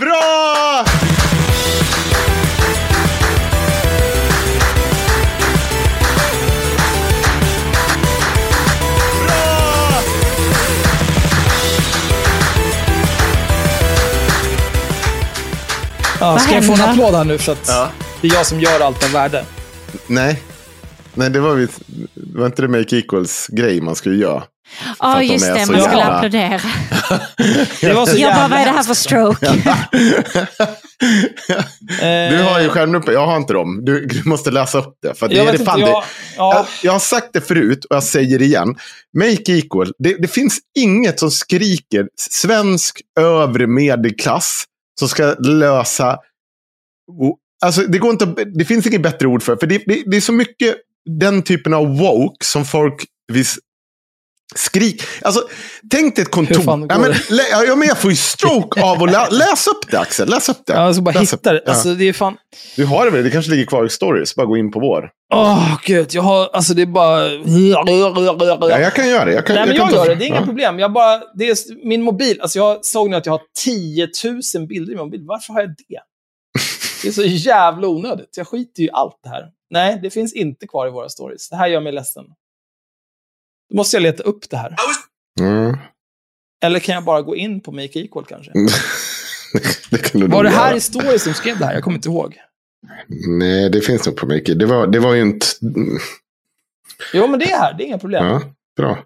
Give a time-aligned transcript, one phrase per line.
[0.00, 0.84] Bra!
[16.20, 17.66] Ja, ska jag få en applåd här nu för att
[18.20, 19.44] det är jag som gör allt av värde?
[20.06, 20.42] Nej.
[21.14, 21.80] Nej, det var, visst-
[22.14, 24.42] det var inte det Make Equals grej man skulle göra.
[24.98, 25.66] Ja, de just är det.
[25.66, 26.60] så Man skulle jävla- applådera.
[27.80, 29.46] Det var så Jag bara, vad är det här för stroke?
[32.30, 33.80] Du har ju Eh, skärmdumpar, jag har inte dem.
[33.84, 35.14] Du, du måste läsa upp det.
[35.14, 37.40] För det jag är det inte, fan, jag, det, ja, jag, jag har sagt det
[37.40, 38.76] förut och jag säger det igen.
[39.18, 39.92] Make equal.
[39.98, 44.64] Det, det finns inget som skriker svensk övre medelklass
[44.98, 46.18] som ska lösa...
[47.64, 49.82] Alltså, det, går inte, det finns inget bättre ord för för det.
[49.86, 50.76] Det, det är så mycket
[51.10, 53.58] den typen av woke som folk vis,
[54.54, 55.02] skrik.
[55.22, 55.42] Alltså,
[55.90, 56.62] tänk dig ett kontor.
[56.66, 57.14] Ja, men,
[57.66, 60.28] ja, men jag får ju stroke av att lä, läsa upp det, Axel.
[60.28, 60.72] Läs upp det.
[60.72, 61.62] jag ska bara hitta det.
[61.64, 61.72] Ja.
[61.72, 62.36] Alltså, det är fan...
[62.76, 63.24] Du har det väl?
[63.24, 64.34] Det kanske ligger kvar i stories.
[64.34, 65.10] Bara gå in på vår.
[65.34, 66.08] Åh, gud.
[66.10, 66.50] Jag har...
[66.52, 67.28] Alltså, det är bara...
[68.70, 69.32] Ja, jag kan göra det.
[69.32, 70.14] Jag kan, Nej, men kan jag ta- gör det.
[70.14, 70.44] Det är inga ja.
[70.46, 70.78] problem.
[70.78, 72.40] Jag bara, det är min mobil.
[72.40, 74.08] Alltså jag såg nu att jag har 10
[74.54, 75.20] 000 bilder i min mobil.
[75.24, 75.98] Varför har jag det?
[77.02, 78.36] Det är så jävla onödigt.
[78.36, 79.50] Jag skiter ju i allt det här.
[79.70, 81.48] Nej, det finns inte kvar i våra stories.
[81.48, 82.24] Det här gör mig ledsen.
[83.70, 84.76] Då måste jag leta upp det här.
[85.40, 85.76] Mm.
[86.64, 88.52] Eller kan jag bara gå in på Make Equal kanske?
[89.90, 91.74] det kan du Var det här i stories som skrev det här?
[91.74, 92.36] Jag kommer inte ihåg.
[93.28, 94.58] Nej, det finns nog på mycket.
[94.58, 95.46] Det var, det var ju inte...
[97.14, 97.74] Jo, men det är här.
[97.74, 98.26] Det är inga problem.
[98.26, 98.42] Ja,
[98.76, 98.98] bra.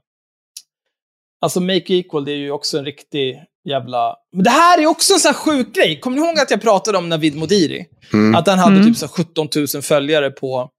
[1.40, 4.14] Alltså Make Equal, det är ju också en riktig jävla...
[4.32, 6.00] Men det här är också en sån här sjuk grej.
[6.00, 7.86] Kommer ni ihåg att jag pratade om Navid Modiri?
[8.12, 8.34] Mm.
[8.34, 8.86] Att han hade Mm.
[8.88, 10.70] typ så här 17 000 följare på,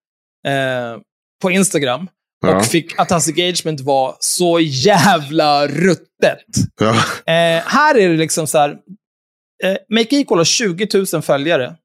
[0.47, 1.01] eh,
[1.41, 2.07] på Instagram.
[2.41, 2.57] Ja.
[2.57, 6.45] Och fick, att hans engagement var så jävla ruttet.
[6.79, 6.89] Ja.
[7.33, 8.69] Eh, här är det liksom så här.
[9.63, 11.75] Eh, Make Equal har 20 000 följare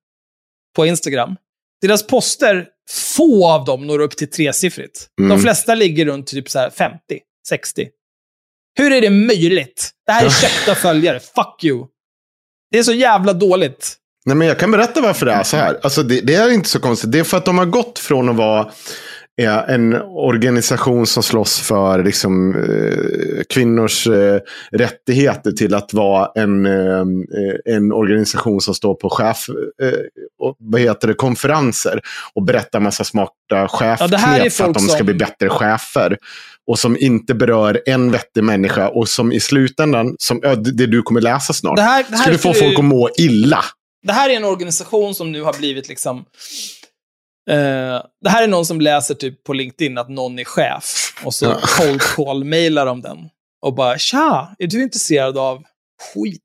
[0.77, 1.37] på Instagram.
[1.83, 2.69] Deras poster,
[3.17, 5.09] få av dem når upp till tresiffrigt.
[5.21, 5.31] Mm.
[5.37, 6.99] De flesta ligger runt typ så här 50,
[7.49, 7.89] 60.
[8.77, 9.91] Hur är det möjligt?
[10.07, 11.21] Det här är köpta följare.
[11.21, 11.87] Fuck you.
[12.71, 13.97] Det är så jävla dåligt.
[14.27, 15.81] Nej, men jag kan berätta varför det är så här.
[15.83, 17.13] Alltså, det, det är inte så konstigt.
[17.13, 18.71] Det är för att de har gått från att vara
[19.43, 24.41] eh, en organisation som slåss för liksom, eh, kvinnors eh,
[24.73, 27.05] rättigheter till att vara en, eh,
[27.75, 29.47] en organisation som står på chef,
[30.59, 32.01] vad heter det, konferenser
[32.35, 36.17] och berättar massa smarta Ja, chefknep för att de ska som- bli bättre chefer.
[36.67, 41.03] Och som inte berör en vettig människa och som i slutändan, som, ja, det, du
[41.03, 43.61] kommer läsa snart, Det här, det här skulle få folk att må illa.
[44.07, 46.25] Det här är en organisation som nu har blivit liksom...
[47.51, 51.15] Eh, det här är någon som läser typ på LinkedIn att någon är chef.
[51.25, 51.59] Och så Ja.
[51.79, 53.19] cold call-mailar de den.
[53.63, 55.63] Och bara, tja, är du intresserad av
[56.15, 56.41] skit?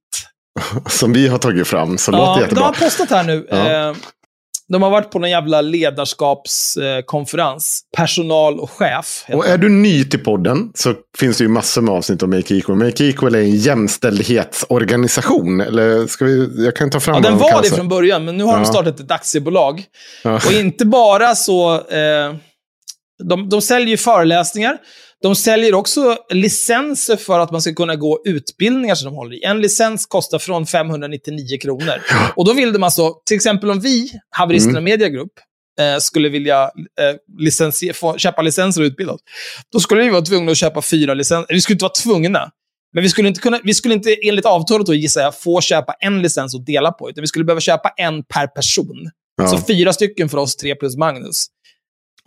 [0.90, 1.98] som vi har tagit fram.
[1.98, 2.64] Så låter Ja, de jättebra.
[2.66, 3.48] har postat här nu.
[3.50, 3.90] Ja.
[3.90, 3.96] Eh,
[4.72, 7.82] de har varit på någon jävla ledarskapskonferens.
[7.98, 9.26] Personal och chef.
[9.34, 12.56] Och är du ny till podden så finns det ju massor med avsnitt om Make
[12.56, 12.78] Equal.
[12.78, 15.62] Make Equal är en jämställdhetsorganisation.
[15.62, 18.26] Eller ska vi, jag kan ta fram Ja, den de var kallar det från början,
[18.26, 18.70] men nu har de Ja.
[18.72, 19.84] startat ett aktiebolag.
[20.24, 20.36] Ja.
[20.36, 21.74] Och inte bara så...
[21.76, 22.34] Eh,
[23.24, 24.78] De, de säljer ju föreläsningar.
[25.22, 29.44] De säljer också licenser för att man ska kunna gå utbildningar som de håller i.
[29.44, 31.94] En licens kostar från 599 kronor.
[32.36, 34.84] Och då vill de alltså, till exempel om vi, Haveristerna Mm.
[34.84, 35.32] Media Group,
[35.80, 39.22] eh, skulle vilja eh, licensie- få, köpa licenser och utbilda oss,
[39.74, 41.54] då skulle vi vara tvungna att köpa fyra licenser.
[41.54, 42.50] Vi skulle inte vara tvungna.
[42.94, 45.94] Men vi skulle inte, kunna, vi skulle inte enligt avtalet då, gissar jag, få köpa
[46.00, 47.10] en licens och dela på.
[47.10, 49.10] Utan vi skulle behöva köpa en per person.
[49.38, 49.48] Ja.
[49.48, 51.46] Så fyra stycken för oss, tre plus Magnus.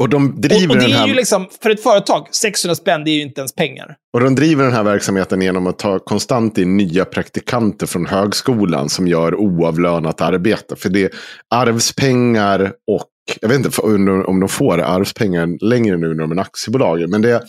[0.02, 1.06] Och de driver Och, och det den är här...
[1.06, 3.96] ju liksom, för ett företag, 600 spänn, det är ju inte ens pengar.
[4.12, 8.88] Och de driver den här verksamheten genom att ta konstant in nya praktikanter från högskolan
[8.88, 10.76] som gör oavlönat arbete.
[10.76, 11.10] För det är
[11.54, 13.06] arvspengar och,
[13.41, 13.81] jag vet inte
[14.27, 17.09] om de får arvspengar längre nu när de är aktiebolag.
[17.11, 17.43] Men det,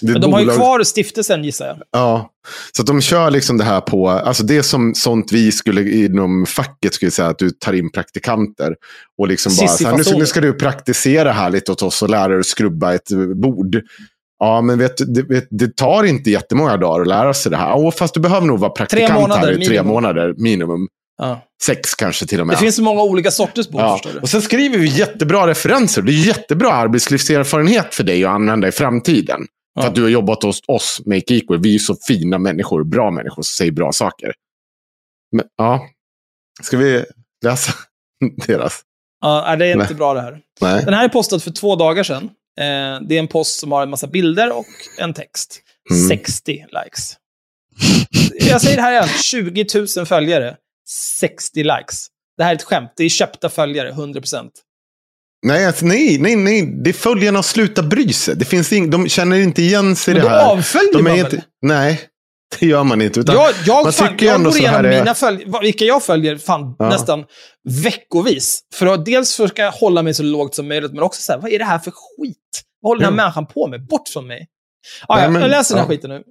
[0.00, 1.76] det Men de har ju bolag- kvar stiftelsen, gissar jag.
[1.90, 2.30] Ja,
[2.76, 6.94] så de kör liksom det här på, alltså det som sånt vi skulle inom facket
[6.94, 8.74] skulle säga att du tar in praktikanter.
[9.18, 12.10] Och liksom bara, här, nu, ska, nu ska du praktisera här lite åt oss och
[12.10, 13.80] lära dig att skrubba ett bord.
[14.38, 17.74] Ja, men vet, det, det tar inte jättemånga dagar att lära sig det här.
[17.76, 19.86] Åh, fast du behöver nog vara praktikant månader här i tre minimum.
[19.86, 20.88] månader minimum.
[21.22, 21.40] Ja.
[21.62, 22.56] Sex kanske till och med.
[22.56, 24.00] Det finns så många olika sorters bord, Ja.
[24.22, 26.02] Och sen skriver vi jättebra referenser.
[26.02, 29.40] Det är jättebra arbetslivserfarenhet för dig att använda i framtiden.
[29.78, 29.88] För Ja.
[29.88, 31.58] att du har jobbat hos oss, Make Equal.
[31.62, 34.32] Vi är så fina människor, bra människor som säger bra saker.
[35.36, 35.86] Men ja,
[36.62, 37.04] ska vi
[37.44, 37.72] läsa
[38.46, 38.80] deras?
[39.20, 39.94] Ja, det är inte Nej.
[39.94, 40.40] bra det här.
[40.60, 40.84] Nej.
[40.84, 42.24] Den här är postad för två dagar sedan.
[42.60, 44.66] Eh, det är en post som har en massa bilder och
[45.00, 45.60] en text.
[45.90, 46.08] Mm.
[46.08, 47.16] 60 likes.
[48.50, 49.08] Jag säger det här igen.
[49.22, 49.66] 20
[49.96, 50.56] 000 följare.
[51.20, 52.06] 60 likes.
[52.36, 52.92] Det här är ett skämt.
[52.96, 54.50] Det är köpta följare, 100%.
[55.46, 56.80] Nej, alltså, nej, nej, nej.
[56.84, 58.36] Det är följarna att sluta bry sig.
[58.36, 60.50] Det finns ing, de känner inte igen sig i Men det då här.
[60.52, 61.42] avföljer de man inte, väl?
[61.62, 62.00] Nej,
[62.60, 63.20] det gör man inte.
[63.20, 65.46] Utan Jag, jag, man fan, tycker jag ändå går så här igenom är- mina följ,
[65.62, 66.88] vilka jag följer fan, Ja.
[66.88, 67.24] nästan
[67.84, 68.60] veckovis.
[68.74, 71.52] För att dels försöka hålla mig så lågt som möjligt, men också så här, vad
[71.52, 72.36] är det här för skit?
[72.80, 73.86] Vad håller den här människan på med?
[73.86, 74.46] Bort från mig.
[75.08, 75.96] Ah, Nej, ja, men- jag läser den här ja.
[75.96, 76.22] skiten nu.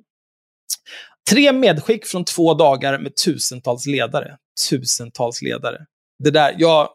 [1.30, 4.38] Tre medskick från två dagar med tusentals ledare.
[4.70, 5.86] Tusentals ledare.
[6.24, 6.90] Det där, jag...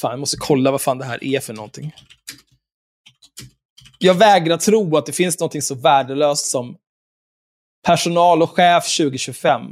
[0.00, 1.94] Fan, jag måste kolla vad fan det här är för någonting.
[3.98, 6.76] Jag vägrar tro att det finns någonting så värdelöst som
[7.86, 9.62] personal och chef 2025.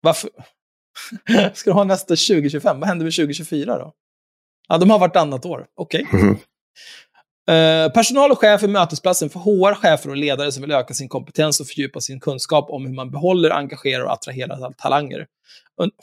[0.00, 0.30] Varför?
[1.54, 2.80] Ska du ha nästa 2025?
[2.80, 3.92] Vad händer med 2024 då?
[4.68, 5.66] Ja, de har vartannat år.
[5.76, 6.06] Okej.
[6.12, 6.38] Mhm.
[7.50, 11.08] Eh, personal och chef är mötesplatsen för HR, chefer och ledare som vill öka sin
[11.08, 15.26] kompetens och fördjupa sin kunskap om hur man behåller, engagerar och attraherar talanger.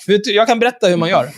[0.07, 1.29] Du, jag kan berätta hur man gör.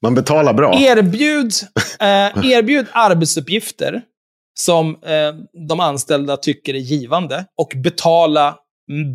[0.00, 0.74] man betalar bra.
[0.80, 1.52] Erbjud,
[2.00, 4.02] eh, erbjud arbetsuppgifter
[4.60, 5.34] som eh,
[5.68, 8.58] de anställda tycker är givande och betala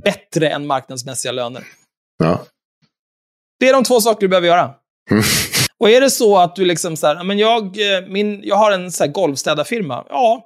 [0.04, 1.64] bättre än marknadsmässiga löner.
[2.18, 2.46] Ja.
[3.60, 4.74] Det är de två saker du behöver göra.
[5.82, 8.56] Och är det så att du liksom så här, "Ja, men jag, eh, min, jag
[8.56, 10.46] har en så här golvstädarfirma, ja,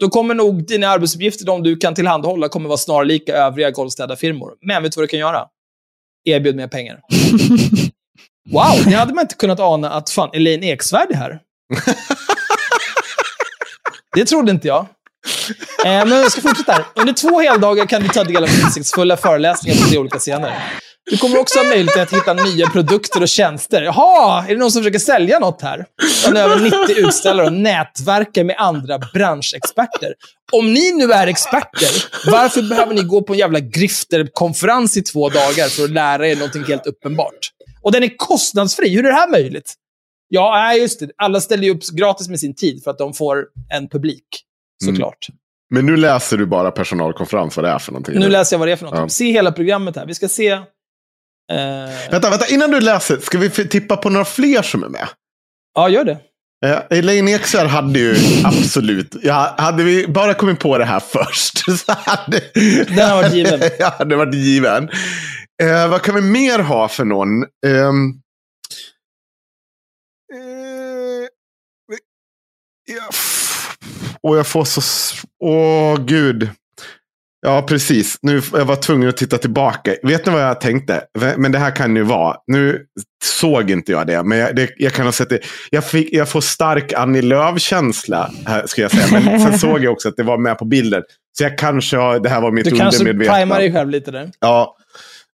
[0.00, 4.52] då kommer nog dina arbetsuppgifter, de du kan tillhandahålla, kommer vara snarlika övriga golvstädarfirmor.
[4.66, 5.44] Men vet du vad du kan göra?
[6.24, 7.00] Erbjud mer pengar.
[8.50, 11.38] Wow, det hade man inte kunnat ana att fan, Elaine Eksvärd är här.
[14.16, 14.80] Det trodde inte jag.
[15.84, 16.84] Eh, men jag ska fortsätta här.
[16.94, 20.62] Under två heldagar kan du ta del av insiktsfulla föreläsningar på tre olika scener.
[21.10, 23.82] Du kommer också ha möjlighet att hitta nya produkter och tjänster.
[23.82, 25.86] Jaha, är det någon som försöker sälja något här?
[26.28, 30.14] Och över 90 utställare och nätverkar med andra branschexperter.
[30.52, 31.88] Om ni nu är experter,
[32.30, 36.36] varför behöver ni gå på en jävla grifterkonferens i två dagar för att lära er
[36.36, 37.50] någonting helt uppenbart?
[37.82, 38.88] Och den är kostnadsfri.
[38.88, 39.74] Hur är det här möjligt?
[40.28, 41.10] Ja, just det.
[41.16, 44.26] Alla ställer ju upp gratis med sin tid för att de får en publik.
[44.84, 45.26] Såklart.
[45.70, 48.18] Men nu läser du bara personalkonferens, vad det är för någonting.
[48.18, 48.98] Nu läser jag vad det är för något.
[48.98, 49.08] Ja.
[49.08, 50.06] Se hela programmet här.
[50.06, 50.60] Vi ska se...
[51.52, 55.08] Eh, Vänta, vänta, innan du läser, ska vi tippa på några fler som är med?
[55.74, 56.18] ja, gör det.
[56.66, 61.58] Eh, Elaine Eksvärd hade ju absolut, ja, hade vi bara kommit på det här först
[61.86, 62.40] så hade
[62.88, 63.60] Den har varit given.
[63.78, 64.88] ja, det varit given.
[65.62, 67.42] Eh, vad kan vi mer ha för någon?
[67.66, 68.10] Ehm,
[70.34, 71.28] eh,
[72.86, 73.08] ja,
[74.20, 74.80] och jag får så...
[75.40, 76.50] Åh, gud.
[77.44, 78.18] Ja, precis.
[78.22, 79.94] Nu jag var tvungen att titta tillbaka.
[80.02, 81.02] Vet ni vad jag tänkte?
[81.36, 82.36] Men det här kan ju vara.
[82.46, 82.80] Nu
[83.24, 85.38] såg inte jag det, men jag, det, jag kan ha sett det.
[85.70, 88.30] Jag, fick, jag får stark Annie Lööf-känsla,
[88.66, 89.20] ska jag säga.
[89.20, 91.02] Men sen såg jag också att det var med på bilden.
[91.38, 93.34] Så jag kanske har, det här var mitt Du kanske undermedvetna.
[93.36, 94.30] primar dig själv lite där.
[94.40, 94.76] Ja.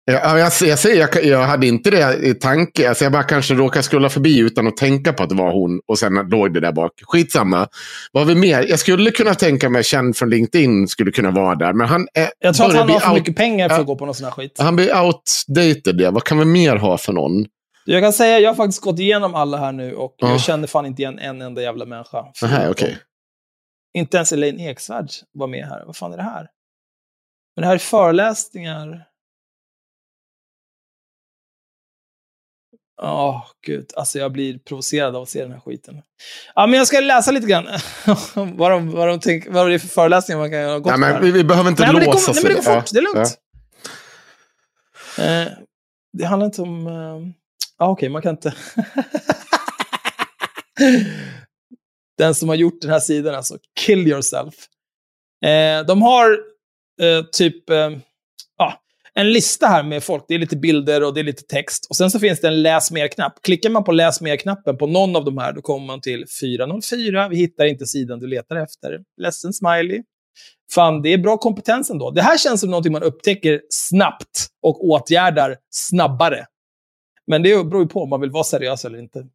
[0.04, 2.88] Ja, jag, jag säger, jag, jag hade inte det i tanke.
[2.88, 5.80] Alltså jag bara kanske råkade scrolla förbi utan att tänka på att det var hon.
[5.86, 6.92] Och sen låg det där bak.
[7.02, 7.68] Skitsamma.
[8.12, 8.66] Vad har vi mer?
[8.68, 11.72] Jag skulle kunna tänka mig, känd från LinkedIn, skulle kunna vara där.
[11.72, 13.96] Men han är, Jag tror att han har för out- mycket pengar för att gå
[13.96, 14.56] på någon sån här skit.
[14.58, 16.00] Han blir outdated.
[16.00, 16.10] Ja.
[16.10, 17.46] Vad kan vi mer ha för någon?
[17.84, 20.30] Jag kan säga, jag har faktiskt gått igenom alla här nu och Ja.
[20.30, 22.24] jag känner fan inte igen en enda jävla människa.
[22.42, 22.98] Nähä, okej.
[23.98, 25.82] Inte ens Elaine Eksvärd var med här.
[25.86, 26.46] Vad fan är det här?
[27.56, 29.04] Men det här är föreläsningar.
[33.02, 33.90] Åh, gud.
[33.96, 36.02] Alltså jag blir provocerad av att se den här skiten.
[36.54, 37.66] Ja, men jag ska läsa lite grann
[38.56, 40.98] vad, de, vad, de tänk, vad det är för föreläsningar man kan ha gått Nej,
[41.12, 42.90] men vi, vi behöver inte Nej, låsa kommer, nej, men det går Ja, fort.
[42.92, 43.38] Det är lugnt.
[45.16, 45.24] ja.
[45.24, 45.48] Eh,
[46.12, 46.86] det handlar inte om...
[46.86, 46.92] eh,
[47.78, 48.54] Ja, okej, man kan inte...
[52.18, 53.58] den som har gjort den här sidan, alltså.
[53.80, 54.54] Kill yourself.
[55.44, 56.30] Eh, de har
[57.02, 57.90] eh, typ eh, ja,
[59.14, 60.24] en lista här med folk.
[60.28, 61.86] Det är lite bilder och det är lite text.
[61.90, 63.42] Och sen så finns det en läs mer-knapp.
[63.42, 67.28] Klickar man på läs mer-knappen på någon av de här, då kommer man till 404.
[67.28, 68.98] Vi hittar inte sidan du letar efter.
[69.16, 70.02] Ledsen smiley.
[70.72, 72.10] Fan, det är bra kompetens ändå.
[72.10, 76.46] Det här känns som någonting man upptäcker snabbt och åtgärdar snabbare.
[77.26, 79.26] Men det beror ju på om man vill vara seriös eller inte.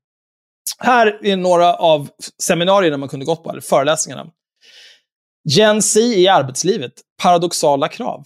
[0.80, 2.10] Här är några av
[2.44, 4.32] seminarierna man kunde gått på, eller föreläsningarna.
[5.50, 6.94] Gen Z i arbetslivet.
[7.22, 8.26] Paradoxala krav.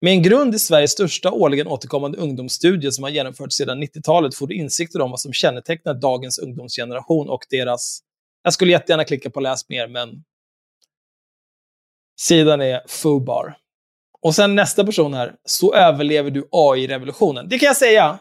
[0.00, 4.46] Med en grund i Sveriges största årligen återkommande ungdomsstudie som har genomförts sedan 90-talet får
[4.46, 8.00] du insikter om vad som kännetecknar dagens ungdomsgeneration och deras...
[8.42, 10.24] Jag skulle jättegärna klicka på läs mer, men
[12.20, 13.56] sidan är FUBAR.
[14.22, 15.34] Och sen nästa person här.
[15.44, 17.48] Så överlever du AI-revolutionen.
[17.48, 18.18] Det kan jag säga.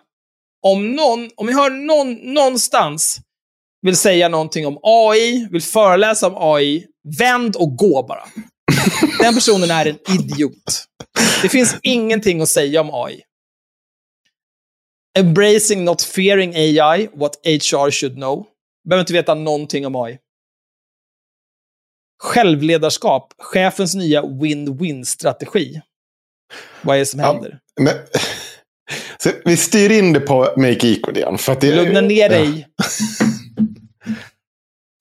[0.61, 3.19] Om någon, om jag hör någon någonstans
[3.81, 6.87] vill säga någonting om AI, vill föreläsa om AI,
[7.19, 8.23] vänd och gå bara.
[9.19, 10.85] Den personen är en idiot.
[11.41, 13.21] Det finns ingenting att säga om AI.
[15.17, 18.45] Embracing not fearing AI, what HR should know.
[18.89, 20.17] Behöver inte veta någonting om AI.
[22.23, 25.81] Självledarskap, chefens nya win-win-strategi.
[26.81, 27.33] Vad är det som Ja.
[27.33, 27.59] händer?
[27.81, 27.93] Men,
[29.17, 31.37] så vi styr in det på Make Equal igen.
[31.37, 32.29] För att det, Lugna ner Ja.
[32.29, 32.67] dig.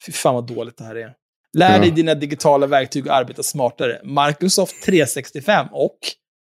[0.06, 1.14] Fy fan vad dåligt det här är.
[1.54, 4.00] Lär dig dina digitala verktyg och arbeta smartare.
[4.04, 5.98] Microsoft 365 och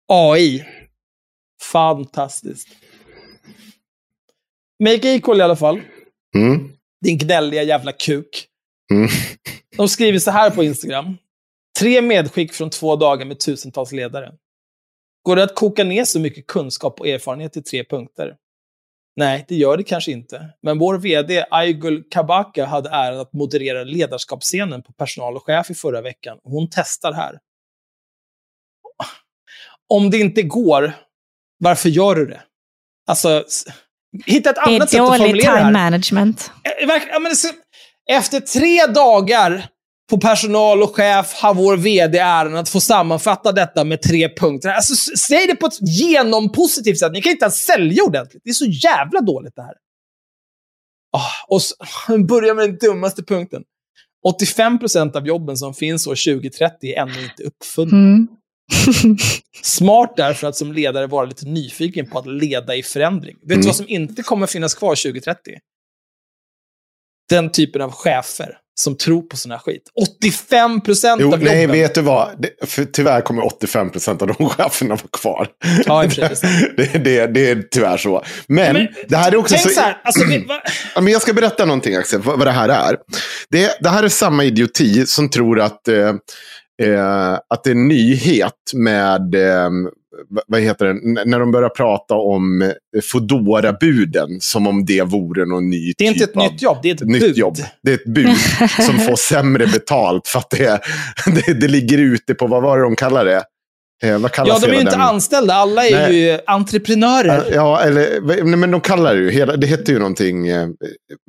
[0.07, 0.65] AI.
[1.71, 2.67] Fantastiskt.
[4.83, 5.81] Make Equal i alla fall.
[6.35, 6.71] Mm.
[7.01, 8.47] Din gnälliga jävla kuk.
[8.93, 9.09] Mm.
[9.77, 11.17] De skriver så här på Instagram.
[11.79, 14.33] Tre medskick från två dagar med tusentals ledare.
[15.23, 18.35] Går det att koka ner så mycket kunskap och erfarenhet i tre punkter?
[19.17, 20.49] Nej, det gör det kanske inte.
[20.61, 25.73] Men vår VD Aygul Kabaka hade äran att moderera ledarskapsscenen på personal och chef i
[25.75, 26.37] förra veckan.
[26.43, 27.39] Hon testar här.
[29.89, 30.93] Om det inte går,
[31.59, 32.41] varför gör du det?
[33.07, 33.43] Alltså,
[34.25, 35.71] hitta ett Det annat är sätt att dålig formulera det time här.
[35.71, 36.51] management.
[36.81, 37.53] Eh, verk- ja, men det så-
[38.09, 39.67] Efter tre dagar
[40.09, 44.69] på personal och chef har vår VD äran att få sammanfatta detta med tre punkter.
[44.69, 47.11] Alltså, säg det på ett genompositivt sätt.
[47.11, 48.41] Ni kan inte ens sälja ordentligt.
[48.43, 49.73] Det är så jävla dåligt det här.
[51.17, 51.75] Ah, och så,
[52.27, 53.63] börja med den dummaste punkten.
[54.41, 57.97] 85% av jobben som finns år 2030 är ännu inte uppfunna.
[57.97, 58.27] Mm.
[59.61, 63.35] Smart därför att som ledare vara lite nyfiken på att leda i förändring.
[63.41, 63.61] Vet Mm.
[63.61, 65.53] du vad som inte kommer finnas kvar 2030?
[67.29, 69.83] Den typen av chefer som tror på sån här skit.
[70.21, 71.71] 85 procent av nej, jobben.
[71.71, 72.41] vet du vad?
[72.41, 75.47] Det, för tyvärr kommer 85 procent av de cheferna vara kvar.
[75.85, 76.03] Ja,
[76.77, 78.23] det det, det, är tyvärr så.
[78.47, 79.73] Men, Men, det här är också Tänk så...
[79.73, 80.25] så här, alltså,
[80.95, 82.97] Ja, men jag ska berätta någonting, Axel, vad, vad det här är.
[83.49, 86.13] Det, det här är samma idioti som tror att, eh,
[86.81, 89.69] eh, att det är en nyhet med, eh,
[90.47, 92.69] vad- heter det, när de börjar prata om eh,
[93.11, 96.89] Foodora-buden, som om det vore någon ny det är inte typ ett nytt jobb, det
[96.89, 97.37] är ett ett nytt bud.
[97.37, 97.55] jobb.
[97.83, 98.37] Det är ett bud
[98.85, 100.79] som får sämre betalt för att det,
[101.45, 103.43] det, det ligger ute på, vad var det de kallar det?
[104.03, 105.53] Eh, vad kallas Ja, de är ju inte den- anställda.
[105.53, 106.15] Alla är Nej.
[106.19, 107.43] ju entreprenörer.
[107.53, 110.67] Ja, eller, nej, men de kallar det ju, hela, det heter ju någonting, eh,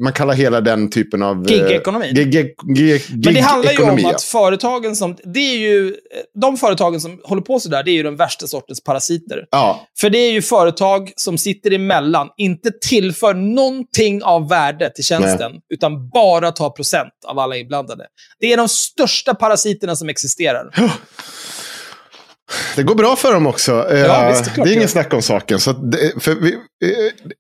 [0.03, 1.47] man kallar hela den typen av...
[1.47, 2.13] eh, Gigekonomi.
[2.13, 5.17] Gig, gig, gig, Men det handlar ju om gigekonomi, att företagen som...
[5.35, 5.95] Det är ju,
[6.41, 9.39] de företagen som håller på sådär, det är ju den värsta sortens parasiter.
[9.51, 15.05] Ja, För det är ju företag som sitter emellan, inte tillför någonting av värde till
[15.05, 18.05] tjänsten, utan bara tar procent av alla inblandade.
[18.41, 20.71] Det är de största parasiterna som existerar.
[22.77, 23.87] Det går bra för dem också.
[23.91, 25.61] Eh, Ja, visst, det är klart det är ingen snack om saken.
[25.61, 27.33] Så det, för vi, eh,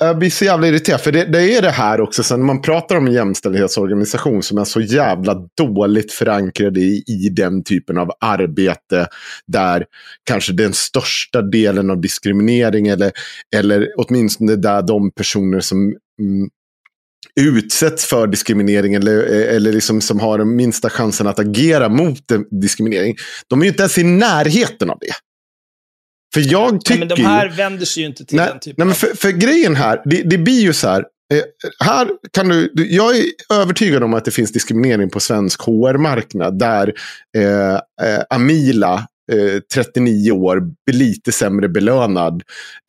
[0.00, 1.00] jag blir så jävla irriterad.
[1.00, 4.58] För det, det är det här också, sen när man pratar om en jämställdhetsorganisation som
[4.58, 9.08] är så jävla dåligt förankrade i, i den typen av arbete.
[9.46, 9.84] Där
[10.24, 13.12] kanske den största delen av diskriminering, eller,
[13.56, 15.78] eller åtminstone där de personer som
[16.20, 16.48] mm,
[17.40, 22.22] utsätts för diskriminering eller, eller liksom som har den minsta chansen att agera mot
[22.62, 23.16] diskriminering.
[23.48, 25.12] De är ju inte ens i närheten av det.
[26.34, 28.74] För jag Nej, tycker men de här vänder sig ju inte till Nej, den typen
[28.78, 31.04] nej men för, för grejen här, det, det blir ju så här.
[31.34, 31.42] Eh,
[31.84, 36.58] här kan du, jag är övertygad om att det finns diskriminering på svensk HR-marknad.
[36.58, 36.94] Där
[37.36, 42.42] eh, eh, Amila, eh, 39 år, blir lite sämre belönad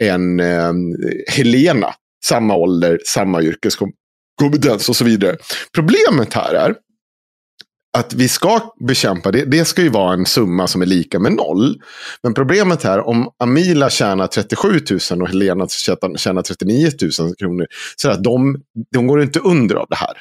[0.04, 0.74] än eh,
[1.28, 1.94] Helena.
[2.26, 4.07] Samma ålder, samma yrkeskompetens
[4.90, 5.38] och så vidare.
[5.74, 6.76] Problemet här är
[7.98, 9.46] att vi ska bekämpa det.
[9.46, 11.82] Det ska ju vara en summa som är lika med noll.
[12.24, 14.80] Men problemet här, om Amila tjänar 37
[15.12, 15.68] 000 och Helena
[16.18, 17.68] tjänar 39 000 kronor.
[17.96, 20.14] Så att de, de går inte under av det här.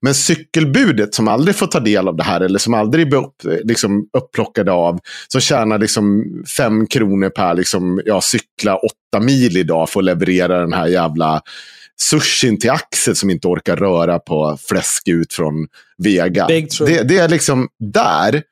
[0.00, 3.36] Men cykelbudet som aldrig får ta del av det här eller som aldrig blir upp,
[3.64, 4.98] liksom, upplockade av.
[5.28, 6.24] Som tjänar liksom
[6.56, 11.42] fem kronor per liksom, ja, cykla åtta mil idag för att leverera den här jävla
[12.00, 15.54] sushin till Axel som inte orkar röra på fläsk ut från
[15.98, 16.46] Vega.
[16.46, 18.42] Det, det är liksom där.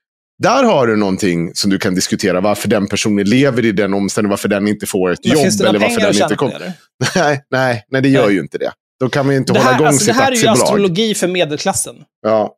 [0.42, 2.40] Där har du någonting som du kan diskutera.
[2.40, 4.30] Varför den personen lever i den omständigheten.
[4.30, 5.42] Varför den inte får ett Men jobb.
[5.42, 6.36] finns det Eller varför den inte det?
[6.36, 6.50] kom...
[7.14, 8.34] nej, nej, nej, det gör Nej.
[8.34, 8.72] ju inte det.
[9.00, 10.36] Då kan man ju inte Det hålla här, igång alltså, det sitt här är ju
[10.36, 10.62] aktiebolag.
[10.62, 11.96] astrologi för medelklassen.
[12.22, 12.54] Ja.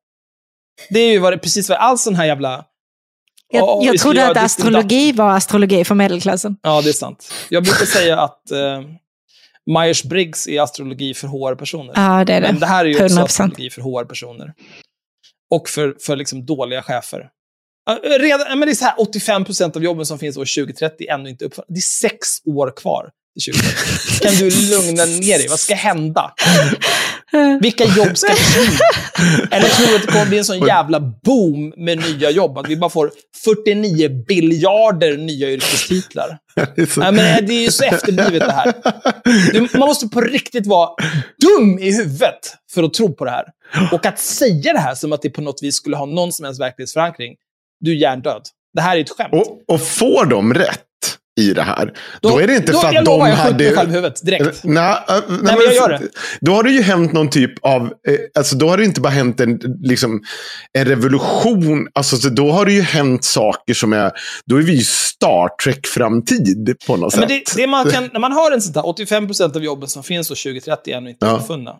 [0.90, 2.64] Det är ju vad det, precis vad all sån här jävla...
[3.52, 6.56] Jag, vi jag trodde att astrologi var astrologi för medelklassen.
[6.62, 7.32] Ja, det är sant.
[7.48, 8.58] Jag brukar säga att eh,
[9.70, 11.92] Myers-Briggs är astrologi för HR-personer.
[11.96, 12.46] Ja, det är det.
[12.52, 13.24] Men det här är ju också 100%.
[13.24, 14.52] astrologi för HR-personer.
[15.50, 17.28] Och för, för liksom dåliga chefer.
[18.20, 21.30] Redan, men det är så här, 85% av jobben som finns år 2030 är ännu
[21.30, 21.66] inte uppfunna.
[21.68, 24.20] Det är sex år kvar till 2030.
[24.20, 25.48] Kan du lugna ner dig?
[25.48, 26.34] Vad ska hända?
[27.60, 28.78] Vilka jobb ska försvinna?
[29.50, 32.58] Eller tror du att det kommer bli en sån jävla boom med nya jobb?
[32.58, 33.10] Att vi bara får
[33.44, 36.38] 49 biljarder nya yrkestitlar?
[36.76, 38.72] Det är så- Nej, men det är ju så efterblivet det här.
[39.78, 40.88] Man måste på riktigt vara
[41.42, 43.44] dum i huvudet för att tro på det här.
[43.92, 46.44] Och att säga det här som att det på något vis skulle ha någon som
[46.44, 47.34] helst verklighetsförankring,
[47.80, 48.42] du är hjärndöd.
[48.74, 49.32] Det här är ett skämt.
[49.32, 50.80] Och, och får de rätt
[51.40, 53.74] i det här, då, är det inte då, för att jag de jag hade...
[53.74, 54.64] själv i huvudet direkt.
[54.64, 56.08] Nej, äh, nej, men jag gör det.
[56.40, 57.90] Då har det ju hänt någon typ av, eh,
[58.34, 60.22] alltså då har det inte bara hänt en, liksom,
[60.72, 64.12] en revolution, alltså så då har det ju hänt saker som är,
[64.46, 67.46] då är vi ju Star Trek-framtid på något Ja, men sätt.
[67.56, 70.30] det, det man kan, när man har en sån där 85% av jobben som finns
[70.30, 71.32] år 2030 är ännu inte Ja.
[71.32, 71.76] uppfunna.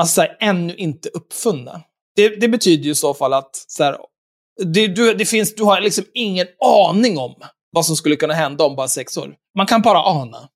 [0.00, 1.80] Alltså så här, ännu inte uppfunna.
[2.16, 3.96] Det, det betyder ju i så fall att så här,
[4.64, 7.34] det, du, det finns, du har liksom ingen aning om
[7.76, 9.34] vad som skulle kunna hända om bara sex år.
[9.54, 10.48] Man kan bara ana.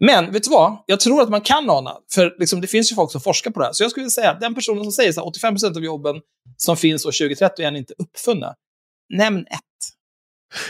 [0.00, 0.76] Men, vet du vad?
[0.86, 1.96] Jag tror att man kan ana.
[2.14, 3.72] För liksom, det finns ju folk som forskar på det här.
[3.72, 6.16] Så jag skulle säga att den personen som säger så här, 85% av jobben
[6.56, 8.54] som finns år 2030 är inte uppfunna.
[9.14, 9.60] Nämn ett.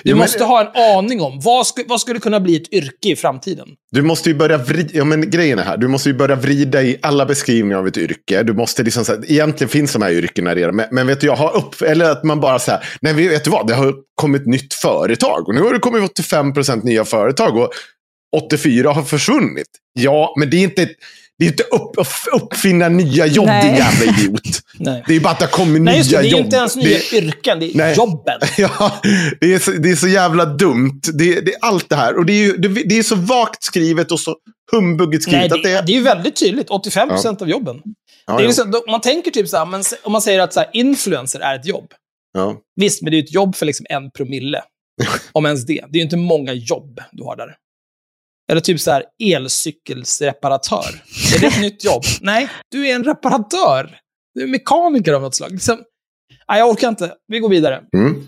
[0.03, 2.73] Du Ja, men- måste ha en aning om vad, sku, vad skulle kunna bli ett
[2.73, 3.69] yrke i framtiden.
[3.91, 6.83] Du måste ju börja vrida, ja men grejen är här, du måste ju börja vrida
[6.83, 8.43] i alla beskrivningar av ett yrke.
[8.43, 11.27] Du måste liksom så här, egentligen finns de här yrkena redan, men, men vet du,
[11.27, 13.95] jag har upp, eller att man bara så här, nej vet du vad, det har
[14.15, 17.71] kommit nytt företag och nu har det kommit 85% nya företag och
[18.37, 19.67] 84 har försvunnit.
[19.93, 20.89] Ja, men det är inte,
[21.39, 22.07] det är inte upp, upp,
[22.43, 23.67] uppfinna nya jobb, Nej.
[23.67, 24.41] din jävla idiot.
[24.79, 25.05] Nej.
[25.07, 26.17] Det är bara att det kommit Nej, just det.
[26.17, 26.45] nya Det är jobb.
[26.45, 27.97] inte ens nya yrken, det är Nej.
[27.97, 28.39] jobben.
[28.59, 29.01] Ja,
[29.41, 31.01] det är, så, det är så jävla dumt.
[31.13, 32.17] Det, det är allt det här.
[32.19, 34.37] Och det är, ju, det, det är så vagt skrivet och så
[34.73, 35.63] humbuggigt Nej, skrivet.
[35.65, 36.69] det, att det är ju väldigt tydligt.
[36.69, 37.77] 85% av jobben.
[38.27, 40.41] ja, det är ja, liksom, då- man tänker typ så här, men, om man säger
[40.41, 41.93] att så här, influencer är ett jobb.
[42.35, 42.57] ja.
[42.77, 44.63] Visst, men det är ett jobb för liksom en promille.
[45.33, 45.75] om ens det.
[45.89, 47.55] Det är ju inte många jobb du har där.
[48.53, 51.03] Eller typ så här, elcykelsreparatör.
[51.37, 52.03] Är det ett nytt jobb?
[52.21, 53.99] Nej, du är en reparatör.
[54.35, 55.53] Du är mekaniker av något slag.
[55.53, 55.79] Liksom,
[56.49, 57.13] nej, jag orkar inte.
[57.29, 57.81] Vi går vidare.
[57.97, 58.27] Mm.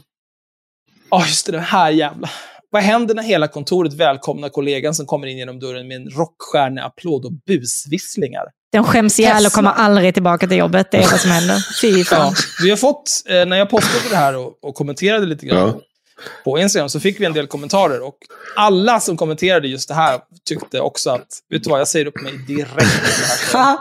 [1.10, 2.30] Ja, just det, den här jävla...
[2.72, 7.24] Vad händer när hela kontoret välkomnar kollegan som kommer in genom dörren med en rockstjärneapplåd
[7.24, 8.44] och busvisslingar?
[8.72, 10.90] Den skäms ihjäl och kommer aldrig tillbaka till jobbet.
[10.90, 11.56] Det är vad som händer.
[11.80, 12.18] Fy fan.
[12.18, 15.58] Ja, vi har fått, eh, när jag postade det här och, och kommenterade lite grann
[15.58, 15.80] Ja.
[16.44, 18.00] På Instagram, så fick vi en del kommentarer.
[18.02, 18.16] Och
[18.56, 22.22] alla som kommenterade just det här tyckte också att, vet du vad, jag säger upp
[22.22, 22.74] mig direkt.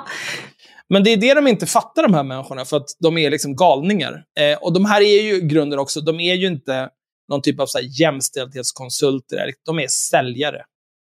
[0.90, 3.56] Men det är det de inte fattar, de här människorna, för att de är liksom
[3.56, 4.24] galningar.
[4.40, 6.90] Eh, och de här är ju grunden också, de är ju inte
[7.30, 9.38] någon typ av så här jämställdhetskonsulter.
[9.38, 10.64] eller- De är säljare.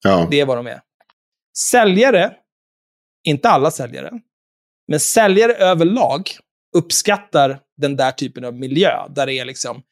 [0.05, 0.29] Ja.
[0.31, 0.81] Det är vad de är.
[1.59, 2.33] Säljare,
[3.25, 4.13] inte alla säljare,
[4.89, 6.31] men säljare överlag
[6.77, 9.83] uppskattar den där typen av miljö, där det är liksom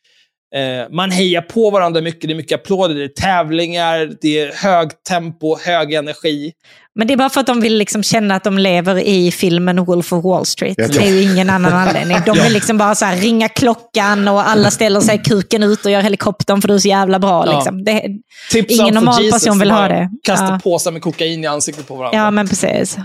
[0.91, 4.91] man hejar på varandra mycket, det är mycket applåder, det är tävlingar, det är hög
[5.09, 6.53] tempo, hög energi.
[6.95, 9.85] Men det är bara för att de vill liksom känna att de lever i filmen
[9.85, 10.75] Wolf of Wall Street.
[10.79, 12.19] Jag Det är ju ingen annan anledning.
[12.27, 15.91] De vill liksom bara så här ringa klockan och alla ställer sig kuken ut och
[15.91, 17.47] gör helikoptern för du är så jävla bra.
[17.47, 17.57] Ja.
[17.57, 17.85] Liksom.
[17.85, 18.03] Det,
[18.51, 20.11] Tips Ingen normal Jesus, person vill ha det.
[20.23, 20.61] Kasta Ja.
[20.65, 22.19] påsar med kokain i ansiktet på varandra.
[22.19, 22.97] ja, men precis.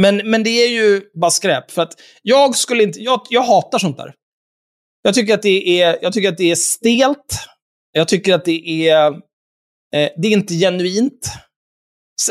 [0.00, 1.70] Men, men det är ju bara skräp.
[1.70, 3.00] För att jag skulle inte...
[3.00, 4.12] Jag, jag hatar sånt där.
[5.02, 7.38] Jag tycker, att det är, jag tycker att det är stelt.
[7.92, 9.12] Jag tycker att det är
[9.94, 11.32] Eh, det är inte genuint.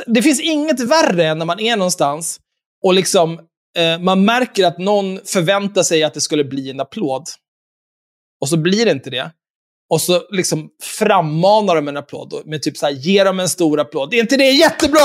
[0.08, 2.39] Det finns inget värre än när man är någonstans
[2.84, 3.39] och liksom,
[3.77, 7.23] eh, man märker att någon förväntar sig att det skulle bli en applåd.
[8.41, 9.32] Och så blir det inte det.
[9.89, 13.49] Och så liksom frammanar de en applåd och- med typ så här, ge dem en
[13.49, 14.13] stor applåd.
[14.13, 15.01] Är inte det jättebra?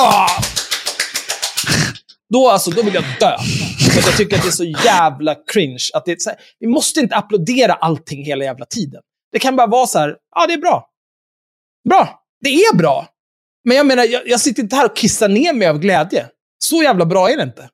[2.33, 3.37] Då, alltså, då vill jag dö.
[3.95, 5.85] För att jag tycker att det är så jävla cringe.
[5.95, 9.03] Att det är så här, vi måste inte applådera allting hela jävla tiden.
[9.33, 10.89] Det kan bara vara så här, ja det är bra.
[11.89, 12.23] Bra.
[12.41, 13.09] Det är bra.
[13.65, 16.27] Men jag menar, jag, jag sitter inte här och kissar ner mig av glädje.
[16.59, 17.69] Så jävla bra är det inte.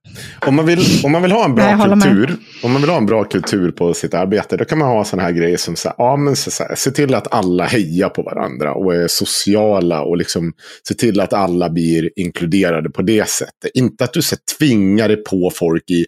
[0.47, 2.97] Om man, vill, om man vill ha en bra Nej, kultur, om man vill ha
[2.97, 5.89] en bra kultur på sitt arbete, då kan man ha sådana här grejer som så
[5.89, 9.09] här, ja, men så, så här, se till att alla hejar på varandra och är
[9.09, 10.53] sociala och liksom
[10.89, 13.71] se till att alla blir inkluderade på det sättet.
[13.75, 16.07] Inte att du så här, tvingar dig på folk i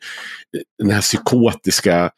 [0.79, 2.11] den här psykotiska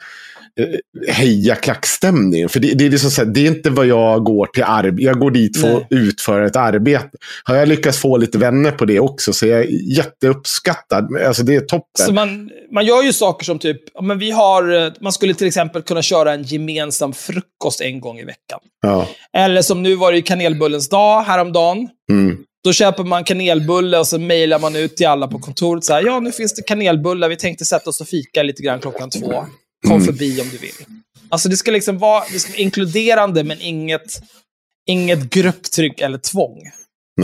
[1.08, 2.48] heja klackstämningen.
[2.48, 5.02] För det, det, är liksom så här, det är inte vad jag går till arbete.
[5.02, 7.10] Jag går dit för att utföra ett arbete.
[7.44, 11.16] Har jag lyckats få lite vänner på det också så är jag jätteuppskattad.
[11.26, 12.06] Alltså det är toppen.
[12.06, 15.46] Så man, man gör ju saker som typ, men vi har, eh, man skulle till
[15.46, 18.60] exempel kunna köra en gemensam frukost en gång i veckan.
[18.82, 19.08] Ja.
[19.36, 21.88] Eller som nu var det kanelbullens dag häromdagen.
[22.10, 22.38] Mm.
[22.64, 25.84] Då köper man kanelbulle och så mejlar man ut till alla på kontoret.
[25.84, 27.28] Så här, ja, nu finns det kanelbullar.
[27.28, 29.44] Vi tänkte sätta oss och fika lite grann klockan två.
[29.88, 30.74] Kom förbi om du vill.
[31.28, 34.22] Alltså det ska liksom vara, det ska vara inkluderande, men inget,
[34.86, 36.60] inget grupptryck eller tvång.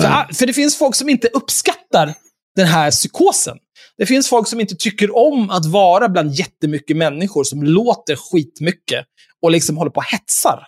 [0.01, 2.15] För, för det finns folk som inte uppskattar
[2.57, 3.59] den här psykosen.
[3.99, 9.07] Det finns folk som inte tycker om att vara bland jättemycket människor som låter skitmycket
[9.43, 10.67] och liksom håller på och hetsar.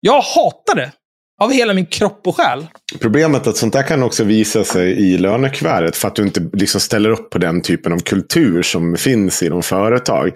[0.00, 0.92] Jag hatar det.
[1.40, 2.66] Av hela min kropp och själ.
[3.00, 6.50] Problemet är att sånt där kan också visa sig i lönekuvertet för att du inte
[6.52, 10.30] liksom ställer upp på den typen av kultur som finns i de företag.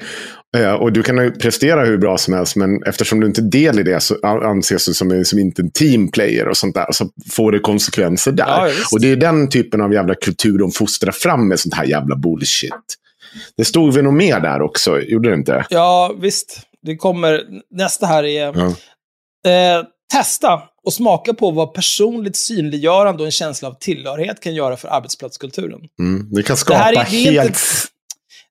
[0.56, 3.50] Eh, Och du kan ju prestera hur bra som helst, men eftersom du inte är
[3.50, 6.92] del i det så anses du som, som inte en teamplayer och sånt där.
[6.92, 8.44] Så får det konsekvenser där.
[8.46, 11.84] Ja, och det är den typen av jävla kultur de fostrar fram med sånt här
[11.84, 12.72] jävla bullshit.
[13.56, 15.66] Det stod vi nog mer där också, gjorde det inte?
[15.70, 16.60] Ja, visst.
[16.82, 17.40] Det kommer,
[17.70, 18.52] nästa här är...
[18.54, 18.66] Ja.
[19.50, 24.76] Eh, testa och smaka på vad personligt synliggörande och en känsla av tillhörighet kan göra
[24.76, 25.80] för arbetsplatskulturen.
[26.00, 26.28] Mm.
[26.30, 27.50] Det kan Det skapa här är, det, är inte helt...
[27.50, 27.58] ett,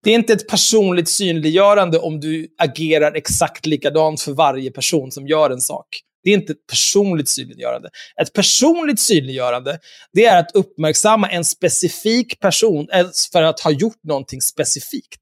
[0.03, 5.27] det är inte ett personligt synliggörande om du agerar exakt likadant för varje person som
[5.27, 5.87] gör en sak.
[6.23, 7.89] Det är inte ett personligt synliggörande.
[8.21, 9.79] Ett personligt synliggörande,
[10.13, 15.21] det är att uppmärksamma en specifik person eh, för att ha gjort någonting specifikt.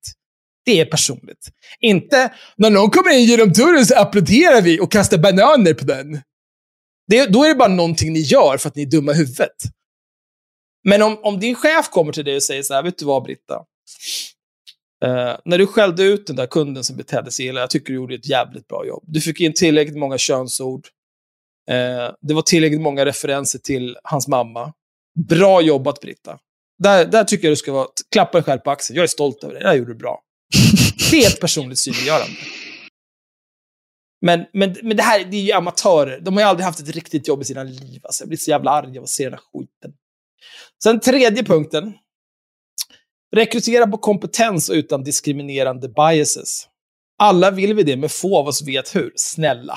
[0.66, 1.50] Det är personligt.
[1.80, 6.22] Inte, när någon kommer in genom dörren så applåderar vi och kastar bananer på den.
[7.12, 9.56] Det, då är det bara någonting ni gör för att ni är dumma i huvudet.
[10.84, 13.24] Men om, om din chef kommer till dig och säger så här, vet du vad
[13.24, 13.56] Britta?
[15.06, 17.96] Eh, när du skällde ut den där kunden som betedde sig illa, jag tycker du
[17.96, 19.04] gjorde ett jävligt bra jobb.
[19.08, 20.88] Du fick in tillräckligt många könsord.
[21.70, 24.74] Eh, det var tillräckligt många referenser till hans mamma.
[25.30, 26.40] Bra jobbat Britta.
[26.84, 28.96] Där, där tycker jag du ska vara, klappa dig själv på axeln.
[28.98, 29.60] Jag är stolt över det.
[29.60, 30.22] Det där gjorde du bra.
[31.12, 32.36] Det är ett personligt synliggörande.
[34.22, 36.20] Men, men, men det här det är ju amatörer.
[36.20, 38.02] De har ju aldrig haft ett riktigt jobb i sina liv.
[38.04, 39.94] Alltså, jag blir så jävla arg av att se den här skiten.
[40.84, 41.94] Sen tredje punkten.
[43.36, 46.68] Rekrytera på kompetens och utan diskriminerande biases.
[47.18, 49.14] Alla vill vi det, men få av oss vet hur.
[49.16, 49.76] Snälla.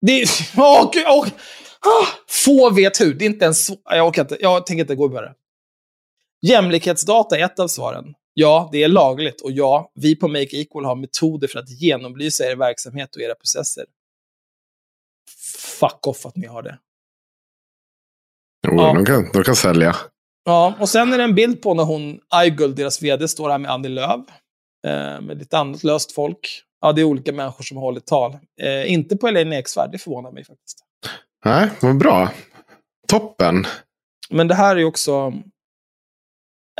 [0.00, 0.28] Det är...
[0.56, 1.28] Åh, gud, åh.
[1.80, 3.14] Ah, få vet hur.
[3.14, 3.70] Det är inte ens.
[3.84, 4.36] Jag orkar inte.
[4.40, 5.34] Jag tänker inte gå vidare.
[6.46, 8.04] Jämlikhetsdata är ett av svaren.
[8.38, 9.40] Ja, det är lagligt.
[9.40, 13.34] Och ja, vi på Make Equal har metoder för att genomlysa er verksamhet och era
[13.34, 13.84] processer.
[15.80, 16.78] Fuck off att ni har det.
[18.68, 18.92] Jo, Ja.
[18.94, 19.96] de, kan, de kan sälja.
[20.44, 23.58] Ja, och sen är det en bild på när hon, Aigul, deras vd, står här
[23.58, 24.20] med Annie Lööf.
[24.86, 26.62] Eh, med lite annat löst folk.
[26.80, 28.38] Ja, det är olika människor som hållit tal.
[28.60, 30.78] Eh, inte på Elaine Eksvärd, det förvånar mig faktiskt.
[31.44, 32.30] Nej, vad bra.
[33.08, 33.66] Toppen.
[34.30, 35.32] Men det här är också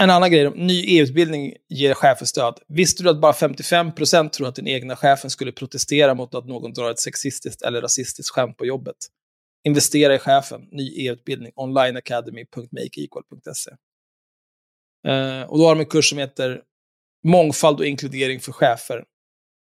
[0.01, 0.51] en annan grej.
[0.51, 2.59] Ny EU-utbildning ger chefer stöd.
[2.69, 6.73] Visste du att bara 55% tror att den egna chefen skulle protestera mot att någon
[6.73, 8.97] drar ett sexistiskt eller rasistiskt skämt på jobbet?
[9.65, 10.61] Investera i chefen.
[10.71, 11.53] Ny EU-utbildning.
[11.57, 13.71] onlineacademy.makeequal.se.
[15.09, 16.63] Eh, och då har de en kurs som heter
[17.25, 19.05] Mångfald och inkludering för chefer.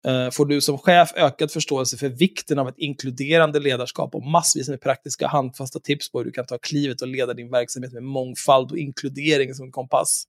[0.06, 4.68] Eh, får du som chef ökad förståelse för vikten av ett inkluderande ledarskap och massvis
[4.68, 8.02] med praktiska handfasta tips på hur du kan ta klivet och leda din verksamhet med
[8.02, 10.24] mångfald och inkludering som kompass.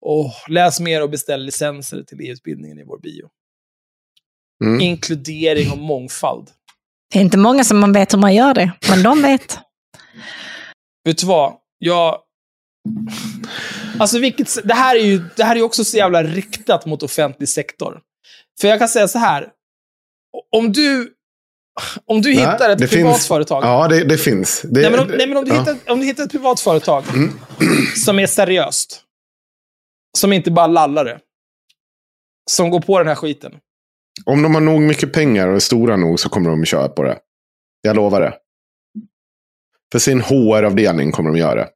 [0.00, 3.28] Och läs mer och beställ licenser till EU-utbildningen i vår bio.
[4.64, 4.80] Mm.
[4.80, 6.50] Inkludering och mångfald.
[7.12, 9.58] Det är inte många som man vet hur man gör det, men de vet.
[11.04, 11.56] Vet du vad?
[11.78, 12.18] Jag...
[13.98, 14.68] Alltså, vilket...
[14.68, 18.02] det, här är ju, det här är ju också så jävla riktat mot offentlig sektor.
[18.60, 19.48] För jag kan säga så här.
[20.56, 21.14] Om du
[22.04, 23.64] Om du Nej, hittar ett privat finns- företag.
[23.64, 24.62] Ja, det, det finns.
[24.62, 25.58] Det, nej, men om, nej, men om, du ja.
[25.60, 27.30] hittar, om du hittar ett privat företag Mm.
[28.04, 29.02] som är seriöst.
[30.18, 31.20] Som inte bara lallar det.
[32.50, 33.54] Som går på den här skiten.
[34.26, 37.02] Om de har nog mycket pengar och är stora nog så kommer de köra på
[37.02, 37.18] det.
[37.82, 38.34] Jag lovar det.
[39.92, 41.68] För sin HR-avdelning kommer de göra det.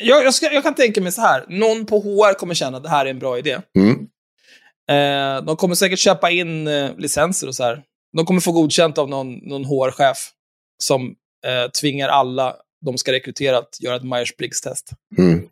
[0.00, 1.44] Jag, jag, ska, jag kan tänka mig så här.
[1.48, 3.60] Någon på HR kommer känna att det här är en bra idé.
[3.78, 4.06] Mm.
[4.90, 7.82] Eh, de kommer säkert köpa in eh, licenser och så här.
[8.16, 10.30] De kommer få godkänt av någon, någon HR-chef
[10.82, 11.14] som
[11.46, 14.90] eh, tvingar alla de ska rekrytera att göra ett Myers-Briggs-test.
[15.18, 15.42] Mm.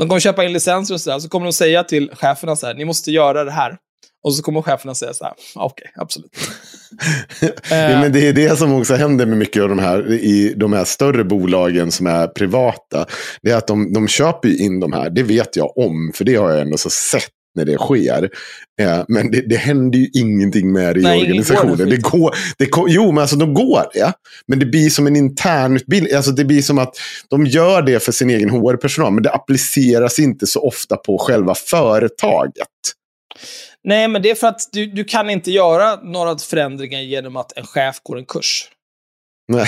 [0.00, 2.66] De kommer köpa in licenser och så där, så kommer de säga till cheferna så
[2.66, 3.78] här, ni måste göra det här.
[4.24, 6.36] Och så kommer cheferna säga så här, "Ja, okej, absolut.
[7.70, 10.72] Ja, men det är det som också händer med mycket av de här, i de
[10.72, 13.06] här större bolagen som är privata.
[13.42, 16.34] Det är att de, de köper in de här, det vet jag om, för det
[16.34, 18.30] har jag ändå så sett när det sker.
[18.80, 21.76] Eh, men det, det händer ju ingenting med det i Nej, ingen organisationen.
[21.76, 24.12] går Det går, det går, jo, men alltså de går det.
[24.46, 26.14] Men det blir som en intern utbildning.
[26.14, 26.96] Alltså det blir som att
[27.30, 31.54] de gör det för sin egen HR-personal, men det appliceras inte så ofta på själva
[31.54, 32.66] företaget.
[33.84, 37.56] Nej, men det är för att du, du kan inte göra några förändringar genom att
[37.56, 38.68] en chef går en kurs.
[39.48, 39.66] Nej,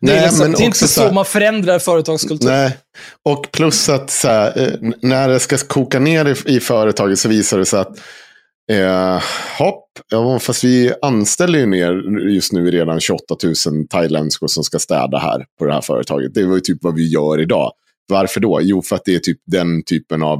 [0.00, 2.48] Det är, Nej, liksom, men det är inte så, här- man förändrar företagskultur.
[2.48, 2.78] Nej,
[3.22, 7.28] och plus att så här, eh, när det ska koka ner i, i företaget så
[7.28, 7.98] visar det sig att
[8.72, 9.22] eh,
[9.58, 13.54] hopp, ja, fast vi anställer ju ner just nu redan 28 000
[13.90, 16.34] thailändskor som ska städa här på det här företaget.
[16.34, 17.72] Det var ju typ vad vi gör idag.
[18.08, 18.58] Varför då?
[18.62, 20.38] Jo, för att det är typ den typen av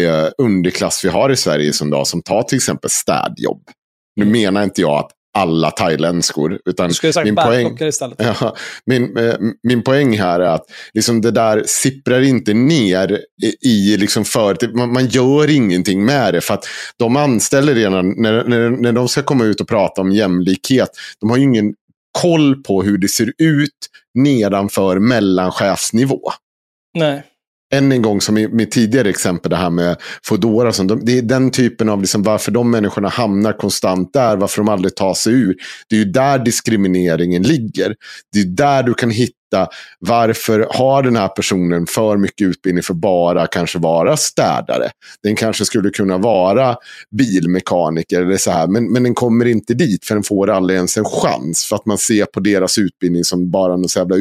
[0.00, 3.62] eh, underklass vi har i Sverige som, dag, som tar till exempel städjobb.
[4.16, 7.78] Nu menar inte jag att alla thailändskor, utan Du skulle sagt min poäng...
[7.80, 8.18] istället.
[8.40, 13.68] Ja, min, eh, min poäng här är att liksom det där sipprar inte ner i,
[13.68, 16.40] i liksom för, man, man gör ingenting med det.
[16.40, 16.64] För att
[16.96, 21.30] de anställer redan, när, när, när de ska komma ut och prata om jämlikhet, de
[21.30, 21.74] har ju ingen
[22.22, 23.70] koll på hur det ser ut
[24.14, 26.20] nedanför mellanchefsnivå.
[26.94, 27.22] Nej.
[27.74, 30.70] Än en gång, som i mitt tidigare exempel, det här med Foodora.
[30.84, 34.68] de- Det är den typen av liksom, varför de människorna hamnar konstant där, varför de
[34.68, 35.54] aldrig tar sig ur.
[35.88, 37.94] Det är ju där diskrimineringen ligger.
[38.32, 39.34] Det är där du kan hitta
[39.98, 44.90] varför har den här personen för mycket utbildning för bara kanske vara städare.
[45.22, 46.76] Den kanske skulle kunna vara
[47.10, 50.96] bilmekaniker eller så här, men, men den kommer inte dit för den får aldrig ens
[50.96, 51.64] en chans.
[51.64, 54.16] För att man ser på deras utbildning som bara någon jävla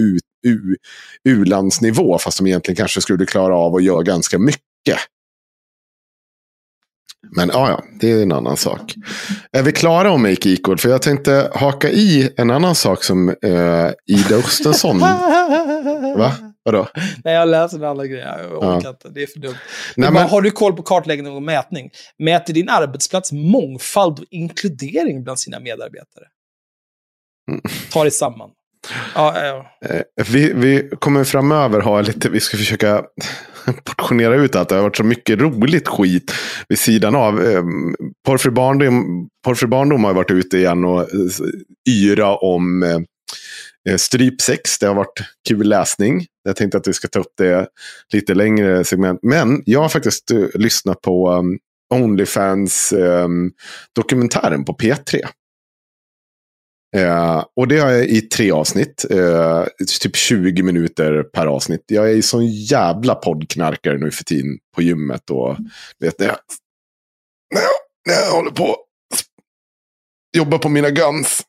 [1.24, 5.00] u-landsnivå, fast de egentligen kanske skulle klara av att göra ganska mycket.
[7.36, 8.94] Men ja, ja, det är en annan sak.
[9.52, 10.78] Är vi klara om Make Equal?
[10.78, 15.00] För jag tänkte haka i en annan sak som eh, Ida Östensson...
[16.18, 16.32] Va?
[16.66, 16.88] Vadå?
[17.24, 18.20] Nej, jag läser en annan grej.
[18.20, 18.90] Jag orkar Ja.
[18.90, 19.10] inte.
[19.10, 19.56] Det är för dumt.
[19.96, 21.90] Nej, men Har du koll på kartläggning och mätning?
[22.20, 26.26] Mäter din arbetsplats mångfald och inkludering bland sina medarbetare?
[27.52, 27.62] Mm.
[27.92, 28.50] Ta dig samman.
[29.16, 29.66] Ja, ja.
[29.90, 33.04] Eh, Vi, vi kommer framöver ha lite, vi ska försöka
[33.84, 34.70] portionera ut allt.
[34.70, 36.34] det har varit så mycket roligt skit
[36.70, 37.42] vid sidan av.
[37.42, 37.96] Ehm,
[38.26, 41.08] Porrfri barndom, Porrfri barndom har varit ute igen och eh,
[41.90, 43.00] yra om eh,
[43.90, 44.80] eh, strypsex.
[44.80, 46.26] Det har varit kul läsning.
[46.44, 47.68] Jag tänkte att vi ska ta upp det
[48.14, 49.20] lite längre segment.
[49.22, 51.58] Men jag har faktiskt lyssnat på ehm,
[51.94, 55.20] Onlyfans-dokumentären ehm, på P3.
[56.94, 59.06] Eh, och det har jag i tre avsnitt.
[59.10, 59.66] Eh,
[60.02, 61.84] typ 20 minuter per avsnitt.
[61.88, 65.30] Jag är ju sån jävla poddknarkare nu för tiden på gymmet.
[65.30, 65.58] Och
[66.00, 66.36] vet det.
[67.54, 67.72] När jag,
[68.08, 68.78] när jag håller på
[70.38, 71.42] jobba på mina guns.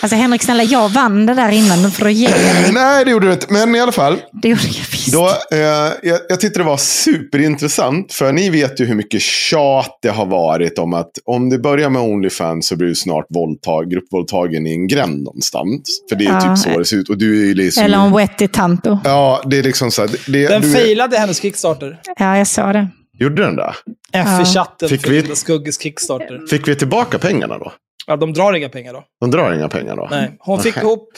[0.00, 1.90] Alltså Henrik, snälla, jag vann det där innan.
[1.90, 2.28] Får du ge.
[2.72, 3.46] Nej, det gjorde du inte.
[3.50, 4.16] Men i alla fall.
[4.42, 5.12] Det gjorde jag visst.
[5.12, 5.58] Då, eh,
[6.02, 8.12] jag, jag tyckte det var superintressant.
[8.12, 11.90] För ni vet ju hur mycket tjat det har varit om att om du börjar
[11.90, 15.80] med Onlyfans så blir du snart våldtag, gruppvåldtagen i en gränd någonstans.
[16.08, 17.08] För det är Ja, typ så det ser ut.
[17.08, 17.84] Och du är liksom...
[17.84, 18.98] Eller en wetty tanto.
[19.04, 20.10] Ja, det är liksom så här.
[20.32, 22.00] Det, Den du, failade hennes Kickstarter.
[22.18, 22.88] Ja, jag sa det.
[23.20, 23.74] Gjorde den det?
[24.12, 26.46] F i chatten Fick för vi- Skugges Kickstarter.
[26.50, 27.72] Fick vi tillbaka pengarna då?
[28.08, 29.04] Ja, de drar inga pengar då.
[29.20, 30.08] De drar inga pengar då?
[30.10, 30.84] Nej, hon fick Nej.
[30.84, 31.08] ihop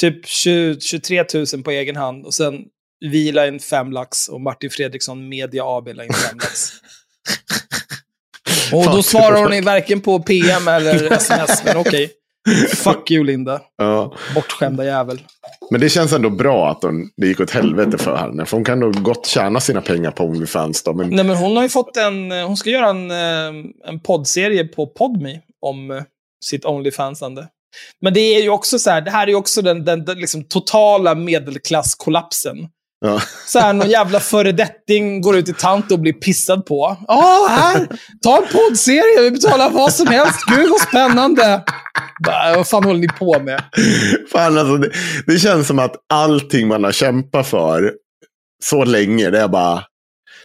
[0.00, 2.54] typ 20, 23 000 på egen hand och sen
[3.00, 6.70] vi la in fem lax och Martin Fredriksson Media AB la in fem lax.
[8.72, 12.10] Och då svarar hon varken på PM eller sms, men okej.
[12.76, 14.14] Fuck you Linda, Ja.
[14.34, 15.22] bortskämda jävel.
[15.70, 18.46] Men det känns ändå bra att hon, det gick åt helvete för henne.
[18.46, 20.94] För hon kan nog gott tjäna sina pengar på Onlyfans då.
[20.94, 24.64] Men Nej men hon har ju fått en, hon ska göra en, eh, en poddserie
[24.64, 26.02] på Podme om eh,
[26.44, 27.48] sitt Onlyfansande.
[28.00, 30.18] Men det är ju också så här, det här är ju också den, den, den
[30.18, 32.56] liksom totala medelklasskollapsen.
[33.00, 33.20] ja.
[33.46, 36.96] Så här, någon jävla föredetting går ut i tant och blir pissad på.
[37.08, 37.88] Ja, här!
[38.22, 40.40] Ta en poddserie, vi betalar vad som helst.
[40.46, 41.64] Gud vad spännande!
[42.24, 43.62] Bara, vad fan håller ni på med?
[44.32, 44.90] Fan, alltså, det,
[45.26, 47.92] det känns som att allting man har kämpat för
[48.64, 49.84] så länge, det är bara...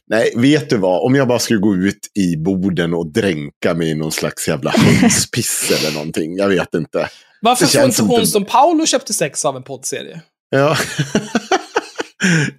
[0.09, 1.03] Nej, vet du vad?
[1.05, 4.71] Om jag bara skulle gå ut i Boden och dränka mig i någon slags jävla
[4.71, 6.35] hönspiss eller någonting.
[6.37, 7.09] Jag vet inte.
[7.41, 10.21] Varför får inte hon som Paolo köpte sex av en poddserie?
[10.49, 10.77] Ja.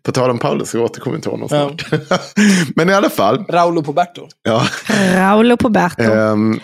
[0.02, 1.70] På tal om Paulus, så återkommer vi till honom Ja.
[1.88, 2.02] snart.
[2.76, 3.44] Men i alla fall.
[3.48, 4.28] Raulo Poberto.
[4.42, 4.66] Ja,
[5.14, 6.02] Raulo Poberto.
[6.02, 6.60] ehm,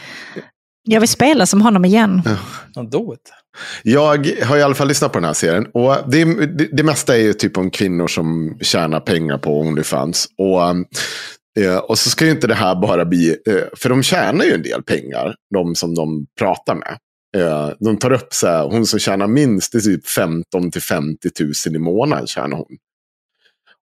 [0.83, 2.23] Jag vill spela som honom igen.
[2.75, 2.83] Ja,
[3.15, 3.33] it.
[3.83, 5.67] Jag har i alla fall lyssnat på den här serien.
[5.75, 10.29] Och det, det, det mesta är ju typ om kvinnor som tjänar pengar på Onlyfans.
[10.39, 10.63] Och,
[11.65, 14.53] eh, och så ska ju inte det här bara bli, eh, för de tjänar ju
[14.53, 16.99] en del pengar, de som de pratar med.
[17.37, 20.83] Eh, de tar upp så här, hon som tjänar minst det är typ 15 till
[20.83, 22.77] 50 000 i månaden tjänar hon.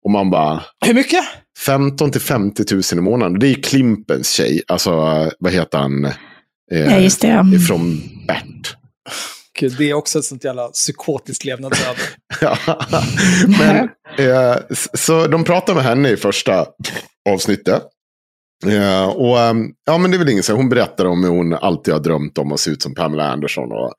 [0.04, 1.24] Och man bara, Hur mycket?
[1.66, 3.38] 15 till 50 000 i månaden.
[3.38, 4.90] Det är ju Klimpens tjej, alltså
[5.38, 6.04] vad heter han?
[6.04, 6.12] Eh,
[6.70, 7.60] Ja, just det.
[7.68, 8.76] Från Bert.
[9.60, 11.98] Det är också ett sånt jävla psykotiskt levnadsöde.
[12.40, 12.58] Ja,
[13.58, 13.76] men,
[14.28, 14.56] eh,
[14.94, 16.66] så de pratar med henne i första
[17.28, 17.82] avsnittet.
[18.66, 20.54] Eh, och, ehm, ja, men det är väl ingen så.
[20.54, 23.72] Hon berättar om hur hon alltid har drömt om att se ut som Pamela Anderson.
[23.72, 23.92] Och,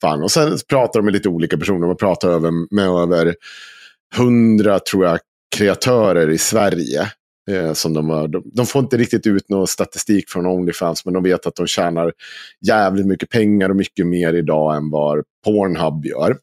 [0.00, 0.22] fan.
[0.22, 1.86] och sen pratar de med lite olika personer.
[1.86, 3.34] De pratar över, med över
[4.16, 5.18] hundra, tror jag,
[5.56, 7.10] kreatörer i Sverige.
[7.50, 11.14] Eh, som de, har, de, de får inte riktigt ut någon statistik från Onlyfans, men
[11.14, 12.12] de vet att de tjänar
[12.66, 16.36] jävligt mycket pengar och mycket mer idag än vad Pornhub gör.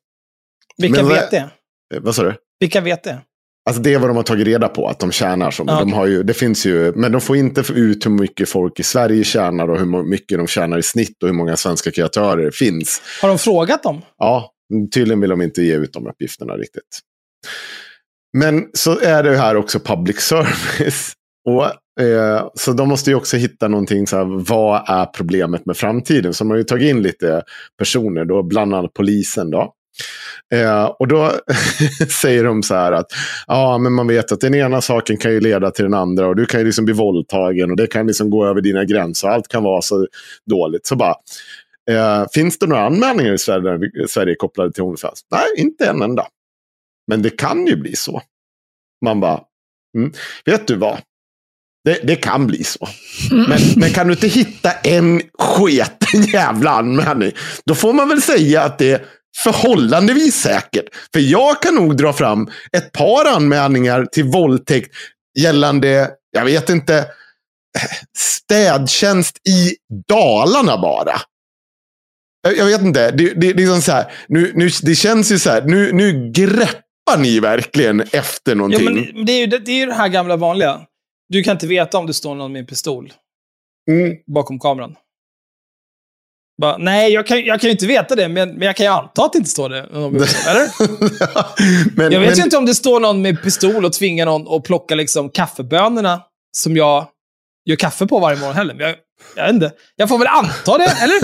[0.77, 1.49] Vilka Men vet det?
[1.95, 2.33] Eh, vad sa du?
[2.59, 3.21] Vilka vet det?
[3.65, 5.55] Alltså det är vad de har tagit reda på, att de tjänar.
[5.57, 8.49] Men, Ja, de har ju, det finns ju, men de får inte ut hur mycket
[8.49, 11.91] folk i Sverige tjänar och hur mycket de tjänar i snitt och hur många svenska
[11.91, 13.01] kreatörer det finns.
[13.21, 14.01] Har de frågat dem?
[14.17, 14.51] Ja,
[14.93, 16.99] tydligen vill de inte ge ut de uppgifterna riktigt.
[18.37, 21.13] Men så är det här också public service.
[21.45, 21.65] Och,
[22.03, 26.33] eh, så de måste ju också hitta någonting, så här, vad är problemet med framtiden?
[26.33, 27.43] Så de har ju tagit in lite
[27.77, 29.51] personer, då, bland annat polisen.
[29.51, 29.73] Då.
[30.53, 31.31] Eh, och då
[32.21, 33.05] säger de så här att
[33.47, 36.35] ja, men man vet att den ena saken kan ju leda till den andra och
[36.35, 39.33] du kan ju liksom bli våldtagen och det kan liksom gå över dina gränser och
[39.33, 40.07] allt kan vara så
[40.49, 40.85] dåligt.
[40.85, 41.15] Så bara,
[41.91, 45.21] eh, finns det några anmälningar i Sverige, Sverige kopplade till Onlyfans?
[45.31, 46.25] Nej, inte en enda.
[47.07, 48.21] Men det kan ju bli så.
[49.05, 49.41] Man bara,
[49.97, 50.13] mm,
[50.45, 51.01] vet du vad?
[51.85, 52.87] Det, det kan bli så.
[53.31, 57.31] Men, men kan du inte hitta en sketen jävla anmälning,
[57.65, 59.05] då får man väl säga att det är
[59.43, 60.85] förhållandevis säkert.
[61.13, 64.91] För jag kan nog dra fram ett par anmälningar till våldtäkt
[65.39, 67.05] gällande, jag vet inte,
[68.17, 69.75] städtjänst i
[70.07, 71.21] Dalarna bara.
[72.43, 75.31] Jag, jag vet inte, det, det, det är liksom så här, nu, nu, det känns
[75.31, 76.82] ju så här, nu, nu greppar
[77.17, 78.85] ni verkligen efter Ja, någonting.
[79.13, 80.81] men det är, ju, det, det är ju det här gamla vanliga.
[81.29, 83.13] Du kan inte veta om det står någon med en pistol
[83.91, 84.17] Mm.
[84.33, 84.95] bakom kameran.
[86.61, 88.91] Bara, nej, jag kan, jag kan ju inte veta det, men, men jag kan ju
[88.91, 89.79] anta att det inte står det.
[89.79, 90.69] Eller?
[91.97, 94.55] men, Jag vet men, ju inte om det står någon med pistol och tvingar någon
[94.57, 96.21] att plocka liksom kaffebönorna
[96.57, 97.07] som jag
[97.65, 98.73] gör kaffe på varje morgon heller.
[98.73, 98.95] Men jag,
[99.35, 99.71] jag vet inte.
[99.95, 101.19] Jag får väl anta det, eller?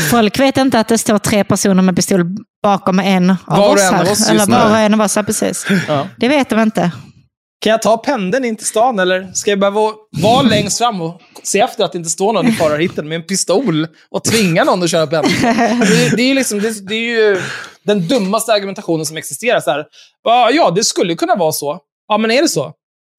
[0.10, 2.24] Folk vet inte att det står tre personer med pistol
[2.62, 4.12] bakom en av Var oss av här.
[4.12, 5.66] oss Eller var och en av oss, ja, precis.
[5.88, 6.06] Ja.
[6.16, 6.90] Det vet de inte.
[7.60, 9.80] Kan jag ta pendeln in till stan, eller ska jag behöva
[10.22, 13.22] vara längst fram och se efter att det inte står någon i förarhytten med en
[13.22, 15.34] pistol och tvinga någon att köra pendeln?
[15.42, 15.48] Det,
[16.06, 17.00] är- det, är liksom, det, det är
[17.34, 17.42] ju
[17.82, 19.60] den dummaste argumentationen som existerar.
[19.60, 19.84] Så här,
[20.52, 21.78] ja, det skulle kunna vara så.
[22.08, 22.72] Ja, men är det så?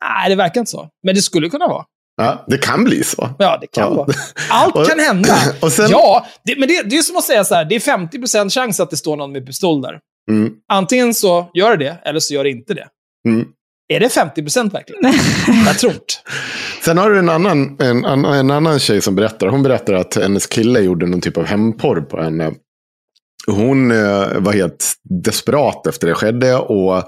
[0.03, 0.87] Nej, det verkar inte så.
[1.05, 1.83] Men det skulle kunna vara.
[2.19, 3.29] Ja, det kan bli så.
[3.39, 3.93] Ja, det kan Ja.
[3.93, 4.07] vara.
[4.49, 5.37] Allt Och- kan hända.
[5.61, 7.79] och sen- Ja, det, men det, det är som att säga så här, det är
[7.79, 9.99] 50% chans att det står någon med pistol där.
[10.31, 10.51] Mm.
[10.73, 12.87] Antingen så gör det eller så gör det inte det.
[13.27, 13.45] Mm.
[13.93, 15.13] Är det 50% verkligen?
[15.65, 16.05] Jag tror inte.
[16.85, 19.47] Sen har du en annan, en, en annan tjej som berättar.
[19.47, 22.51] Hon berättar att hennes kille gjorde någon typ av hämndporr på henne.
[23.47, 26.55] Hon eh, var helt desperat efter det skedde.
[26.55, 27.03] Och,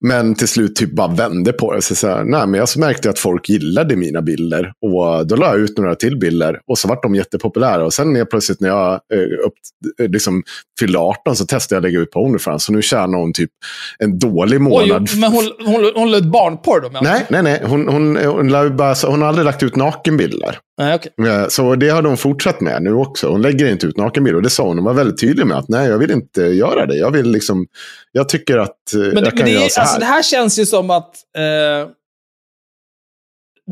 [0.00, 1.82] men till slut typ bara vände på det.
[1.82, 4.72] Så så här, nej, men jag så märkte att folk gillade mina bilder.
[4.80, 6.60] Och då la jag ut några till bilder.
[6.66, 7.84] Och så vart de jättepopulära.
[7.84, 9.54] Och sen helt plötsligt när jag eh, upp,
[10.00, 10.42] eh, liksom,
[10.80, 12.64] fyllde 18 så testade jag att lägga ut på Onlyfans.
[12.64, 13.50] Så nu tjänar hon typ
[13.98, 15.08] en dålig Oj, månad.
[15.16, 16.98] men hon, hon, hon la ut barnporr då?
[17.02, 17.62] Nej, nej, nej.
[17.64, 20.58] Hon, hon, hon, bara, hon har aldrig lagt ut nakenbilder.
[20.78, 21.00] Nej.
[21.28, 23.28] Eh, Så det har de fortsatt med nu också.
[23.28, 24.36] Hon lägger inte ut nakenbilder.
[24.36, 24.76] Och det sa hon.
[24.78, 26.96] Hon var väldigt tydlig med att nej, jag vill inte göra det.
[26.96, 27.66] Jag vill liksom,
[28.12, 29.86] jag tycker att eh, Men, jag det, kan men det, göra så här.
[29.86, 31.88] alltså, det här känns ju som att eh,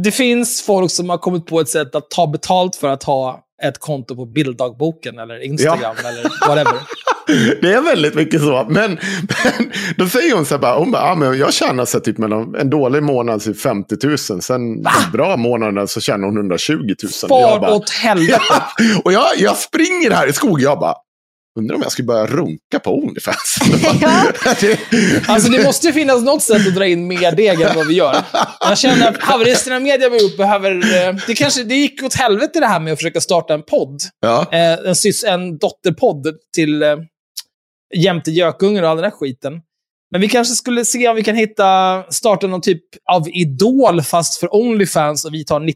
[0.05, 3.44] det finns folk som har kommit på ett sätt att ta betalt för att ha
[3.63, 6.81] ett konto på bilddagboken eller Instagram eller whatever.
[7.63, 8.67] det är väldigt mycket så.
[8.69, 8.91] Men,
[9.45, 12.19] men då säger hon så här, bara, hon bara, ah, men jag tjänar så typ
[12.19, 14.19] mellan en dålig månad till 50 000.
[14.19, 16.95] Sen en bra månad så tjänar hon 120 000.
[17.03, 18.63] Jag Far bara, åt helvete.
[19.05, 20.95] och jag, jag springer här i skogen, jag bara,
[21.59, 23.57] undrar om jag skulle börja runka på Onlyfans.
[24.61, 24.79] Det-
[25.29, 27.95] Alltså det måste ju finnas något sätt att dra in mer deg än vad vi
[27.95, 28.17] gör.
[28.61, 30.71] Jag känner att Haveresterna Media vi gjort behöver...
[31.09, 34.01] eh, Det, kanske, det gick åt helvete det här med att försöka starta en podd.
[34.21, 34.47] ja.
[34.53, 36.97] Eh, en, sys, en dotterpodd till eh,
[37.97, 39.53] Jämte Gökungen och all den här skiten.
[40.15, 44.41] Men vi kanske skulle se om vi kan hitta, starta någon typ av Idol fast
[44.41, 45.73] för Onlyfans och vi tar 90%.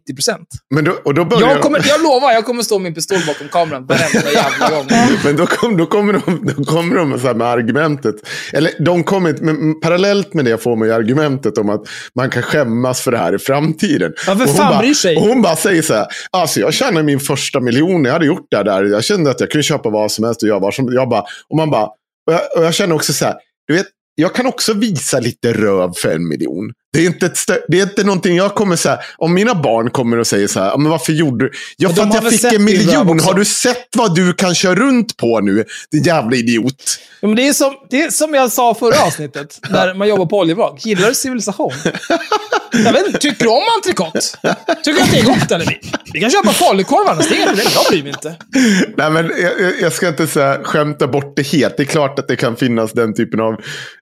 [0.74, 3.18] Men då, och då börjar Jag, kommer, jag lovar, jag kommer stå med min pistol
[3.26, 4.86] bakom kameran varenda jävla gång.
[5.24, 8.14] Men då, kom, då kommer de, då kommer de så här med argumentet.
[8.52, 11.82] Eller de kommer inte, men parallellt med det får man ju argumentet om att
[12.14, 14.12] man kan skämmas för det här i framtiden.
[14.26, 15.16] Ja, vem fan bara, bryr sig?
[15.16, 18.46] Och hon bara säger så här, alltså jag tjänade min första miljon, jag hade gjort
[18.50, 18.84] det där.
[18.84, 21.24] Jag kände att jag kunde köpa vad som helst och göra vad som jag bara,
[21.48, 23.34] Och man bara, och jag, och jag känner också så här,
[23.68, 23.86] du vet,
[24.20, 26.72] jag kan också visa lite röv för en miljon.
[26.92, 27.38] Det är inte, ett
[27.68, 28.98] det är inte någonting jag kommer säga.
[29.16, 31.50] Om mina barn kommer och säger så här, "Ja, men varför gjorde du?
[31.76, 33.20] Ja, för att jag fick en miljon.
[33.20, 35.64] Har du sett vad du kan köra runt på nu?
[35.90, 36.98] Din jävla idiot.
[37.20, 40.26] Ja, men det, är som, det är som jag sa förra avsnittet, när man jobbar
[40.26, 40.86] på oljevrak.
[40.86, 41.72] Gillar du civilisation?
[42.72, 44.20] Jag vet inte, tycker du om entrecote?
[44.84, 45.66] Tycker du att det är gott eller?
[45.66, 45.80] Vi,
[46.12, 47.66] vi kan köpa falukorv annars, det är problem.
[47.74, 48.36] Jag bryr mig inte.
[48.96, 51.76] Nej, men jag, jag- ska inte säga, skämta bort det helt.
[51.76, 53.54] Det är klart att det kan finnas den typen av...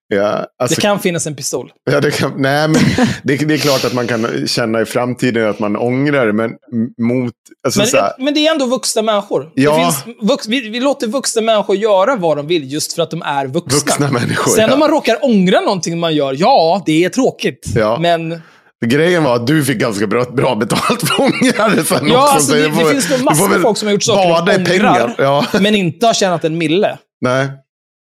[0.09, 1.73] Ja, alltså, Det kan finnas en pistol.
[1.91, 2.81] Ja, det, kan, nej, men
[3.23, 6.51] det, det är klart att man kan känna i framtiden att man ångrar men
[6.99, 7.33] mot...
[7.65, 9.51] Alltså, Men, här, men det är ändå vuxna människor.
[9.55, 9.81] Ja.
[9.81, 13.23] Finns vux, vi, vi låter vuxna människor göra vad de vill just för att de
[13.23, 13.79] är vuxna.
[13.79, 14.51] vuxna människor.
[14.51, 14.73] Sen ja.
[14.75, 17.67] om man råkar ångra någonting man gör, ja, det är tråkigt.
[17.75, 17.99] Ja.
[18.01, 18.41] Men
[18.85, 22.35] Grejen var att du fick ganska bra, bra betalt för ångrar det sen ja, också.
[22.35, 24.29] alltså, så det, det får- finns nog massor med väl folk som har gjort saker
[24.29, 25.15] de ångrar, pengar.
[25.19, 26.99] Ja, men inte har tjänat en mille.
[27.21, 27.49] nej.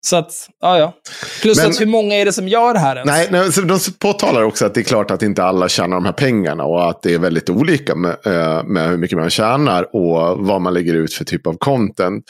[0.08, 0.32] Så att,
[0.62, 0.94] ja, ja.
[1.42, 3.08] Plus Men- att hur många är det som gör det här ens?
[3.08, 6.12] Nej, nej de påtalar också att det är klart att inte alla tjänar de här
[6.12, 10.38] pengarna och att det är väldigt olika med, eh, med hur mycket man tjänar och
[10.46, 12.24] vad man lägger ut för typ av content.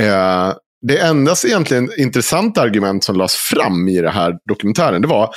[0.00, 0.48] Eh,
[0.82, 5.34] det enda egentligen intressanta argument som lades fram i den här dokumentären det var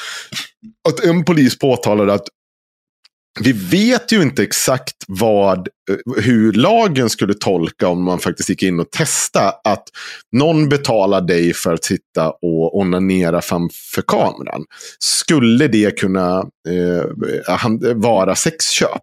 [0.89, 2.27] att en polis påtalade att
[3.39, 8.63] vi vet ju inte exakt vad, eh, hur lagen skulle tolka om man faktiskt gick
[8.63, 9.83] in och testa att
[10.31, 14.65] någon betalar dig för att sitta och onanera framför kameran.
[14.99, 16.39] Skulle det kunna
[16.69, 19.01] eh, vara sexköp?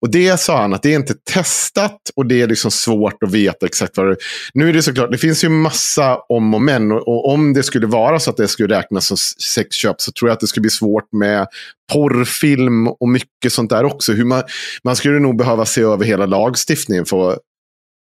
[0.00, 3.32] Och det sa han att det är inte testat och det är liksom svårt att
[3.32, 4.16] veta exakt vad det
[4.54, 6.92] Nu är det såklart, det finns ju massa om och men.
[6.92, 9.16] Och, och om det skulle vara så att det skulle räknas som
[9.54, 11.46] sexköp så tror jag att det skulle bli svårt med
[11.92, 14.12] porrfilm och mycket sånt där också.
[14.12, 14.42] Hur man,
[14.84, 17.38] man skulle nog behöva se över hela lagstiftningen för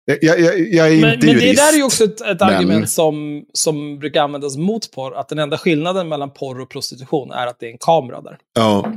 [0.05, 1.57] jag, jag, jag, är Men, inte men det jurist.
[1.63, 5.15] där är ju också ett, ett men- argument som, som brukar användas mot porr.
[5.17, 8.39] Att den enda skillnaden mellan porr och prostitution är att det är en kamera där.
[8.55, 8.93] Ja,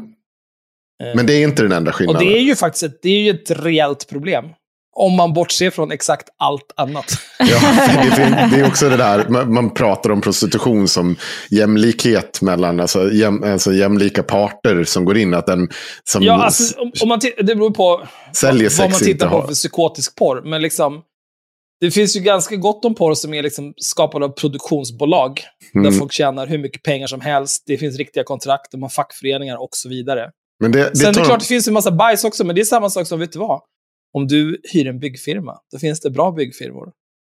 [1.16, 2.28] men det är inte den enda och skillnaden.
[2.28, 4.46] det är ju faktiskt ett, det är ju ett reellt problem.
[4.96, 7.06] Om man bortser från exakt allt annat.
[7.40, 7.60] Ja,
[8.52, 11.16] det, är också det där, man, pratar om prostitution som
[11.50, 15.34] jämlikhet mellan, alltså, jäm, alltså jämlika parter som går in.
[15.34, 15.70] Att den
[16.04, 19.42] som Ja, alltså, om, om man det beror på säljer vad man sex tittar på
[19.42, 20.42] för psykotisk porr.
[20.46, 21.02] Men liksom,
[21.82, 25.42] det finns ju ganska gott om porr som är liksom skapad av produktionsbolag.
[25.74, 25.94] Där Mm.
[25.94, 27.64] folk tjänar hur mycket pengar som helst.
[27.66, 30.32] Det finns riktiga kontrakt, de har fackföreningar och så vidare.
[30.60, 32.56] Men det, det Sen är det de- klart, det finns en massa bajs också, men
[32.56, 33.62] det är samma sak som, vet du vad?
[34.14, 36.92] Om du hyr en byggfirma, då finns det bra byggfirmor.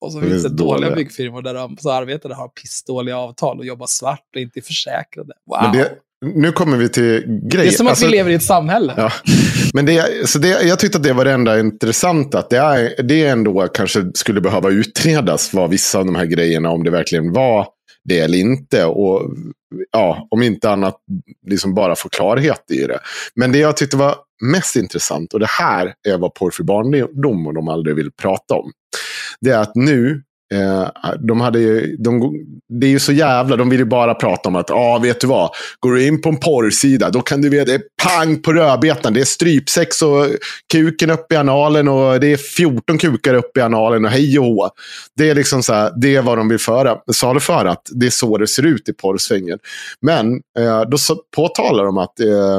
[0.05, 0.95] Och så Det finns det dåliga dåliga.
[0.95, 5.33] byggfirmor där de så arbetare har pissdåliga avtal och jobbar svart och inte är försäkrade.
[5.49, 5.71] Wow!
[5.73, 5.91] det,
[6.35, 7.67] nu kommer vi till det grejer.
[7.67, 8.93] är som att Alltså- vi lever i ett samhälle.
[8.97, 9.11] Ja.
[9.73, 12.39] Men det, så det, jag tyckte att det var det enda intressanta.
[12.39, 16.69] Att det, är, det ändå kanske skulle behöva utredas vad vissa av de här grejerna,
[16.69, 17.67] om det verkligen var
[18.03, 18.85] det eller inte.
[18.85, 19.21] Och
[19.91, 20.97] ja, om inte annat,
[21.47, 22.99] liksom bara få klarhet i det.
[23.35, 27.53] Men det jag tyckte var mest intressant, och det här är vad porrfri barndom och
[27.53, 28.71] de aldrig vill prata om.
[29.41, 30.23] Det är att nu,
[30.53, 32.33] eh, ah, de hade ju, de,
[32.79, 35.21] det är ju så jävla, de vill ju bara prata om att, ja ah, vet
[35.21, 35.49] du vad,
[35.79, 39.13] går du in på en porrsida, då kan du veta, det är pang på rödbetan,
[39.13, 40.25] det är strypsex och
[40.73, 44.45] kuken upp i analen och det är 14 kukar upp i analen och hej och
[44.45, 44.69] hå.
[45.17, 48.09] Det är liksom så här, det är vad de vill föra, saluföra, att det är
[48.09, 49.59] så det ser ut i porrsvängen.
[50.01, 52.57] Men eh, då så, påtalar de att eh,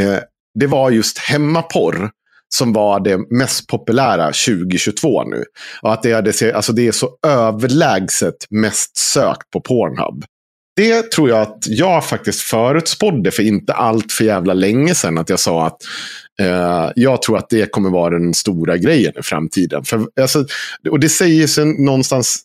[0.00, 0.18] eh,
[0.54, 2.10] det var just hemmaporr
[2.54, 5.44] som var det mest populära 2022 nu.
[5.82, 10.24] Och att det är, det, alltså det är så överlägset mest sökt på Pornhub.
[10.76, 15.18] Det tror jag att jag faktiskt förutspådde för inte allt för jävla länge sedan.
[15.18, 15.76] Att jag sa att
[16.40, 19.84] eh, jag tror att det kommer vara den stora grejen i framtiden.
[19.84, 20.46] För, alltså,
[20.90, 22.42] och det säger sig någonstans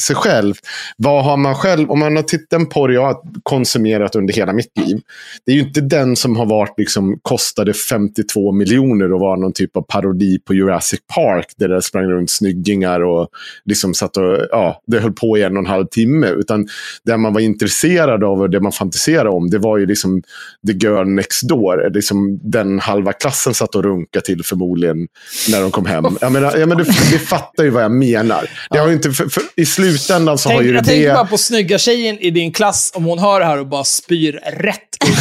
[0.00, 0.54] sig själv.
[0.96, 4.52] Vad har man själv, om man har tittat på porr jag har konsumerat under hela
[4.52, 5.00] mitt liv.
[5.46, 9.52] Det är ju inte den som har varit, liksom, kostade 52 miljoner och var någon
[9.52, 11.46] typ av parodi på Jurassic Park.
[11.56, 13.28] Där det sprang runt snyggingar och
[13.64, 16.26] liksom satt och, ja, det höll på i en och en halv timme.
[16.26, 16.68] Utan
[17.04, 20.22] det man var intresserad av och det man fantiserade om, det var ju liksom
[20.66, 21.90] the girl next door.
[21.94, 25.08] Liksom den halva klassen satt och runkade till förmodligen
[25.50, 26.04] när de kom hem.
[26.20, 28.50] Jag menar, jag menar, du, du fattar ju vad jag menar.
[28.70, 30.88] Det har ju inte, för, för, i slutändan så Tänk, har ju jag det...
[30.88, 33.84] tänker bara på snygga tjejen i din klass, om hon hör det här och bara
[33.84, 35.16] spyr rätt ut.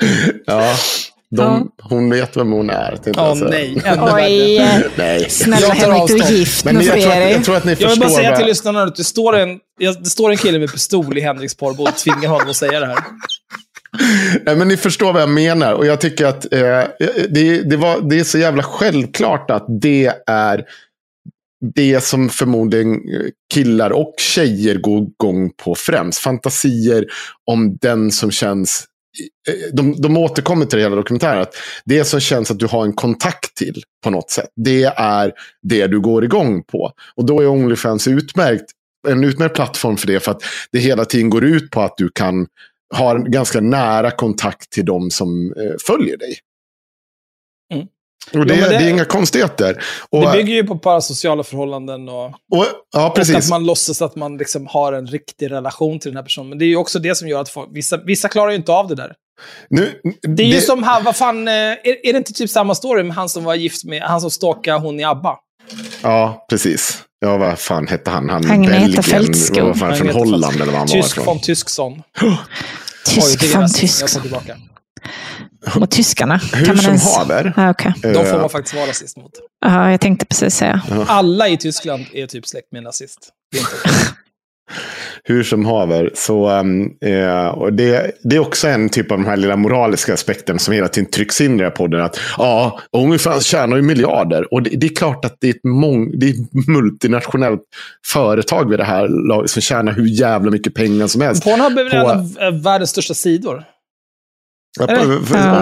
[0.46, 0.74] Ja,
[1.36, 2.98] de, Hon vet vem hon är.
[3.06, 3.50] Åh jag säga.
[3.50, 5.30] nej, ännu Oj, nej.
[5.30, 7.76] snälla Henrik, du är gift Men nu jag tror, att, jag tror att ni Jag
[7.78, 8.00] vill förstår.
[8.04, 9.48] bara säga vad- till lyssnarna att det står en,
[10.02, 12.86] det står en kille med pistol i Henriks porrbod och tvingar honom att säga det
[12.86, 12.98] här.
[14.44, 15.72] Nej, men ni förstår vad jag menar.
[15.72, 16.60] Och jag tycker att eh,
[17.28, 20.64] det, det, var, det är så jävla självklart att det är
[21.74, 26.18] det som förmodligen eh, killar och tjejer går igång på främst.
[26.18, 27.06] Fantasier
[27.46, 28.84] om den som känns...
[29.48, 31.42] Eh, eh, de, de återkommer till det hela dokumentären.
[31.42, 31.54] Att
[31.84, 34.48] det som känns att du har en kontakt till på något sätt.
[34.56, 35.32] Det är
[35.62, 36.92] det du går igång på.
[37.14, 38.70] Och då är Onlyfans utmärkt,
[39.08, 40.20] en utmärkt plattform för det.
[40.20, 40.42] För att
[40.72, 42.46] det hela tiden går ut på att du kan
[42.94, 46.38] ha en ganska nära kontakt till de som eh, följer dig.
[48.32, 48.68] Och det, Jo, det...
[48.68, 49.82] det- är inga konstigheter.
[50.10, 53.36] Och, Det bygger ju på parasociala förhållanden och, och, ja, och precis.
[53.36, 56.48] att man låtsas att man liksom har en riktig relation till den här personen.
[56.48, 58.72] Men det är ju också det som gör att folk, vissa, vissa klarar ju inte
[58.72, 59.12] av det där.
[59.70, 62.74] Nu, Det är ju som han, vad fan, eh, är, är det inte typ samma
[62.74, 65.36] story med han som var gift med, han som stalkade hon i ABBA?
[66.02, 67.02] Ja, precis.
[67.20, 68.30] Ja, vad fan hette han?
[68.30, 69.66] Han, i Belgien.
[69.66, 72.02] Vad fan, från Holland eller vad han var Tysk från Tyskson.
[73.06, 74.06] Tysk det från rasism.
[75.76, 76.40] Mot tyskarna.
[76.54, 77.16] Hur kan man som ens...
[77.16, 77.52] haver.
[77.56, 77.92] Ja, okej.
[78.02, 79.32] De får Eh, man faktiskt vara rasist mot.
[79.60, 80.82] Ja, jag tänkte precis säga.
[81.06, 83.18] Alla i Tyskland är typ släkt med en nazist.
[85.24, 86.10] Hur som haver.
[86.14, 90.14] Så, um, eh, och det, det är också en typ av de här lilla moraliska
[90.14, 92.02] aspekten som hela tiden trycks in i den här podden.
[92.02, 94.54] Att ja, Onlyfans tjänar ju miljarder.
[94.54, 97.60] Och det, det är klart att det är ett mång, det är ett multinationellt
[98.06, 101.44] företag vid det här laget som tjänar hur jävla mycket pengar som helst.
[101.44, 103.54] Pornhub är väl På- en av eh, världens största sidor?
[103.54, 103.64] Ja, Eller?
[103.64, 104.65] för Ja.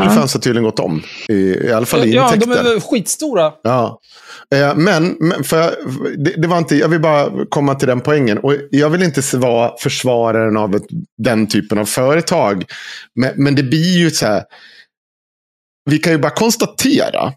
[0.01, 1.03] Onlyfans har tydligen gått om.
[1.29, 2.47] I, i alla fall i Ja, intäkter.
[2.55, 3.53] de är väl skitstora.
[3.62, 4.01] Ja.
[4.55, 5.73] Eh, Men, men för, jag-
[6.25, 8.39] det, det var inte, jag vill bara komma till den poängen.
[8.39, 10.87] Och jag vill inte vara försvararen av ett,
[11.23, 12.65] den typen av företag.
[13.21, 14.43] Men, men det blir ju så här.
[15.91, 17.33] Vi kan ju bara konstatera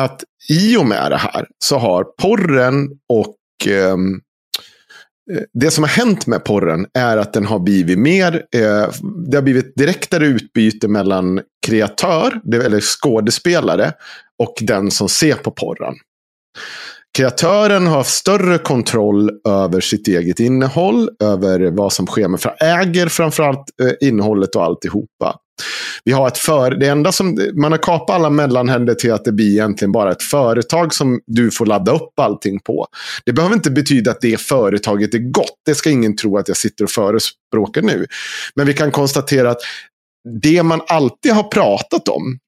[0.00, 3.36] att i och med det här så har porren och
[3.72, 3.96] eh,
[5.32, 8.88] Eh, det som har hänt med porren är att den har blivit mer, eh,
[9.30, 13.92] det har blivit direktare utbyte mellan kreatör, det- eller skådespelare,
[14.42, 15.94] och den som ser på porren.
[17.18, 23.64] Kreatören har större kontroll över sitt eget innehåll, över vad som sker men äger framförallt
[23.82, 25.36] eh, innehållet och alltihopa.
[26.04, 29.32] Vi har ett för, det enda som, man har kapat alla mellanhänder till att det
[29.32, 32.86] blir egentligen bara ett företag som du får ladda upp allting på.
[33.24, 35.56] Det behöver inte betyda att det företaget är gott.
[35.66, 38.06] Det ska ingen tro att jag sitter och förespråkar nu.
[38.54, 39.60] Men vi kan konstatera att
[40.42, 42.38] det man alltid har pratat om,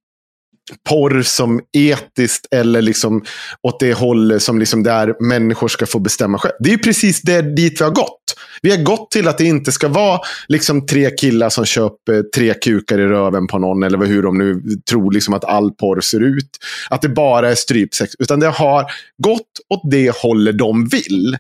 [0.89, 3.25] porr som etiskt eller liksom
[3.63, 6.55] åt det hållet som liksom där människor ska få bestämma själv.
[6.61, 8.34] Det är precis det, dit vi har gått.
[8.65, 12.55] Vi har gått till att det inte ska vara liksom tre killar som köper tre
[12.55, 16.21] kukar i röven på någon eller hur de nu tror liksom att all porr ser
[16.21, 16.59] ut.
[16.91, 18.15] Att det bara är strypsex.
[18.19, 18.85] Utan det har
[19.23, 21.37] gått åt det hållet de vill.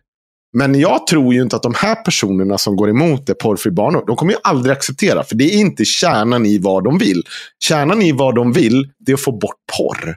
[0.56, 4.04] Men jag tror ju inte att de här personerna som går emot det, porrfri barnår,
[4.06, 5.24] de kommer ju aldrig acceptera.
[5.24, 7.22] För det är inte kärnan i vad de vill.
[7.64, 10.16] Kärnan i vad de vill, det är att få bort porr.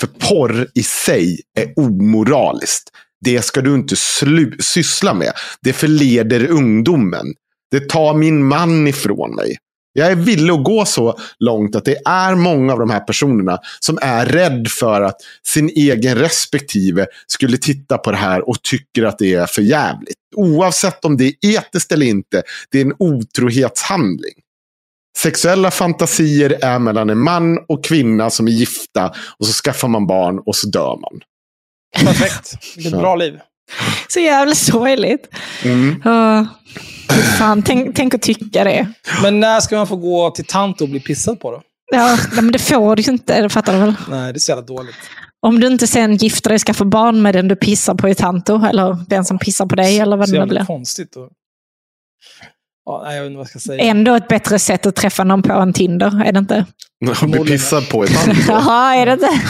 [0.00, 2.90] För porr i sig är omoraliskt.
[3.24, 5.32] Det ska du inte slu- syssla med.
[5.60, 7.26] Det förleder ungdomen.
[7.70, 9.56] Det tar min man ifrån mig.
[9.92, 13.58] Jag är villig att gå så långt att det är många av de här personerna
[13.80, 15.16] som är rädd för att
[15.46, 20.16] sin egen respektive skulle titta på det här och tycker att det är för jävligt.
[20.36, 24.34] Oavsett om det är etiskt eller inte, det är en otrohetshandling.
[25.18, 30.06] Sexuella fantasier är mellan en man och kvinna som är gifta och så skaffar man
[30.06, 31.20] barn och så dör man.
[31.96, 32.76] Perfekt.
[32.76, 33.38] Vilket bra liv.
[34.08, 35.28] Så jävla sorgligt.
[35.64, 36.02] Mm.
[37.12, 38.92] Fy fan, tänk, tänk att tycka det.
[39.22, 41.62] Men när ska man få gå till tant och bli pissad på då?
[41.92, 43.94] Ja, men det får du ju inte, det fattar du väl?
[44.08, 44.96] Nej, det är så jävla dåligt.
[45.46, 48.66] Om du inte sen gifter dig, skaffar barn med den du pissar på i tanto,
[48.66, 50.64] eller den som pissar på dig, eller vad så det nu blir.
[50.64, 51.16] konstigt.
[51.16, 51.28] Och...
[52.84, 53.82] Ja, nej, jag vet inte vad jag ska säga.
[53.82, 56.66] Ändå ett bättre sätt att träffa någon på än Tinder, är det inte?
[57.22, 58.38] Och bli pissad på ett hand.
[58.48, 59.30] Jaha, är det inte?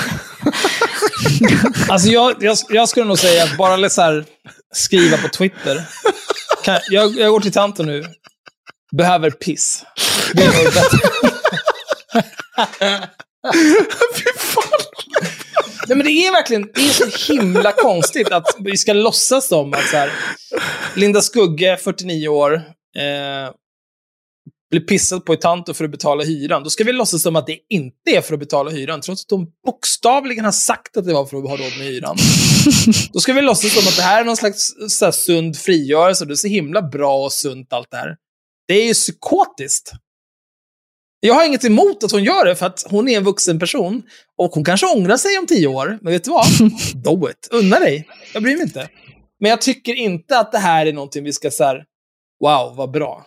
[1.88, 4.24] Alltså jag, jag, jag skulle nog säga att bara så här,
[4.74, 5.88] skriva på Twitter.
[6.64, 8.04] Kan, jag, jag går till tanten nu.
[8.96, 9.84] Behöver piss.
[10.34, 10.98] Det är nog bättre.
[14.14, 14.62] Fy fan.
[15.88, 19.74] Nej, men det är verkligen det är så himla konstigt att vi ska låtsas som
[19.74, 20.12] att så här,
[20.94, 22.54] Linda Skugge, 49 år,
[22.96, 23.52] eh,
[24.70, 26.62] blir pissad på i Tanto för att betala hyran.
[26.62, 29.28] Då ska vi låtsas som att det inte är för att betala hyran, trots att
[29.28, 32.16] de bokstavligen har sagt att det var för att ha råd med hyran.
[33.12, 36.24] Då ska vi låtsas som att det här är någon slags så här, sund frigörelse.
[36.24, 38.16] Det är så himla bra och sunt allt det här.
[38.68, 39.92] Det är ju psykotiskt.
[41.20, 44.02] Jag har inget emot att hon gör det, för att hon är en vuxen person.
[44.36, 45.98] Och hon kanske ångrar sig om tio år.
[46.02, 46.46] Men vet du vad?
[46.94, 47.48] Do it.
[47.50, 48.08] Unna dig.
[48.34, 48.88] Jag bryr mig inte.
[49.40, 51.84] Men jag tycker inte att det här är någonting vi ska så här,
[52.40, 53.26] wow, vad bra.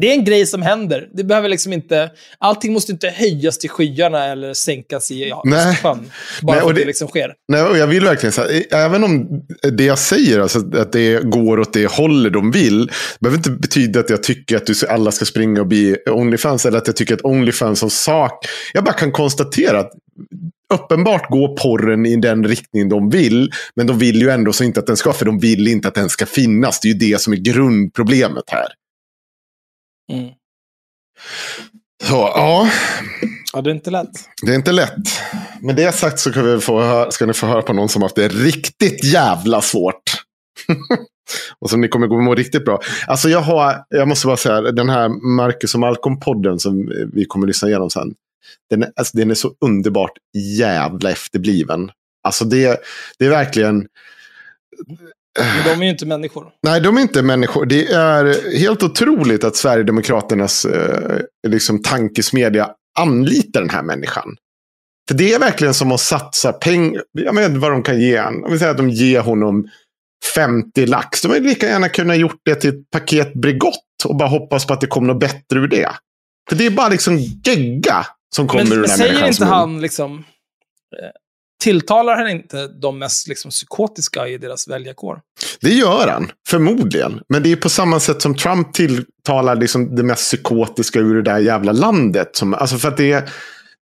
[0.00, 1.08] Det är en grej som händer.
[1.14, 5.58] Det behöver liksom inte, allting måste inte höjas till skyarna eller sänkas i ja, Nej.
[5.68, 6.10] Östersjön.
[6.42, 7.32] Bara Nej, för att det det- liksom sker.
[7.48, 9.42] Nej, och jag vill verkligen säga, även om
[9.72, 12.90] det jag säger, alltså, att det går åt det hållet de vill,
[13.20, 16.78] behöver inte betyda att jag tycker att du, alla ska springa och bli Onlyfans, eller
[16.78, 19.90] att jag tycker att Onlyfans som sak, jag bara kan konstatera att
[20.74, 24.80] uppenbart går porren i den riktning de vill, men de vill ju ändå så inte
[24.80, 26.80] att den ska, för de vill inte att den ska finnas.
[26.80, 28.66] Det är ju det som är grundproblemet här.
[30.12, 30.30] Mm.
[32.04, 32.68] Så, ja,
[33.52, 34.10] Ja, det är inte lätt.
[34.42, 35.20] det är inte lätt.
[35.60, 38.02] Med det sagt så ska, vi få höra, ska ni få höra på någon som
[38.02, 40.02] haft det riktigt jävla svårt.
[41.58, 42.80] och som ni kommer gå må riktigt bra.
[43.06, 47.46] Alltså jag har, jag måste bara säga, den här Marcus och Malcolm-podden som vi kommer
[47.46, 48.14] lyssna igenom sen.
[48.70, 50.12] Den är, alltså, den är så underbart
[50.58, 51.90] jävla efterbliven.
[52.22, 52.80] Alltså det,
[53.18, 53.86] det är verkligen,
[55.38, 56.46] Men de är ju inte människor.
[56.62, 57.66] Nej, de är inte människor.
[57.66, 64.36] Det är helt otroligt att Sverigedemokraternas eh, liksom, tankesmedja anlitar den här människan.
[65.08, 67.02] För det är verkligen som att satsa pengar.
[67.12, 68.44] Jag vet inte vad de kan ge honom.
[68.44, 69.68] Om vi säger att de ger honom
[70.34, 71.22] 50 lax.
[71.22, 73.74] De hade lika gärna kunnat gjort det till ett paket Bregott
[74.04, 75.90] och bara hoppas på att det kommer något bättre ur det.
[76.48, 79.54] För det är bara liksom gegga som kommer Men, ur den här säger människans inte
[79.54, 80.24] han liksom...
[81.60, 85.20] Tilltalar han inte de mest liksom, psykotiska i deras väljarkår?
[85.60, 87.20] Det gör han, förmodligen.
[87.28, 91.22] Men det är på samma sätt som Trump tilltalar liksom det mest psykotiska ur det
[91.22, 92.36] där jävla landet.
[92.36, 93.30] Som, alltså för att det är,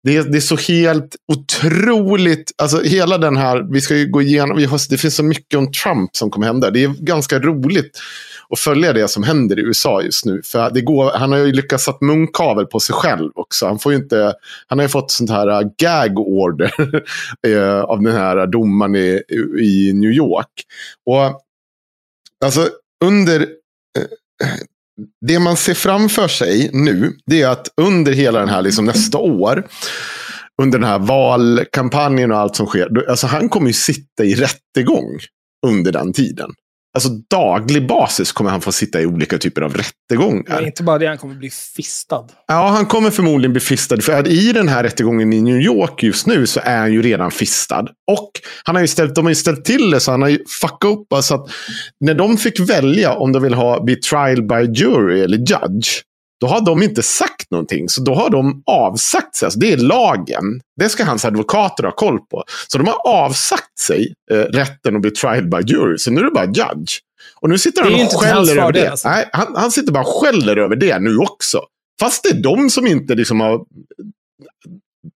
[0.03, 2.53] det, är, det är så helt otroligt.
[2.59, 5.59] Alltså hela den här, vi ska ju gå igenom, vi har, det finns så mycket
[5.59, 6.71] om Trump som kommer hända.
[6.71, 7.99] Det är ganska roligt
[8.49, 10.43] och följa det som händer i USA just nu.
[10.43, 13.67] För det går, han har ju lyckats sätta munkavel på sig själv också.
[13.67, 14.35] Han, får ju inte,
[14.67, 16.73] han har ju fått sånt här gag order
[17.47, 19.23] eh, av den här domaren i,
[19.61, 20.51] i New York.
[21.07, 21.43] Och
[22.45, 22.69] Alltså
[23.05, 23.41] under...
[23.41, 24.59] Eh,
[25.27, 29.19] det man ser framför sig nu, det är att under hela den här liksom nästa
[29.19, 29.67] år,
[30.63, 35.19] under den här valkampanjen och allt som sker, alltså han kommer ju sitta i rättegång
[35.67, 36.51] under den tiden.
[36.97, 40.55] Alltså daglig basis kommer han få sitta i olika typer av rättegångar.
[40.55, 42.25] Men inte bara det, han kommer bli fistad.
[42.47, 44.01] Ja, han kommer förmodligen bli fistad.
[44.01, 47.03] För att i den här rättegången i New York just nu så är han ju
[47.03, 47.87] redan fistad.
[48.11, 48.31] Och
[48.65, 50.91] han har ju ställt, de har ju ställt till det så han har ju fuckat
[50.91, 51.25] upp.
[51.25, 51.51] Så att
[52.01, 56.03] när de fick välja om de vill ha bli trial by jury eller judge.
[56.41, 57.89] Då har de inte sagt någonting.
[57.89, 59.47] Så då har de avsagt sig.
[59.47, 60.61] Alltså det är lagen.
[60.81, 62.45] Det ska hans advokater ha koll på.
[62.69, 65.99] Så de har avsagt sig eh, rätten att bli trial by jury.
[65.99, 66.93] Så nu är det bara judge.
[67.41, 68.91] Och nu sitter Det han och skäller över det.
[68.91, 69.09] alltså.
[69.09, 71.61] Nej, han, han sitter bara och skäller över det nu också.
[72.01, 73.61] Fast det är de som inte liksom har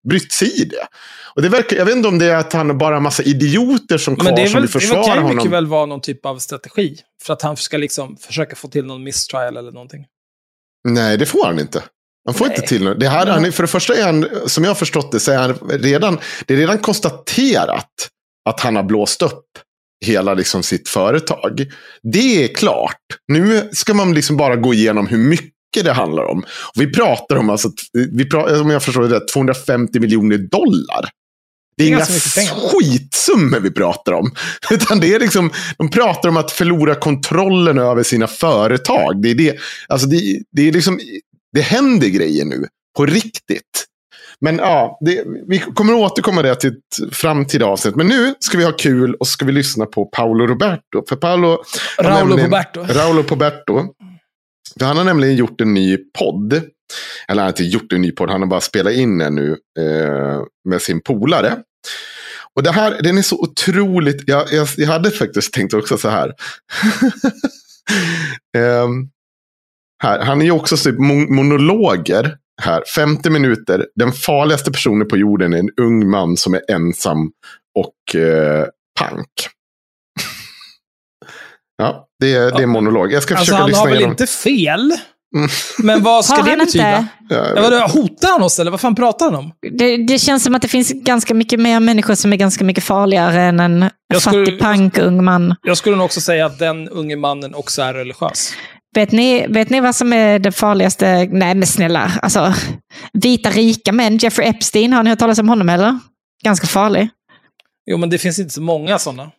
[0.08, 0.86] brytt sig i det.
[1.34, 3.22] Och det verkar, jag vet inte om det är att han har bara en massa
[3.22, 5.36] idioter som kvar Men det, är som vill det försvara kan ju honom.
[5.36, 6.96] mycket väl vara någon typ av strategi.
[7.22, 10.06] För att han ska liksom försöka få till någon mistrial eller någonting.
[10.88, 11.82] Nej, det får han inte.
[12.24, 12.54] Han får Nej.
[12.56, 13.08] inte till det.
[13.08, 15.54] Här, han, för det första är han, som jag har förstått det, så är han
[15.68, 18.08] redan, det är redan konstaterat
[18.48, 19.44] att han har blåst upp
[20.06, 21.66] hela liksom sitt företag.
[22.02, 22.96] Det är klart.
[23.32, 26.38] Nu ska man liksom bara gå igenom hur mycket det handlar om.
[26.74, 27.70] Och vi pratar om, alltså,
[28.12, 31.08] vi pratar, om jag förstår det rätt, 250 miljoner dollar.
[31.80, 34.30] Det är, Det är inga skitsummor vi pratar om.
[34.70, 39.22] Utan det är liksom, de pratar om att förlora kontrollen över sina företag.
[39.22, 39.56] Det är, det,
[39.88, 41.00] alltså det, det är liksom,
[41.52, 42.66] det händer grejer nu.
[42.96, 43.86] På riktigt.
[44.40, 47.96] Men ja, det, vi kommer att återkomma det till ett framtida avsnitt.
[47.96, 51.04] Men nu ska vi ha kul och ska vi lyssna på Paolo Roberto.
[51.08, 51.62] För Paolo...
[51.98, 52.80] Raulo Roberto.
[52.88, 53.86] Raulo Poberto.
[54.78, 56.52] För han har nämligen gjort en ny podd.
[56.52, 56.62] Eller
[57.28, 60.42] han har inte gjort en ny podd, han har bara spelat in den nu eh,
[60.68, 61.56] med sin polare.
[62.54, 66.08] Och det här, den är så otroligt, jag, jag, jag hade faktiskt tänkt också så
[66.08, 66.32] här.
[68.58, 69.08] Ehm,
[70.02, 73.86] här han är ju också typ mon- monologer här, 50 minuter.
[73.94, 77.30] Den farligaste personen på jorden är en ung man som är ensam
[77.74, 78.66] och eh,
[79.00, 79.28] pank.
[81.76, 83.12] Ja, det är, det är monolog.
[83.12, 84.10] Jag ska Alltså försöka han lyssna har väl igenom.
[84.12, 84.92] inte fel?
[85.36, 85.48] Mm.
[85.78, 86.98] Men vad ska Har det betyda?
[86.98, 87.06] inte?
[87.34, 89.52] Ja, vadå, hotar han oss eller vad fan pratar han om?
[89.78, 92.84] Det, det känns som att det finns ganska mycket mer människor som är ganska mycket
[92.84, 95.54] farligare än en Jag skulle- fattig pankung man.
[95.62, 98.52] Jag skulle nog också säga att den unge mannen också är religiös.
[98.94, 101.28] Vet ni, vet ni vad som är det farligaste?
[101.30, 102.54] Nej men snälla, alltså.
[103.12, 105.98] Vita rika män, Jeffrey Epstein, har ni hört talas om honom eller?
[106.44, 107.08] Ganska farlig.
[107.90, 109.30] Jo, men det finns inte så många sådana.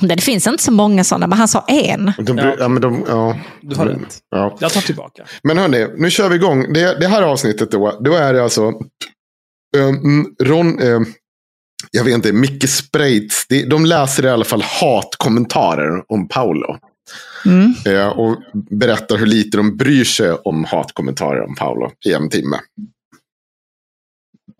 [0.00, 2.12] Det finns inte så många sådana, men han sa en.
[2.18, 3.38] De, bry- ja, men de, ja.
[3.60, 4.18] Du har rätt.
[4.30, 4.56] Ja.
[4.60, 5.24] Jag tar tillbaka.
[5.42, 6.72] Men hörni, nu kör vi igång.
[6.72, 8.72] Det, det här avsnittet då, då är det alltså
[9.76, 11.06] um, Ron, um,
[11.90, 16.78] jag vet inte, Micke Spreitz, de läser i alla fall hatkommentarer om Paolo.
[17.46, 17.74] Mm.
[17.86, 18.36] Eh, och
[18.70, 22.56] berättar hur lite de bryr sig om hatkommentarer om Paolo i en timme.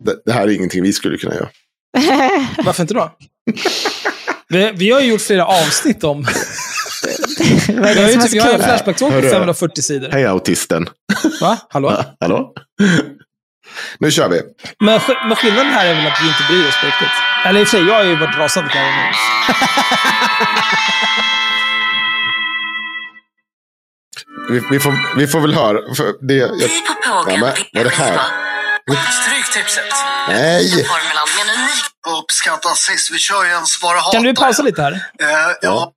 [0.03, 1.49] Det, det här är ingenting vi skulle kunna göra.
[2.65, 3.11] Varför inte då?
[4.49, 6.25] Vi, vi har ju gjort flera avsnitt om...
[7.67, 8.63] Vi har ju typ, vi har ju kul?
[8.63, 9.29] Flashback-tåg på Hörru.
[9.29, 10.09] 540 sidor.
[10.11, 10.89] Hej autisten.
[11.41, 11.57] Va?
[11.69, 12.03] Hallå?
[12.19, 12.53] Hallå?
[13.99, 14.41] nu kör vi.
[14.79, 17.07] Men, men skillnaden här är väl att vi inte bryr oss på riktigt.
[17.45, 19.13] Eller i och för sig, jag har ju varit rasande på honom.
[24.49, 25.95] Vi, vi, får, vi får väl höra.
[25.95, 26.49] För det, jag,
[27.05, 28.19] Ja, men, vad är det här?
[30.27, 30.75] Nej!
[30.75, 31.85] Med en unik
[32.21, 33.11] uppskattat sist.
[33.13, 34.13] Vi kör ju en svara hat.
[34.13, 34.91] Kan du pausa lite här?
[34.91, 35.91] Eh, ja.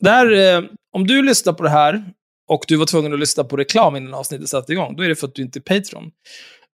[0.00, 0.62] Där, eh,
[0.92, 2.04] om du lyssnar på det här
[2.48, 5.16] och du var tvungen att lyssna på reklam innan avsnittet satte igång, då är det
[5.16, 6.10] för att du inte är Patreon.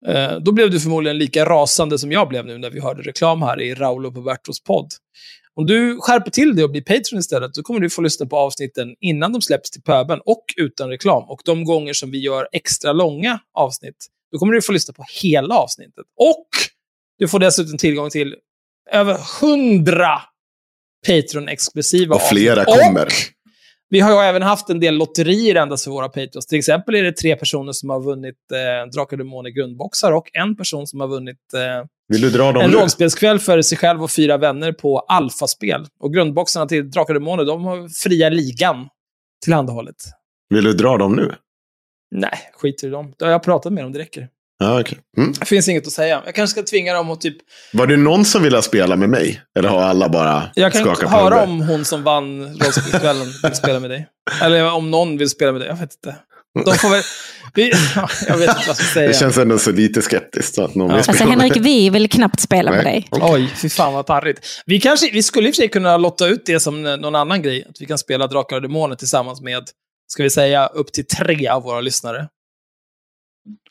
[0.06, 3.42] Eh, då blev du förmodligen lika rasande som jag blev nu när vi hörde reklam
[3.42, 4.88] här i Raul och Robertos podd.
[5.54, 8.36] Om du skärper till det och blir Patreon istället, då kommer du få lyssna på
[8.36, 11.24] avsnitten innan de släpps till pöben och utan reklam.
[11.28, 15.04] Och de gånger som vi gör extra långa avsnitt, då kommer du få lyssna på
[15.22, 16.06] hela avsnittet.
[16.16, 16.48] Och
[17.18, 18.36] du får dessutom tillgång till
[18.92, 20.20] över hundra
[21.06, 22.84] Patreon-exklusiva Och flera avsnitt.
[22.84, 23.06] kommer.
[23.06, 23.12] Och
[23.90, 26.46] vi har ju även haft en del lotterier endast för våra Patreons.
[26.46, 30.30] Till exempel är det tre personer som har vunnit eh, Drakar och Demoner grundboxar och
[30.32, 34.02] en person som har vunnit eh, Vill du dra dem en rollspelskväll för sig själv
[34.02, 35.86] och fyra vänner på Alfaspel.
[36.00, 38.88] Och grundboxarna till Drakar och Demoner, de har fria ligan
[39.44, 39.96] tillhandahållet.
[40.50, 41.34] Vill du dra dem nu?
[42.10, 43.12] Nej, skit i dem.
[43.18, 44.28] Det har jag pratat med dem, det räcker.
[44.60, 44.98] Ja, okej.
[45.18, 45.32] Mm.
[45.40, 46.22] Det finns inget att säga.
[46.24, 47.36] Jag kanske ska tvinga dem att typ...
[47.72, 49.40] Var det någon som ville spela med mig?
[49.58, 53.80] Eller har alla bara Jag kan skakat höra om hon som vann rollspelskvällen vill spela
[53.80, 54.06] med dig.
[54.42, 55.68] Eller om någon vill spela med dig.
[55.68, 56.16] Jag vet inte.
[56.64, 57.02] De får väl...
[57.54, 59.08] Vi, ja, jag vet inte vad jag ska säga.
[59.08, 60.58] Det känns ändå så lite skeptiskt.
[60.58, 60.94] Att någon Ja.
[60.94, 63.08] vill Alltså spela med Henrik, vi vill knappt spela med Nej.
[63.10, 63.20] dig.
[63.22, 64.40] Oj, fy fan vad tarrigt.
[64.66, 67.42] Vi, kanske, vi skulle i och för sig kunna lotta ut det som någon annan
[67.42, 67.66] grej.
[67.70, 69.62] Att vi kan spela Drakar och Demoner tillsammans med,
[70.08, 72.28] ska vi säga, upp till tre av våra lyssnare.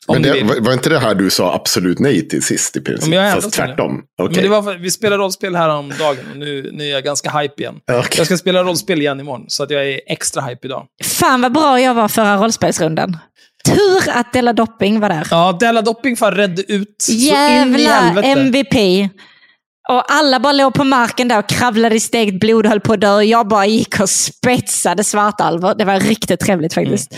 [0.06, 2.80] Om Men det, var, var inte det här du sa absolut nej till sist i
[2.80, 3.10] princip?
[3.10, 3.56] Men jag Fast det.
[3.56, 4.02] tvärtom.
[4.22, 4.34] Okej.
[4.34, 7.30] Men det var, vi spelade rollspel här om dagen och nu, nu är jag ganska
[7.38, 7.80] hype igen.
[7.90, 8.08] Okej.
[8.16, 10.86] Jag ska spela rollspel igen imorgon, så att jag är extra hype idag.
[11.04, 13.16] Fan vad bra jag var förra rollspelsrundan.
[13.64, 15.26] Tur att Della Dopping var där.
[15.30, 18.22] Ja, Della Dopping fan redde ut så in i Jävla.
[18.22, 18.74] MVP.
[19.88, 22.92] Och alla bara låg på marken där och kravlade i stegt blod och höll på
[22.92, 23.22] att dö.
[23.22, 25.74] Jag bara gick och spetsade svartalver.
[25.74, 27.14] Det var riktigt trevligt faktiskt.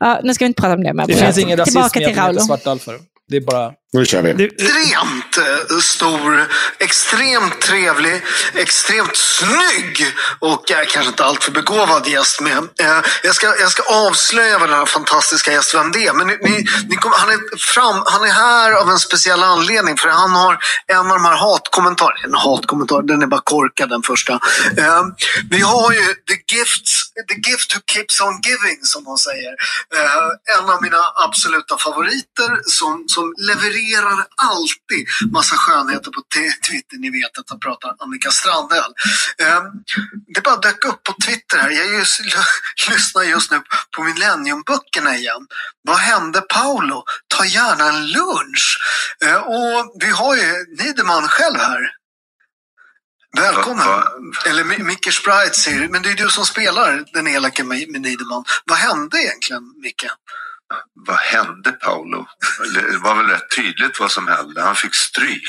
[0.00, 1.04] Ja, nu ska vi inte prata om det mer.
[1.04, 1.06] Mm.
[1.06, 2.40] Det finns ingen rasism Tillbaka i till Raulo.
[2.40, 2.94] svartalfer.
[3.28, 3.72] Det är bara...
[3.94, 4.32] Nu kör vi.
[4.32, 8.22] Det, Extremt eh, stor, extremt trevlig,
[8.54, 10.06] extremt snygg
[10.38, 12.58] och eh, kanske inte alltför begåvad gäst med.
[12.58, 16.12] Eh, jag, ska, jag ska avslöja vad den här fantastiska gäst vem det är.
[16.12, 19.96] Men ni, ni, ni kommer, han, är fram, han är här av en speciell anledning
[19.96, 22.20] för han har en av de här hatkommentarerna.
[22.24, 24.32] En hatkommentar, den är bara korkad den första.
[24.76, 25.02] Eh,
[25.50, 26.86] vi har ju the gift,
[27.28, 29.52] the gift who keeps on giving som de säger.
[29.96, 33.81] Eh, en av mina absoluta favoriter som, som levererar
[34.36, 36.22] alltid massa skönheter på
[36.70, 36.96] Twitter.
[36.98, 38.92] Ni vet att jag pratar Annika Strandhäll.
[39.38, 39.62] Eh,
[40.34, 41.70] det bara dök upp på Twitter här.
[41.70, 42.20] Jag just,
[42.90, 43.60] lyssnar just nu
[43.96, 45.46] på Millenniumböckerna igen.
[45.82, 47.04] Vad hände Paolo?
[47.28, 48.78] Ta gärna en lunch.
[49.24, 51.90] Eh, och vi har ju Niederman själv här.
[53.36, 53.86] Välkommen.
[54.46, 58.00] Eller Mi- Micke Sprite säger men det är du som spelar den elaka med med
[58.00, 58.44] Niederman.
[58.64, 60.06] Vad hände egentligen, Micke?
[60.94, 62.26] Vad hände Paolo?
[62.74, 64.62] Det var väl rätt tydligt vad som hände.
[64.62, 65.42] Han fick stryk.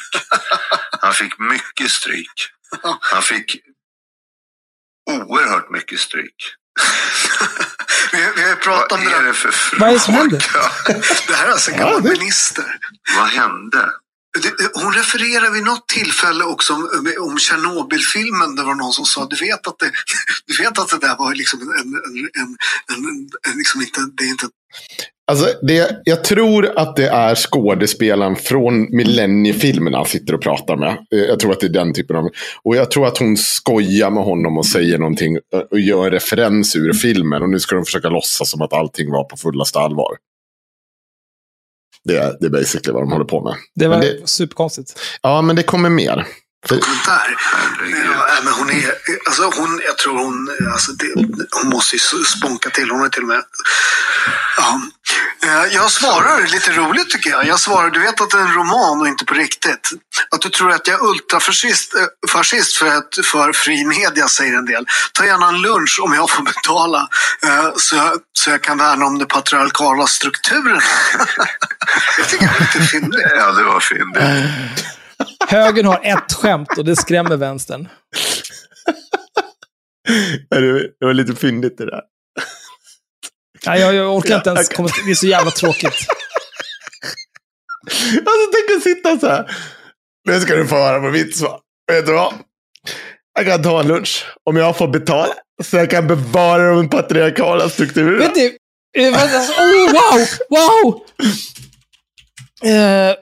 [1.02, 2.50] Han fick mycket stryk.
[3.02, 3.58] Han fick
[5.12, 6.36] oerhört mycket stryk.
[8.12, 9.28] Vi, vi har pratat om Vad det är där.
[9.28, 10.40] det för Vad är det som händer?
[10.40, 11.00] fråga?
[11.28, 12.80] Det här är alltså en gammal minister.
[13.18, 13.92] Vad hände?
[14.74, 18.56] Hon refererar vid något tillfälle också om, om Tjernobylfilmen.
[18.56, 19.92] Det var någon som sa, du vet att det,
[20.48, 22.58] du vet att det där var liksom en, en, en,
[22.98, 24.50] en, en liksom inte, det är inte
[25.32, 30.90] Alltså, det, jag tror att det är skådespelaren från Millenniefilmerna han sitter och pratar med.
[30.90, 32.30] Eh, Jag tror att det är den typen av...
[32.64, 36.76] Och jag tror att hon skojar med honom och säger någonting eh, och gör referens
[36.76, 37.42] ur filmen.
[37.42, 40.18] Och nu ska de försöka låtsas som att allting var på fullaste allvar.
[42.04, 43.56] Det är, det är basically vad de håller på med.
[43.76, 45.00] Det var Men det, superkonstigt.
[45.22, 46.28] ja, men det kommer mer.
[46.68, 46.76] För.
[47.08, 48.86] Ja, men hon är,
[49.28, 51.14] alltså hon, jag tror hon, alltså det,
[51.62, 52.90] hon måste ju spånka till.
[52.92, 53.42] Hon är till och med,
[54.58, 54.82] ja.
[55.46, 57.46] Eh, Jag svarar lite roligt tycker jag.
[57.48, 59.90] Jag svarar, du vet att det är en roman och inte på riktigt.
[60.32, 64.54] Att du tror att jag är ultrafascist eh, fascist för, att, för fri media säger
[64.58, 64.86] en del.
[65.14, 67.10] Ta gärna en lunch om jag får betala
[67.46, 70.82] eh, så jag, så jag kan värna om de patriarkala strukturerna.
[72.18, 73.22] jag tycker det är lite fyndigt.
[73.36, 74.24] Ja, det var fyndigt.
[75.48, 77.88] Högern har ett skämt och det skrämmer vänstern.
[80.50, 82.02] det var lite fyndigt det där.
[83.66, 85.94] Nej, jag, jag orkar inte ens komma Det är så jävla tråkigt.
[88.16, 89.58] Alltså tänk att sitta så här.
[90.30, 91.60] Nu ska du få höra på mitt svar.
[91.92, 92.34] Vet du vad?
[93.34, 95.34] Jag kan ta en lunch om jag får betala.
[95.64, 98.18] Så jag kan bevara de patriarkala strukturerna.
[98.18, 98.58] Vet du?
[99.16, 100.28] alltså, Oh, wow!
[100.50, 101.04] Wow!
[102.72, 103.16] Eh,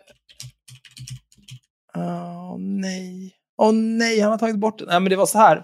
[1.98, 3.36] Åh nej.
[3.58, 4.88] Åh nej, han har tagit bort den.
[4.88, 5.64] Nej, men det var så här.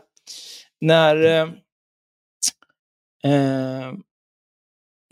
[0.82, 1.16] När...
[1.26, 1.48] Eh,
[3.34, 3.94] eh,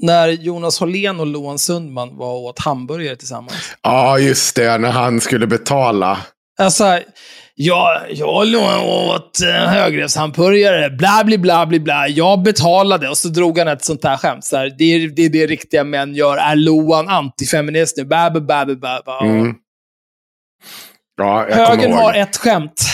[0.01, 3.75] när Jonas Hållén och Loan Sundman var och åt hamburgare tillsammans.
[3.81, 4.77] Ja, just det.
[4.77, 6.17] När han skulle betala.
[6.59, 6.99] Alltså,
[7.55, 8.45] jag, jag
[8.85, 12.07] åt eh, högrevshamburgare, bla bla bla bla bla.
[12.07, 14.43] Jag betalade och så drog han ett sånt här skämt.
[14.43, 16.37] Så här, det, är, det är det riktiga män gör.
[16.37, 18.03] Är Loan antifeminist nu?
[18.03, 19.19] Bä, bä, bä, bä, bä.
[19.21, 19.55] Mm.
[21.17, 22.85] Ja, Högern har ett skämt.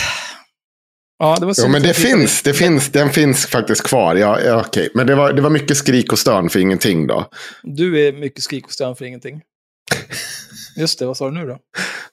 [1.22, 4.14] Ja, det var Jo, men det finns, det finns, den finns faktiskt kvar.
[4.14, 4.90] Ja, ja, okej.
[4.94, 7.28] Men det var, det var mycket skrik och stön för ingenting då.
[7.62, 9.40] Du är mycket skrik och stön för ingenting.
[10.76, 11.58] Just det, vad sa du nu då?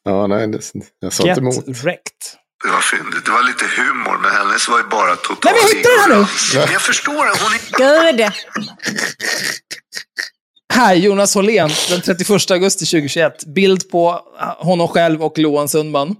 [0.03, 0.59] Ja, nej, det,
[0.99, 1.67] jag sa Get inte emot.
[1.83, 2.21] wrecked.
[2.63, 3.25] Det var fyndigt.
[3.25, 6.15] Det var lite humor, men hennes var ju bara total Nej, men hittar du det
[6.15, 6.73] här nu?
[6.73, 7.43] jag förstår det.
[7.43, 8.19] Hon är Gud.
[10.73, 13.45] Här, Jonas Hållén, den 31 augusti 2021.
[13.45, 14.19] Bild på
[14.57, 16.15] honom själv och Loan Sundman.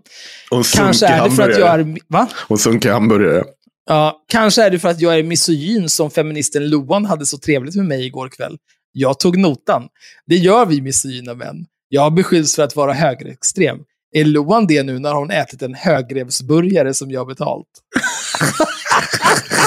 [0.50, 1.98] Hon Kanske är det för att jag är...
[2.08, 2.28] Va?
[2.48, 3.44] Hon sunkig hamburgare.
[3.90, 7.76] Ja, kanske är det för att jag är misogyn som feministen Loan hade så trevligt
[7.76, 8.58] med mig igår kväll.
[8.92, 9.84] Jag tog notan.
[10.28, 11.66] Det gör vi misogyna män.
[11.90, 13.78] Jag beskylls för att vara högerextrem.
[14.12, 17.68] Är Loan det nu när hon ätit en högrevsburgare som jag betalt?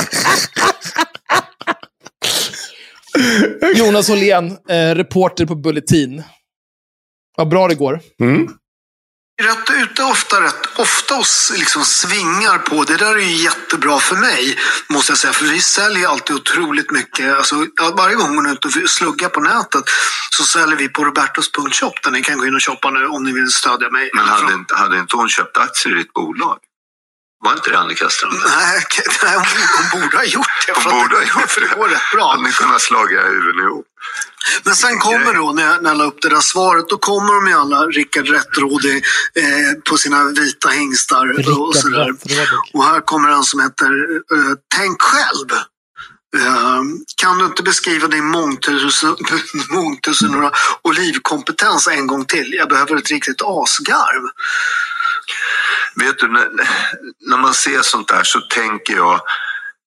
[3.75, 6.23] Jonas Hållén, eh, reporter på Bulletin.
[7.37, 8.01] Vad bra det går.
[8.21, 8.49] Mm.
[9.43, 11.25] rätt ute ofta, rätt ofta och
[11.59, 12.85] liksom svingar på.
[12.85, 14.59] Det där är ju jättebra för mig,
[14.89, 15.33] måste jag säga.
[15.33, 17.35] För vi säljer alltid otroligt mycket.
[17.35, 17.55] Alltså,
[17.97, 19.85] varje gång hon är ute och sluggar på nätet
[20.31, 23.33] så säljer vi på robertos.shop där ni kan gå in och shoppa nu om ni
[23.33, 24.11] vill stödja mig.
[24.15, 26.59] Men hade inte, hade inte hon köpt aktier i ditt bolag?
[27.45, 28.35] Var inte det Annika Strand?
[28.47, 28.85] Nej,
[29.23, 29.45] nej hon,
[29.93, 30.73] hon borde ha gjort det.
[30.73, 31.75] Hon borde ha gjort för det det.
[31.75, 32.31] går rätt bra.
[32.31, 33.87] Hade ni kunnat slaga huvuden ihop?
[34.63, 37.35] Men sen kommer då, när jag, när jag la upp det där svaret, då kommer
[37.35, 42.15] de ju alla Rickard Rättrådig eh, på sina vita hingstar och sådär.
[42.73, 43.91] Och här kommer en som heter
[44.35, 45.51] eh, Tänk själv.
[46.37, 46.81] Eh,
[47.17, 49.17] kan du inte beskriva din mångtusen,
[49.71, 50.51] mångtusen
[50.83, 52.55] olivkompetens en gång till?
[52.59, 54.23] Jag behöver ett riktigt asgarv.
[55.95, 56.49] Vet du, när,
[57.21, 59.21] när man ser sånt där så tänker jag,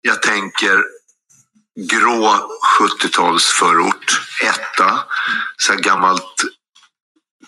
[0.01, 0.83] jag tänker
[1.89, 4.99] grå 70-talsförort, etta,
[5.57, 6.43] så här gammalt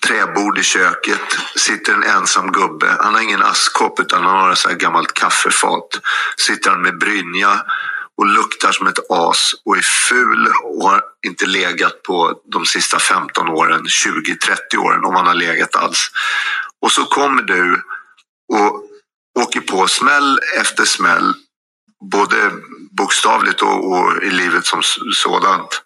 [0.08, 2.98] träbord i köket, sitter en ensam gubbe.
[3.00, 5.88] Han har ingen askkopp utan han har ett så här gammalt kaffefat.
[6.38, 7.66] Sitter han med brynja
[8.18, 13.00] och luktar som ett as och är ful och har inte legat på de sista
[13.00, 16.12] 15 åren, 20-30 åren om han har legat alls.
[16.82, 17.84] Och så kommer du
[18.54, 18.84] och
[19.40, 21.34] åker på smäll efter smäll,
[22.12, 22.52] både
[22.92, 24.82] bokstavligt och, och i livet som
[25.14, 25.82] sådant.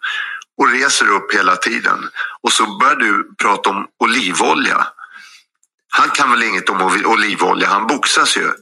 [0.58, 2.08] Och reser upp hela tiden.
[2.42, 4.86] Och så börjar du prata om olivolja.
[5.88, 8.52] Han kan väl inget om olivolja, han boxas ju.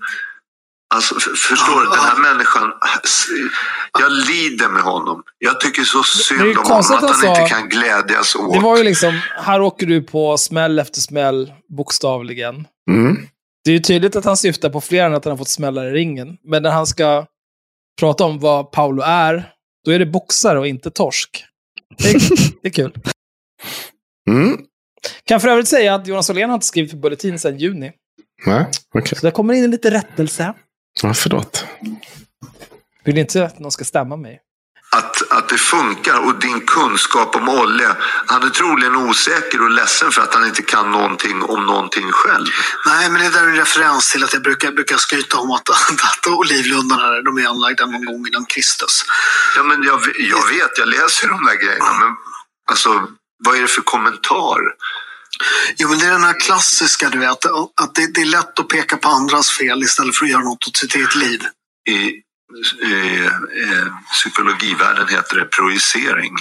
[0.95, 1.15] Alltså,
[1.49, 1.87] förstår du?
[1.91, 2.73] Den här människan,
[3.99, 5.23] jag lider med honom.
[5.39, 8.53] Jag tycker så synd om honom att han sa- inte kan glädjas åt.
[8.55, 12.67] Det var ju liksom, här åker du på smäll efter smäll, bokstavligen.
[12.91, 13.17] Mm.
[13.65, 15.87] Det är ju tydligt att han syftar på fler än att han har fått smällar
[15.87, 16.37] i ringen.
[16.45, 17.27] Men när han ska
[18.01, 19.51] prata om vad Paolo är,
[19.85, 21.45] då är det boxare och inte torsk.
[21.99, 22.21] Det är,
[22.63, 22.93] det är kul.
[24.31, 24.59] Mm.
[25.25, 27.93] Kan för övrigt säga att Jonas Åhlén har inte skrivit för Bulletin sedan juni.
[28.47, 29.19] Nej, okej.
[29.19, 30.55] Så det kommer in en lite rättelse.
[31.03, 31.65] Ja, förlåt.
[33.05, 34.41] Vill inte att någon ska stämma mig.
[34.97, 37.97] att, att det funkar och din kunskap om Olle.
[38.27, 42.47] Han är troligen osäker och ledsen för att han inte kan någonting om någonting själv.
[42.87, 45.71] Nej, men det där är en referens till att jag brukar, brukar skryta om att,
[46.11, 49.05] att olivlundarna de är anlagda någon gång innan Kristus.
[49.57, 51.93] Ja, men jag, jag vet, jag läser de där grejerna.
[52.01, 52.17] Men
[52.71, 53.09] alltså,
[53.45, 54.61] vad är det för kommentar?
[55.77, 57.47] Jo, men det är den här klassiska, du vet,
[57.81, 60.69] att det, det är lätt att peka på andras fel istället för att göra något
[60.69, 61.43] åt sitt eget liv.
[61.89, 62.23] I,
[62.87, 66.37] i, i psykologivärlden heter det projicering.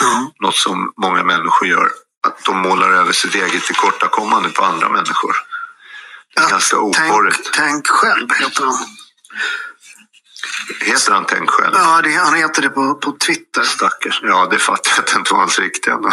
[0.00, 0.32] Ja.
[0.40, 1.90] Något som många människor gör.
[2.26, 5.36] Att de målar över sitt eget tillkortakommande på andra människor.
[6.34, 7.50] Det är ganska oporrigt.
[7.54, 8.86] Tänk, tänk själv, heter han.
[10.84, 11.74] Heter han Tänk själv?
[11.74, 13.62] Ja, det, han heter det på, på Twitter.
[13.62, 14.20] Stackars.
[14.22, 16.12] Ja, det fattar jag att det inte var hans riktiga namn.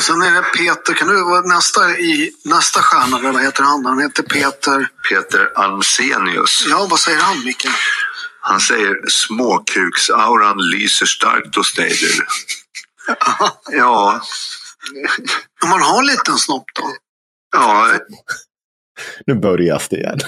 [0.00, 3.86] Sen är det Peter, kan du vara nästa, i, nästa stjärna, eller vad heter han?
[3.86, 4.88] Han heter Peter...
[5.10, 6.64] Peter Almsenius.
[6.68, 7.66] Ja, vad säger han, Micke?
[8.40, 12.26] Han säger småkuksauran lyser starkt hos dig du.
[13.78, 14.20] Ja,
[15.62, 16.82] Om man har en liten snopp då?
[17.56, 17.88] ja,
[19.26, 20.18] Nu börjas det igen.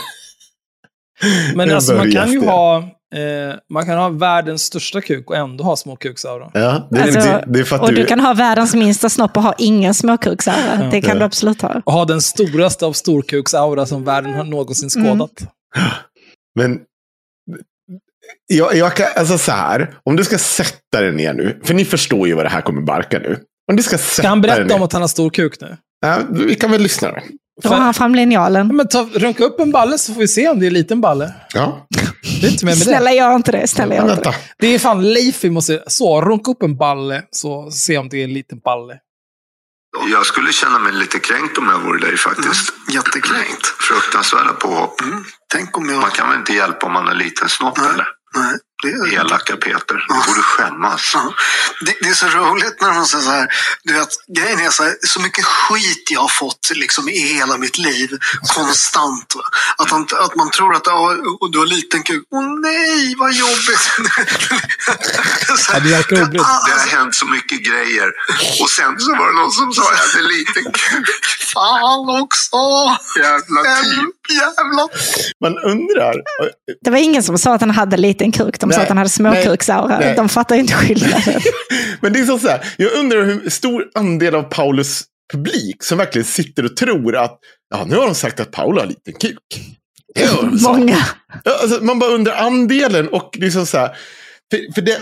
[1.55, 2.85] Men alltså, man kan ju ha,
[3.15, 6.51] eh, man kan ha världens största kuk och ändå ha små kuksaura.
[6.55, 7.95] Ja, det, Alltså, det, det är för att och du...
[7.95, 10.89] du kan ha världens minsta snopp och ha ingen småkuksöra.
[10.91, 11.19] Det kan Ja.
[11.19, 11.83] du absolut ha.
[11.85, 15.31] Och ha den storaste av storkuksaura som världen har någonsin skådat.
[16.59, 16.81] Men
[18.47, 21.85] jag, jag kan, alltså så här, om du ska sätta dig ner nu, för ni
[21.85, 23.39] förstår ju vad det här kommer barka nu.
[23.71, 25.77] Om du ska sätta Ska han berätta om att han har stor kuk nu?
[26.01, 27.17] Ja, vi kan väl lyssna då.
[27.63, 28.67] Drar han fram linjalen?
[28.67, 30.73] Ja, Men ta, runka upp en balle så får vi se om det är en
[30.75, 31.33] liten balle.
[31.55, 31.87] Ja,
[32.41, 32.81] Det är inte med det.
[32.81, 33.69] Snälla gör inte det.
[33.69, 34.35] Snälla gör inte det.
[34.59, 35.83] Det är fan Leif vi måste...
[35.87, 38.95] Så, runka upp en balle så se om det är en liten balle.
[40.13, 42.73] jag skulle känna mig lite kränkt om jag vore dig faktiskt.
[42.95, 43.67] Jättekränkt.
[43.67, 45.01] Fruktansvärda påhopp.
[45.01, 45.25] Mm.
[45.53, 46.01] Tänk om jag...
[46.01, 47.89] Man kan väl inte hjälpa om man har liten snopp Nej.
[47.95, 48.07] eller?
[48.37, 49.21] Nej, det är...
[49.21, 50.07] Elaka Peter.
[50.09, 51.11] Du borde skämmas.
[51.15, 51.35] Ja.
[51.81, 53.49] Det, det är så roligt när man säger så här,
[53.85, 57.59] du vet, grejen är så här, så mycket skit jag har fått liksom i hela
[57.59, 58.11] mitt liv,
[58.55, 59.35] konstant.
[59.35, 59.43] Va?
[59.79, 62.25] Att, man, att man tror att ja, och du har liten kuk.
[62.31, 63.91] Åh nej, vad jobbigt.
[65.59, 68.13] Så här, Ja, det verkar ah, Det har hänt så mycket grejer.
[68.63, 71.07] Och sen så var det någon som sa att jag hade liten kuk.
[71.55, 72.57] Fan också!
[73.19, 74.15] Jävla typ.
[74.29, 74.89] Jävla...
[75.41, 76.15] Man undrar.
[76.85, 78.61] Det var ingen som sa att han hade liten kuk.
[78.73, 80.15] Sa Nej, att han hade småkuksaura.
[80.15, 81.41] De fattar inte skillnaden.
[82.01, 85.99] Men det är så så här, jag undrar hur stor andel av Paulus publik som
[85.99, 87.39] verkligen sitter och tror att
[87.71, 89.61] ja, nu har de sagt att Paolo har liten kuk.
[90.63, 90.97] Många.
[91.63, 93.97] Alltså, man bara undrar andelen och liksom så här.
[94.51, 94.99] För, för det,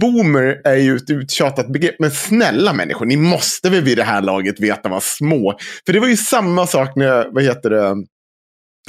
[0.00, 4.22] boomer är ju ett uttjatat begrepp, men snälla människor, ni måste väl vid det här
[4.22, 5.58] laget veta vad små.
[5.86, 7.96] För det var ju samma sak när, vad heter det,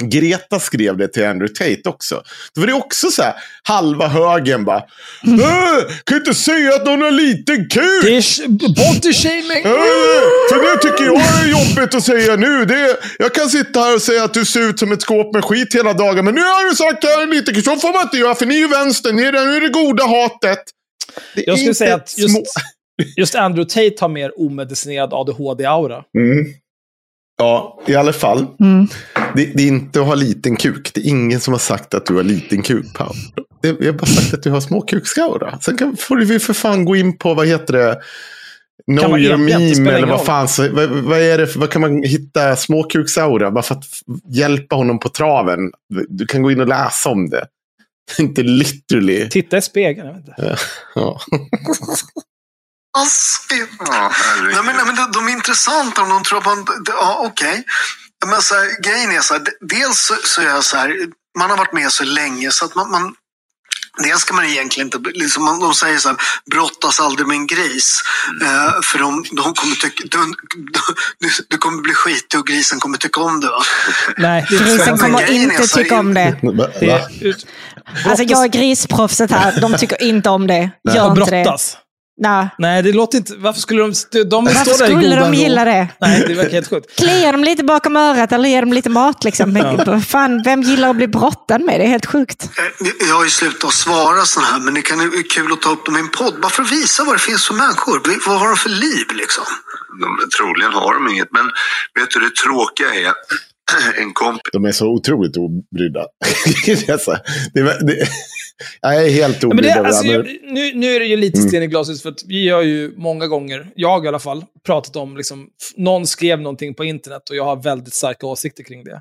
[0.02, 2.22] Greta skrev det till Andrew Tate också.
[2.54, 4.82] Då var det också så här, halva högen bara, äh,
[6.04, 8.02] kan inte säga att någon har liten kuk!
[8.02, 9.64] Det är body shaming!
[9.64, 9.80] Äh,
[10.50, 12.64] För det tycker jag är jobbigt att säga nu.
[12.64, 15.44] Det, jag kan sitta här och säga att du ser ut som ett skåp med
[15.44, 16.24] skit hela dagen.
[16.24, 18.46] Men nu har du sagt att jag är lite Så får man inte göra, för
[18.46, 19.12] ni är ju vänster.
[19.12, 20.58] Ni är, nu är det goda hatet.
[21.34, 22.36] Det är Jag skulle säga att just,
[23.16, 26.02] just Andrew Tate har mer omedicinerad ADHD-aura.
[26.18, 26.46] Mm.
[27.38, 28.46] Ja, i alla fall.
[28.60, 28.86] Mm.
[29.34, 30.90] Det, det är inte att ha liten kuk.
[30.94, 33.14] Det är ingen som har sagt att du har liten kuk, Paul.
[33.62, 35.58] Det- Vi har bara sagt att du har små kukskaura.
[35.60, 38.00] Sen kan, får vi för fan gå in på, vad heter det?
[38.86, 40.48] Know your meme eller vad fan.
[40.48, 43.50] Så, vad, vad, är det vad kan man hitta småkuksaura?
[43.50, 43.84] Bara för att
[44.30, 45.58] hjälpa honom på traven.
[46.08, 47.46] Du kan gå in och läsa om det.
[48.18, 49.28] Inte literally.
[49.28, 50.06] Titta i spegeln.
[50.06, 50.56] Jag vet inte.
[50.94, 51.20] Ja.
[52.98, 53.70] Askigt.
[53.78, 54.12] Ja.
[54.42, 56.64] Nej, men, nej, men de, de är intressanta om de tror på en...
[56.86, 57.64] Ja, okej.
[58.26, 60.94] Men så här, grejen är så här, dels så, så är jag så här,
[61.38, 63.14] man har varit med så länge så att man, man
[64.02, 66.16] Dels ska man egentligen inte, liksom, man- de säger så här,
[66.50, 68.02] brottas aldrig med en gris.
[68.42, 70.18] Eh, för de, de kommer tycka, du,
[71.20, 73.46] du, du kommer bli skitig och grisen kommer tycka om det.
[73.46, 73.62] Va?
[74.16, 76.36] Nej, det Grisen kommer inte tycka om det.
[76.80, 76.86] Det
[78.06, 79.60] Alltså jag är grisproffset här.
[79.60, 80.70] De tycker inte om det.
[80.94, 81.44] Gör inte det.
[82.16, 82.18] Brottas.
[82.18, 82.48] Nej.
[82.58, 83.32] Nej, det låter inte...
[83.36, 83.92] Varför skulle de...
[84.10, 85.88] De, de Varför står där i skulle de gilla det?
[86.00, 86.96] Nej, det verkar helt sjukt.
[86.98, 89.24] Klia dem lite bakom örat eller ge dem lite mat.
[89.24, 89.52] Liksom.
[89.52, 91.80] Men, fan, vem gillar att bli brottad med?
[91.80, 92.44] Det är helt sjukt.
[92.58, 95.62] Eh, Jag har ju slutat svara sådana här, men det kan det är kul att
[95.62, 96.40] ta upp dem i en podd.
[96.42, 98.00] Bara för att visa vad det finns för människor.
[98.28, 99.44] Vad har de för liv liksom?
[100.00, 101.28] De, troligen har de inget.
[101.32, 101.46] Men
[102.00, 103.12] vet du det tråkiga är?
[104.02, 106.04] En kompis De är så otroligt obrydda.
[106.66, 107.16] det är så,
[107.54, 108.08] det, det,
[108.80, 110.02] jag är helt obrydd över alltså,
[110.42, 113.26] nu, nu är det ju lite sten i glaset, för att vi har ju många
[113.26, 117.44] gånger, jag i alla fall, pratat om, liksom, någon skrev någonting på internet och jag
[117.44, 119.00] har väldigt starka åsikter kring det.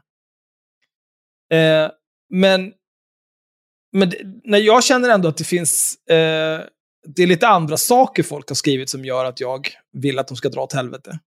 [1.58, 1.92] Eh,
[2.30, 2.74] men
[3.94, 6.62] men när jag känner ändå att det finns, eh,
[7.08, 10.38] det är lite andra saker folk har skrivit som gör att jag vill att de
[10.38, 11.20] ska dra åt helvete.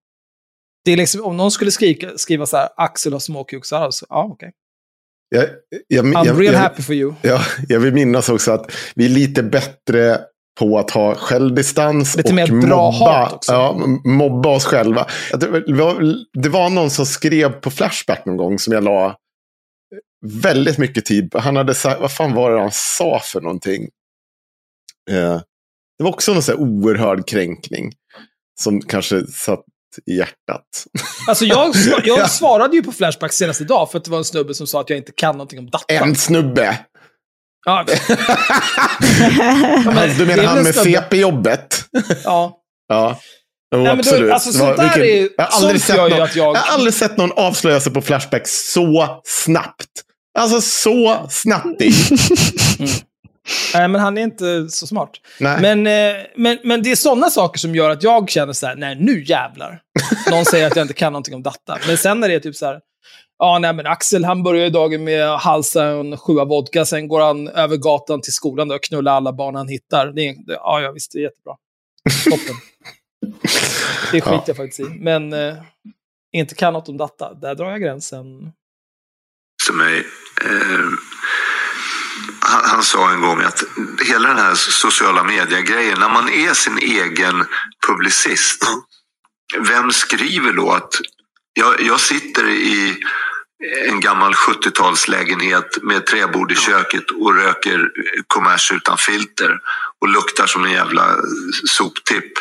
[0.85, 4.29] Det är liksom, om någon skulle skrika, skriva så här, Axel har småkuksar, så ja,
[4.33, 4.53] okej.
[5.29, 5.47] Jag,
[5.89, 7.14] jag, I'm jag, real happy for you.
[7.22, 10.20] Ja, jag vill minnas också att vi är lite bättre
[10.59, 13.53] på att ha självdistans Lite och mer bra mobba, hat också.
[13.53, 15.07] Ja, mobba oss själva.
[15.33, 19.16] Det var, det var någon som skrev på Flashback någon gång som jag la
[20.27, 21.39] väldigt mycket tid på.
[21.39, 23.83] Han hade sagt, vad fan var det han sa för någonting?
[25.11, 25.41] Eh,
[25.99, 27.93] det var också någon så här oerhörd kränkning
[28.61, 29.64] som kanske satt
[30.11, 30.62] i hjärtat.
[31.28, 31.74] Alltså jag,
[32.05, 32.28] jag Ja.
[32.28, 34.91] svarade ju på Flashback senast idag för att det var en snubbe som sa att
[34.91, 35.84] jag inte kan någonting om data.
[35.95, 36.78] En snubbe!
[37.66, 37.78] Ja,
[39.87, 40.74] Alltså, du menar han med.
[40.74, 41.84] CP-jobbet?
[42.24, 42.57] ja.
[42.89, 43.20] Ja.
[43.74, 44.32] Jo, Nej, men då- absolut.
[44.32, 47.16] alltså, sånt där vilken- är- jag, har aldrig sett någon, jag- jag har aldrig sett
[47.16, 49.87] någon avslöja sig på Flashback så snabbt.
[50.39, 51.80] Alltså så snabbt.
[51.82, 51.93] i.
[53.74, 55.11] Nej, men han är inte så smart.
[55.40, 55.61] Nej.
[55.61, 58.76] Men, eh, men, men det är sådana saker som gör att jag känner så här,
[58.76, 59.80] nej nu jävlar.
[60.30, 61.78] Någon säger att jag inte kan någonting om data.
[61.86, 62.80] Men sen när det är typ så här,
[63.38, 67.09] ja nej men Axel han börjar ju dagen med att halsa en sjua vodka, sen
[67.09, 70.07] går han över gatan till skolan och knullar alla barn han hittar.
[70.07, 71.55] Det är, det, ja, ja, visst, det är jättebra.
[72.24, 72.57] Toppen.
[74.12, 74.44] Det skiter Ja.
[74.47, 74.84] jag faktiskt i.
[75.01, 75.55] Men eh,
[76.32, 78.26] inte kan något om data, där drar jag gränsen.
[79.66, 79.99] till mig.
[80.44, 80.86] Eh,
[82.57, 83.64] han, han sa en gång att
[84.07, 87.46] hela den här sociala medier-grejen, när man är sin egen
[87.86, 88.64] publicist,
[89.59, 90.94] vem skriver då att
[91.54, 92.96] jag, jag sitter i
[93.88, 97.90] en gammal 70-talslägenhet med träbord i köket och röker
[98.26, 99.61] kommers utan filter
[100.00, 101.16] och luktar som en jävla
[101.68, 102.32] soptipp.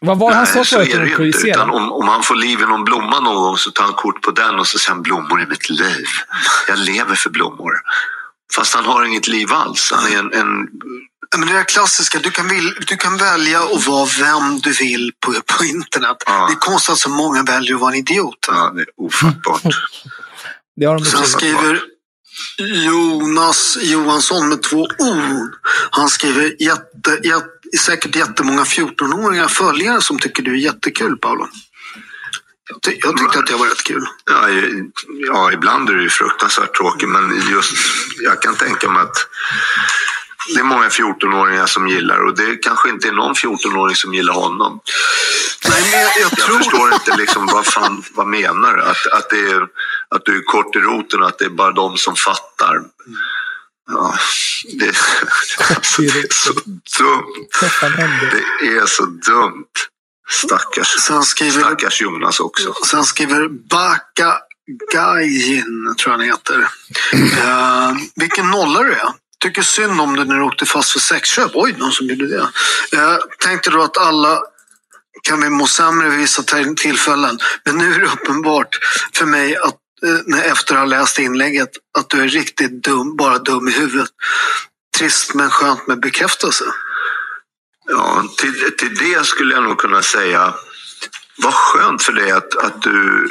[0.00, 1.48] Vad var det han sa Nej, så förut är det om ju att inte.
[1.48, 1.72] Utan projicera?
[1.72, 4.30] om, om han får liv i någon blomma någon gång så tar han kort på
[4.30, 6.06] den och så säger han blommor i mitt liv.
[6.68, 7.72] Jag lever för blommor.
[8.56, 9.92] Fast han har inget liv alls.
[9.94, 10.68] Han är en, en
[11.32, 14.72] Ja, Men det där klassiska, du kan, vil, du kan välja att vara vem du
[14.72, 16.16] vill på, på internet.
[16.26, 16.46] Ja.
[16.46, 18.46] Det är konstigt att så många väljer att vara en idiot.
[18.48, 19.62] ja, det är ofattbart.
[20.76, 21.80] Det har de Sen skriver
[22.86, 25.48] Jonas Johansson med två O.
[25.90, 31.48] Han skriver jätte, jätte, säkert jättemånga 14-åringar följare som tycker du är jättekul, Paolo.
[32.72, 34.06] Jag, ty, jag tyckte att det var rätt kul.
[34.24, 34.48] Ja,
[35.26, 37.72] ja, ibland är det ju fruktansvärt tråkigt men just
[38.20, 39.26] jag kan tänka mig att
[40.54, 44.34] det är många 14-åringar som gillar och det kanske inte är någon 14-åring som gillar
[44.34, 44.80] honom.
[45.68, 46.58] Nej, men jag, jag Jag tror...
[46.58, 48.82] förstår inte liksom vad fan, vad menar du?
[48.82, 49.62] Att, att, det är,
[50.08, 52.80] att du är kort i roten och att det är bara de som fattar.
[53.90, 54.14] Ja,
[54.78, 54.96] det,
[55.76, 56.52] alltså, det är så
[56.98, 57.50] dumt.
[58.60, 59.66] Det är så dumt.
[60.30, 62.74] Stackars, Sen skriver, stackars Jonas också.
[62.86, 64.38] sen skriver Baka
[64.92, 66.58] Gajin, tror jag han heter.
[67.14, 69.08] Uh, vilken nolla du är.
[69.42, 71.50] Tycker synd om dig när du åkte fast för sexköp.
[71.54, 72.40] Oj, någon som gjorde det.
[72.96, 74.40] Uh, tänkte du att alla
[75.22, 77.38] kan vi må sämre vid vissa till- tillfällen.
[77.64, 78.78] Men nu är det uppenbart
[79.14, 79.74] för mig att
[80.06, 81.68] eh, när efter att ha läst inlägget
[81.98, 84.08] att du är riktigt dum, bara dum i huvudet.
[84.98, 86.64] Trist men skönt med bekräftelse.
[87.88, 90.54] Ja, till, till det skulle jag nog kunna säga,
[91.42, 93.24] vad skönt för dig att, att du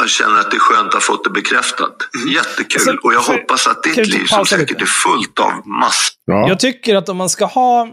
[0.00, 1.96] äh, känner att det är skönt att ha fått det bekräftat.
[2.34, 2.80] Jättekul.
[2.80, 4.82] Sen- och jag för- hoppas att ditt liv som säkert lite?
[4.82, 6.48] är fullt av massor Ja.
[6.48, 7.88] Jag tycker att om man ska ha...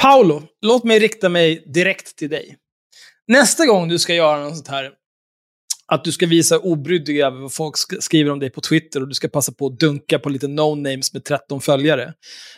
[0.00, 2.56] Paolo, låt mig rikta mig direkt till dig.
[3.28, 4.90] Nästa gång du ska göra något sånt här,
[5.90, 9.14] att du ska visa obrydd över vad folk skriver om dig på Twitter och du
[9.14, 12.12] ska passa på att dunka på lite no-names med 13 följare.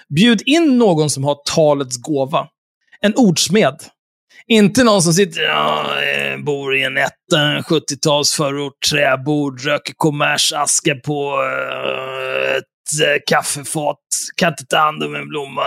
[0.09, 2.49] Bjud in någon som har talets gåva.
[3.01, 3.77] En ordsmed.
[4.47, 11.43] Inte någon som sitter, ja, eh, bor i en etta, 70-talsförort, träbord, röker kommersaska på
[11.43, 12.61] eh,
[13.27, 13.99] kaffefat,
[14.37, 15.63] kan inte ta hand om en blomma.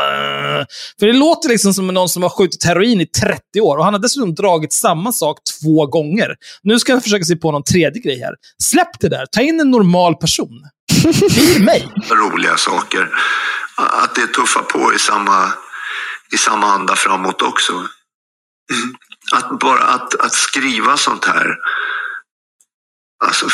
[0.99, 3.93] För det låter liksom som någon som har skjutit heroin i 30 år och han
[3.93, 6.35] har dessutom dragit samma sak två gånger.
[6.63, 8.33] Nu ska jag försöka se på någon tredje grej här.
[8.63, 10.61] Släpp det där, ta in en normal person.
[11.35, 11.87] Bli mig.
[12.09, 13.09] roliga saker.
[13.77, 15.53] Att det tuffar på i samma,
[16.33, 17.73] i samma anda framåt också.
[17.73, 18.95] Mm.
[19.33, 21.55] Att bara att, att skriva sånt här.
[23.27, 23.45] Alltså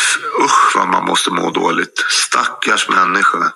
[0.46, 1.94] usch vad man måste må dåligt.
[2.10, 3.52] Stackars människa.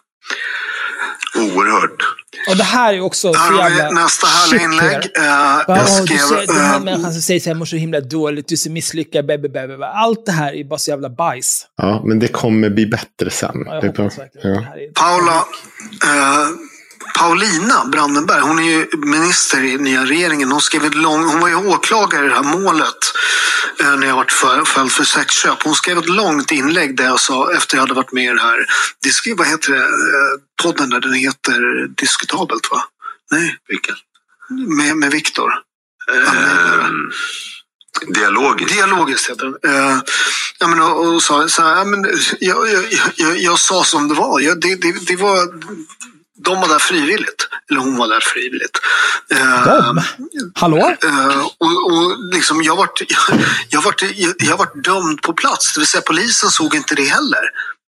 [1.37, 2.03] Oerhört.
[2.49, 5.11] Och det här är också så jävla nästa härliga inlägg.
[5.13, 6.17] Ja, jag du skrev...
[6.17, 8.57] ser, den här eh, människan som säger så här, jag mår så himla dåligt, du
[8.57, 9.85] så misslyckad, bä, bä.
[9.87, 11.65] Allt det här är bara så jävla bajs.
[11.77, 13.63] ja, men det kommer bli bättre sen.
[13.65, 14.49] Ja, jag Det hoppas Ja.
[14.49, 14.91] det här är...
[14.93, 15.35] Paula,
[16.03, 16.47] eh,
[17.19, 20.51] Paulina Brandenberg, hon är ju minister i nya regeringen.
[20.51, 22.97] Hon, skrev ett lång, hon var ju åklagare i det här målet
[23.79, 25.63] eh, när jag varit för, fälld för sexköp.
[25.63, 28.41] Hon skrev ett långt inlägg där jag sa, efter jag hade varit med i det
[28.41, 28.65] här,
[29.03, 32.83] disk, vad heter det, eh, podden där den heter Diskutabelt va?
[33.31, 33.95] Nej, Vilken?
[34.49, 35.53] med, med Viktor.
[36.11, 37.11] Ehm,
[38.07, 38.73] dialogiskt.
[38.73, 39.75] Dialogiskt heter den.
[39.75, 39.99] Eh,
[40.59, 42.05] ja, men, och, och sa så här, ja, men,
[42.39, 42.83] jag, jag,
[43.15, 44.39] jag, jag sa som det var.
[44.39, 45.47] Jag, det, det, det var.
[46.43, 47.47] De var där frivilligt.
[47.69, 48.79] Eller hon var där frivilligt.
[49.31, 50.01] Eh, De?
[50.55, 50.77] Hallå?
[51.03, 53.39] Eh, och, och liksom, jag vart jag,
[53.69, 55.73] jag vart, jag, jag vart dömd på plats.
[55.73, 57.39] Det vill säga polisen såg inte det heller.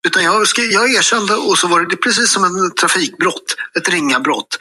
[0.07, 3.57] Utan jag, skrev, jag erkände och så var det, det precis som en trafikbrott.
[3.79, 4.59] Ett ringa brott.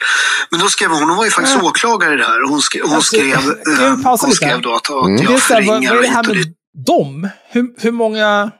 [0.50, 2.48] Men då skrev hon, hon var ju faktiskt åklagare i det här.
[2.48, 3.38] Hon skrev, hon Alltså, skrev,
[3.80, 5.22] eh, pausa hon skrev då att, att Mm.
[5.22, 6.56] Jag förringar det hit och dit.
[6.86, 7.28] dem?
[7.50, 8.50] Hur, hur många...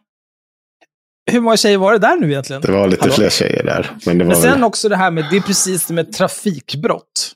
[1.30, 2.62] Hur många tjejer var det där nu egentligen?
[2.62, 3.14] Det var lite Hallå?
[3.14, 3.90] fler tjejer där.
[4.06, 4.64] Men det var Men sen väl...
[4.64, 7.32] också det här med, det är precis som ett trafikbrott.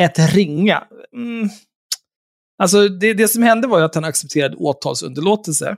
[0.00, 0.84] Ett ringa.
[1.16, 1.48] Mm.
[2.62, 5.76] Alltså det, det som hände var ju att han accepterade åtalsunderlåtelse.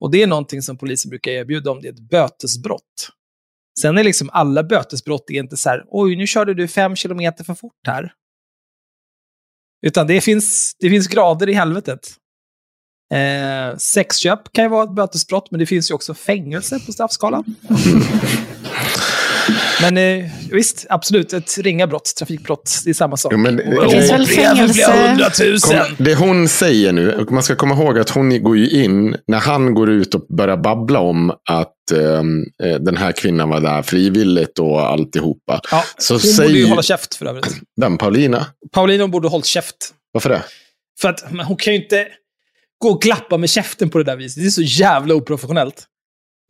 [0.00, 3.10] Och det är någonting som polisen brukar erbjuda om det är ett bötesbrott.
[3.80, 7.44] Sen är liksom alla bötesbrott är inte så här, oj nu körde du fem kilometer
[7.44, 8.12] för fort här.
[9.86, 12.16] Utan det finns, det finns grader i helvetet.
[13.14, 17.44] Eh, sexköp kan ju vara ett bötesbrott, men det finns ju också fängelse på straffskalan.
[19.80, 23.32] Men eh, visst, absolut, ett ringa brott, trafikbrott, det är samma sak.
[23.32, 25.18] Jo, men- Det finns väl fängelse?
[25.62, 29.16] Kom, det hon säger nu, och man ska komma ihåg att hon går ju in,
[29.26, 33.60] när han går ut och börjar babbla om att ehm, eh, den här kvinnan var
[33.60, 35.60] där frivilligt och alltihopa.
[35.70, 37.56] Ja, Så hon säger borde ju hålla käft för övrigt.
[37.80, 37.98] Vem?
[37.98, 38.46] Paulina?
[38.72, 39.76] Paulina borde hållit käft.
[40.12, 40.42] Varför det?
[41.00, 42.06] För att hon kan ju inte
[42.78, 44.42] gå och glappa med käften på det där viset.
[44.42, 45.84] Det är så jävla oprofessionellt.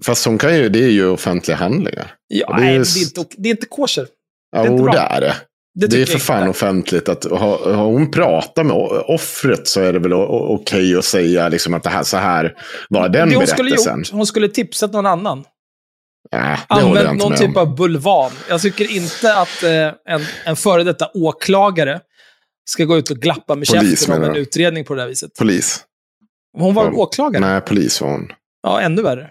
[0.05, 2.15] Fast hon kan ju, det är ju offentliga handlingar.
[2.29, 4.07] Ja, det är nej, det är inte, det är inte kosher.
[4.53, 5.35] Ja, Det är inte jo, det är det.
[5.81, 7.09] Det, Det är för fan offentligt.
[7.09, 8.77] att Har, har hon pratat med
[9.07, 12.55] offret så är det väl okej att säga liksom att det här, så här
[12.89, 13.99] var den det hon skulle berättelsen.
[13.99, 15.45] gjort, hon skulle tipsat någon annan.
[16.31, 17.57] Jag Använt någon typ om.
[17.57, 18.31] av bulvan.
[18.49, 22.01] Jag tycker inte att eh, en, en före detta åklagare
[22.71, 25.35] ska gå ut och glappa med Polis, käften om en utredning på det där viset.
[25.39, 25.85] Polis.
[26.55, 26.91] Hon var Ja.
[26.93, 27.41] åklagare.
[27.41, 28.29] Nej, polis var hon.
[28.63, 29.31] Ja, ännu värre.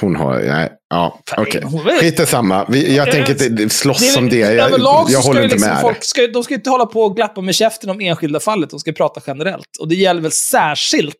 [0.00, 1.62] Hon har, nej, ja, okej.
[1.64, 2.64] hon var- Skit samma.
[2.68, 4.36] Vi, jag tänker inte slåss om det.
[4.36, 4.70] Jag,
[5.10, 5.80] jag håller inte liksom med.
[5.80, 8.70] Folk ska, de ska inte hålla på och glappa med käften om enskilda fallet.
[8.70, 9.76] De ska prata generellt.
[9.80, 11.14] Och det gäller väl särskilt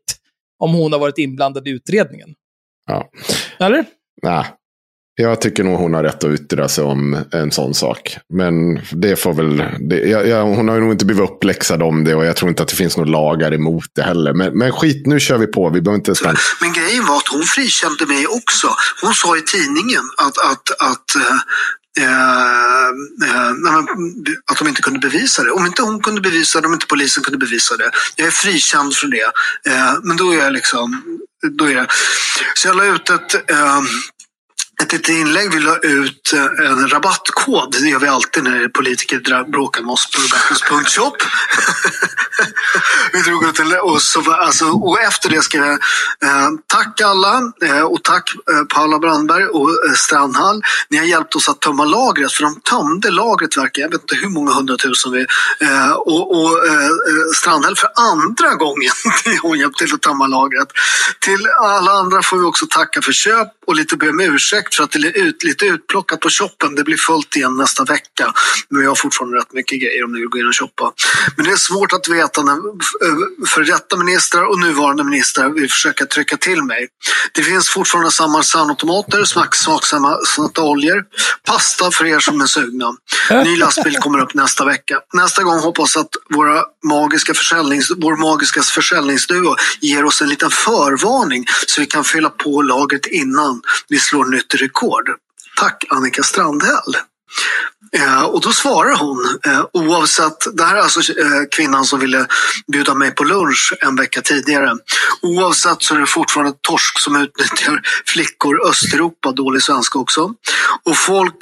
[0.59, 2.29] om hon har varit inblandad i utredningen.
[2.87, 3.09] Ja.
[3.61, 3.85] Eller?
[4.23, 4.45] Nej.
[5.21, 8.17] Jag tycker nog hon har rätt att yttra sig om en sån sak.
[8.35, 9.63] Men det får väl...
[9.81, 12.49] Det, jag, jag, hon har ju nog inte blivit uppläxad om det och jag tror
[12.49, 14.35] inte att det finns några lagar emot det heller.
[14.35, 15.71] Men, men skit, nu kör vi på.
[15.71, 16.39] Vi behöver inte stanna.
[16.61, 18.69] Men grejen var att hon frikände mig också.
[19.03, 21.39] Hon sa i tidningen att, att, att, eh,
[22.05, 22.89] eh,
[23.29, 23.51] eh,
[24.51, 25.51] att de inte kunde bevisa det.
[25.51, 27.91] Om inte hon kunde bevisa det, om inte polisen kunde bevisa det.
[28.17, 29.31] Jag är frikänd från det.
[29.73, 31.03] Eh, men då är jag liksom...
[31.59, 31.87] Då är det.
[32.55, 33.51] Så jag la ut ett...
[34.83, 35.55] Ett litet inlägg.
[35.55, 37.73] Vi la ut eh, en rabattkod.
[37.73, 41.17] Det gör vi alltid när politiker bråkar med oss på Robertos.shop.
[43.13, 47.53] vi drog ut en, och, så, alltså, och efter det skrev jag eh, tack alla
[47.63, 50.63] eh, och tack eh, Paula Brandberg och eh, Strandhall.
[50.89, 54.15] Ni har hjälpt oss att tömma lagret för de tömde lagret verkar jag vet inte
[54.15, 55.27] hur många hundratusen vi
[55.61, 56.91] eh, och, och eh, eh
[57.35, 58.93] Strandhäll för andra gången
[59.25, 60.69] har hon hjälpt till att tömma lagret.
[61.21, 64.85] Till alla andra får vi också tacka för köp och lite be om ursäkt för
[64.85, 66.75] att det är ut, lite utplockat på shoppen.
[66.75, 68.33] Det blir fullt igen nästa vecka.
[68.69, 70.93] Men vi har fortfarande rätt mycket grejer om ni vill gå in och shoppa.
[71.37, 75.71] Men det är svårt att veta när eh, för detta ministrar och nuvarande ministrar vill
[75.71, 76.89] försöka trycka till mig.
[77.35, 79.25] Det finns fortfarande samma sandautomater,
[79.55, 80.19] smaksamma
[80.59, 81.05] oljor,
[81.47, 82.97] pasta för er som är sugna.
[83.45, 85.01] Ny lastbil kommer upp nästa vecka.
[85.15, 91.45] Nästa gång hoppas att våra magiska försäljnings, vår magiska försäljningsduo ger oss en liten förvarning
[91.67, 93.58] så vi kan fylla på lagret innan
[93.89, 95.09] vi slår nytt rekord.
[95.57, 96.97] Tack Annika Strandhäll.
[97.93, 102.27] Eh, och då svarar hon, eh, oavsett, det här är alltså eh, kvinnan som ville
[102.73, 104.77] bjuda mig på lunch en vecka tidigare.
[105.23, 110.35] Oavsett så är det fortfarande torsk som utnyttjar flickor Östeuropa, dålig svenska också.
[110.85, 111.37] Och folk,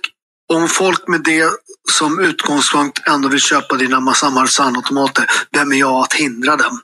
[0.53, 1.51] om folk med det
[1.91, 6.81] som utgångspunkt ändå vill köpa dina massa Marsanautomater, vem är jag att hindra dem?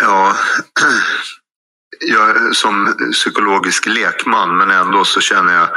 [0.00, 0.36] Ja,
[2.08, 5.68] jag är som psykologisk lekman, men ändå så känner jag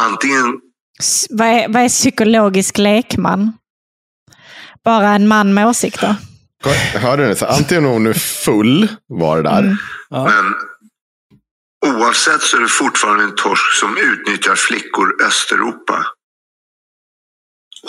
[0.00, 0.60] antingen
[1.00, 3.52] S- Vad är, vad är psykologisk lekman?
[4.84, 6.14] Bara en man med åsikter?
[6.94, 7.36] Hörde ni?
[7.36, 9.58] Så antingen är hon nu full, var det där.
[9.58, 9.76] Mm.
[10.10, 10.54] Men
[11.94, 16.06] oavsett så är det fortfarande en torsk som utnyttjar flickor Östeuropa.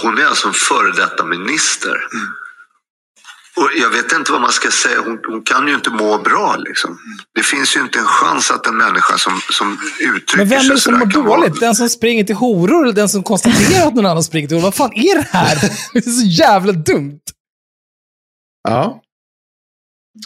[0.02, 1.98] Hon är alltså en före detta minister.
[3.60, 5.02] Och jag vet inte vad man ska säga.
[5.06, 6.56] Hon, hon kan ju inte må bra.
[6.58, 6.98] Liksom.
[7.36, 9.78] Det finns ju inte en chans att en människa som, som
[10.16, 11.60] uttrycker Men vem är sig det som sådär mår kan vara- dåligt?
[11.60, 14.64] Den som springer till horor eller den som konstaterar att någon annan springer till horor?
[14.64, 15.56] Vad fan är det här?
[15.94, 17.20] Det är så jävla dumt.
[18.70, 19.02] Ja.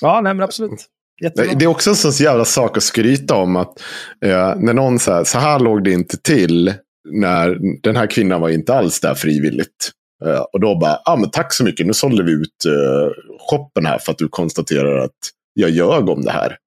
[0.01, 0.85] Ja, nej men absolut.
[1.23, 1.53] Jättebra.
[1.53, 3.81] Det är också en sån jävla sak att skryta om att
[4.25, 6.73] eh, när någon säger så här låg det inte till
[7.09, 9.91] när den här kvinnan var inte alls där frivilligt.
[10.25, 13.11] Eh, och då bara, ah, men tack så mycket, nu sålde vi ut eh,
[13.49, 15.11] shoppen här för att du konstaterar att
[15.53, 16.57] jag ljög om det här.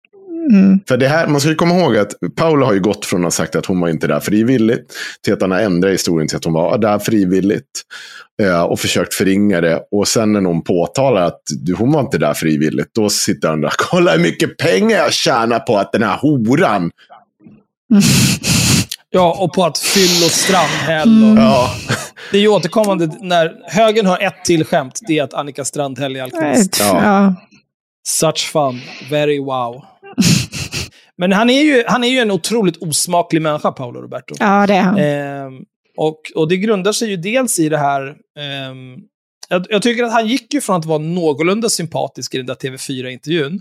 [0.50, 0.80] Mm.
[0.88, 3.24] För det här, man ska ju komma ihåg att Paula har ju gått från att
[3.24, 4.92] ha sagt att hon var inte där frivilligt
[5.24, 7.82] till att han har ändrat historien till att hon var där frivilligt.
[8.42, 9.82] Eh, och försökt förringa det.
[9.90, 13.60] Och sen när någon påtalar att du, hon var inte där frivilligt, då sitter han
[13.60, 16.90] där kolla hur mycket pengar jag tjänar på att den här horan.
[19.16, 21.24] Ja, och på att fyll och Strandhäll.
[21.24, 21.38] Och...
[21.38, 21.70] Ja,
[22.30, 25.00] Det är ju återkommande när högern har ett till skämt.
[25.06, 26.76] Det är att Annika Strandhäll är alkoholist.
[26.80, 27.02] Ja.
[27.02, 27.34] Ja.
[28.08, 28.80] Such fun.
[29.10, 29.84] Very wow.
[31.18, 34.34] Men han är, ju, han är ju en otroligt osmaklig människa, Paolo Roberto.
[34.38, 34.98] ja, det är han.
[34.98, 35.54] Ehm,
[35.96, 38.02] och, och det grundar sig ju dels i det här...
[38.38, 38.96] ehm,
[39.48, 42.54] jag, jag tycker att han gick ju från att vara någorlunda sympatisk i den där
[42.54, 43.60] TV4-intervjun.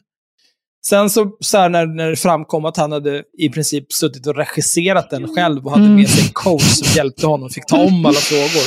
[0.89, 4.35] Sen så, så här, när, när det framkom att han hade i princip suttit och
[4.35, 8.05] regisserat den själv och hade med sig en coach som hjälpte honom, fick ta om
[8.05, 8.63] alla frågor.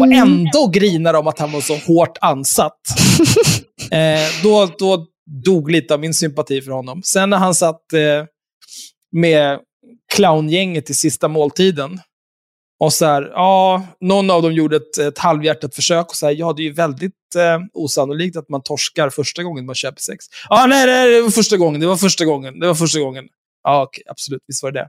[0.00, 2.80] Och ändå grinar om att han var så hårt ansatt.
[3.90, 5.06] Eh, då, då
[5.44, 7.02] dog lite av min sympati för honom.
[7.04, 8.24] Sen när han satt eh,
[9.12, 9.58] med
[10.14, 12.00] clowngänget i sista måltiden.
[12.82, 16.34] Och så här, ja, någon av dem gjorde ett, ett halvhjärtat försök och så här,
[16.38, 20.24] ja, det är ju väldigt eh, osannolikt att man torskar första gången man köper sex.
[20.48, 23.24] Ja, nej, nej, det var första gången, det var första gången, det var första gången.
[23.64, 24.88] Ja, okej, absolut, visst var det det.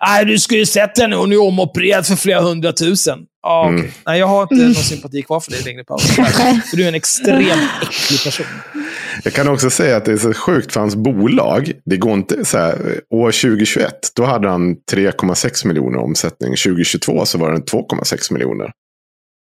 [0.00, 3.18] Nej, du skulle ju sett henne, hon är omopererad för flera hundratusen.
[3.42, 3.78] Ja, okej.
[3.78, 3.92] Mm.
[4.06, 6.00] Nej, jag har inte någon sympati kvar för dig längre, Paolo.
[6.70, 8.46] För du är en extremt äcklig person.
[9.24, 11.72] Jag kan också säga att det är så sjukt för hans bolag.
[11.84, 16.50] Det går inte så här, år 2021, då hade han 3,6 miljoner omsättning.
[16.50, 18.72] 2022 så var den 2,6 miljoner.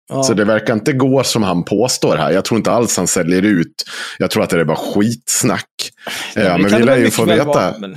[0.09, 0.23] Ja.
[0.23, 2.31] Så det verkar inte gå som han påstår här.
[2.31, 3.85] Jag tror inte alls han säljer ut.
[4.19, 5.91] Jag tror att det är bara skitsnack.
[6.35, 7.45] Ja, men vi lär ju få veta.
[7.45, 7.97] vara, men...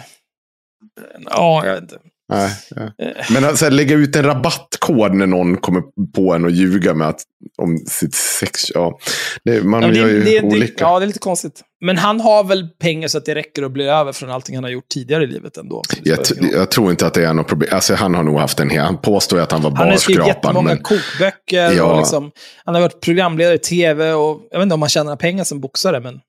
[1.26, 1.98] Ja, jag vet inte.
[2.30, 2.92] Nej, ja.
[3.34, 5.82] Men alltså, lägga ut en rabattkod när någon kommer
[6.16, 7.22] på en och ljuga med att,
[7.58, 8.72] om sitt sex.
[8.74, 9.00] Ja,
[9.44, 10.84] det, man Ja, men gör ju det, det, olika.
[10.84, 11.62] ja, det är lite konstigt.
[11.82, 14.64] Men han har väl pengar så att det räcker och blir över från allting han
[14.64, 15.82] har gjort tidigare i livet ändå.
[16.04, 16.20] jag,
[16.54, 17.70] jag tror inte att det är något problem.
[17.74, 18.82] Alltså, han har nog haft en hel...
[18.84, 20.50] Han påstår ju att han var han har skrivit barskrapad.
[20.50, 21.72] jättemånga Men, kokböcker.
[21.72, 21.84] Ja.
[21.84, 22.32] Och liksom,
[22.66, 24.14] han har varit programledare i tv.
[24.14, 26.20] Och, jag vet inte om han tjänar pengar som boxare, men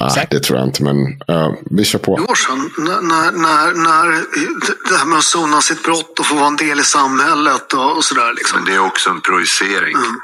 [0.00, 0.82] nej, det tror jag inte.
[0.82, 2.12] Men uh, vi kör på.
[2.12, 4.06] år sedan när, när, när, när
[4.88, 7.96] det här med att sona sitt brott och få vara en del i samhället och,
[7.96, 8.32] och sådär.
[8.34, 8.58] Liksom.
[8.58, 9.96] Men det är också en projicering.
[9.96, 10.20] Mm.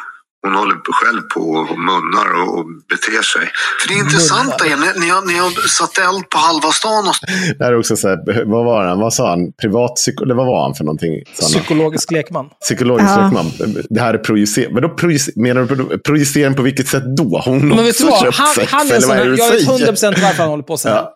[0.46, 1.40] Hon håller själv på
[1.70, 3.44] och munnar och, och beter sig.
[3.80, 7.14] För det intressanta är när, jag, när jag satte eld på halva stan och
[7.58, 9.00] Det här är också så här, vad var han?
[9.00, 9.52] Vad sa han?
[9.62, 10.24] Privatpsyko...
[10.24, 11.12] Eller vad var han för någonting?
[11.34, 11.50] Sa han?
[11.52, 12.46] psykologisk lekman.
[12.60, 13.24] Psykologisk Ja.
[13.24, 13.46] lekman.
[13.90, 14.74] Det här är projicering.
[14.74, 17.38] Men då projic- menar du projicering på vilket sätt då?
[17.44, 18.20] Har hon Men vet du också vad?
[18.20, 18.72] köpt Han, sex?
[18.72, 19.66] han är eller vad är det du jag vet
[19.98, 20.12] säger?
[20.12, 20.96] 100% varför han håller på så här.
[20.96, 21.12] Ja.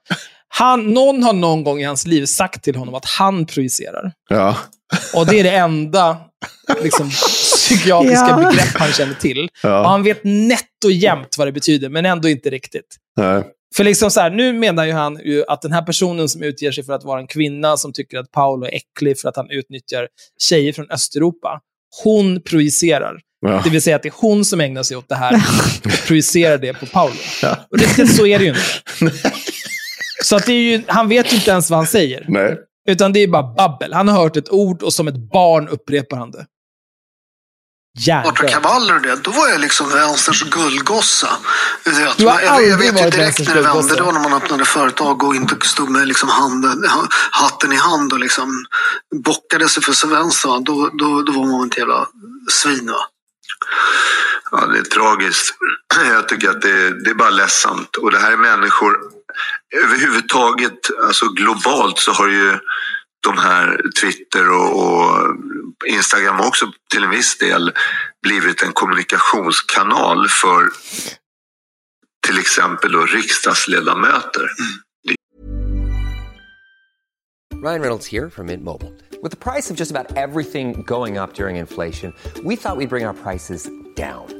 [0.52, 4.12] Han, någon har någon gång i hans liv sagt till honom att han projicerar.
[4.28, 4.56] Ja.
[5.14, 6.16] Och det är det enda
[6.82, 7.10] liksom,
[7.74, 8.36] psykiatriska Ja.
[8.36, 9.48] begrepp han känner till.
[9.62, 9.80] Ja.
[9.80, 12.96] Och han vet nätt och jämnt vad det betyder, men ändå inte riktigt.
[13.16, 13.44] Nej.
[13.76, 16.72] För liksom så här, nu menar ju han ju att den här personen som utger
[16.72, 19.50] sig för att vara en kvinna som tycker att Paolo är äcklig för att han
[19.50, 20.08] utnyttjar
[20.42, 21.60] tjejer från Östeuropa,
[22.04, 23.20] hon projicerar.
[23.46, 23.60] Ja.
[23.64, 25.34] Det vill säga att det är hon som ägnar sig åt det här
[25.84, 27.14] och projicerar det på Paolo.
[27.42, 27.56] Ja.
[27.70, 28.50] Och riktigt så är det ju
[29.00, 29.22] inte.
[30.24, 32.24] Så att det är ju, han vet ju inte ens vad han säger.
[32.28, 32.56] Nej.
[32.88, 33.92] Utan det är bara babbel.
[33.92, 36.46] Han har hört ett ord och som ett barn upprepar han det.
[38.50, 41.28] Kravaller och det, då var jag liksom vänsterns guldgossa.
[42.16, 44.32] Du har jag, jag vet ju varit direkt när det vände, det var när man
[44.32, 46.84] öppnade företag och inte stod med liksom handen,
[47.30, 48.64] hatten i hand och liksom
[49.24, 50.64] bockade sig för sig vänster.
[50.64, 52.06] Då, då, då var man ett jävla
[52.50, 52.86] svin.
[52.86, 53.06] Va?
[54.50, 55.54] Ja, det är tragiskt.
[56.12, 57.96] Jag tycker att det är, det är bara ledsamt.
[57.96, 58.98] Och det här är människor,
[59.84, 62.58] överhuvudtaget, alltså globalt så har ju
[63.20, 65.36] de här Twitter och, och
[65.86, 67.72] Instagram har också till en viss del
[68.22, 70.68] blivit en kommunikationskanal för
[72.26, 74.40] till exempel då riksdagsledamöter.
[74.40, 74.82] Mm.
[77.62, 78.90] Ryan Reynolds here from Mint Mobile.
[79.22, 83.04] With the price of just about everything going up during inflation, we thought we'd bring
[83.04, 84.39] our prices down.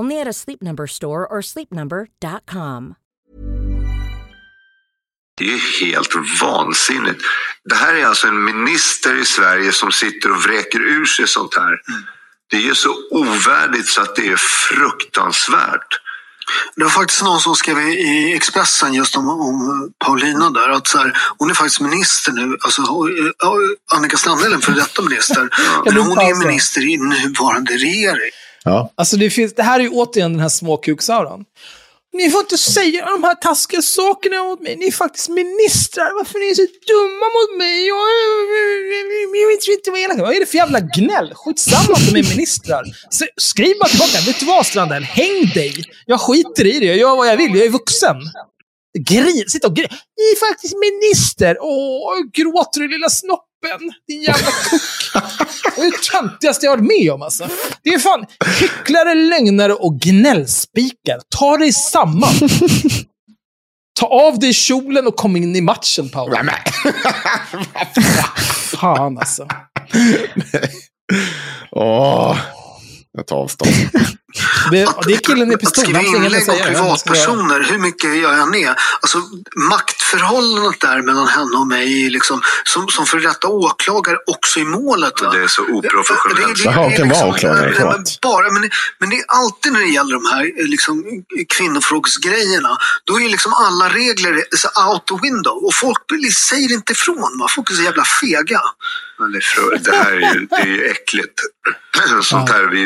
[0.00, 2.94] Only at a Sleep Number store or sleepnumber.com.
[5.38, 6.10] Det är ju helt
[6.42, 7.20] vansinnigt.
[7.64, 11.54] Det här är alltså en minister i Sverige som sitter och vräker ur sig sånt
[11.56, 11.76] här.
[12.50, 16.00] Det är ju så ovärdigt så att det är fruktansvärt.
[16.76, 20.98] Det var faktiskt någon som skrev i- Expressen just om, om Paulina där att så
[20.98, 22.56] här, hon är faktiskt minister nu.
[22.60, 22.82] Alltså,
[23.92, 25.48] Annika Strandhäll är en före detta minister.
[25.84, 28.30] Men hon är minister i nuvarande regering.
[28.64, 28.92] Ja.
[28.94, 31.44] Alltså det, finns, det här är ju återigen den här småkuksauran.
[32.12, 34.76] Ni får inte säga de här taskiga sakerna mot mig.
[34.76, 36.14] Ni är faktiskt ministrar.
[36.14, 37.86] Varför är ni så dumma mot mig?
[37.86, 37.98] Jag,
[39.42, 40.18] jag vet inte vara elak.
[40.18, 41.32] Vad är det för jävla gnäll?
[41.34, 42.84] Skitsamma att de är ministrar.
[43.36, 44.18] Skriv bara tillbaka.
[44.26, 45.02] Vet du vad Strandell?
[45.02, 45.84] Häng dig.
[46.06, 46.86] Jag skiter i det.
[46.86, 47.54] Jag gör vad jag vill.
[47.54, 48.16] Jag är vuxen.
[48.98, 49.88] Grin, sitta och grin.
[49.90, 51.56] Ni är faktiskt minister.
[51.60, 53.08] Åh, gråter du lilla
[53.60, 53.92] snoppen?
[54.08, 54.82] Din jävla kuck.
[55.76, 57.48] Det är det töntigaste jag har varit med om alltså.
[57.82, 58.26] Det är fan
[58.60, 61.20] hycklare, lögnare och gnällspikar.
[61.36, 62.32] Ta dig samman.
[64.00, 66.36] Ta av dig kjolen och kom in i matchen, Paul.
[68.70, 69.48] Fan alltså.
[71.70, 72.36] Åh,
[73.16, 73.70] jag tar avstånd.
[74.70, 75.84] Det, det är killen med Att pistol.
[75.84, 78.74] skriva inlägg att om privatpersoner, hur mycket gör jag ner?
[79.00, 79.18] Alltså
[79.70, 85.20] maktförhållandet där mellan henne och mig, liksom, som, som för detta åklagare också i målet.
[85.22, 85.30] Va?
[85.32, 86.56] Det är så oprofessionellt.
[86.56, 87.94] Det- det- Jaha, det vara liksom- åklagare, nej, förlåt.
[87.96, 91.04] men bara, men, det- men det är alltid när det gäller de här liksom,
[91.48, 95.64] kvinnofrågsgrejerna, då är liksom alla regler så out the window.
[95.66, 95.98] Och folk
[96.36, 97.38] säger inte ifrån.
[97.40, 97.46] Va?
[97.56, 98.60] Folk är så jävla fega.
[99.20, 101.40] Men det, är för, det här är ju, det är ju äckligt.
[102.22, 102.84] Sånt här, vi,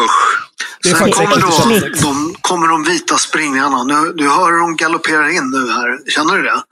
[0.00, 0.38] usch.
[0.82, 3.84] Det är Sen kommer, då, de, kommer de vita springarna.
[3.84, 6.10] Nu, du hör hur de galopperar in nu här.
[6.10, 6.62] Känner du det?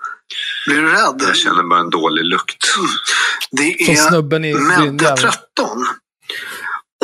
[0.66, 1.22] Blir du rädd?
[1.28, 2.64] Jag känner bara en dålig lukt.
[3.50, 5.16] Det Från är Brynjärv.
[5.16, 5.86] 13.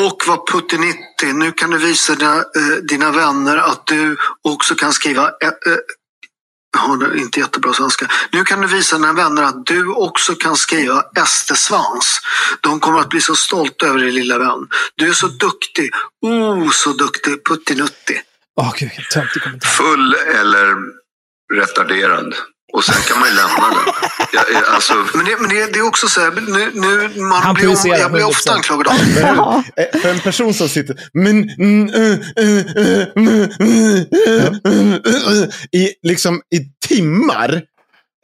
[0.00, 1.32] Och var Putinitti.
[1.32, 4.16] Nu kan du visa dina, eh, dina vänner att du
[4.48, 5.30] också kan skriva
[6.76, 8.08] Ja, det är inte jättebra svenska.
[8.32, 12.20] Nu kan du visa dina vänner att du också kan skriva SD-svans.
[12.60, 14.68] De kommer att bli så stolta över dig lilla vän.
[14.94, 15.90] Du är så duktig.
[16.22, 17.44] Oh, så duktig.
[17.44, 18.20] Puttinutti.
[18.60, 18.90] Åh gud.
[19.64, 20.76] Full eller
[21.54, 22.34] retarderad.
[22.72, 23.94] Och sen kan man ju lämna den.
[24.32, 27.42] Jag, är- alltså, Men det, men det, det är också så här, nu, nu, man
[27.42, 28.24] Han blir, om, jag blir 100%.
[28.28, 29.62] ofta anklagad av Ja.
[29.76, 34.42] Eh, För en person som sitter men, mm, eh, eh, eh, mm, eh,
[34.72, 37.62] eh, eh, i, liksom, i timmar.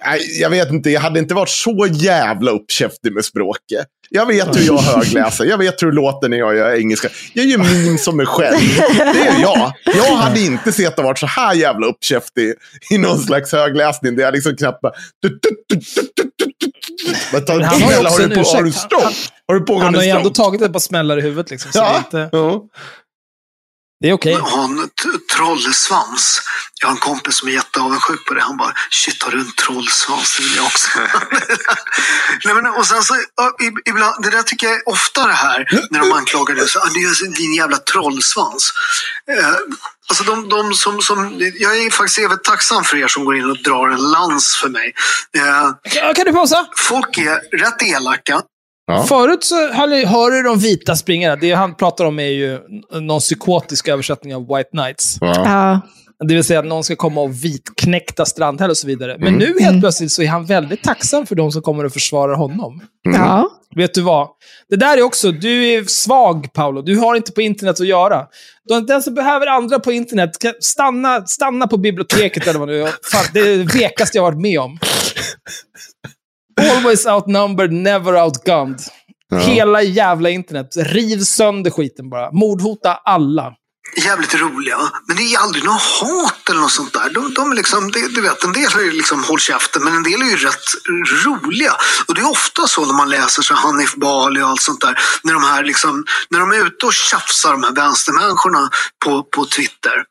[0.06, 3.86] Nej, Jag vet inte, jag hade inte varit så jävla uppkäftig med språket.
[4.10, 7.09] Jag vet hur jag högläser, jag vet hur det låter när jag gör engelska.
[7.32, 8.59] Jag gör min som mig själv.
[8.98, 9.72] Det är jag.
[9.97, 12.55] Jag hade inte sett att varit så här jävla uppkäftig
[12.90, 14.16] i någon slags högläsning.
[14.16, 14.93] Där jag liksom knappt bara...
[17.32, 18.90] Men han har ju också en på- Har du ursäkt.
[19.47, 21.72] du Han pågående har ju ändå tagit ett par smällar i huvudet liksom.
[21.72, 21.97] Så Ja.
[21.98, 22.36] inte.
[24.05, 24.35] Det är okej.
[24.35, 26.43] ha en t- trollsvans.
[26.81, 28.40] Jag har en kompis som är jätteavundsjuk på det.
[28.43, 30.36] Han bara, shit har du en trollsvans?
[30.36, 30.89] Det vill jag också.
[32.44, 33.14] Nej, men, och sen så,
[33.89, 36.64] ibland, det där tycker jag är ofta det här när de anklagar dig.
[36.76, 38.72] Ah, det är din jävla trollsvans.
[39.31, 39.48] Eh,
[40.09, 43.51] alltså de, de som, som, jag är faktiskt evigt tacksam för er som går in
[43.51, 44.94] och drar en lans för mig.
[45.36, 46.66] Eh, Kan du pausa?
[46.76, 48.43] folk är rätt elaka.
[48.86, 49.02] Ja.
[49.02, 51.36] Förut så hörde- hörde du de vita springarna.
[51.36, 52.61] Det han pratar om är ju
[53.01, 55.16] någon psykotisk översättning av White Knights.
[55.20, 55.35] Ja.
[55.44, 55.81] Ja.
[56.28, 59.16] Det vill säga att någon ska komma och vitknäkta Strandhäll och så vidare.
[59.19, 59.39] Men Mm.
[59.39, 62.81] nu helt plötsligt så är han väldigt tacksam för de som kommer och försvarar honom.
[63.02, 63.51] Ja.
[63.77, 64.28] Vet du vad?
[64.70, 66.82] Det där är också, du är svag Paolo.
[66.82, 68.27] Du har inte på internet att göra.
[68.69, 70.31] De- Den som behöver andra på internet,
[70.61, 72.86] stanna, stanna på biblioteket eller vad är.
[73.12, 74.78] Fan, det är det vekaste jag har varit med om.
[76.60, 78.81] Always outnumbered, never outgunned.
[79.28, 79.39] Ja.
[79.39, 80.68] Hela jävla internet.
[80.76, 82.32] Riv sönder skiten bara.
[82.32, 83.52] Mordhota alla.
[83.97, 84.78] jävligt roliga.
[85.06, 87.10] Men det är aldrig något hat eller något sånt där.
[87.10, 90.02] De, de är liksom, du vet, en del är ju liksom håll käften, men en
[90.02, 90.68] del är ju rätt
[91.24, 91.72] roliga.
[92.09, 94.98] Och det är ofta så när man läser så Hanif Bali och allt sånt där.
[95.22, 98.70] När de här liksom, när de är ute och tjafsar, de här vänstermänniskorna
[99.05, 100.05] på, på Twitter.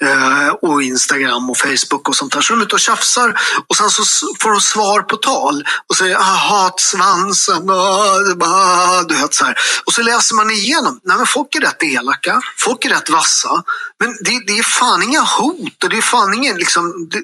[0.00, 2.40] Eh, och Instagram och Facebook och sånt där.
[2.40, 4.02] Så de är ute och tjafsar och sen så
[4.40, 9.58] får de svar på tal och säger ah, hatsvansen, ah, du vet så här.
[9.86, 11.00] Och så läser man igenom.
[11.02, 13.62] Nej men folk är rätt elaka, folk är rätt vassa.
[13.98, 17.22] Men det, det är fan inga hot och det är fan ingen liksom, det,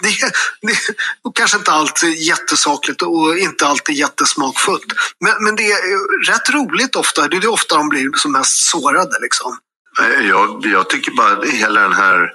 [0.00, 0.32] det,
[0.62, 0.76] det,
[1.24, 4.92] och kanske inte alltid jättesakligt och inte alltid jättesmakfullt.
[5.20, 9.18] Men, men det är rätt roligt ofta, det är ofta de blir som mest sårade
[9.22, 9.58] liksom.
[10.28, 12.30] Jag, jag tycker bara att hela den här,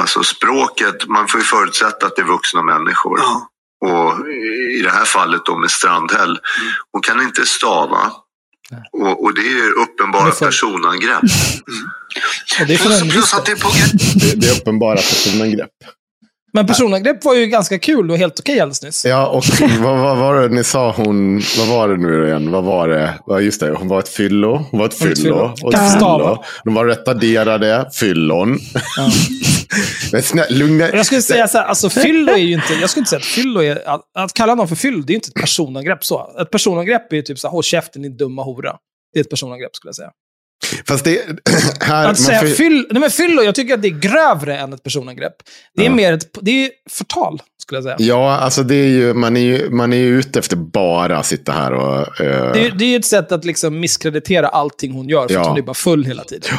[0.00, 3.20] alltså språket, man får ju förutsätta att det är vuxna människor.
[3.84, 4.28] Och
[4.78, 6.38] i det här fallet då med Strandhäll,
[6.92, 8.12] hon kan inte stava.
[8.92, 11.22] Och, och det är ju uppenbara för- personangrepp.
[12.60, 13.68] Och det är för en Plus att det är på
[14.14, 15.70] Det, det är uppenbara personangrepp.
[16.52, 19.04] Men personangrepp var ju ganska kul och helt okej alldeles nyss.
[19.04, 19.44] Ja, och
[19.80, 22.50] vad, vad var det ni sa hon, vad var det nu igen?
[22.50, 23.14] Vad var det?
[23.26, 24.66] Ja, just det, hon var ett fyllo.
[24.70, 25.54] Hon var ett fyllo.
[25.62, 26.44] Och ett fyllo.
[26.64, 28.58] De var retarderade, fyllon.
[30.12, 33.00] Men snälla, lugna Jag skulle säga så här, alltså fyllo är ju inte, jag skulle
[33.00, 35.28] inte säga att fyllo är, att, att kalla någon för fyllo, det är ju inte
[35.28, 36.30] ett personangrepp så.
[36.42, 38.76] Ett personangrepp är ju typ så här, håll käften din dumma hora.
[39.12, 40.10] Det är ett personangrepp skulle jag säga.
[40.86, 41.24] Fast det,
[41.80, 44.58] här, Att man säga får fyll, nej men fyllo, jag tycker att det är grövre
[44.58, 45.34] än ett personangrepp.
[45.74, 45.94] Det är Ja.
[45.94, 47.96] mer ett, det är förtal, skulle jag säga.
[47.98, 51.26] Ja, alltså det är ju, man är ju, man är ju ute efter bara att
[51.26, 52.20] sitta här och...
[52.20, 55.34] eh, Det är, det är ju ett sätt att liksom misskreditera allting hon gör, för
[55.34, 55.40] Ja.
[55.40, 56.50] att hon är bara full hela tiden.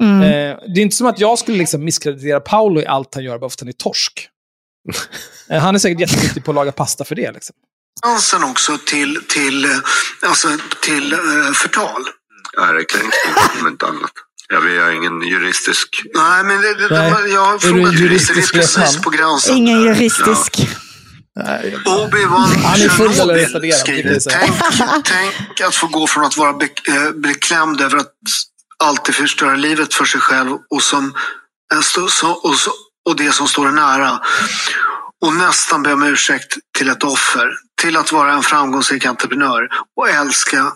[0.00, 0.22] Mm.
[0.22, 3.38] Eh, det är inte som att jag skulle liksom misskreditera Paolo i allt han gör
[3.38, 4.28] bara för att han är torsk.
[5.50, 7.32] Eh, han är säkert jätteduktig på att laga pasta för det.
[7.32, 7.56] Liksom.
[8.04, 9.66] chansen också till, till,
[10.26, 10.48] alltså,
[10.84, 11.14] till
[11.54, 12.02] förtal.
[12.58, 14.12] Ärekränkning om inte annat.
[14.48, 16.02] Jag är jag är ingen juristisk...
[16.14, 17.32] Nej, men det, det, Nej.
[17.32, 19.56] jag har frågat jurister, det är juristisk precis på gränsen.
[19.56, 20.68] Ingen juristisk.
[21.84, 27.80] Obi-Wan Chernobyl retarderad, det skriver, tänk, tänk att få gå från att vara eh, beklämd
[27.80, 28.12] över att
[28.84, 31.14] alltid förstöra livet för sig själv och, som,
[31.82, 32.70] så, och, så,
[33.08, 34.20] och det som står en nära.
[35.24, 37.52] Och nästan be om ursäkt till ett offer.
[37.82, 40.72] Till att vara en framgångsrik entreprenör och älska,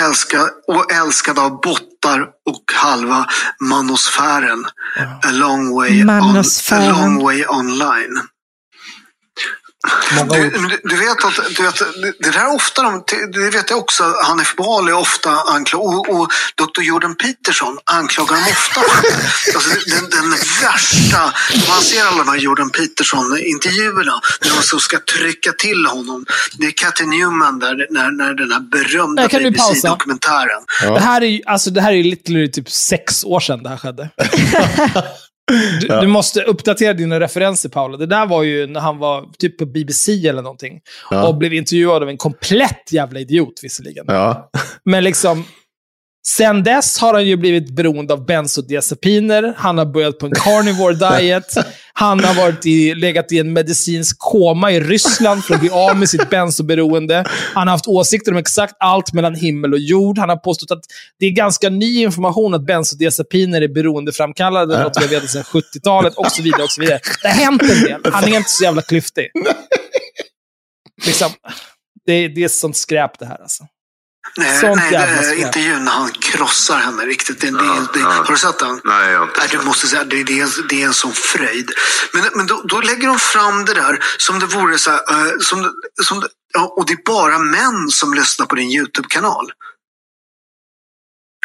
[0.00, 3.26] älska och älskad av bottar och halva
[3.60, 4.64] manosfären.
[5.22, 6.36] A long way, on,
[6.72, 8.20] a long way online.
[10.30, 10.50] Du,
[10.84, 14.56] du, vet att du vet, det- där är ofta, de, det vet jag också, Hanif
[14.56, 16.82] Bali är ofta anklagad och, och Dr.
[16.82, 18.80] Jordan Peterson anklagar dem ofta.
[19.54, 20.30] Alltså, den, den
[20.62, 21.32] värsta,
[21.68, 26.24] man ser alla de här Jordan Peterson-intervjuerna när de så ska trycka till honom.
[26.58, 29.22] Det är Cathy Newman där, när, när den här berömda?
[29.50, 30.62] BBC-dokumentären.
[30.94, 33.68] Det här är ju alltså, det här är ju literally typ sex år sedan det
[33.68, 34.10] här skedde.
[35.80, 37.96] Du, du måste uppdatera dina referenser, Paolo.
[37.96, 40.80] Det där var ju när han var typ på BBC eller någonting.
[41.10, 41.28] Ja.
[41.28, 44.04] Och blev intervjuad av en komplett jävla idiot visserligen.
[44.08, 44.50] Ja.
[44.84, 45.44] Men liksom,
[46.26, 49.54] sen dess har han ju blivit beroende av bensodiazepiner.
[49.56, 51.54] Han har börjat på en carnivore diet.
[51.92, 55.96] Han har varit i, legat i en medicinsk koma i Ryssland för att bli av
[55.96, 57.24] med sitt bensoberoende.
[57.54, 60.18] Han har haft åsikter om exakt allt mellan himmel och jord.
[60.18, 60.84] Han har påstått att
[61.18, 66.14] det är ganska ny information att bensodiazepiner är beroendeframkallande, något vi har vetat sedan 70-talet
[66.14, 66.62] och så vidare.
[66.62, 67.00] och så vidare.
[67.22, 68.00] Det har hänt en del.
[68.12, 69.26] Han är inte så jävla klyftig.
[71.06, 71.30] Liksom,
[72.06, 73.64] det, det är sånt skräp det här alltså.
[74.36, 77.40] Nej, Sånt nej jävla det intervjun när han krossar henne riktigt.
[77.40, 78.08] Det, det, det, ja.
[78.08, 78.80] Har du sett den?
[78.84, 81.12] Nej, jag har inte Nej, du måste säga, det, det, är, det är en sån
[81.12, 81.70] fröjd.
[82.12, 85.32] Men, men då, då lägger de fram det där som det vore så här, eh,
[85.40, 85.72] som,
[86.02, 86.22] som
[86.54, 89.52] ja, och det är bara män som lyssnar på din YouTube-kanal.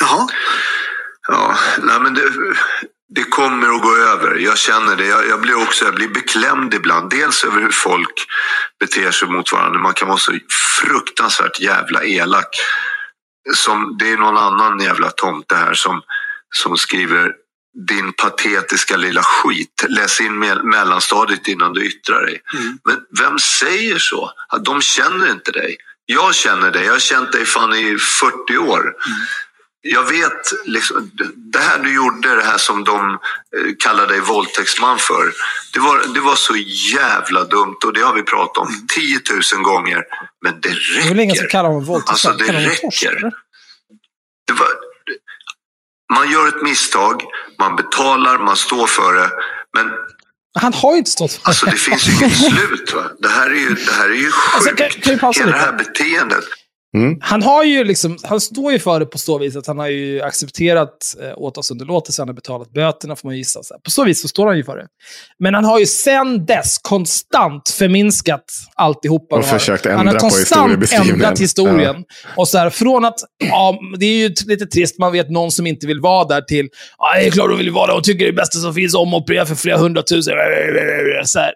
[0.02, 0.28] Jaha,
[1.28, 2.22] Ja, nej men det,
[3.16, 4.36] det kommer att gå över.
[4.36, 5.06] Jag känner det.
[5.06, 7.10] Jag, jag blir också jag blir beklämd ibland.
[7.10, 8.14] Dels över hur folk
[8.80, 9.80] beter sig mot varandra.
[9.80, 10.32] Man kan vara så
[10.82, 12.48] fruktansvärt jävla elak.
[13.56, 16.02] Som, det är någon annan jävla tomte här som,
[16.56, 17.34] som skriver
[17.88, 19.86] din patetiska lilla skit.
[19.88, 22.42] Läs in me- mellanstadiet innan du yttrar dig.
[22.86, 24.32] Men vem säger så?
[24.66, 25.78] De känner inte dig.
[26.06, 26.86] Jag känner dig.
[26.86, 28.94] Jag har känt dig fan i 40 år.
[29.82, 33.18] Jag vet, liksom, det här du gjorde, det här som de eh,
[33.80, 35.34] kallar dig våldtäktsman för.
[35.74, 36.56] Det var, det var så
[36.96, 39.20] jävla dumt och det har vi pratat om 10
[39.56, 40.04] 000 gånger.
[40.42, 41.52] Men det Det är väl ingen som räcker.
[41.52, 42.34] kallar honom våldtäktsman?
[42.34, 43.32] Alltså det räcker.
[44.48, 44.68] Det var,
[46.14, 47.24] man gör ett misstag,
[47.60, 49.30] man betalar, man står för det.
[49.74, 49.90] Men
[50.60, 52.94] Han har ju inte stått för alltså, det finns ju inget slut.
[52.94, 53.12] Va?
[53.20, 54.78] Det här är ju, det här är ju Alltså, sjukt.
[54.82, 55.72] kan- kan pausa Hela det lite?
[55.72, 56.44] här beteendet.
[56.98, 57.18] Mm.
[57.22, 59.88] Han har ju liksom, han står ju för det på så vis att han har
[59.88, 63.64] ju accepterat eh, åtalsunderlåtelse, han har betalat böterna får man gissa.
[63.64, 63.76] Så.
[63.84, 64.88] På så vis så står han ju för det.
[65.40, 68.44] Men han har ju sen dess konstant förminskat
[68.76, 69.36] alltihopa.
[69.36, 72.04] Och försökt Han ändra har på konstant ändrat historien.
[72.36, 75.68] Och så här, från att, ja, det är ju lite trist, man vet någon som
[75.68, 78.20] inte vill vara där, till, ja, det är klart hon vill vara där, hon tycker
[78.20, 80.34] det är det bästa som finns, omoperera för flera hundratusen.
[81.26, 81.54] Så här.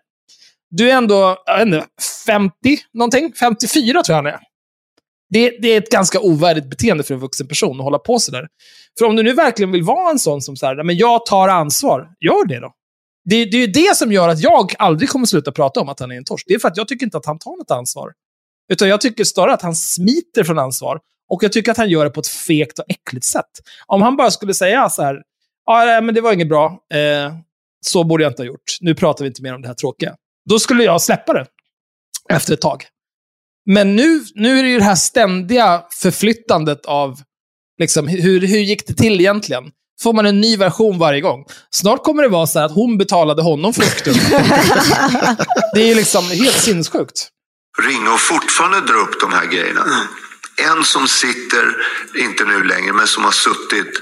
[0.70, 1.86] Du är ändå, jag vet inte,
[2.28, 2.52] 50
[2.94, 3.34] någonting?
[3.40, 4.40] 54 tror jag han är.
[5.30, 8.48] Det, det är ett ganska ovärdigt beteende för en vuxen person att hålla på sådär.
[9.00, 12.10] För om du nu verkligen vill vara en sån som säger, men jag tar ansvar,
[12.20, 12.74] gör det då.
[13.26, 16.00] Det, det är ju det som gör att jag aldrig kommer sluta prata om att
[16.00, 16.46] han är en torsk.
[16.48, 18.12] Det är för att jag tycker inte att han tar något ansvar.
[18.74, 21.00] Utan jag tycker snarare att han smiter från ansvar.
[21.30, 23.50] Och jag tycker att han gör det på ett fegt och äckligt sätt.
[23.88, 25.22] Om han bara skulle säga så här,
[25.66, 27.34] ja, men det var inget bra, eh,
[27.86, 28.78] så borde jag inte ha gjort.
[28.82, 30.16] Nu pratar vi inte mer om det här tråkiga.
[30.50, 31.46] Då skulle jag släppa det
[32.30, 32.86] efter ett tag.
[33.66, 37.20] Men nu, nu är det ju det här ständiga förflyttandet av
[37.80, 39.64] liksom, hur, hur gick det till egentligen?
[40.02, 41.46] Får man en ny version varje gång.
[41.70, 44.22] Snart kommer det vara så här att hon betalade honom för uppstödet.
[45.74, 47.28] det är ju liksom helt sinnessjukt.
[47.88, 49.86] ringa och fortfarande dra upp de här grejerna.
[50.76, 51.76] En som sitter,
[52.20, 53.94] inte nu längre, men som har suttit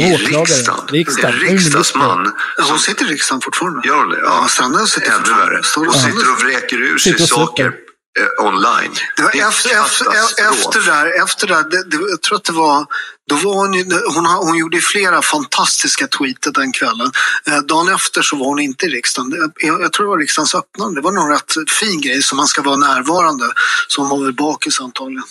[0.00, 0.44] i Åklagare.
[0.44, 0.80] riksdagen.
[0.88, 1.34] Riksdagen.
[1.34, 2.32] En riksdagsman.
[2.58, 3.88] Ja, hon sitter i riksdagen fortfarande.
[3.88, 4.20] Gör hon det?
[4.22, 5.62] Ja, Strandhäll sitter Ännu värre.
[5.62, 6.32] Står och sitter.
[6.32, 7.72] och vräker ur sig saker.
[8.20, 8.92] Eh, online.
[9.16, 10.06] Det var är efter, efter,
[10.50, 12.86] efter det där, efter det, där, det, det, jag tror att det var,
[13.28, 13.74] då var hon,
[14.14, 17.10] hon, har- hon gjorde flera fantastiska tweeter den kvällen.
[17.46, 19.30] Eh, dagen efter så var hon inte i riksdagen.
[19.30, 21.00] Det- Jag, jag tror det var riksdagens öppnande.
[21.00, 23.44] Det var någon rätt fin grej som man ska vara närvarande.
[23.88, 25.24] Så hon var väl bakis antagligen.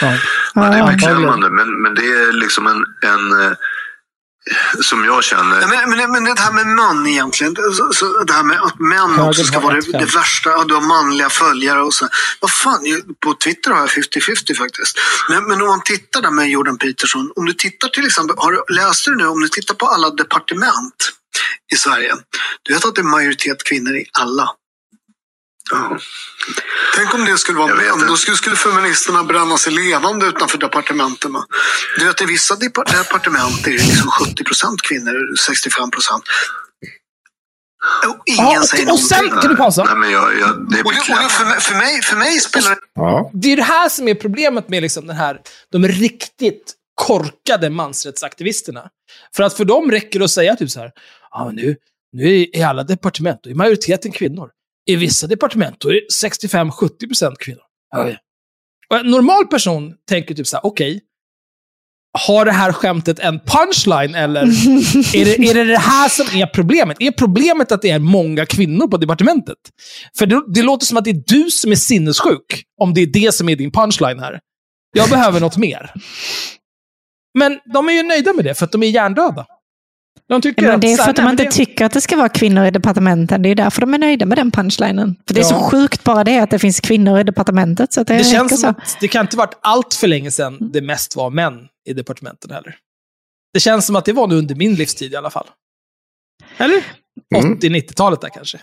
[0.00, 0.14] Ja.
[0.54, 3.52] Ja, det är beklämmande, men, men det är liksom en, en eh,
[4.80, 8.32] som jag känner, Ja, men, men, men det här med man egentligen, så, så det
[8.32, 11.28] här med att män Högern också ska vara det, det värsta, ja, du har manliga
[11.30, 12.08] följare och så.
[12.40, 14.98] Vad fan, på Twitter har jag 50-50 faktiskt.
[15.28, 18.52] Men, men om man tittar där med Jordan Peterson, om du tittar till exempel, har
[18.52, 21.12] du, läste du nu, om du tittar på alla departement
[21.72, 22.14] i Sverige,
[22.62, 24.48] du vet att det är majoritet kvinnor i alla.
[25.70, 25.98] Ja,
[26.96, 28.06] Tänk om det skulle vara det.
[28.08, 31.32] då skulle, skulle feministerna bränna sig levande utanför departementen.
[31.98, 36.24] Du vet, i vissa depar- departement är det liksom 70 procent kvinnor, 65 procent.
[38.08, 39.08] Och ingen Ja, säger och någonting.
[39.08, 39.84] sen, kan du pausa?
[39.84, 42.16] nej men jag, jag, det är Och det, och det, för, mig, för, mig, för
[42.16, 42.76] mig spelar det...
[42.94, 43.30] Ja.
[43.34, 45.40] Det är det här som är problemet med liksom den här,
[45.72, 48.88] de riktigt korkade mansrättsaktivisterna.
[49.36, 50.90] För att för dem räcker det att säga typ så här,
[51.30, 51.76] ja men nu,
[52.12, 54.50] nu är i alla departement, är majoriteten kvinnor.
[54.88, 57.62] I vissa departement, är det 65-70% kvinnor.
[57.90, 58.12] Ja.
[58.90, 61.00] Och en normal person tänker typ så här, okej,
[62.26, 66.46] har det här skämtet en punchline eller är det, är det det här som är
[66.46, 66.96] problemet?
[67.00, 69.56] Är problemet att det är många kvinnor på departementet?
[70.18, 73.06] För det, det låter som att det är du som är sinnessjuk, om det är
[73.06, 74.40] det som är din punchline här.
[74.96, 75.92] Jag behöver något mer.
[77.38, 79.46] Men de är ju nöjda med det, för att de är hjärndöda.
[80.28, 82.16] De tycker Ja, men det är så för att de inte tycker att det ska
[82.16, 83.42] vara kvinnor i departementen.
[83.42, 85.16] Det är därför de är nöjda med den punchlinen.
[85.26, 85.48] För det är Ja.
[85.48, 87.92] så sjukt bara det att det finns kvinnor i departementet.
[87.92, 88.66] Så att det, Det känns så.
[88.68, 91.54] att det kan inte varit allt för länge sedan det mest var män
[91.88, 92.76] i departementen heller.
[93.54, 95.46] Det känns som att det var nu under min livstid i alla fall.
[96.56, 96.82] Eller?
[97.36, 97.58] Mm.
[97.58, 98.58] 80-90-talet där kanske.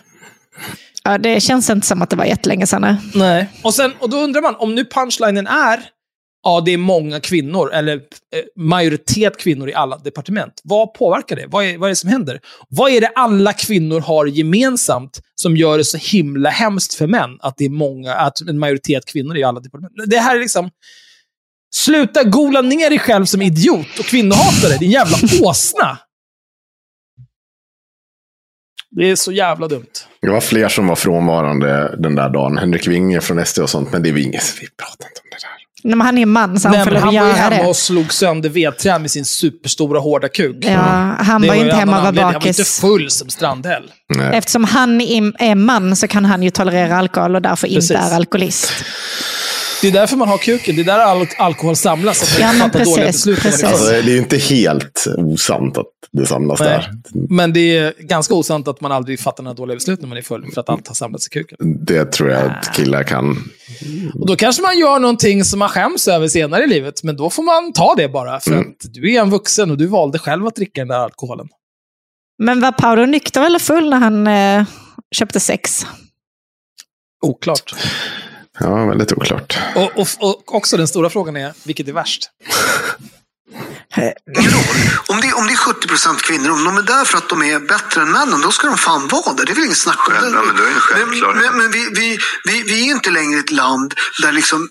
[1.02, 2.96] Ja, det känns inte som att det var jättelänge sedan.
[3.14, 3.48] Nej.
[3.64, 5.84] Och, sen, och då undrar man, om nu punchlinen är
[6.46, 8.00] ja, det är många kvinnor, eller eh,
[8.56, 10.60] majoritet kvinnor i alla departement.
[10.64, 11.46] Vad påverkar det?
[11.48, 12.40] Vad är, vad är det som händer?
[12.68, 17.38] Vad är det alla kvinnor har gemensamt som gör det så himla hemskt för män
[17.40, 19.92] att det är många, att en majoritet kvinnor i alla departement?
[20.06, 20.70] Det här är liksom...
[21.74, 25.98] Sluta gola ner dig själv som idiot och kvinnohatare, din jävla åsna!
[28.90, 29.92] Det är så jävla dumt.
[30.20, 32.58] Det var fler som var frånvarande den där dagen.
[32.58, 33.92] Henrik Winge från SD och sånt.
[33.92, 35.55] Men det är inget, vi pratar inte om det där.
[35.86, 37.36] Nej, men han är man, så han Nej, får lov att han var ju göra
[37.36, 37.68] hemma det.
[37.68, 40.56] och slog sönder vedträn med sin superstora hårda kuk.
[40.60, 40.70] Ja,
[41.18, 42.24] han Det var ju inte hemma och var anledning.
[42.24, 42.80] Han var inte bakis.
[42.80, 43.82] full som Strandhäll.
[44.14, 44.30] Nej.
[44.38, 47.90] Eftersom han är är man så kan han ju tolerera alkohol och därför Precis.
[47.90, 48.72] inte är alkoholist.
[49.86, 50.76] Det är därför man har kuken.
[50.76, 52.18] Det är där all alkohol samlas.
[52.18, 53.64] Så att man Ja, men precis, precis.
[53.64, 56.68] Alltså, det är ju inte helt osant att det samlas Nej.
[56.68, 56.90] där.
[57.30, 60.22] Men det är ganska osant att man aldrig fattar några dåliga beslut när man är
[60.22, 61.58] full, för att allt har samlats i kuken.
[61.84, 63.50] Det tror jag att killar kan.
[64.14, 67.30] Och då kanske man gör någonting som man skäms över senare i livet, men då
[67.30, 68.40] får man ta det bara.
[68.40, 68.60] För Mm.
[68.70, 71.48] att du är en vuxen och du valde själv att dricka den där alkoholen.
[72.38, 74.64] Men var Paolo nykter eller full när han eh,
[75.14, 75.86] köpte sex?
[77.22, 77.74] Oklart.
[78.60, 79.58] Ja, väldigt oklart.
[79.74, 82.30] Och, och, och också den stora frågan är, vilket är värst?
[85.08, 87.42] Om det, om det är 70 procent kvinnor, om de är där för att de
[87.42, 89.44] är bättre än männen, då ska de fan vara där.
[89.46, 90.20] Det är väl inget snack om det.
[90.20, 90.62] Ja, men det.
[90.96, 92.18] Men, men, men vi, vi,
[92.48, 94.68] vi, vi är ju inte längre ett land där, liksom,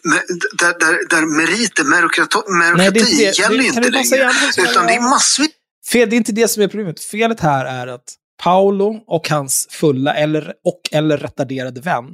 [0.60, 3.40] där, där, där meriter, merokrati, Nej, det är inte det.
[3.40, 4.72] gäller inte säga längre.
[4.72, 5.49] Utan det är massvis
[5.91, 6.99] Fel, det är inte det som är problemet.
[7.03, 8.03] Felet här är att
[8.44, 12.06] Paolo och hans fulla eller, och eller retarderade vän,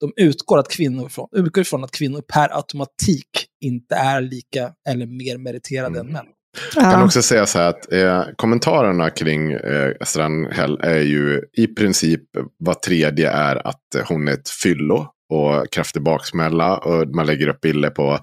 [0.00, 3.28] de utgår, att kvinnor från, utgår ifrån att kvinnor per automatik
[3.64, 6.26] inte är lika eller mer meriterade än män.
[6.74, 11.66] Jag kan också säga så här att eh, kommentarerna kring eh, Strandhäll är ju i
[11.66, 12.20] princip
[12.58, 16.76] var tredje är att hon är ett fyllo och kraftig baksmälla.
[16.76, 18.18] Och man lägger upp bilder på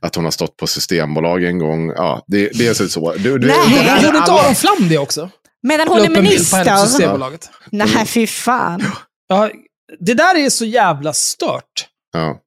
[0.00, 1.88] att hon har stått på Systembolag en gång.
[1.96, 2.88] Ja, det, det är så.
[2.88, 3.12] så.
[3.12, 3.56] Du, du, Nej.
[3.78, 5.30] inte alla- Aron Flam det också?
[5.62, 6.76] Medan hon är minister.
[6.76, 7.50] Systembolaget.
[7.70, 8.82] Nej, fy fan.
[9.28, 9.50] Ja,
[9.98, 11.88] det där är så jävla stört.
[12.12, 12.40] Ja.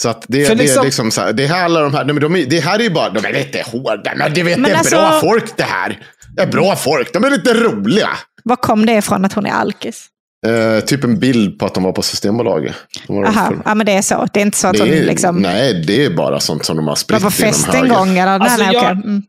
[0.00, 2.16] Så att det, det liksom- är liksom så här, det här alla de här, nej,
[2.20, 4.70] de, är- det här är ju bara, de är lite hårda, men det, vet, Men
[4.70, 6.06] det är alltså- bra folk det här.
[6.36, 8.10] Det är bra folk, de är lite roliga.
[8.44, 10.06] Var kom det ifrån att hon är alkis?
[10.46, 12.74] Eh, typ en bild på att de var på Systembolaget.
[13.08, 14.26] Var Aha, ja men det är så.
[14.32, 16.76] Det är inte så att hon det är, liksom Nej, det är bara sånt som
[16.76, 18.18] de har var spritt på inom fest en gång.
[18.18, 18.40] Eller?
[18.40, 19.22] Alltså, nej, nej, jag- mm.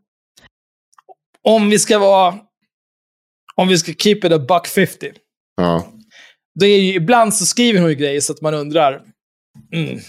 [1.42, 2.34] Om vi ska vara...
[3.54, 5.12] Om vi ska keep it a buck 50.
[5.56, 5.86] Ja.
[6.60, 9.00] Det är ju, ibland så skriver hon ju grejer så att man undrar.
[9.74, 10.00] Mm.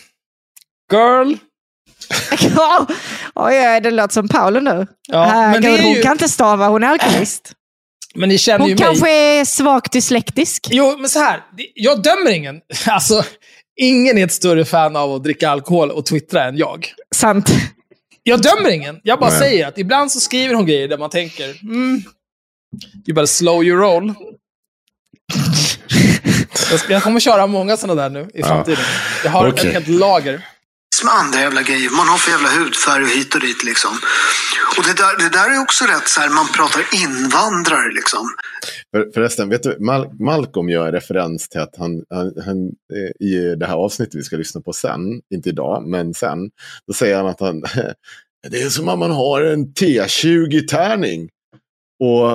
[0.92, 1.36] Girl.
[2.56, 2.88] Ja,
[3.36, 4.88] Oj, det låter som Paolo nu.
[5.08, 7.52] Ja, men det Herregud, är Hon ju- kan inte stava, hon är alkoholist.
[8.16, 8.88] Men ni känner ju Hon mig.
[8.88, 10.68] kanske är svagt dyslektisk.
[10.72, 11.42] Jo, men så här.
[11.74, 12.62] Jag dömer ingen.
[12.88, 13.24] Alltså,
[13.82, 16.88] ingen är ett större fan av att dricka alkohol och twittra än jag.
[17.16, 17.50] Sant.
[18.24, 19.00] Jag dömer ingen.
[19.04, 19.40] Jag bara Nej.
[19.40, 22.02] säger att ibland så skriver hon grejer där man tänker, mm,
[23.08, 24.14] you better slow your roll.
[26.72, 28.84] jag, ska, jag kommer köra många sådana där nu i framtiden.
[29.24, 29.68] Jag har Okej.
[29.68, 30.46] ett helt lager.
[31.04, 31.90] med andra jävla grejer.
[31.90, 33.92] Man har för jävla hudfärg och hit och dit liksom.
[34.78, 38.26] Och det där, det där är också rätt så här, man pratar invandrare liksom.
[38.92, 43.28] För, förresten, vet du, Mal Malcolm gör en referens till att han, han, han eh,
[43.28, 46.50] i det här avsnittet vi ska lyssna på sen, inte idag, men sen,
[46.88, 47.62] då säger han att han,
[48.50, 51.30] det är som om man har en T20-tärning
[52.04, 52.32] och,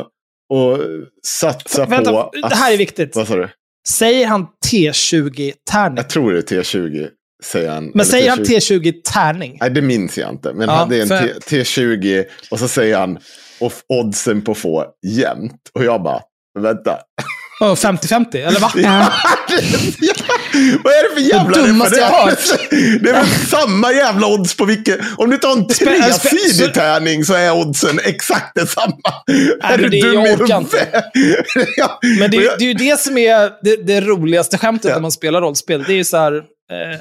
[0.59, 0.79] och
[1.23, 2.31] satsar Vänta, på...
[2.49, 3.17] det här är viktigt.
[3.17, 3.49] Vad sa du?
[3.89, 5.97] Säger han T20-tärning?
[5.97, 7.09] Jag tror det är T20,
[7.45, 7.91] säger han.
[7.95, 8.81] Men säger han T20.
[8.81, 9.57] T20-tärning?
[9.61, 10.53] Nej, det minns jag inte.
[10.53, 13.19] Men Ja, han- det är en för- T- T20 och så säger han
[13.61, 15.61] och oddsen på få jämnt.
[15.75, 16.21] Och jag bara,
[16.59, 16.99] vänta.
[17.61, 18.73] Oh, 50-50, eller va?
[18.77, 19.13] Ja.
[20.85, 22.55] Vad är det för jävla dummaste jag har referens?
[23.03, 24.99] Det är väl samma jävla odds på vilken...
[25.17, 29.13] Om du tar en tresidig så- tärning så är oddsen exakt detsamma.
[29.63, 31.05] är du det- dum jag i orkar huvudet?
[31.77, 31.99] ja.
[32.19, 35.41] Men det, är- det ju det som är det, det roligaste skämtet när man spelar
[35.41, 35.83] rollspel.
[35.87, 36.33] Det är ju så här...
[36.37, 37.01] Eh,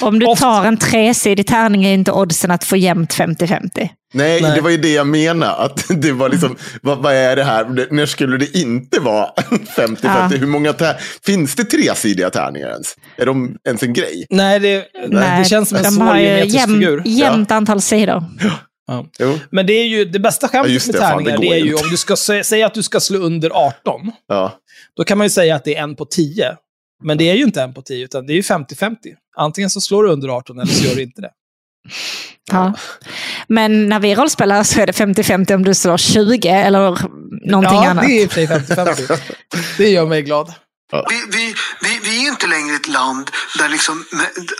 [0.00, 3.88] Om du Ofta- tar en tresidig tärning är inte oddsen att få jämnt 50-50.
[4.14, 4.52] Nej, Nej.
[4.54, 5.52] det var ju det jag menade.
[5.52, 7.64] Att det var liksom, vad, vad är det här?
[7.64, 9.26] Det- När skulle det inte vara
[9.76, 9.96] 50-50?
[10.02, 10.26] Ja.
[10.36, 10.96] Hur många tär-
[11.26, 12.94] Finns det tresidiga tärningar ens?
[13.16, 14.26] Är de ens en grej?
[14.30, 17.02] nej, det, det känns som en de svår har ju geometrisk jäm, figur.
[17.04, 18.24] jämnt antal sidor.
[18.88, 19.06] Ja.
[19.50, 21.38] Men det är ju det bästa skämtet Ja, just med det, fan, tärningar.
[21.38, 21.82] det Det, är ju inte.
[21.84, 24.12] om du ska sä- säga att du ska slå under 18.
[24.28, 24.52] Ja.
[24.96, 26.56] Då kan man ju säga att det är en på 10.
[27.04, 28.96] Men det är ju inte en på 10, utan det är ju 50-50.
[29.36, 31.30] Antingen så slår du under 18 eller så gör du inte det.
[32.52, 32.74] Ja.
[33.48, 36.78] Men när vi rollspelar så är det 50-50 om du slår 20 eller
[37.50, 38.04] någonting ja, annat.
[38.06, 39.20] det är i och för sig 50-50.
[39.78, 40.54] Det gör mig glad.
[41.08, 44.04] Vi, vi, vi, vi är ju inte längre ett land där, liksom,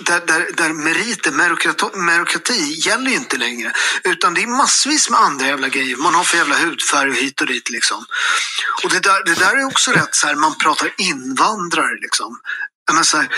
[0.00, 3.72] där, där, där meriter, merokrati, merokrati gäller inte längre.
[4.04, 5.96] Utan det är massvis med andra jävla grejer.
[5.96, 8.04] Man har för jävla hudfärg och hit och dit liksom.
[8.84, 12.38] Och det där, det där är också rätt så här, man pratar invandrare liksom.
[12.90, 13.28] Menar, så här,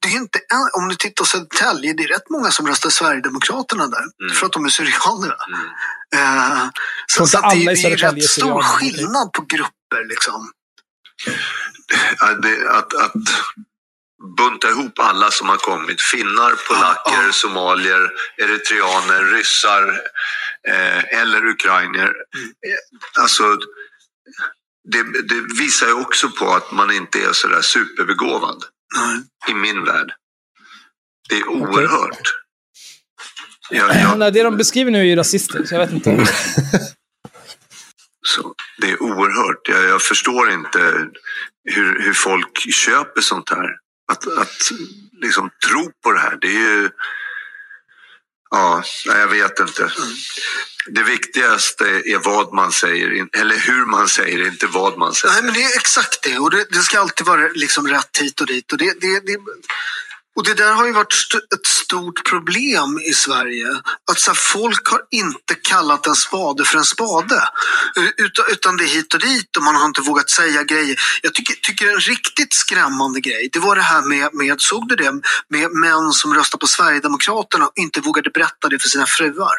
[0.00, 0.38] det är inte,
[0.72, 4.34] om du tittar på Södertälje, det är rätt många som röstar Sverigedemokraterna där.
[4.34, 5.36] För att de är syrianer.
[6.14, 6.68] Eh,
[7.06, 10.50] så, tror inte så att det, det är rätt stor skillnad på grupper liksom.
[12.20, 13.12] Att, att
[14.36, 16.00] bunta ihop alla som har kommit.
[16.02, 17.32] Finnar, polacker, Ja.
[17.32, 20.00] somalier, eritreaner, ryssar
[20.68, 22.08] eh, eller ukrainier.
[22.08, 23.58] Eh, Alltså,
[24.92, 28.64] det, det visar ju också på att man inte är sådär superbegåvad
[28.96, 29.18] Nej.
[29.48, 30.12] i min värld.
[31.28, 32.34] Det är oerhört.
[33.70, 33.94] Jag, Ja.
[34.00, 36.10] jag, Nej, det de beskriver nu är ju rasister, så jag vet inte.
[38.26, 39.68] Så det är oerhört.
[39.68, 41.06] Jag, jag förstår inte
[41.64, 43.76] hur, hur folk köper sånt här.
[44.12, 44.70] Att, att
[45.12, 46.90] liksom tro på det här, det är ju...
[48.50, 49.92] Ja, nej, jag vet inte.
[50.86, 55.34] Det viktigaste är vad man säger, eller hur man säger, inte vad man säger.
[55.34, 56.38] Nej, men det är exakt det.
[56.38, 58.72] Och det, det ska alltid vara liksom rätt hit och dit.
[58.72, 59.36] Och det, det, det,
[60.36, 63.66] och det där har ju varit st- ett stort problem i Sverige.
[64.10, 67.36] Att så här, folk har inte kallat en spade för en spade.
[67.96, 70.96] Eh, utan, utan det är hit och dit och man har inte vågat säga grejer.
[71.22, 74.96] Jag tycker, tycker en riktigt skrämmande grej, det var det här med, med såg du
[74.96, 75.12] det,
[75.48, 79.54] med män som röstar på Sverigedemokraterna och inte vågade berätta det för sina fruar.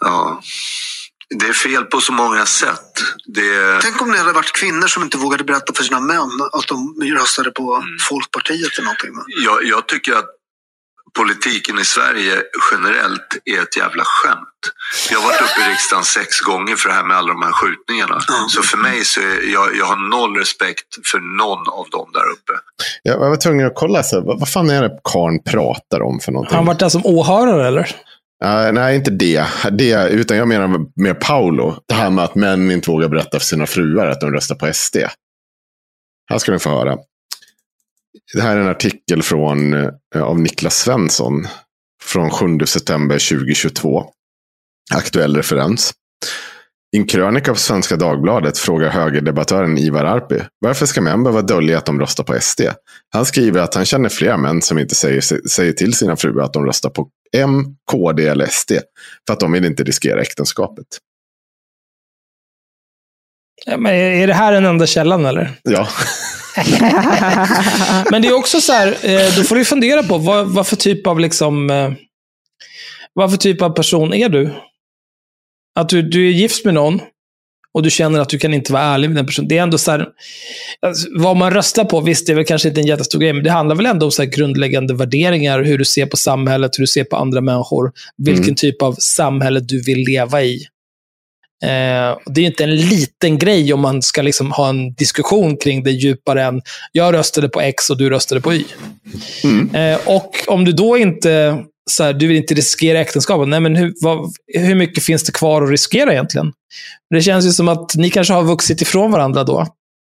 [0.00, 0.42] Ja.
[1.38, 2.92] Det är fel på så många sätt.
[3.26, 3.80] Det...
[3.82, 6.94] Tänk om det hade varit kvinnor som inte vågade berätta för sina män att de
[7.18, 9.10] röstade på Folkpartiet eller någonting.
[9.44, 10.26] Jag, jag tycker att
[11.16, 12.42] politiken i Sverige
[12.72, 14.62] generellt är ett jävla skämt.
[15.10, 17.52] Jag har varit uppe i riksdagen sex gånger för det här med alla de här
[17.52, 18.20] skjutningarna.
[18.48, 22.30] Så för mig så är jag, jag har noll respekt för någon av dem där
[22.30, 22.52] uppe.
[23.02, 26.32] Jag var tvungen att kolla, så, vad, vad fan är det karln pratar om för
[26.32, 26.56] någonting?
[26.56, 27.96] Han varit där som åhörare eller?
[28.44, 29.46] Uh, nej, inte det.
[29.72, 30.08] det.
[30.08, 31.74] Utan jag menar med Paolo.
[31.88, 34.72] Det här med att män inte vågar berätta för sina fruar att de röstar på
[34.72, 34.96] SD.
[36.30, 36.98] Här ska ni få höra.
[38.34, 41.46] Det här är en artikel från, eh, av Niklas Svensson.
[42.02, 44.04] Från 7 september 2022.
[44.94, 45.92] Aktuell referens.
[46.96, 51.78] I en krönika på Svenska Dagbladet frågar högerdebattören Ivar Arpi varför ska män behöva dölja
[51.78, 52.60] att de röstar på SD?
[53.12, 56.52] Han skriver att han känner flera män som inte säger, säger till sina fruar att
[56.52, 58.72] de röstar på M, KD eller SD.
[59.26, 60.86] För att de vill inte riskera äktenskapet.
[63.66, 65.50] Ja, men är det här den enda källan eller?
[65.62, 65.88] Ja.
[68.10, 70.76] Men det är också så här, eh, då får du fundera på vad, vad för
[70.76, 71.92] typ av liksom, eh,
[73.12, 74.54] vad för typ av person är du?
[75.74, 77.00] Att du, du är gift med någon
[77.74, 79.48] och du känner att du kan inte vara ärlig med den personen.
[79.48, 80.06] Det är ändå så här,
[80.86, 83.44] alltså, vad man röstar på, visst det är väl kanske inte en jättestor grej, men
[83.44, 86.82] det handlar väl ändå om så här grundläggande värderingar, hur du ser på samhället, hur
[86.82, 88.54] du ser på andra människor, vilken Mm.
[88.54, 90.66] typ av samhälle du vill leva i.
[91.62, 95.82] Eh, det är inte en liten grej om man ska liksom ha en diskussion kring
[95.82, 98.64] det djupare än jag röstade på X och du röstade på Y.
[99.74, 101.58] Eh, och om du då inte,
[101.90, 105.32] så här, du vill inte riskera äktenskapet, nej men hur, vad, hur mycket finns det
[105.32, 106.52] kvar att riskera egentligen?
[107.14, 109.66] Det känns ju som att ni kanske har vuxit ifrån varandra då.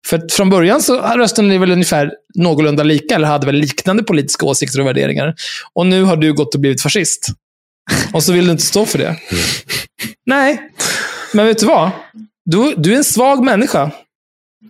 [0.08, 4.46] För från början så röstade ni väl ungefär någorlunda lika, eller hade väl liknande politiska
[4.46, 5.36] åsikter och värderingar.
[5.74, 7.28] Och nu har du gått och blivit fascist.
[8.14, 9.16] Och så vill du inte stå för det.
[10.26, 10.62] Nej,
[11.34, 11.92] men vet du vad?
[12.46, 13.92] Du, du är en svag människa.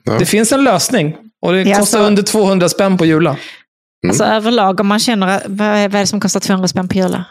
[0.03, 0.13] Ja.
[0.19, 1.15] Det finns en lösning.
[1.41, 3.37] Och det Ja, kostar så- under 200 spänn på Jula.
[4.07, 6.87] Alltså överlag, om man känner, att- vad är vad är det som kostar 200 spänn
[6.87, 7.25] på Jula?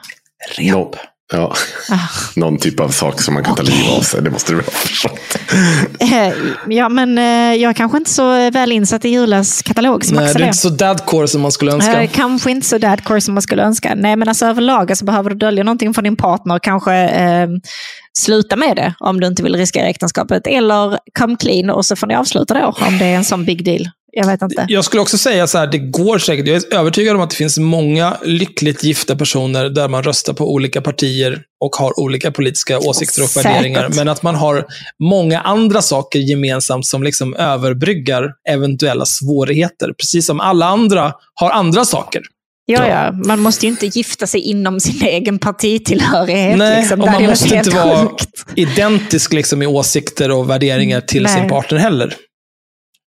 [0.60, 0.94] Nå,
[1.32, 1.54] ja.
[1.90, 1.96] Ah.
[2.36, 4.22] Någon typ av sak som man kan ta livet av sig.
[4.22, 5.18] Det måste du ha förstått.
[6.00, 6.32] Eh,
[6.68, 10.24] Ja, men eh, jag är kanske inte så väl insatt i Julas katalog som Nej,
[10.24, 10.48] Axel du är är.
[10.48, 12.02] inte så dadcore som man skulle önska.
[12.02, 13.94] Eh, kanske inte så dadcore som man skulle önska.
[13.96, 16.58] Nej, men alltså överlag alltså, behöver du dölja någonting från din partner.
[16.62, 17.48] Kanske eh,
[18.18, 20.46] sluta med det om du inte vill riskera äktenskapet.
[20.46, 23.64] Eller come clean och så får ni avsluta då om det är en sån big
[23.64, 23.88] deal.
[24.12, 24.66] Jag vet inte.
[24.68, 26.46] Jag skulle också säga så här, det går säkert.
[26.46, 30.52] Jag är övertygad om att det finns många lyckligt gifta personer där man röstar på
[30.52, 33.50] olika partier och har olika politiska åsikter och Säkert.
[33.50, 33.88] värderingar.
[33.96, 34.66] Men att man har
[34.98, 39.92] många andra saker gemensamt som liksom överbryggar eventuella svårigheter.
[39.98, 42.22] Precis som alla andra har andra saker.
[42.66, 43.12] Ja, ja.
[43.12, 46.58] Man måste ju inte gifta sig inom sin egen partitillhörighet.
[46.58, 47.00] Nej, liksom.
[47.00, 48.44] och man måste inte helt vara sjukt.
[48.54, 51.34] identisk liksom, i åsikter och värderingar till Nej.
[51.40, 52.16] sin partner heller.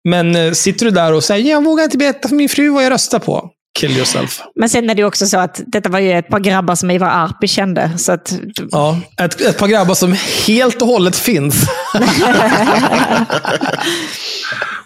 [0.05, 2.85] Men eh, sitter du där och säger jag vågar inte berätta för min fru vad
[2.85, 3.51] jag röstar på.
[3.79, 4.41] Kill yourself.
[4.55, 7.09] Men sen är det också så att detta var ju ett par grabbar som Ivar
[7.09, 7.99] Arpi kände.
[7.99, 8.33] Så att,
[8.70, 10.16] Ja, ett, ett par grabbar som
[10.47, 11.55] helt och hållet finns.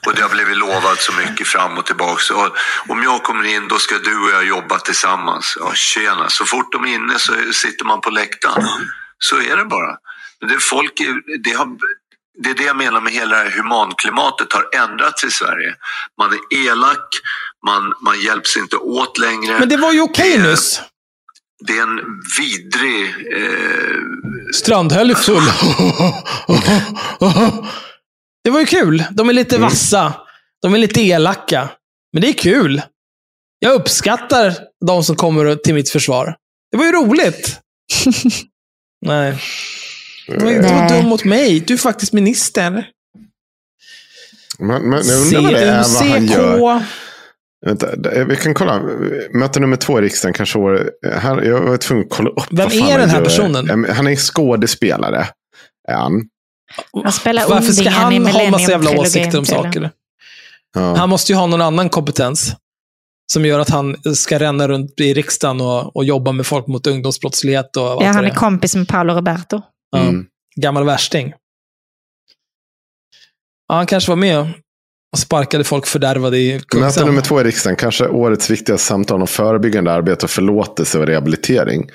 [0.07, 2.35] Och det har blivit lovat så mycket fram och tillbaka.
[2.35, 2.57] Och
[2.89, 5.57] om jag kommer in då ska du och jag jobba tillsammans.
[5.61, 6.29] Ja, tjena.
[6.29, 8.69] Så fort de är inne så sitter man på läktaren.
[9.19, 9.97] Så är det bara.
[10.41, 10.93] Det, folk,
[11.45, 11.67] det, har,
[12.43, 15.75] det är det jag menar med hela det här humanklimatet har ändrats i Sverige.
[16.19, 17.09] Man är elak,
[17.67, 19.59] man, man hjälps inte åt längre.
[19.59, 20.83] Men det var ju okej nyss.
[21.67, 22.01] Det är en
[22.39, 23.05] vidrig...
[23.37, 24.01] Eh,
[24.55, 25.43] Strandhäll är full.
[28.45, 29.05] Det var ju kul.
[29.11, 30.13] De är lite vassa.
[30.63, 31.69] De är lite elaka.
[32.13, 32.83] Men det är kul.
[33.59, 34.55] Jag uppskattar
[34.87, 36.37] de som kommer till mitt försvar.
[36.71, 37.61] Det var ju roligt.
[39.07, 39.39] Nej.
[40.27, 41.61] Du var, dum mot mig.
[41.61, 42.87] Du är faktiskt minister.
[44.59, 46.83] Men, men jag undrar vad det är vad han gör.
[47.67, 48.83] Vänta, det- vi kan kolla.
[49.35, 50.91] Möte nummer två i riksdagen kanske år.
[51.13, 52.47] Här, jag var tvungen att kolla upp.
[52.51, 53.25] Vem är den här gör.
[53.25, 53.85] personen?
[53.85, 55.27] Eh, Han är skådespelare.
[55.89, 56.23] Är han.
[57.03, 59.91] Han spelar Varför ska han ha massa jävla åsikter om saker?
[60.75, 60.95] Ja.
[60.97, 62.53] Han måste ju ha någon annan kompetens.
[63.33, 66.87] Som gör att han ska ränna runt i riksdagen och, och jobba med folk mot
[66.87, 69.63] ungdomsbrottslighet och Ja, han det är kompis med Paolo Roberto.
[69.97, 70.27] Mm.
[70.57, 71.33] Gammal värsting.
[73.69, 74.41] Ja, han kanske var med
[75.13, 77.07] och sparkade folk fördärvade i Möte Kungsan.
[77.07, 77.77] nummer två i riksdagen.
[77.77, 81.91] Kanske årets viktigaste samtal om förebyggande arbete och förlåtelse och rehabilitering.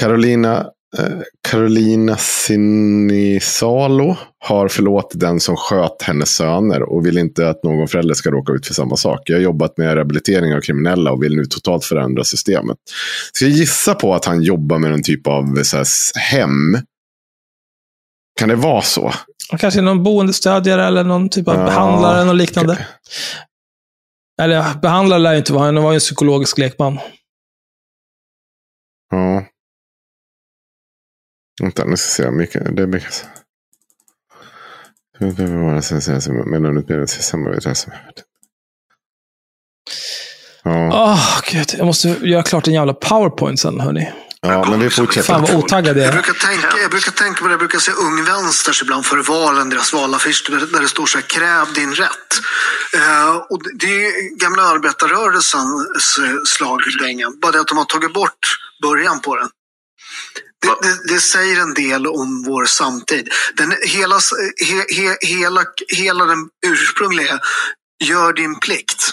[0.00, 0.66] Carolina,
[0.98, 1.04] eh,
[1.48, 8.14] Carolina Sinisalo har förlåtit den som sköt hennes söner och vill inte att någon förälder
[8.14, 9.20] ska råka ut för samma sak.
[9.24, 12.76] Jag har jobbat med rehabilitering av kriminella och vill nu totalt förändra systemet.
[13.32, 15.86] Så jag gissar på att han jobbar med en typ av så här,
[16.20, 16.76] hem.
[18.38, 19.12] Kan det vara så?
[19.58, 21.64] Kanske någon boendestödjare eller någon typ av Ja.
[21.64, 22.86] behandlare eller liknande.
[24.42, 26.98] Eller ja, behandlare lär ju inte vara, han var ju en psykologisk lekman.
[29.10, 29.44] Ja.
[31.60, 32.36] Vänta, nu ska jag se.
[32.38, 33.28] Mycket, det är mycket.
[35.18, 37.74] Hur behöver vara sen sen som med någon utbildning till samarbete
[40.64, 41.74] Ja, Åh, gud.
[41.78, 44.12] Jag måste göra klart en jävla powerpoint sen, hörni.
[44.52, 45.26] Ja, men vi fortsätter.
[45.26, 48.24] Fan vad otaggad jag brukar, tänka, jag brukar tänka på det, jag brukar se Ung
[48.24, 52.30] Vänsters ibland före valen, deras valaffisch där det står så här, kräv din rätt.
[52.94, 58.12] Eh, och det- det är gamla arbetarrörelsens eh, slagdänga, bara det att de har tagit
[58.12, 59.48] bort början på den.
[60.62, 63.28] Det, det, det säger en del om vår samtid.
[63.54, 64.18] Den, hela,
[64.68, 65.64] he, he, hela,
[65.96, 67.40] hela den ursprungliga,
[68.04, 69.10] gör din plikt.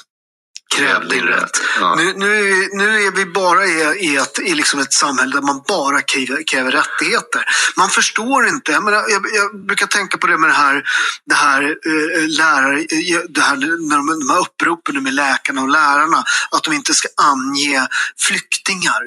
[0.76, 1.62] Kräv din rätt.
[1.80, 1.96] Ja.
[1.96, 2.28] Nu, nu,
[2.74, 6.48] nu är vi bara i, i, ett, i liksom ett samhälle där man bara kräver,
[6.48, 7.44] kräver rättigheter.
[7.78, 8.72] Man förstår inte.
[8.72, 10.84] Jag, menar, jag, jag brukar tänka på det med det här,
[11.26, 13.56] det här eh, lärare, eh, det här,
[13.90, 17.88] när de, de här uppropen med läkarna och lärarna, att de inte ska ange
[18.20, 19.02] flyktingar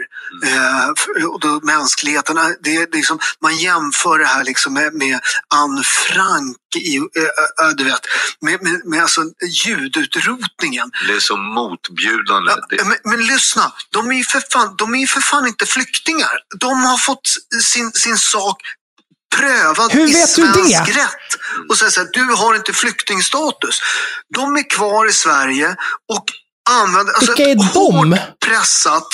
[0.45, 2.39] eh, f- och då mänskligheten.
[2.39, 5.21] eh, Det, är liksom, man jämför det här liksom med, med
[5.55, 7.03] Anne Frank i, eh,
[7.67, 8.01] eh, du vet,
[8.41, 9.23] med, med, med alltså
[9.65, 10.91] ljudutrotningen.
[11.09, 12.53] Det är så motbjudande.
[12.71, 15.67] Ja, men, men lyssna, de är ju för fan, de är ju för fan inte
[15.67, 16.33] flyktingar.
[16.61, 17.29] De har fått
[17.63, 18.57] sin, sin sak
[19.37, 20.93] prövad Hur i vet du svensk det?
[21.03, 21.31] rätt.
[21.71, 23.81] Och säger så här, du har inte flyktingstatus.
[24.37, 25.77] De är kvar i Sverige
[26.15, 26.25] och
[26.71, 27.63] använder alltså, Vilka är de?
[27.65, 29.09] hårt pressat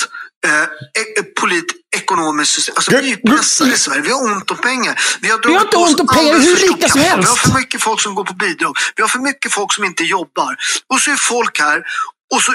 [0.47, 1.65] eh, e- polit,
[1.97, 2.73] ekonomiskt system.
[2.77, 4.01] Alltså, vi är ju pressade i Sverige.
[4.01, 5.01] Vi har ont om pengar.
[5.21, 7.01] Vi har, Vi har inte ont om pengar, hur rika som kapital.
[7.01, 7.39] Vi har helst.
[7.39, 8.77] för mycket folk som går på bidrag.
[8.95, 10.55] Vi har för mycket folk som inte jobbar.
[10.93, 11.83] Och så är folk här
[12.33, 12.51] och så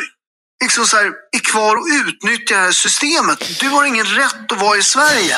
[0.64, 3.60] liksom så här, är kvar och utnyttjar det här systemet.
[3.60, 5.36] Du har ingen rätt att vara i Sverige.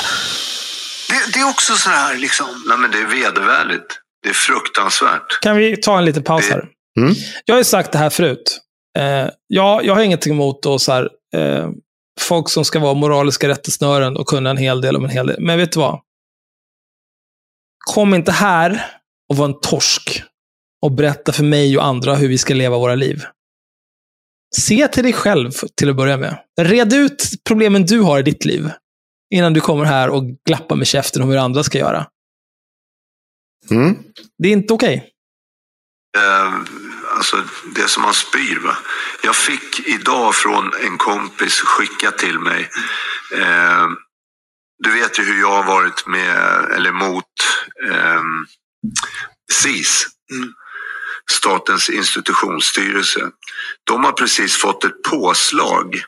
[1.09, 2.47] Det, det är också så här liksom.
[2.67, 3.99] nej, men det är vedervärdigt.
[4.23, 5.39] Det är fruktansvärt.
[5.41, 6.65] Kan vi ta en liten paus här?
[6.99, 7.13] Mm.
[7.45, 8.59] Jag har ju sagt det här förut.
[8.97, 11.69] Eh, jag, jag har ingenting emot då, så här, eh,
[12.19, 15.35] folk som ska vara moraliska rättesnören och kunna en hel del om en hel del.
[15.39, 15.99] Men vet du vad?
[17.93, 18.85] Kom inte här
[19.29, 20.23] och var en torsk
[20.81, 23.23] och berätta för mig och andra hur vi ska leva våra liv.
[24.57, 26.39] Se till dig själv till att börja med.
[26.61, 28.71] Red ut problemen du har i ditt liv
[29.33, 32.07] innan du kommer här och glappar med käften om hur andra ska göra.
[33.71, 33.97] Mm.
[34.37, 35.09] Det är inte okej.
[36.17, 36.53] Eh,
[37.17, 37.43] alltså
[37.75, 38.59] det som man spyr.
[38.59, 38.77] Va?
[39.23, 42.69] Jag fick idag från en kompis skicka till mig.
[43.35, 43.87] Eh,
[44.83, 47.25] du vet ju hur jag har varit med, eller mot
[47.89, 48.21] eh,
[49.51, 50.07] SIS.
[51.31, 53.19] Statens institutionsstyrelse.
[53.83, 56.03] De har precis fått ett påslag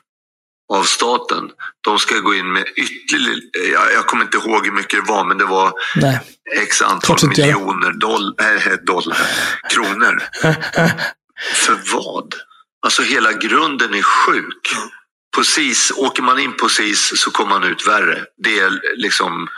[0.72, 1.50] av staten.
[1.80, 5.24] De ska gå in med ytterligare, jag, jag kommer inte ihåg hur mycket det var,
[5.24, 6.20] men det var Nej.
[6.56, 9.18] x antal miljoner doll, äh, dollar,
[9.70, 10.22] kronor.
[11.54, 12.34] För vad?
[12.82, 14.76] Alltså hela grunden är sjuk.
[15.36, 18.24] På SIS, åker man in på SIS så kommer man ut värre.
[18.36, 19.48] Det är liksom...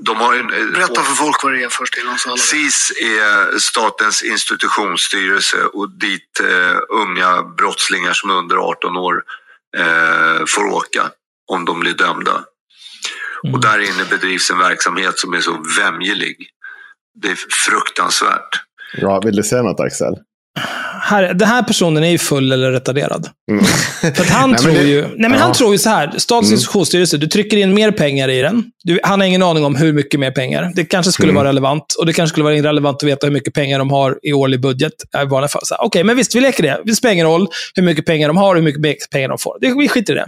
[0.00, 0.42] De har ju,
[0.72, 2.38] Berätta för folk vad det är först innan så alla.
[2.38, 9.22] SIS är statens institutionsstyrelse och dit eh, unga brottslingar som är under 18 år
[9.76, 11.10] eh, får åka
[11.46, 12.44] om de blir dömda.
[13.52, 16.48] Och där inne bedrivs en verksamhet som är så vämjelig.
[17.14, 18.60] Det är fruktansvärt.
[18.94, 20.14] Ja, vill du säga något Axel?
[21.00, 23.28] Här, den här personen är ju full eller retarderad.
[23.50, 23.64] Mm.
[24.00, 25.02] För att han Nej, tror det- ju...
[25.02, 25.38] Nej, men Ja.
[25.38, 26.06] han tror ju så här.
[26.18, 26.52] Statens Mm.
[26.54, 28.64] institutionsstyrelse, du trycker in mer pengar i den.
[28.84, 30.72] Du, han har ingen aning om hur mycket mer pengar.
[30.74, 31.36] Det kanske skulle Mm.
[31.36, 31.94] vara relevant.
[31.98, 34.60] Och det kanske skulle vara irrelevant att veta hur mycket pengar de har i årlig
[34.60, 34.92] budget.
[35.78, 36.80] Okej, men visst, vi leker det.
[36.84, 39.58] Det spelar ingen roll hur mycket pengar de har och hur mycket pengar de får.
[39.60, 40.26] Det, vi skiter i det.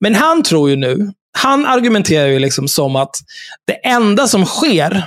[0.00, 3.16] Men han tror ju nu, han argumenterar ju liksom som att
[3.66, 5.02] det enda som sker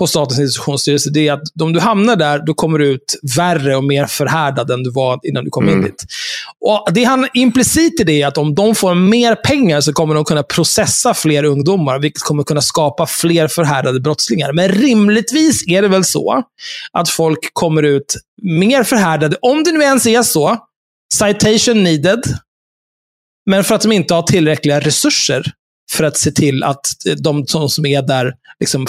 [0.00, 3.76] hos Statens institutionsstyrelse, det är att om du hamnar där, då kommer du ut värre
[3.76, 5.84] och mer förhärdad än du var innan du kom in Mm.
[5.84, 6.04] dit.
[6.60, 10.14] Och det han implicit i det är att om de får mer pengar så kommer
[10.14, 14.52] de kunna processa fler ungdomar, vilket kommer kunna skapa fler förhärdade brottslingar.
[14.52, 16.42] Men rimligtvis är det väl så
[16.92, 20.56] att folk kommer ut mer förhärdade, om det nu ens är så,
[21.14, 22.22] citation needed,
[23.46, 25.52] men för att de inte har tillräckliga resurser
[25.90, 26.86] för att se till att
[27.18, 28.86] de som är där liksom,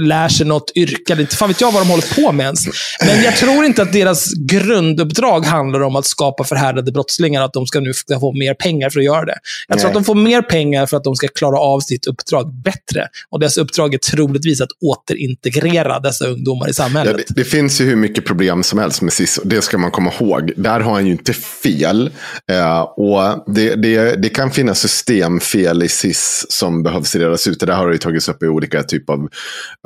[0.00, 1.20] lär sig något yrke.
[1.20, 2.60] Inte fan vet jag vad de håller på med ens.
[3.06, 7.66] Men jag tror inte att deras grunduppdrag handlar om att skapa förhärdade brottslingar, att de
[7.66, 9.38] ska nu få mer pengar för att göra det.
[9.68, 9.96] Jag tror Nej.
[9.98, 13.08] att de får mer pengar för att de ska klara av sitt uppdrag bättre.
[13.30, 17.16] Och dess uppdrag är troligtvis att återintegrera dessa ungdomar i Ja, samhället.
[17.16, 19.40] det, det finns ju hur mycket problem som helst med SIS.
[19.44, 20.52] Det ska man komma ihåg.
[20.56, 22.10] Där har han ju inte fel.
[22.50, 27.60] Eh, och det, det, det kan finnas systemfel i SIS som behövs redas ut.
[27.60, 29.28] Det där har ju tagits upp i olika typer av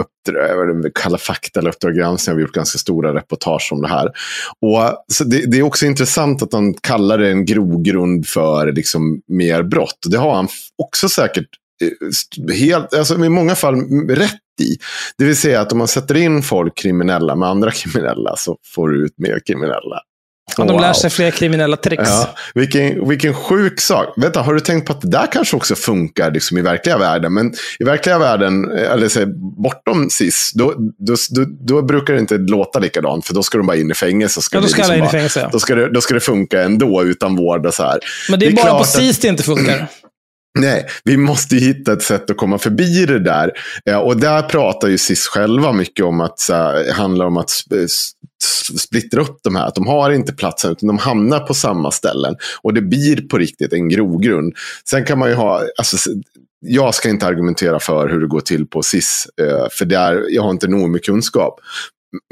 [0.02, 4.06] uppdrag, Kalla fakta eller Uppdrag granskning har vi gjort ganska stora reportage om det här.
[4.60, 9.20] Och, så det, det är också intressant att han kallar det en grogrund för liksom,
[9.28, 9.98] mer brott.
[10.06, 10.48] Det har han
[10.82, 11.48] också säkert
[11.82, 13.74] eh, helt, alltså i många fall
[14.08, 14.76] rätt i.
[15.18, 18.88] Det vill säga att om man sätter in folk kriminella med andra kriminella så får
[18.88, 20.00] du ut mer kriminella.
[20.58, 20.80] Att de Wow.
[20.80, 22.02] lär sig fler kriminella tricks.
[22.06, 24.06] Ja, vilken, vilken sjuk sak.
[24.16, 27.34] Vänta, har du tänkt på att det där kanske också funkar liksom, i verkliga världen?
[27.34, 29.26] Men i verkliga världen, eh, eller säg,
[29.62, 33.26] bortom SIS, då, då, då, då brukar det inte låta likadant.
[33.26, 34.40] För då ska de bara in i fängelse.
[34.52, 35.48] Ja, då det ska liksom in i bara- fängelse, ja.
[35.52, 37.98] Då ska, det, då ska det funka ändå utan vård och så här.
[38.30, 39.86] Men det är, bara klart på att- SIS det inte funkar.
[40.58, 43.50] Nej, vi måste ju hitta ett sätt att komma förbi det där.
[43.84, 47.50] Ja, och där pratar ju SIS själva mycket om att så det handlar om att
[48.78, 49.66] splittra upp de här.
[49.66, 52.36] Att de har inte platsen, utan de hamnar på samma ställen.
[52.62, 54.54] Och det blir på riktigt en grogrund.
[54.88, 56.10] Sen kan man ju ha, alltså,
[56.60, 60.42] jag ska inte argumentera för hur det går till på SIS, eh, för där, jag
[60.42, 61.60] har inte nog med kunskap.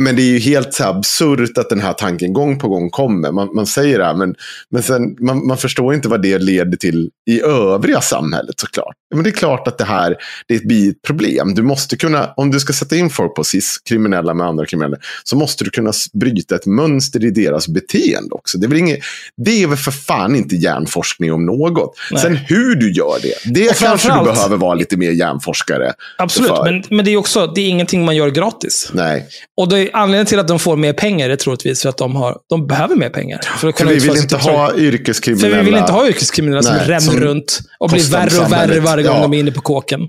[0.02, 3.32] Men det är ju helt så absurt att den här tanken gång på gång kommer.
[3.32, 4.34] Man, man säger det här, men,
[4.70, 8.94] men sen, man, man förstår inte vad det leder till i övriga samhället såklart.
[9.14, 10.16] Men det är klart att det här
[10.48, 11.54] det blir ett problem.
[11.54, 14.96] Du måste kunna, om du ska sätta in folk på SIS, kriminella med andra kriminella,
[15.24, 18.58] så måste du kunna bryta ett mönster i deras beteende också.
[18.58, 18.98] Det är väl, inget,
[19.36, 21.96] det är väl för fan inte hjärnforskning om något.
[22.10, 22.22] Nej.
[22.22, 25.92] Sen hur du gör det, det kanske du behöver vara lite mer hjärnforskare.
[26.18, 26.64] Absolut, för.
[26.64, 28.90] men, men det är också det är ingenting man gör gratis.
[28.92, 29.28] Nej.
[29.64, 32.16] Och det är anledningen till att de får mer pengar är troligtvis för att de,
[32.16, 33.40] har, de behöver mer pengar.
[33.56, 35.50] För, att För vi vill inte ha yrkeskriminella.
[35.50, 38.80] För vi vill inte ha yrkeskriminella som Nej, ränner runt och blir värre och värre
[38.80, 39.22] varje gång Ja.
[39.22, 40.00] de är inne på kåken.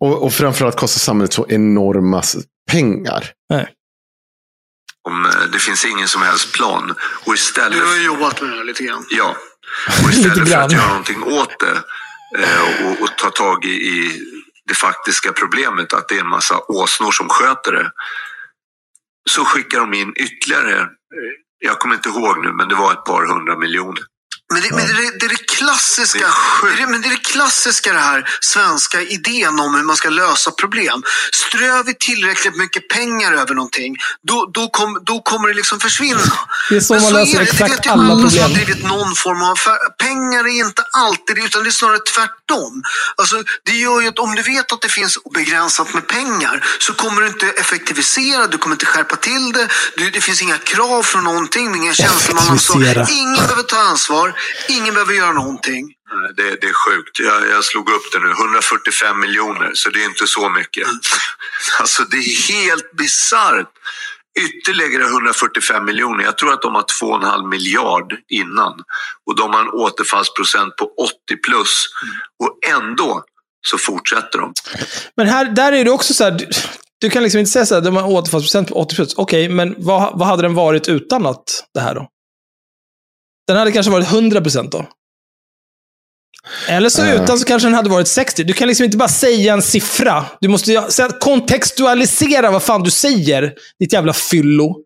[0.00, 2.22] Och, och framförallt kostar samhället så enorma
[2.70, 3.30] pengar.
[5.08, 6.94] Om, eh, det finns ingen som helst plan.
[7.24, 7.72] Och istället...
[7.72, 9.04] Du har ju jobbat med det här lite grann.
[9.10, 9.36] Ja.
[10.02, 11.76] Och Lite istället för att göra någonting åt det
[12.42, 14.20] eh, och, och ta tag i, i
[14.68, 17.90] det faktiska problemet, att det är en massa åsnor som sköter det,
[19.30, 23.04] så skickar de in ytterligare, eh, jag kommer inte ihåg nu, men det var ett
[23.04, 24.02] par hundra miljoner.
[24.52, 26.26] Men, det, men det, det är det klassiska,
[26.76, 30.08] Det är men det är det klassiska det här svenska idén om hur man ska
[30.08, 31.02] lösa problem.
[31.32, 33.96] Strör vi tillräckligt mycket pengar över någonting,
[34.28, 36.20] då, då, kom, då kommer det liksom försvinna.
[36.70, 37.50] Det är så Men man löser är det.
[37.50, 38.52] exakt det alla alla som har problem.
[38.52, 39.78] drivit någon form av affär.
[39.98, 42.82] Pengar är inte alltid utan det är snarare tvärtom.
[43.16, 46.92] Alltså, det gör ju att om du vet att det finns obegränsat med pengar så
[46.94, 49.68] kommer du inte effektivisera, du kommer inte skärpa till det.
[49.96, 52.82] Du, det finns inga krav från någonting, inga tjänstemannaansvar.
[52.82, 53.18] Effektivisera.
[53.20, 55.84] Ingen behöver ta ansvar, ingen behöver göra någonting.
[56.14, 57.18] Nej, Det, det är sjukt.
[57.18, 58.30] Jag, jag slog upp det nu.
[58.30, 60.88] 145 miljoner, så det är inte så mycket.
[61.80, 63.70] Alltså det är helt bisarrt.
[64.40, 66.24] Ytterligare 145 miljoner.
[66.24, 68.72] Jag tror att de har 2,5 miljard innan.
[69.26, 71.86] Och de har en återfallsprocent på 80 plus.
[72.42, 73.24] Och ändå
[73.66, 74.52] så fortsätter de.
[75.16, 76.48] Men här, där är det också så här,
[77.00, 80.18] du, kan liksom inte säga så här, de har återfallsprocent på 80 Okej, men vad,
[80.18, 81.44] vad hade den varit utan att
[81.74, 82.08] det här då?
[83.50, 84.40] Den hade kanske varit 100
[84.70, 84.88] då?
[86.68, 87.22] Eller så Eh.
[87.22, 88.44] utan så kanske den hade varit 60.
[88.44, 90.24] Du kan liksom inte bara säga en siffra.
[90.40, 90.88] Du måste
[91.20, 94.84] kontextualisera vad fan du säger, ditt jävla fyllo.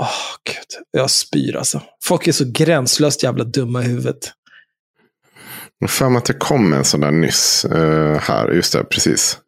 [0.00, 0.08] Åh,
[0.44, 0.84] gud.
[0.90, 1.82] Jag spyr alltså.
[2.04, 4.32] Folk är så gränslöst jävla dumma i huvudet.
[5.78, 7.64] Jag för mig att det kom en sån där nyss.
[7.64, 9.38] eh, här, just det, precis.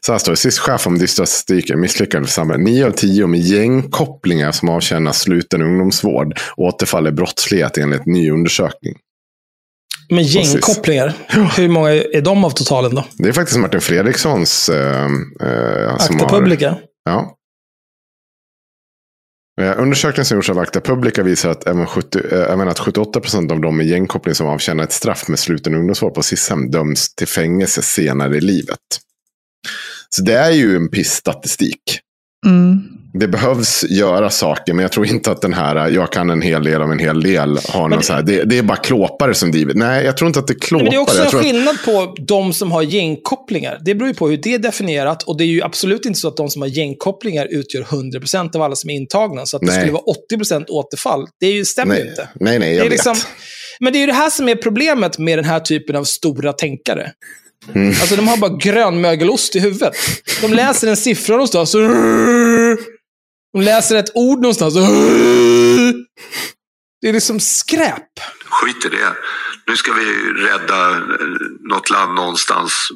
[0.00, 0.36] Så här står det.
[0.36, 2.64] Sist chef om statistiken misslyckande för samhället.
[2.64, 8.94] 9 av 10 med gängkopplingar som avtjänar sluten ungdomsvård återfaller brottslighet enligt ny undersökning.
[10.10, 11.14] Men gängkopplingar,
[11.56, 13.04] hur många är de av totalen då?
[13.12, 14.68] Det är faktiskt Martin Fredrikssons.
[14.68, 15.08] Eh, eh,
[15.90, 16.76] har- Publica?
[17.04, 17.36] Ja.
[19.60, 23.20] Eh, Undersökningen som gjorts av Akta Publica visar att även, 70, eh, även att 78
[23.20, 27.14] procent av de med gängkoppling som avtjänar ett straff med sluten ungdomsvård på SIS-hem döms
[27.14, 28.78] till fängelse senare i livet.
[30.08, 31.82] Så det är ju en piss-statistik.
[32.46, 32.80] Mm.
[33.14, 36.64] Det behövs göra saker, men jag tror inte att den här, jag kan en hel
[36.64, 39.50] del av en hel del, har någon så här, det, det är bara klåpare som
[39.50, 39.74] driver.
[39.74, 40.84] Nej, jag tror inte att det är klåpare.
[40.84, 43.78] Men det är också jag en tror att, skillnad på de som har gängkopplingar.
[43.84, 45.22] Det beror ju på hur det är definierat.
[45.22, 48.62] Och det är ju absolut inte så att de som har gängkopplingar utgör 100% av
[48.62, 49.46] alla som är intagna.
[49.46, 49.76] Så att det Nej.
[49.76, 50.02] skulle vara
[50.32, 52.28] 80% återfall, det är ju, stämmer ju inte.
[52.34, 52.92] nej, nej, Det jag är vet.
[52.92, 53.16] liksom,
[53.80, 56.52] Men det är ju det här som är problemet med den här typen av stora
[56.52, 57.12] tänkare.
[57.74, 57.88] Mm.
[57.88, 59.94] Alltså de har bara grönmögelost i huvudet.
[60.40, 61.72] De läser en siffra någonstans.
[63.52, 64.74] De läser ett ord någonstans.
[67.00, 68.08] Det är liksom skräp.
[68.44, 69.12] Skit i det.
[69.66, 71.00] Nu ska vi rädda eh,
[71.60, 72.88] något land någonstans.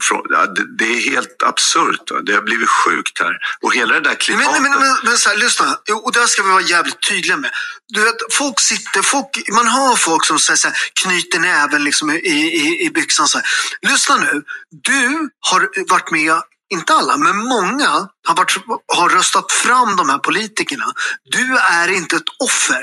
[0.56, 2.10] Det, det är helt absurt.
[2.26, 3.36] Det har blivit sjukt här.
[3.60, 4.62] Och hela det där Men, klimatet.
[4.62, 5.78] men, men, men så här, lyssna.
[6.02, 7.50] Och där ska vi vara jävligt tydliga med.
[7.88, 12.10] Du vet, folk sitter, folk, man hör folk som säger så här, knyter näven liksom
[12.10, 13.28] i, i, i byxan.
[13.28, 13.46] Så här.
[13.82, 14.42] Lyssna nu.
[14.70, 17.88] Du har varit med, inte alla, men många
[18.26, 18.56] har, varit,
[18.94, 20.86] har röstat fram de här politikerna.
[21.24, 22.82] Du är inte ett offer.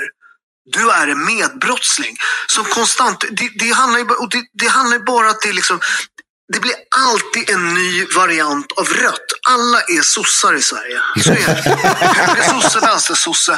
[0.72, 2.16] Du är en medbrottsling
[2.46, 5.52] som konstant, det, det, handlar ju, bara- och det, det handlar ju bara att det
[5.52, 5.80] liksom,
[6.52, 6.72] det blir
[7.08, 9.28] alltid en ny variant av rött.
[9.48, 10.98] Alla är sossar i Sverige.
[11.24, 11.70] Så är det.
[12.06, 13.52] Högersosse, vänstersosse.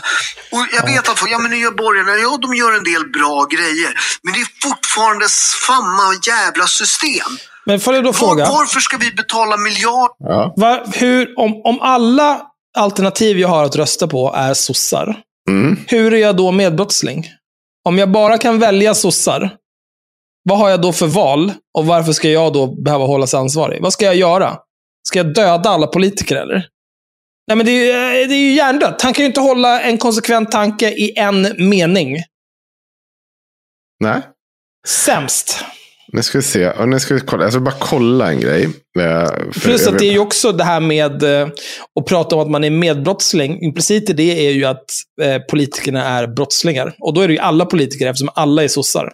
[0.52, 3.94] Och jag vet att ja men nya borgarna, ja de gör en del bra grejer.
[4.22, 5.28] Men det är fortfarande
[5.66, 7.30] samma jävla system.
[7.66, 8.46] Men får jag då Var, fråga?
[8.48, 10.14] varför ska vi betala miljarder?
[10.18, 10.84] Ja.
[10.94, 12.40] Hur, om, om alla
[12.78, 15.16] alternativ jag har att rösta på är sossar,
[15.48, 15.76] Mm.
[15.88, 17.26] hur är jag då medbrottsling?
[17.84, 19.56] Om jag bara kan välja sossar,
[20.42, 21.52] vad har jag då för val?
[21.78, 23.82] Och varför ska jag då behöva hållas ansvarig?
[23.82, 24.58] Vad ska jag göra?
[25.08, 26.68] Ska jag döda alla politiker eller?
[27.48, 29.02] Nej, men det är, ju- det är ju hjärndött.
[29.02, 32.16] Han kan ju inte hålla en konsekvent tanke i en mening.
[34.00, 34.22] Nej.
[34.86, 35.64] Sämst.
[36.12, 36.70] Nu ska vi se.
[36.70, 37.42] Och nu ska vi kolla.
[37.42, 38.64] Jag ska bara kolla en grej.
[38.98, 41.48] Eh, för Plus att det är ju också det här med eh,
[42.00, 43.62] att prata om att man är medbrottsling.
[43.62, 44.84] Implicit i det är ju att
[45.22, 46.94] eh, politikerna är brottslingar.
[46.98, 49.12] Och då är det ju alla politiker eftersom alla är sossar.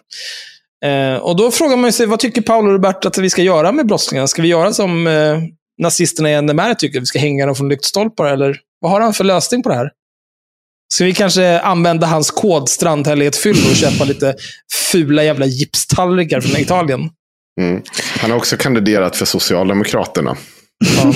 [1.21, 3.87] Och då frågar man sig, vad tycker Paolo och Robert att vi ska göra med
[3.87, 4.27] brottslingarna?
[4.27, 5.09] Ska vi göra som
[5.81, 6.99] nazisterna i NMR tycker?
[6.99, 8.25] Vi ska hänga dem från lyktstolpar?
[8.25, 9.89] Eller vad har han för lösning på det här?
[10.93, 14.35] Ska vi kanske använda hans kod strandhällighetsfyllo och köpa lite
[14.91, 17.09] fula jävla gipstallrikar från Italien?
[17.61, 17.81] Mm.
[18.19, 20.35] Han har också kandiderat för Socialdemokraterna.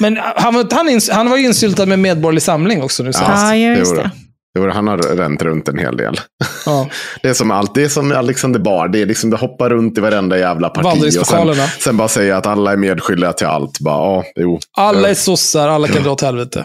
[0.00, 3.42] Men han, var- han, ins- han var ju insyltad med Medborgerlig Samling också nu senast.
[3.42, 3.96] Ja, just det.
[3.96, 4.02] det.
[4.02, 4.10] var
[4.54, 4.60] det.
[4.60, 6.20] var, han har ränt runt en hel del.
[6.66, 6.88] Ja.
[7.22, 7.74] Det är som allt.
[7.74, 8.92] Det är som Alexander Bard.
[8.92, 11.18] Det, är liksom, det hoppar runt i varenda jävla parti.
[11.20, 13.80] Och sen, sen bara säga att alla är medskyldiga till allt.
[13.80, 14.60] Bara, ja, jo.
[14.78, 16.64] Alla är sossar, alla kan dra åt helvete.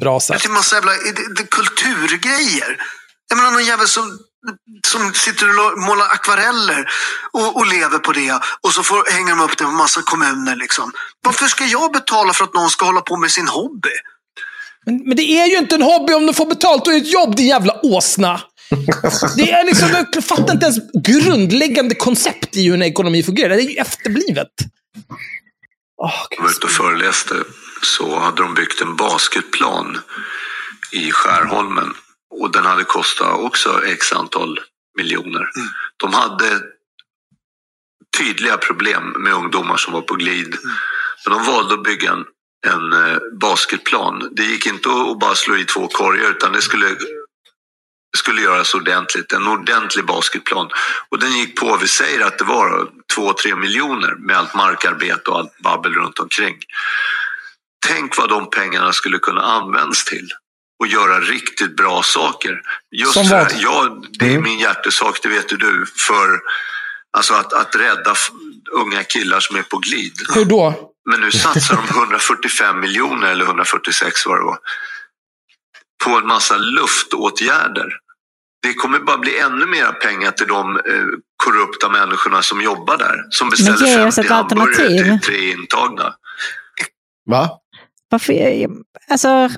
[0.00, 0.42] Bra sagt.
[0.42, 2.76] Det är massa jävla det, det, kulturgrejer.
[3.28, 4.18] Jag menar någon jävel som,
[4.86, 6.88] som sitter och målar akvareller
[7.32, 8.40] och, och lever på det.
[8.60, 10.56] Och så får, hänger de upp det på massa kommuner.
[10.56, 10.92] Liksom.
[11.24, 13.96] Varför ska jag betala för att någon ska hålla på med sin hobby?
[14.86, 17.36] Men, men det är ju inte en hobby om du får betalt och ett jobb,
[17.36, 18.40] din jävla åsna.
[19.36, 23.48] Det är liksom, jag fattar inte ens grundläggande koncept i hur en ekonomi fungerar.
[23.48, 24.48] Det är ju efterblivet.
[26.02, 27.34] Åh, Jag var ute och föreläste
[27.82, 29.98] så hade de byggt en basketplan
[30.92, 31.94] i Skärholmen.
[32.30, 34.60] Och den hade kostat också x antal
[34.96, 35.50] miljoner.
[35.96, 36.62] De hade
[38.18, 40.56] tydliga problem med ungdomar som var på glid.
[41.24, 42.24] Men de valde att bygga en,
[42.66, 44.28] en eh, basketplan.
[44.32, 46.96] Det gick inte att bara slå i två korgar utan det skulle
[48.16, 49.32] skulle göras ordentligt.
[49.32, 50.70] En ordentlig basketplan.
[51.08, 55.38] Och den gick på, vi säger att det var 2-3 miljoner med allt markarbete och
[55.38, 56.56] allt babbel runt omkring.
[57.88, 60.28] Tänk vad de pengarna skulle kunna användas till.
[60.80, 62.62] Och göra riktigt bra saker.
[62.90, 63.52] Just Som vad?
[63.60, 65.86] ja, det är min hjärtesak, det vet ju du.
[65.86, 66.40] För
[67.16, 68.14] alltså att, att rädda
[68.72, 70.12] unga killar som är på glid.
[70.34, 70.92] Hur då?
[71.10, 74.58] Men nu satsar de 145 miljoner, eller 146 var det var,
[76.04, 77.88] på en massa luftåtgärder.
[78.62, 80.82] Det kommer bara bli ännu mer pengar till de eh,
[81.36, 83.26] korrupta människorna som jobbar där.
[83.30, 86.14] Som beställer ge oss 50 ett hamburgare till tre intagna.
[87.26, 87.50] Va?
[88.10, 88.66] Varför,
[89.10, 89.50] alltså,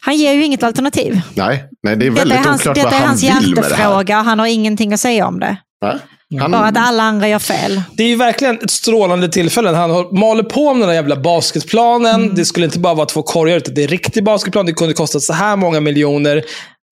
[0.00, 1.20] han ger ju inget alternativ.
[1.34, 3.30] Nej, nej det är Detta väldigt är hans, oklart detta vad är han hans vill
[3.30, 3.70] med det här.
[3.70, 5.56] hjärtefråga och han har ingenting att säga om det.
[5.80, 5.98] Va?
[6.40, 7.82] Han, Bara att alla andra gör fel.
[7.96, 9.70] Det är ju verkligen ett strålande tillfälle.
[9.70, 12.34] Han har- maler på med den där jävla basketplanen.
[12.34, 14.66] Det skulle inte bara vara två korgar, utan det är en riktig basketplan.
[14.66, 16.42] Det kunde kosta så här många miljoner.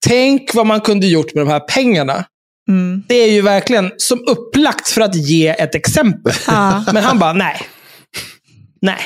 [0.07, 2.25] Tänk vad man kunde gjort med de här pengarna.
[2.69, 3.03] Mm.
[3.07, 6.33] Det är ju verkligen som upplagt för att ge ett exempel.
[6.47, 6.83] Ja.
[6.93, 7.61] Men han bara, nej.
[8.81, 8.99] Nej.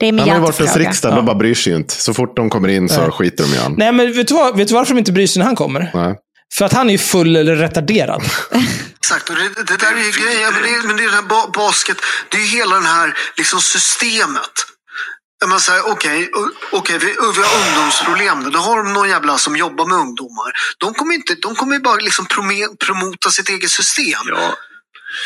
[0.00, 1.94] Det är min han har ju varit hos riksdagen, de bara bryr sig inte.
[1.94, 3.10] Så fort de kommer in så Nej.
[3.10, 3.74] skiter de i han.
[3.78, 5.90] Nej, men vet du, vad, vet du varför de inte bryr sig när han kommer?
[5.94, 6.14] Nej.
[6.54, 8.22] För att han är ju full eller retarderad.
[9.00, 10.52] Exakt, och det, det där är ju grejen.
[10.54, 11.96] Men det, men det är den här ba basket,
[12.28, 14.50] det är ju hela den här liksom systemet.
[15.46, 18.50] Man säger okej, o- okej, vi, vi har ungdomsproblem.
[18.52, 20.50] Då har de någon jävla som jobbar med ungdomar.
[20.78, 22.26] De kommer, inte, de kommer ju bara liksom
[22.86, 24.20] promota sitt eget system.
[24.26, 24.54] Ja,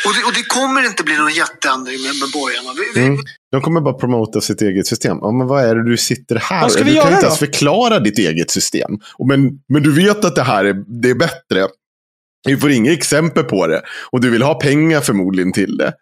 [0.05, 2.69] Och, det, och det kommer inte bli någon jätteändring med, med borgarna.
[2.75, 3.23] Vi, vi, Mm.
[3.51, 5.17] De kommer bara promota sitt eget system.
[5.21, 7.25] Ja, men vad är det du sitter här Vad ska Du vi kan göra inte
[7.25, 8.91] ens förklara ditt eget system.
[9.17, 11.67] Och men, men du vet att det här är, det är bättre.
[12.47, 13.81] Vi får inga exempel på det.
[14.11, 15.93] Och du vill ha pengar förmodligen till det.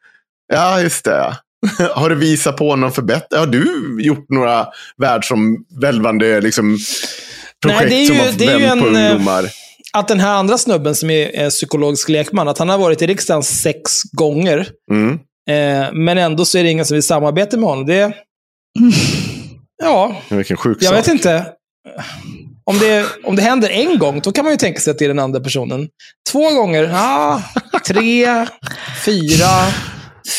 [0.53, 1.37] Ja, just det.
[1.95, 3.39] Har du visat på någon förbättring?
[3.39, 6.77] Har du gjort några världsomvälvande liksom,
[7.61, 9.45] projekt Nej, det är ju- som har det är ju vänt på eh, ungdomar?
[9.97, 13.07] Att den här andra snubben som är, är psykologisk lekman, att han har varit i
[13.07, 14.69] riksdagen sex gånger.
[14.91, 15.19] Mm.
[15.49, 17.85] Eh, men ändå så är det ingen som vill samarbeta med honom.
[17.85, 18.13] Det...
[19.83, 20.97] Ja, Vilken sjuk jag sak.
[20.97, 21.45] vet inte.
[22.63, 25.05] Om det, om det händer en gång, då kan man ju tänka sig att det
[25.05, 25.89] är den andra personen.
[26.31, 27.41] Två gånger, ja,
[27.87, 28.45] tre,
[29.05, 29.47] fyra,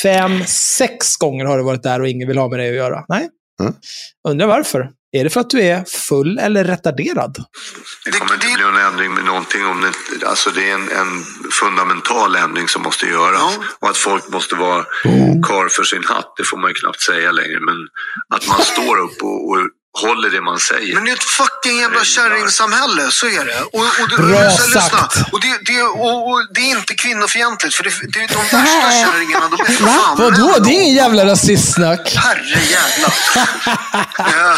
[0.03, 3.05] fem, sex gånger har du varit där och ingen vill ha med dig att göra.
[3.09, 3.29] Nej.
[3.61, 3.75] Mm.
[4.29, 4.91] Undrar varför.
[5.17, 7.45] Är det för att du är full eller retarderad?
[8.05, 11.23] Det kommer inte bli någon ändring med någonting om det Alltså det är en, en
[11.61, 13.59] fundamental ändring som måste göras.
[13.81, 14.85] Och att folk måste vara
[15.49, 17.61] kar för sin hatt, det får man ju knappt säga längre.
[17.61, 17.77] Men
[18.29, 19.59] att man står upp och, och
[20.03, 20.95] håller det man säger.
[20.95, 23.61] Men det är ett fucking jävla kärringsamhälle, så är det.
[23.61, 24.81] Och, och, du- Bra så, lyssna.
[24.81, 25.33] sagt.
[25.33, 28.91] Och det, det, och, och det är inte kvinnofientligt, för det, det är de värsta
[28.91, 30.47] kärringarna, de är för fan Vadå?
[30.53, 30.63] män.
[30.63, 32.15] Det är ingen jävla rasistsnack.
[32.17, 33.15] Herre jävlar.
[34.19, 34.57] Eh,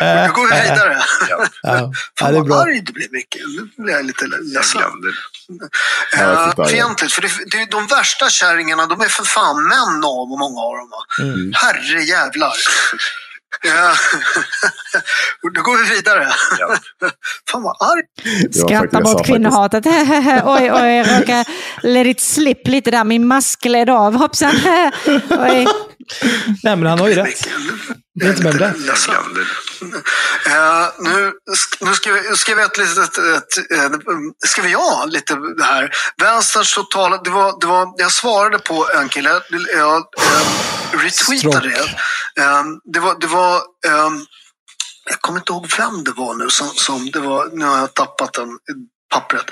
[0.26, 1.02] Nu går vi vidare.
[1.28, 3.36] Ja, ja, Fan vad arg du blev Micke.
[3.76, 4.82] Nu blir jag lite ledsen.
[6.10, 6.68] Tittar.
[6.68, 10.60] fientligt, för det, det är de värsta kärringarna, de är för fan män av många
[10.60, 10.90] av dem.
[11.18, 11.52] Mm.
[11.54, 12.02] Herre
[13.64, 13.94] Eh,
[15.54, 16.24] Då går vi vidare.
[17.50, 18.02] Fan vad arg.
[18.52, 19.86] Skratta bort kvinnohatet.
[20.44, 21.44] oj, oj, jag råkade
[21.82, 23.04] let it slip lite där.
[23.04, 24.14] Min mask gled av.
[24.14, 24.54] Hoppsan.
[25.30, 25.66] oj.
[26.62, 27.48] Nej, men han har ju rätt.
[28.14, 28.74] Det är inte med det.
[30.98, 35.64] Nu, sk- nu ska vi, ska vi ett litet, ett, ska vi ha lite det
[35.64, 35.90] här.
[36.22, 39.30] Vänsterns totala, det var, det var, jag svarade på en kille,
[39.76, 41.96] jag eh, retweetade det.
[42.40, 43.56] Ehm, det var, det var
[43.86, 44.26] ehm,
[45.10, 47.94] jag kommer inte ihåg vem det var nu som, som det var, nu har jag
[47.94, 48.58] tappat den,
[49.14, 49.44] pappret.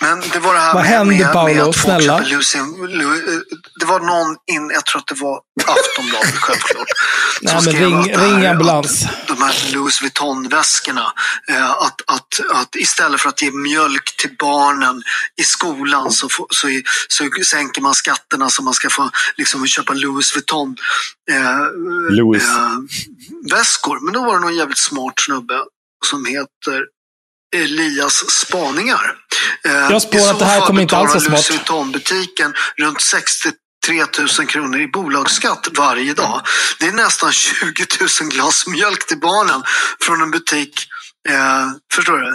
[0.00, 1.54] Men det var det här Vad med, hände, med, Paolo?
[1.54, 2.18] med att Snälla.
[2.20, 3.42] Lu-
[3.80, 6.86] det var någon in, jag tror att det var Aftonbladet självklart.
[7.42, 9.06] Nej, men skrev ring, här- ring ambulans.
[9.28, 11.12] de här Louis Vuitton-väskorna.
[11.48, 15.02] Eh, att, att, att istället för att ge mjölk till barnen
[15.40, 19.92] i skolan så, så, i- så sänker man skatterna så man ska få liksom, köpa
[19.92, 20.76] Louis Vuitton
[21.30, 21.70] eh,
[22.10, 22.42] Louis.
[22.44, 22.70] eh,
[23.52, 23.98] väskor.
[24.04, 25.54] Men då var det någon jävligt smart snubbe
[26.06, 26.82] som heter
[27.56, 29.14] Elias Spaningar.
[29.66, 31.58] Eh, Jag i så att det här kommer inte alls vara betalar Louis smart.
[31.68, 33.54] Vuitton-butiken runt 63
[34.38, 36.40] 000 kronor i bolagsskatt varje dag.
[36.80, 37.86] Det är nästan 20
[38.20, 39.62] 000 glas mjölk till barnen
[40.02, 40.74] från en butik.
[41.28, 42.28] Eh, förstår du?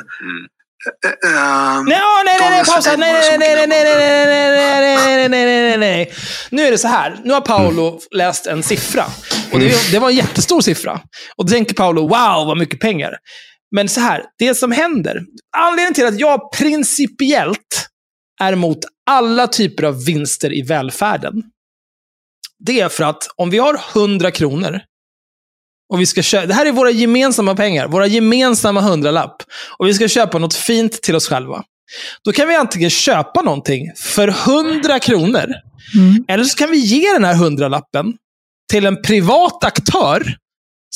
[1.05, 2.95] Eh, eh, Nej, nej, nej, nej, pausa.
[2.97, 6.13] Nej, nej, nej, nej, nej, nej, nej, nej, nej, nej, nej.
[6.49, 7.21] Nu är det så här.
[7.23, 9.05] Nu har Paolo läst en siffra.
[9.51, 10.99] Och det, det var en jättestor siffra.
[11.35, 13.11] Och då tänker Paolo, wow, vad mycket pengar.
[13.75, 15.21] Men så här, det som händer.
[15.57, 17.89] Anledningen till att jag principiellt
[18.41, 18.79] är emot
[19.09, 21.43] alla typer av vinster i välfärden.
[22.59, 24.81] Det är för att om vi har 100 kronor
[25.93, 29.43] och vi ska köpa, det här är våra gemensamma pengar, våra gemensamma hundralapp.
[29.77, 31.63] Och vi ska köpa något fint till oss själva.
[32.23, 35.53] Då kan vi antingen köpa någonting för 100 kronor.
[36.27, 38.13] Eller så kan vi ge den här hundralappen
[38.71, 40.37] till en privat aktör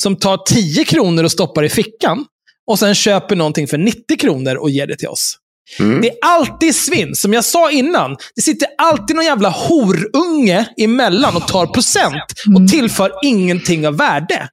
[0.00, 2.24] som tar 10 kronor och stoppar i fickan.
[2.68, 5.38] Och sen köper någonting för 90 kronor och ger det till oss.
[5.78, 7.16] Det är alltid svinn.
[7.16, 12.24] Som jag sa innan, det sitter alltid någon jävla horunge emellan och tar procent
[12.56, 14.48] och tillför ingenting av värde.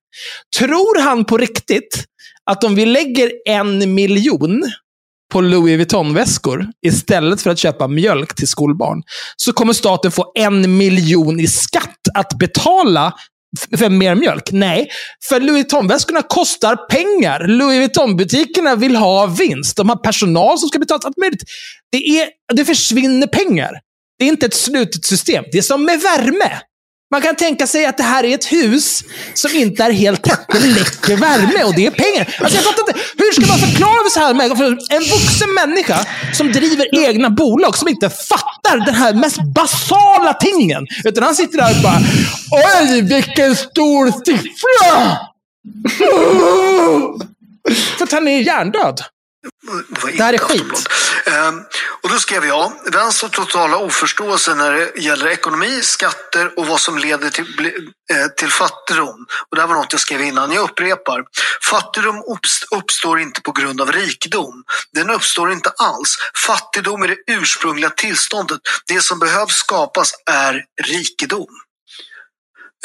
[0.60, 2.06] Tror han på riktigt
[2.52, 4.64] att om vi lägger en miljon
[5.34, 9.04] på Louis Vuitton-väskor istället för att köpa mjölk till skolbarn,
[9.38, 13.14] så kommer staten få en miljon i skatt att betala
[13.78, 14.52] för mer mjölk?
[14.52, 14.88] Nej,
[15.30, 17.48] för Louis Vuitton-väskorna kostar pengar.
[17.48, 19.78] Louis Vuitton-butikerna vill ha vinst.
[19.78, 21.44] De har personal som ska betala allt möjligt.
[21.92, 23.72] Det, är, det försvinner pengar.
[24.20, 25.44] Det är inte ett slutet system.
[25.52, 26.60] Det är som med värme.
[27.12, 29.04] Man kan tänka sig att det här är ett hus
[29.34, 30.46] som inte är helt tätt.
[30.52, 32.36] Det läcker värme och det är pengar.
[32.40, 33.00] Alltså jag fattar inte.
[33.18, 37.78] Hur ska man förklara så här med för en vuxen människa som driver egna bolag
[37.78, 40.88] som inte fattar den här mest basala tingen.
[41.04, 42.00] Utan han sitter där och bara
[42.82, 45.18] Oj, vilken stor siffra!
[47.98, 49.02] För att han är hjärndöd.
[50.18, 50.90] Det här är skit.
[51.26, 51.62] Ehm,
[52.04, 56.98] och då skrev jag, vänster totala oförståelse när det gäller ekonomi, skatter och vad som
[56.98, 57.72] leder till,
[58.12, 59.26] eh, till fattigdom.
[59.50, 60.52] Och det här var något jag skrev innan.
[60.52, 61.24] Jag upprepar.
[61.70, 64.64] Fattigdom uppst- uppstår inte på grund av rikedom.
[64.94, 66.18] Den uppstår inte alls.
[66.48, 68.60] Fattigdom är det ursprungliga tillståndet.
[68.88, 71.48] Det som behövs skapas är rikedom.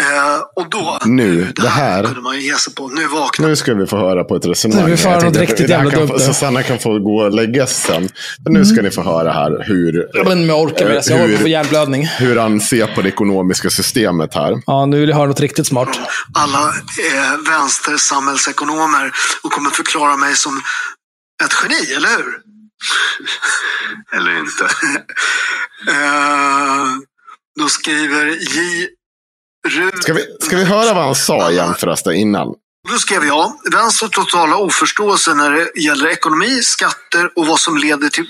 [0.00, 2.04] Eh, och då, Nu, det här.
[2.04, 2.88] kunde man ju ge sig på.
[2.88, 4.84] Nu vaknar Nu ska vi få höra på ett resonemang.
[4.90, 6.20] Nu får vi få Jag höra något riktigt jävla kan dumt få- nu.
[6.20, 8.08] Så Sanna kan få gå och lägga sig sen.
[8.44, 11.12] Men nu ska ni få höra här hur, inte om jag orkar med det, så
[11.12, 12.06] jag håller på att få hjärnblödning.
[12.18, 14.62] hur han ser på det ekonomiska systemet här.
[14.66, 15.88] Ja, nu vill jag höra något riktigt smart.
[16.34, 19.10] alla eh, vänstersamhällsekonomer
[19.42, 20.56] och kommer förklara mig som
[21.44, 22.26] ett geni, eller hur?
[24.16, 24.64] Eller inte.
[25.88, 26.86] Eh,
[27.60, 28.86] då skriver J.
[30.02, 32.48] Ska vi, ska vi höra vad han sa igen förresten innan?
[32.92, 38.08] Då skrev jag, vänsterns totala oförståelse när det gäller ekonomi, skatter och vad som leder
[38.08, 38.26] till,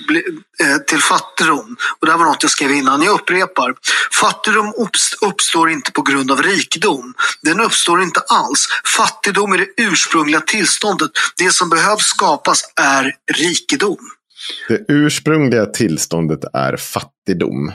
[0.63, 1.77] eh, till fattigdom.
[1.99, 3.73] Och det här var något jag skrev innan, jag upprepar.
[4.21, 7.13] Fattigdom uppst- uppstår inte på grund av rikedom.
[7.43, 8.67] Den uppstår inte alls.
[8.97, 11.11] Fattigdom är det ursprungliga tillståndet.
[11.37, 13.97] Det som behövs skapas är rikedom.
[14.67, 17.71] Det ursprungliga tillståndet är fattigdom.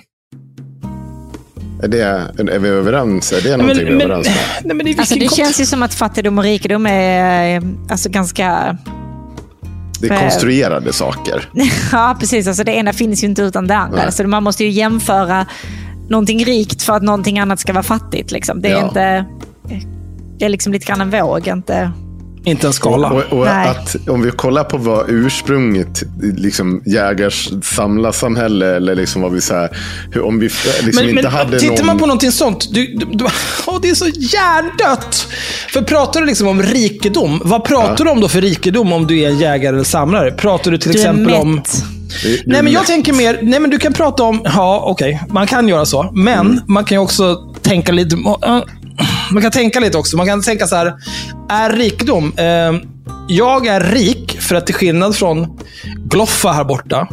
[1.87, 3.33] Är, det, är vi överens?
[3.33, 4.37] Är det någonting vi är överens med?
[4.65, 7.63] nej, men det, är Alltså, det känns ju som att fattigdom och rikedom är eh,
[7.91, 8.77] alltså, ganska...
[10.01, 11.49] Det är konstruerade saker.
[11.93, 12.47] Ja, precis.
[12.47, 14.03] Alltså, det ena finns ju inte utan det andra.
[14.03, 14.13] Nej.
[14.13, 15.47] Så man måste ju jämföra
[16.09, 18.31] någonting rikt för att någonting annat ska vara fattigt.
[18.31, 18.63] Liksom.
[18.63, 18.87] Det är Ja.
[18.87, 19.25] inte...
[20.39, 21.91] Det är liksom lite grann en våg, inte...
[22.47, 23.11] Inte en skala.
[23.11, 23.69] Och, och Nej.
[23.69, 26.03] att om vi kollar på vad ursprunget,
[26.37, 29.69] liksom jägars samlarsamhälle eller liksom vad vi säger,
[30.13, 31.87] hur, om vi liksom men, inte men hade tittar någon...
[31.87, 33.25] man på någonting sånt, du, du, du,
[33.67, 35.27] åh, det är så hjärndött.
[35.73, 39.21] För pratar du liksom om rikedom, vad pratar du om då för rikedom om du
[39.21, 40.31] är en jägare eller samlare?
[40.31, 41.43] Pratar du till Du exempel mätt.
[41.43, 41.63] om...
[42.23, 42.87] Du- Nej, men jag mätt.
[42.87, 46.11] tänker mer, nej men du kan prata om, ja okej, man kan göra så.
[46.15, 46.61] Men Mm.
[46.69, 48.17] man kan ju också tänka lite,
[49.31, 50.17] man kan tänka lite också.
[50.17, 50.95] Man kan tänka så här,
[51.49, 52.89] är rikedom, eh,
[53.29, 55.59] jag är rik för att till skillnad från
[55.97, 57.09] Gloffa här borta,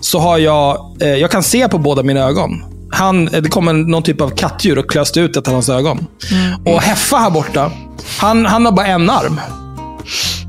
[0.00, 2.64] så har jag, eh, jag kan se på båda mina ögon.
[2.92, 6.06] Han, det kom en, någon typ av kattdjur och klöste ut ett av hans ögon.
[6.64, 7.72] Och Heffa här borta,
[8.18, 9.40] han, han har bara en arm.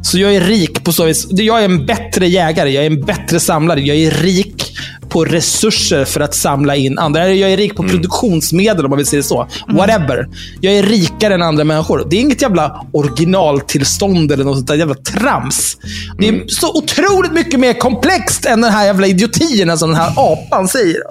[0.03, 1.27] Så jag är rik på så vis.
[1.29, 3.81] Jag är en bättre jägare, jag är en bättre samlare.
[3.81, 4.77] Jag är rik
[5.11, 7.33] på resurser för att samla in andra.
[7.33, 9.47] Jag är rik på produktionsmedel om man vill säga så.
[9.67, 10.27] Whatever.
[10.61, 12.07] Jag är rikare än andra människor.
[12.09, 15.77] Det är inget jävla originaltillstånd eller något sånt där jävla trams.
[16.17, 20.13] Det är så otroligt mycket mer komplext än den här jävla idiotierna som den här
[20.17, 21.01] apan säger.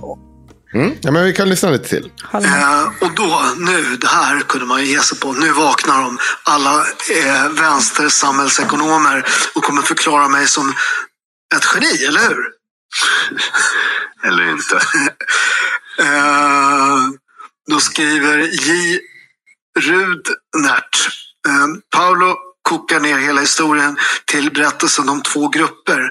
[0.74, 0.92] Mm?
[1.00, 2.10] Ja, men vi kan lyssna lite till.
[2.32, 5.32] Eh, och då, nu, det här kunde man ju ge sig på.
[5.32, 9.24] Nu vaknar de, alla eh, vänstersamhällsekonomer
[9.54, 10.74] och kommer förklara mig som
[11.56, 12.59] ett geni, eller hur?
[14.24, 14.80] Eller inte.
[15.98, 16.98] Eh,
[17.70, 19.00] då skriver J.
[19.78, 21.08] Rudnert.
[21.48, 26.10] Eh, Paolo kokar ner hela historien till berättelsen om två grupper.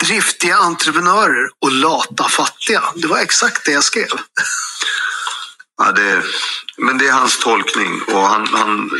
[0.00, 2.82] Driftiga entreprenörer och lata fattiga.
[2.94, 4.08] Det var exakt det jag skrev.
[5.82, 6.22] Ja, det,
[6.76, 8.00] men det är hans tolkning.
[8.14, 8.90] Och han, han,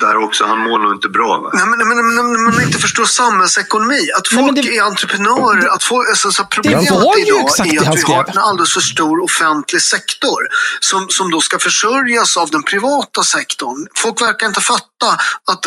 [0.00, 1.40] där också, han mår nog inte bra.
[1.40, 1.50] Va?
[1.54, 4.10] Nej, men, men, men, men man inte förstår samhällsekonomi.
[4.16, 5.68] Att Nej, folk men det- är entreprenörer.
[5.68, 8.80] Att folk, alltså, så problemet var ju idag är att vi har en alldeles för
[8.80, 10.40] stor offentlig sektor
[10.80, 13.86] som, som då ska försörjas av den privata sektorn.
[13.96, 15.08] Folk verkar inte fatta
[15.50, 15.66] att att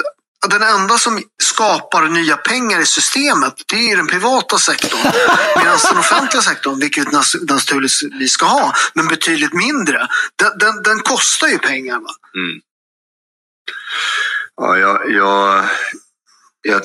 [0.49, 4.99] den enda som skapar nya pengar i systemet, det är den privata sektorn.
[5.57, 7.11] Medan den offentliga sektorn, vilket
[7.47, 11.99] naturligtvis ska ha, men betydligt mindre, den, den, den kostar ju pengar.
[11.99, 12.09] Va?
[12.35, 12.61] Mm.
[14.55, 15.65] Ja, jag, jag,
[16.61, 16.81] jag,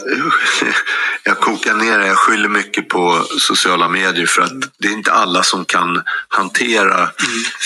[1.24, 2.06] jag kokar ner det.
[2.06, 7.10] Jag skyller mycket på sociala medier för att det är inte alla som kan hantera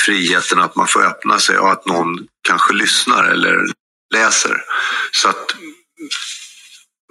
[0.07, 3.67] friheten att man får öppna sig och att någon kanske lyssnar eller
[4.15, 4.57] läser.
[5.13, 5.47] Så att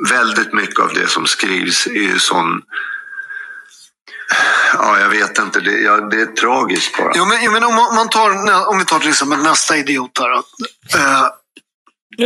[0.10, 2.62] väldigt mycket av det som skrivs är ju sån...
[4.74, 5.60] Ja, jag vet inte.
[5.60, 7.12] Det, ja, det är tragiskt bara.
[7.16, 8.30] Jo, men, jo, men om, man- tar,
[8.70, 10.30] om vi tar till exempel nästa idiot här.
[10.30, 10.44] då.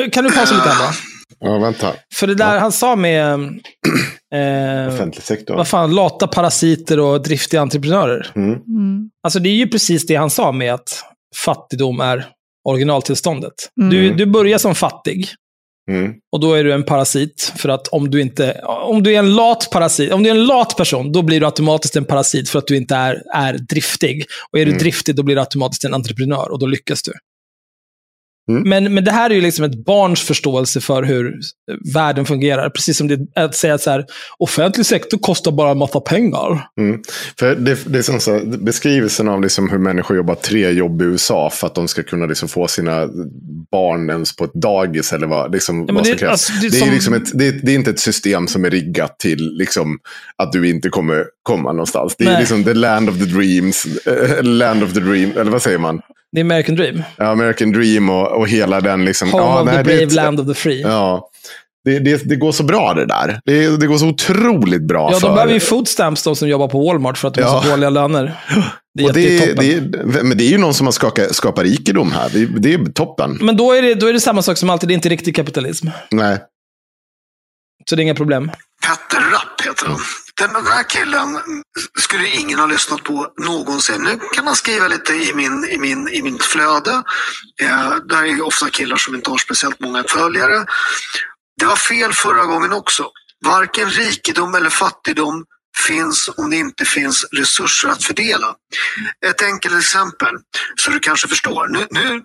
[0.02, 0.94] Eh, Kan du pausa lite här bara?
[1.40, 1.94] Ja, vänta.
[2.16, 3.40] För det där han sa med...
[4.36, 5.56] Eh, Offentlig sektor.
[5.56, 8.32] vad fan, lata parasiter och driftiga entreprenörer.
[8.36, 8.50] Mm.
[8.50, 9.10] Mm.
[9.24, 11.04] Alltså det är ju precis det han sa med att
[11.46, 12.28] fattigdom är
[12.70, 13.54] originaltillståndet.
[13.82, 13.90] Mm.
[13.90, 15.28] Du, du börjar som fattig
[15.92, 16.14] Mm.
[16.32, 17.54] och då är du en parasit.
[17.58, 20.46] För att om du inte, om du är en lat parasit, om du är en
[20.46, 24.26] lat person, då blir du automatiskt en parasit för att du inte är, är driftig.
[24.52, 24.80] Och är du Mm.
[24.80, 27.12] driftig, då blir du automatiskt en entreprenör och då lyckas du.
[28.50, 28.70] Mm.
[28.70, 31.34] Men, men det här är ju liksom ett barns förståelse för hur
[31.94, 32.70] världen fungerar.
[32.70, 34.06] Precis som det, att säga att så här,
[34.40, 36.68] offentlig sektor kostar bara en massa pengar.
[36.80, 37.02] Mm.
[37.40, 41.02] För det, det är som så, här, beskrivelsen av liksom hur människor jobbar tre jobb
[41.02, 43.08] i USA för att de ska kunna liksom få sina
[43.72, 46.32] barn ens på ett dagis eller vad, liksom, vad som det- krävs.
[46.32, 48.48] alltså, det är det, är som- liksom ett, det, är- det är inte ett system
[48.48, 49.98] som är riggat till liksom,
[50.38, 52.16] att du inte kommer komma någonstans.
[52.18, 52.40] Det är Nej.
[52.40, 56.02] liksom the land of the dreams, eh, land of the dream, eller vad säger man?
[56.32, 57.04] Det är American Dream.
[57.18, 59.32] Ja, American Dream och, och hela den liksom.
[59.32, 60.82] Home ja, of nej, the det brave, ett- land of the free.
[60.82, 61.30] Ja, Ja.
[61.86, 63.42] Det, det, det går så bra det där.
[63.46, 65.34] Det, det går så otroligt bra de för...
[65.34, 67.64] behöver ju food stamps de som jobbar på Walmart för att de har Ja.
[67.64, 68.36] så dåliga löner.
[68.94, 72.12] Det är och det, det, men det är ju någon som har skakat, skapat rikedom
[72.12, 72.30] här.
[72.34, 73.38] Det, det är toppen.
[73.42, 75.36] Men då är, det, då är det samma sak som alltid, det är inte riktig
[75.36, 75.88] kapitalism.
[76.12, 76.38] Nej.
[77.90, 78.52] Så det är inga problem.
[78.88, 79.96] Petter Rapp heter han.
[79.96, 80.00] Den
[80.48, 81.40] den här killen
[82.00, 84.02] skulle ingen ha lyssnat på någonsin.
[84.02, 87.04] Nu kan han skriva lite i, min, i, min, i mitt flöde.
[87.62, 90.66] Eh, där är ofta killar som inte har speciellt många följare.
[91.60, 93.12] Det var fel förra gången också.
[93.46, 95.46] Varken rikedom eller fattigdom
[95.88, 98.56] finns om det inte finns resurser att fördela.
[99.26, 100.36] Ett enkelt exempel,
[100.82, 101.68] så du kanske förstår.
[101.68, 102.22] Nu, nu,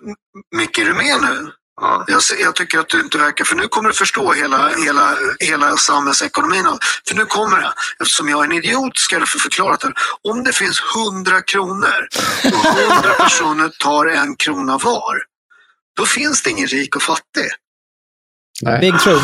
[0.55, 1.51] Micke, är du med nu?
[1.81, 5.15] Ja, jag, jag tycker att du inte verkar, för nu kommer du förstå hela, hela,
[5.39, 6.65] hela samhällsekonomin.
[7.07, 9.93] För nu kommer det, eftersom jag är en idiot ska jag få förklara det.
[10.23, 12.07] Om det finns 100 kronor
[12.43, 15.17] och 100 personer tar en krona var,
[15.97, 17.49] då finns det ingen rik och fattig.
[18.61, 18.79] Nej.
[18.79, 19.21] Big true.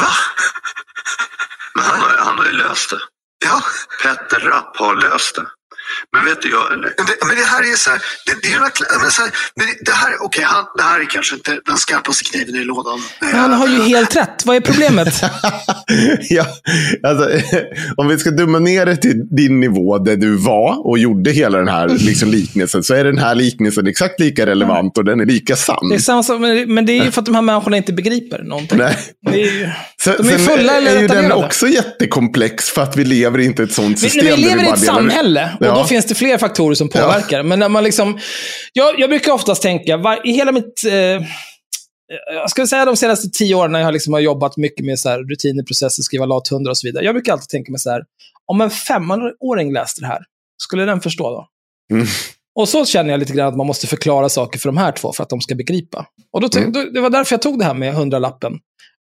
[0.00, 0.08] Va?
[1.74, 2.98] Men han, har- han har ju löst det.
[3.44, 3.62] Ja,
[4.02, 5.46] Petter Rapp har löst det.
[6.12, 8.60] Men vet du, jag, men det, men det här är så här, det, det, är
[9.02, 12.24] men så här, men det, här, okej, han- det här är kanske inte den skarpaste
[12.24, 12.98] kniven i lådan.
[13.20, 14.46] Men han har ju helt rätt.
[14.46, 15.22] Vad är problemet?
[16.30, 16.46] ja,
[17.08, 17.28] alltså,
[17.96, 21.58] om vi ska dumma ner det till din nivå där du var och gjorde hela
[21.58, 25.26] den här liksom, liknelsen så är den här liknelsen exakt lika relevant och den är
[25.26, 25.88] lika sann.
[25.88, 27.92] Det är samma sak, men men det är ju för att de här människorna inte
[27.92, 28.78] begriper någonting.
[28.78, 28.96] Nej.
[29.30, 29.68] Det är ju,
[30.04, 33.62] Sen, de är fulla eller är ju den också jättekomplex för att vi lever inte
[33.62, 34.24] i ett sånt Vi, system.
[34.24, 35.74] vi där lever i ett samhälle och Ja.
[35.74, 37.42] då finns det fler faktorer som påverkar.
[37.42, 38.18] Men när man liksom,
[38.72, 40.84] jag, jag brukar oftast tänka, var, i hela mitt...
[40.86, 40.92] Eh,
[42.34, 45.08] jag skulle säga de senaste tio åren när jag liksom har jobbat mycket med så
[45.08, 47.04] här, rutiner, processer, skriva lathundar och så vidare.
[47.04, 48.02] Jag brukar alltid tänka mig så här,
[48.46, 50.18] om en femåring läste det här,
[50.62, 51.46] skulle den förstå då?
[51.96, 52.06] Mm.
[52.54, 55.12] Och så känner jag lite grann att man måste förklara saker för de här två
[55.12, 56.06] för att de ska begripa.
[56.32, 56.72] Och då, Mm.
[56.72, 58.52] då, det var därför jag tog det här med hundralappen.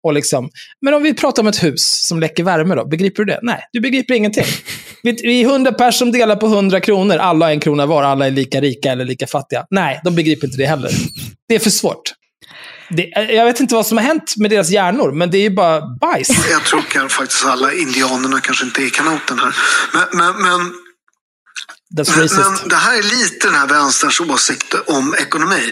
[0.04, 0.50] Och liksom,
[0.82, 3.40] men om vi pratar om ett hus som läcker värme då, begriper du det?
[3.44, 4.46] Nej, du begriper ingenting.
[5.04, 8.04] Vi, vi är hundra personer som delar på hundra kronor, alla har en krona var,
[8.04, 9.66] alla är lika rika eller lika fattiga.
[9.70, 10.92] Nej, de begriper inte det heller.
[11.48, 12.14] Det är för svårt.
[12.90, 13.04] Det,
[13.34, 15.82] jag vet inte vad som har hänt med deras hjärnor, men det är ju bara
[16.02, 16.30] bajs.
[16.52, 19.56] Jag tror kan faktiskt alla indianerna kanske inte är kanoten här.
[19.94, 20.74] Men, men, men,
[21.90, 25.72] men det här är lite den här vänsterns åsikt om ekonomi.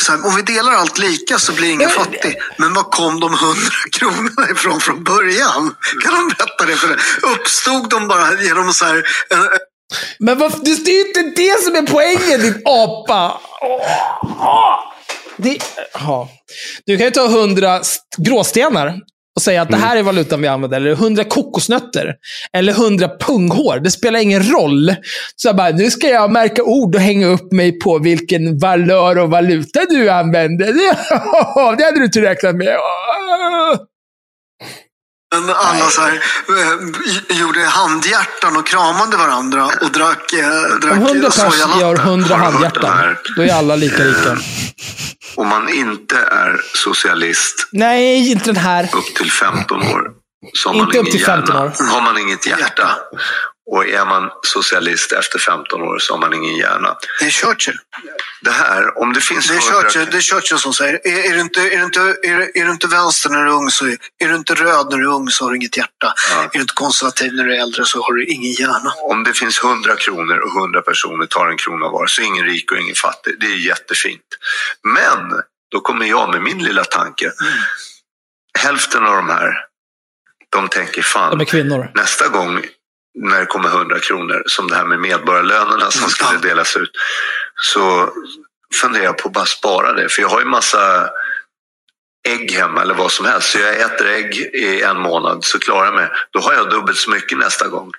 [0.00, 2.36] Så här, om vi delar allt lika så blir ingen fattig.
[2.56, 5.74] Men var kom de hundra kronorna ifrån från början?
[6.04, 6.96] Kan de berätta det för dig?
[7.34, 8.96] Uppstod de bara genom så här...
[9.30, 9.48] En,
[10.18, 13.40] Men vad, det är ju inte det som är poängen, din apa!
[15.36, 15.58] Det,
[15.92, 16.28] ja.
[16.86, 18.94] Du kan ju ta hundra st- gråstenar
[19.36, 20.76] och säga att det här är valutan vi använder.
[20.76, 22.14] Eller hundra kokosnötter.
[22.52, 23.80] Eller hundra punghår.
[23.80, 24.94] Det spelar ingen roll.
[25.36, 29.18] Så jag bara, nu ska jag märka ord och hänga upp mig på vilken valör
[29.18, 30.66] och valuta du använder.
[31.76, 32.76] Det hade du inte räknat med.
[35.34, 36.12] Men alla så här,
[37.30, 42.36] eh, gjorde handhjärtan och kramade varandra och drack, eh, drack Om hundra pers gör hundra
[42.36, 44.36] handhjärtan, då är alla lika rika.
[45.36, 48.84] om man inte är socialist Nej, inte den här.
[48.84, 50.10] upp till 15 år
[50.54, 51.66] så har man Inte upp till 15 hjärna.
[51.70, 51.94] år.
[51.94, 52.90] Har man inget hjärta.
[53.72, 56.96] Och är man socialist efter 15 år så har man ingen hjärna.
[57.20, 57.78] Det är Churchill.
[58.40, 61.30] Det här, om det finns Det är, 100 Churchill, det är Churchill som säger, är,
[61.30, 63.70] är, du inte, är, du inte, är, är du inte vänster när du är ung
[63.70, 66.14] så är, är du inte röd när du är ung så har du inget hjärta.
[66.30, 66.42] Ja.
[66.42, 68.92] Är du inte konservativ när du är äldre så har du ingen hjärna.
[69.02, 72.46] om det finns 100 kronor och 100 personer tar en krona var så är ingen
[72.46, 73.36] rik och ingen fattig.
[73.40, 74.22] Det är jättefint.
[74.82, 77.32] Men då kommer jag med min lilla tanke.
[78.58, 79.54] Hälften av de här,
[80.50, 81.90] de tänker fan, De är kvinnor.
[81.94, 82.64] nästa gång
[83.14, 86.90] när det kommer 100 kronor, som det här med medborgarlönerna som skulle delas ut,
[87.56, 88.12] så
[88.80, 90.08] funderar jag på att bara spara det.
[90.08, 91.10] För jag har ju massa
[92.28, 93.50] ägg hemma eller vad som helst.
[93.50, 96.08] Så jag äter ägg i en månad så klarar jag mig.
[96.30, 97.90] Då har jag dubbelt så mycket nästa gång.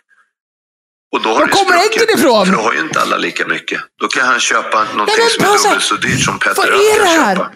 [1.11, 2.45] Och då har Var kommer äggen ifrån?
[2.45, 3.79] För då har ju inte alla lika mycket.
[4.01, 6.99] Då kan han köpa någonting men som är dubbelt så dyrt som Petter Vad är
[7.03, 7.35] det här?
[7.35, 7.49] köpa.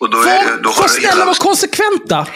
[0.00, 2.26] Och då, är det, då har snälla vara konsekventa.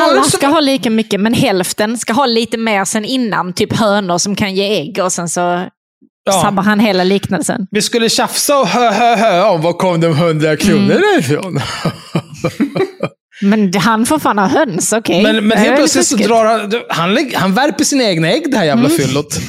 [0.00, 3.52] Alla ska ha lika mycket, men hälften ska ha lite mer sen innan.
[3.52, 5.66] Typ hönor som kan ge ägg och sen så
[6.28, 6.42] Ja.
[6.42, 7.66] sabbar han hela liknelsen.
[7.70, 11.18] Vi skulle tjafsa och hö, hö, hö om var kom de hundra kronorna Mm.
[11.20, 11.60] ifrån.
[13.42, 15.22] Men han får fan ha höns, okej.
[15.22, 18.56] Men, men är helt plötsligt så drar han, han, han värper sina egna ägg, det
[18.58, 18.98] här jävla Mm.
[18.98, 19.38] fyllot.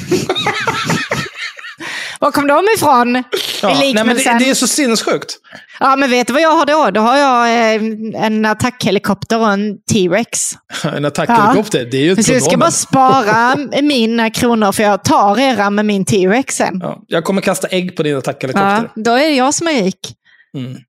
[2.20, 3.14] Var kom de ifrån?
[3.62, 5.34] Ja, nej, men det, det är så sinnessjukt.
[5.80, 6.90] Ja, men vet du vad jag har då?
[6.90, 7.82] Då har jag eh,
[8.24, 10.52] en attackhelikopter och en T-rex.
[10.96, 12.60] En attackhelikopter, det är ju ett Så jag ska pronomen.
[12.60, 16.78] bara spara mina kronor för jag tar era med min T-rex sen.
[16.82, 18.90] Ja, jag kommer kasta ägg på din attackhelikopter.
[18.94, 20.14] Ja, då är det jag som är rik.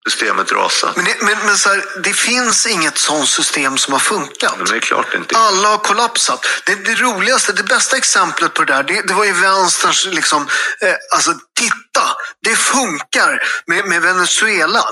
[0.10, 0.94] Systemet rasar.
[0.96, 4.54] Men, det, men, men så här, det finns inget sånt system som har funkat.
[4.58, 5.38] Men det är klart inte.
[5.38, 6.46] Alla har kollapsat.
[6.66, 10.42] Det, det roligaste, det bästa exemplet på det där, det, det var ju vänsterns liksom,
[10.82, 12.06] eh, alltså titta,
[12.44, 14.84] det funkar med, med Venezuela.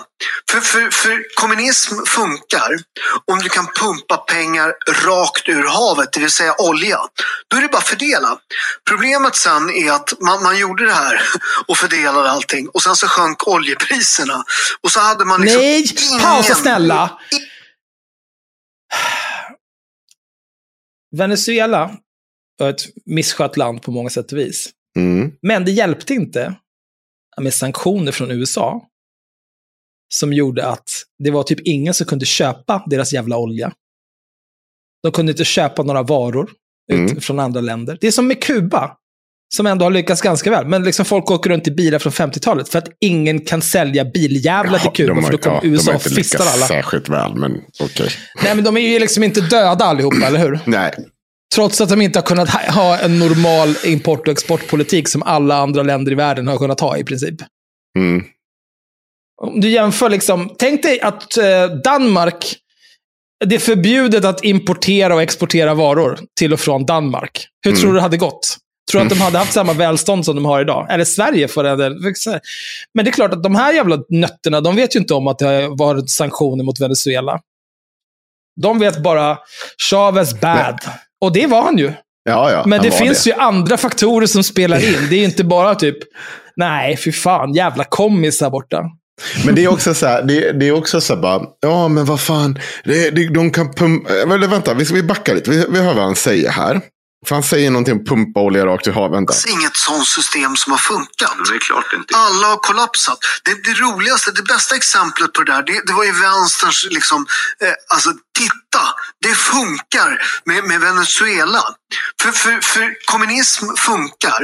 [0.52, 2.70] För, för, för kommunism funkar
[3.26, 4.74] om du kan pumpa pengar
[5.06, 7.00] rakt ur havet, det vill säga olja.
[7.48, 8.40] Då är det bara att fördela.
[8.90, 11.22] Problemet sen är att man, man gjorde det här
[11.68, 14.44] och fördelade allting och sen så sjönk oljepriserna.
[14.82, 16.22] Och så hade man liksom Nej, ingen...
[16.22, 17.20] pausa snälla.
[21.18, 21.92] Venezuela
[22.58, 24.70] var ett misskött land på många sätt och vis.
[24.98, 25.32] Mm.
[25.42, 26.56] Men det hjälpte inte
[27.42, 28.82] med sanktioner från USA.
[30.14, 30.90] Som gjorde att
[31.24, 33.72] det var typ ingen som kunde köpa deras jävla olja.
[35.04, 36.50] De kunde inte köpa några varor
[36.92, 37.22] ut Mm.
[37.22, 37.98] från andra länder.
[38.02, 38.92] Det är som med Kuba,
[39.56, 40.68] som ändå har lyckats ganska väl.
[40.68, 44.80] Men liksom folk åker runt i bilar från 50-talet för att ingen kan sälja biljävlar
[44.80, 46.56] till Kuba, de för har- då kommer ja, de USA har och inte fistar lyckats
[46.58, 46.68] alla.
[46.68, 48.10] särskilt väl, men okej.
[48.44, 50.60] Nej, men de är ju liksom inte döda allihopa, eller hur?
[50.66, 50.94] Nej.
[51.56, 55.84] Trots att de inte har kunnat ha- en normal import och exportpolitik som alla andra
[55.84, 57.36] länder i världen har kunnat ha i princip.
[57.98, 58.24] Mm.
[59.42, 62.56] Om du jämför liksom, tänk dig att eh, Danmark,
[63.46, 67.48] det är förbjudet att importera och exportera varor till och från Danmark.
[67.64, 67.82] Hur Mm.
[67.82, 68.58] tror du det hade gått?
[68.92, 70.88] Tror du att de hade haft samma välstånd som de har idag?
[70.90, 71.90] Eller Sverige för det.
[72.94, 75.40] Men det är klart att de här jävla nötterna, de vet ju inte om att
[75.40, 77.40] det har varit sanktioner mot Venezuela.
[78.62, 79.38] De vet bara,
[79.90, 80.80] Chavez bad.
[81.22, 81.94] Och det var han ju.
[82.30, 82.64] Ja, ja.
[82.66, 85.08] Men det finns ju andra faktorer som spelar in.
[85.10, 85.98] Det är inte bara typ,
[86.56, 88.84] nej, fy fan, jävla kommis här borta.
[89.46, 92.06] Men det är också så här, det, det är också så här bara, ja men
[92.06, 95.94] vad fan, det, det, de kan pumpa, vänta, vi, vi backar lite, vi, vi hör
[95.94, 96.82] vad han säger här.
[97.28, 99.34] För han säger någonting om pumpa olja rakt i havet, vänta.
[99.34, 101.36] finns inget sånt system som har funkat.
[101.50, 102.18] Det är klart inte.
[102.18, 103.20] Alla har kollapsat.
[103.46, 107.26] Det, det roligaste, det bästa exemplet på det där, det, det var ju vänsterns liksom,
[107.62, 108.10] eh, alltså
[108.40, 108.84] titta,
[109.22, 111.64] det funkar med, med Venezuela.
[112.22, 114.42] För, för, för kommunism funkar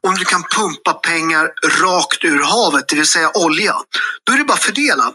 [0.00, 1.44] om du kan pumpa pengar
[1.82, 3.74] rakt ur havet, det vill säga olja.
[4.24, 5.12] Då är det bara att fördela.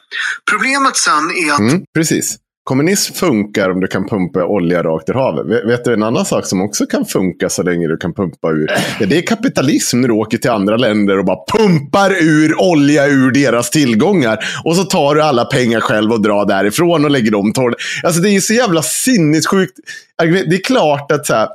[0.52, 2.36] Problemet sen är att Mm, precis.
[2.68, 5.66] Kommunism funkar om du kan pumpa olja rakt i havet.
[5.66, 8.72] Vet, du en annan sak som också kan funka så länge du kan pumpa ur?
[9.00, 13.08] Ja, det är kapitalism när du åker till andra länder och bara pumpar ur olja
[13.08, 14.40] ur deras tillgångar.
[14.64, 17.76] Och så tar du alla pengar själv och drar därifrån och lägger dem torr.
[18.04, 19.80] Alltså det är så jävla sinnessjukt.
[20.22, 20.50] argument.
[20.50, 21.50] Det är klart att så här,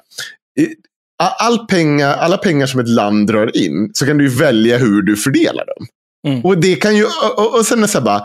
[1.39, 5.17] all pengar, alla pengar som ett land drar in så kan du välja hur du
[5.17, 5.87] fördelar dem.
[6.29, 6.45] Mm.
[6.45, 8.23] Och det kan ju, och, och, och sen är det så här bara,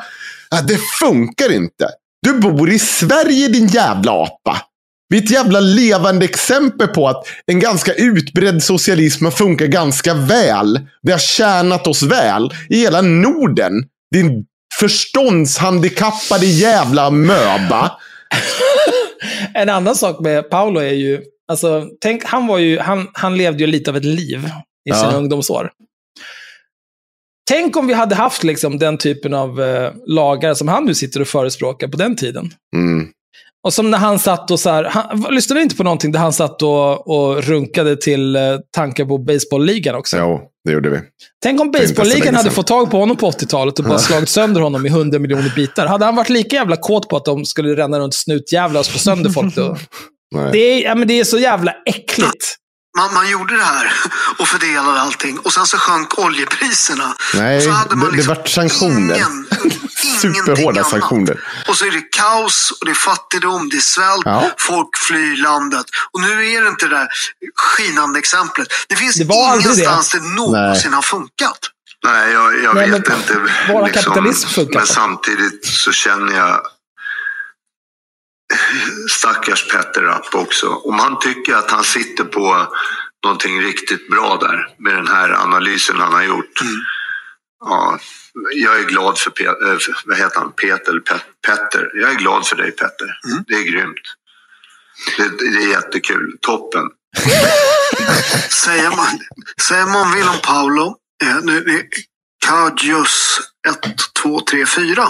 [0.50, 1.88] ah, det funkar inte.
[2.28, 4.62] Du bor i Sverige din jävla apa.
[5.10, 10.14] Vi är ett jävla levande exempel på att en ganska utbredd socialism har funkat ganska
[10.14, 10.80] väl.
[11.02, 13.74] Det har tjänat oss väl i hela Norden.
[14.14, 14.46] Din
[14.80, 17.92] förståndshandikappade jävla möba.
[19.54, 23.60] En annan sak med Paolo är ju, alltså, tänk, han, var ju, han, han levde
[23.64, 24.50] ju lite av ett liv
[24.90, 25.18] i sina Ja.
[25.18, 25.72] ungdomsår.
[27.48, 31.22] Tänk om vi hade haft liksom, den typen av eh, lagar som han nu sitter
[31.22, 32.52] och förespråkar på den tiden.
[32.76, 33.08] Mm.
[33.64, 36.34] Och som när han satt och så här, han, lyssnade inte på någonting där han
[36.34, 38.42] satt och, och runkade till eh,
[38.76, 40.18] tankar på baseballligan också?
[40.18, 41.00] Jo, det gjorde vi.
[41.44, 44.86] Tänk om baseballligan hade fått tag på honom på 80-talet och bara slagit sönder honom
[44.86, 45.88] i 100 miljoner bitar.
[45.88, 49.00] Hade han varit lika jävla kåt på att de skulle ränna runt snutjävlar och slå
[49.00, 49.78] sönder folk då?
[50.52, 52.58] Det är, ja, men det är så jävla äckligt.
[52.98, 53.94] Man, man gjorde det här
[54.38, 57.16] och fördelade allting och sen så sjönk oljepriserna.
[57.34, 59.16] Nej, så hade man det, liksom det vart sanktioner.
[59.16, 59.48] ingen-
[60.22, 61.44] Superhårda sanktioner.
[61.68, 64.52] Och så är det kaos och det är fattigdom, det är svält, Ja.
[64.60, 65.86] folk flyr landet.
[66.14, 67.08] Och nu är det inte det där
[67.56, 68.68] skinande exemplet.
[68.90, 69.82] Det finns Det var aldrig det.
[69.82, 71.60] ingenstans det, någonsin har funkat.
[72.06, 73.36] Nej, jag, jag Nej, vet men inte.
[73.74, 76.62] bara kapitalism funkar Men samtidigt så känner jag
[79.10, 80.68] stackars Petter Rapp också.
[80.70, 82.68] Om han tycker att han sitter på
[83.24, 86.62] någonting riktigt bra där med den här analysen han har gjort.
[86.62, 86.74] Mm.
[87.60, 88.00] Ja,
[88.56, 90.52] jag är glad för, Pe- äh, för vad heter han?
[90.52, 91.92] Peter, Pet- Petter.
[91.94, 93.20] Jag är glad för dig Petter.
[93.32, 93.44] Mm.
[93.48, 94.02] Det är grymt.
[95.18, 96.38] Det, det är jättekul.
[96.42, 96.84] Toppen.
[98.50, 99.20] Säger man,
[99.62, 101.38] säger man vill om Paolo, eh,
[102.46, 103.80] Kajus 1,
[104.22, 105.08] 2, 3, 4.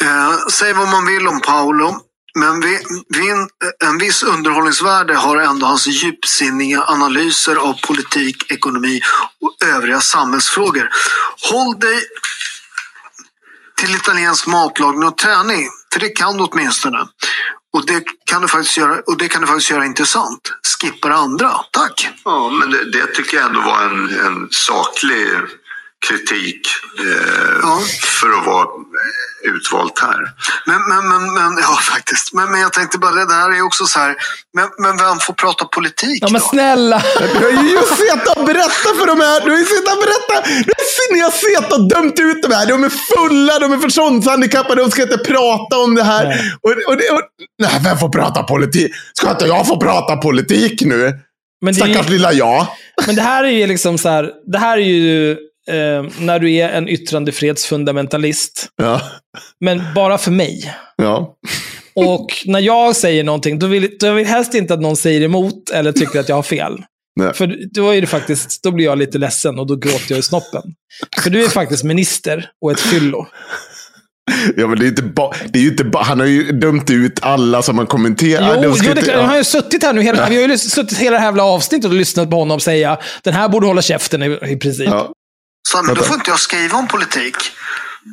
[0.00, 2.00] Eh, säg vad man vill om Paolo
[2.34, 2.78] men vi,
[3.08, 3.46] vi,
[3.88, 9.00] en viss underhållningsvärde har ändå hans djupsinniga analyser av politik, ekonomi
[9.40, 10.88] och övriga samhällsfrågor.
[11.50, 12.00] Håll dig
[13.76, 17.06] till italiensk matlagning och träning, för det kan du åtminstone.
[17.72, 20.52] Och det kan du faktiskt göra, och det kan du faktiskt göra intressant.
[20.80, 21.50] Skippa det andra.
[21.70, 22.08] Tack!
[22.24, 25.26] Ja, men det, det tycker jag ändå var en, en saklig
[26.08, 26.60] kritik
[26.98, 27.78] eh,
[28.20, 28.66] för att vara
[29.56, 30.20] utvalt här.
[30.66, 32.32] Men, men, men, men ja faktiskt.
[32.32, 34.14] Men, men jag tänkte bara, det här är också så här,
[34.54, 36.46] men, men vem får prata politik Ja, men då?
[36.46, 37.02] snälla!
[37.38, 39.40] Du har ju just suttit och berättat för de här.
[39.44, 40.44] Du har ju suttit och berättat.
[40.66, 42.66] Du har ni har suttit och dömt ut de här.
[42.66, 46.24] De är fulla, de är förståndshandikappade, de ska inte prata om det här.
[46.62, 47.22] Och, och, det- och,
[47.62, 48.92] nej, vem får prata politik?
[49.12, 51.12] Ska inte jag få prata politik nu?
[51.62, 52.66] Men det är ju- Stackars lilla jag.
[53.06, 55.36] Men det här är ju liksom så här, det här är ju
[55.68, 58.68] eh, när du är en yttrandefrihetsfundamentalist.
[58.76, 59.00] Ja.
[59.60, 60.74] Men bara för mig.
[60.96, 61.36] Ja.
[61.94, 65.22] Och när jag säger någonting, då vill, då vill jag helst inte att någon säger
[65.22, 66.82] emot eller tycker att jag har fel.
[67.20, 67.34] Nej.
[67.34, 70.22] För då, är det faktiskt, då blir jag lite ledsen och då gråter jag i
[70.22, 70.62] snoppen.
[71.22, 73.26] För du är faktiskt minister och ett fyllo.
[74.56, 77.18] Ja, men det är inte ba, det är inte ba, han har ju dömt ut
[77.22, 78.60] alla som har kommenterat.
[78.62, 81.10] Jo, jo det, jag har ju suttit här nu, hela, vi har ju suttit hela
[81.10, 84.38] det här jävla avsnittet och lyssnat på honom säga den här borde hålla käften i,
[84.52, 84.88] i princip.
[84.88, 85.12] Ja.
[85.70, 87.36] Så, men då får inte jag skriva om politik.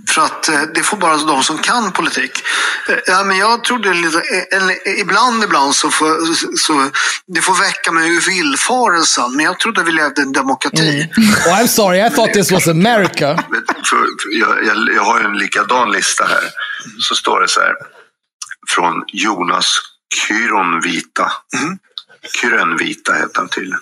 [0.08, 2.44] För att eh, det får bara de som kan politik.
[2.90, 6.90] Eh, ja, men jag är lite, eh, eller, ibland, ibland så får, så,
[7.28, 9.36] det får väcka mig ur villfarelsen.
[9.36, 11.10] Men jag trodde vi levde i en demokrati.
[11.18, 13.38] Oh, I'm sorry, I thought this was America.
[13.90, 16.44] För, för jag, jag, jag har en likadan lista här.
[17.00, 17.74] Så står det så här.
[18.70, 19.80] Från Jonas
[20.16, 21.32] Kyronvita.
[22.42, 23.80] Kyrönvita heter han tydligen.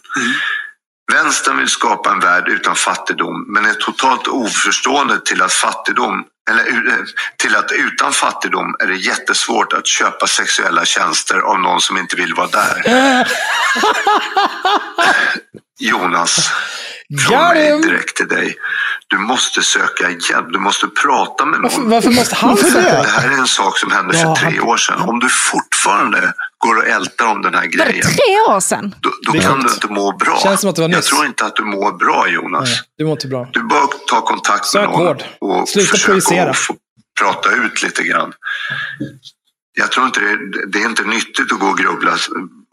[1.14, 6.88] Vänstern vill skapa en värld utan fattigdom men är totalt oförstående till att fattigdom eller
[6.88, 6.96] eh,
[7.38, 12.16] till att utan fattigdom är det jättesvårt att köpa sexuella tjänster av någon som inte
[12.16, 12.84] vill vara där.
[15.80, 16.50] Jonas,
[17.28, 18.56] från mig direkt till dig.
[19.08, 21.64] Du måste söka hjälp, du måste prata med någon.
[21.64, 24.78] Varför, varför måste han säga det här är en sak som hände för tre år
[24.78, 25.00] sedan.
[25.02, 28.96] Om du fortfarande går och ältar om den här Var det grejen, tre år sedan?
[29.02, 30.40] då, då Det kan du inte må bra.
[30.44, 31.06] Känns som att det var Jag nyss.
[31.08, 32.70] tror inte att du mår bra Jonas.
[32.70, 33.48] Nej, du mår inte bra.
[33.54, 35.24] Du bör ta kontakt Sök med någon vård.
[35.40, 36.50] och Sluta försöka projicera.
[36.50, 36.76] att få
[37.20, 38.34] prata ut lite grann.
[39.78, 40.38] Jag tror inte det,
[40.72, 42.12] det är inte nyttigt att gå och grubbla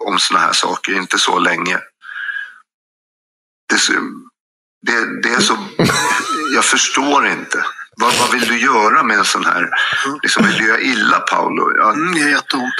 [0.06, 1.78] om såna här saker, inte så länge.
[4.86, 5.58] Det, det, är så...
[6.54, 7.64] Jag förstår inte.
[7.96, 9.68] Vad, vad vill du göra med en sån här...
[10.22, 11.72] Liksom, vill du göra illa Paolo?
[11.76, 12.74] Ja, Mm, det är jätteont.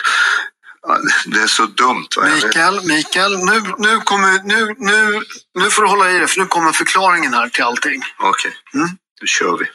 [0.82, 2.06] ja, det är så dumt.
[2.16, 2.22] Va?
[2.34, 5.22] Mikael, Mikael nu, nu, kommer, nu, nu,
[5.54, 8.02] nu får du hålla i dig för nu kommer förklaringen här till allting.
[8.18, 8.88] Okej, Mm.
[9.20, 9.66] då kör vi.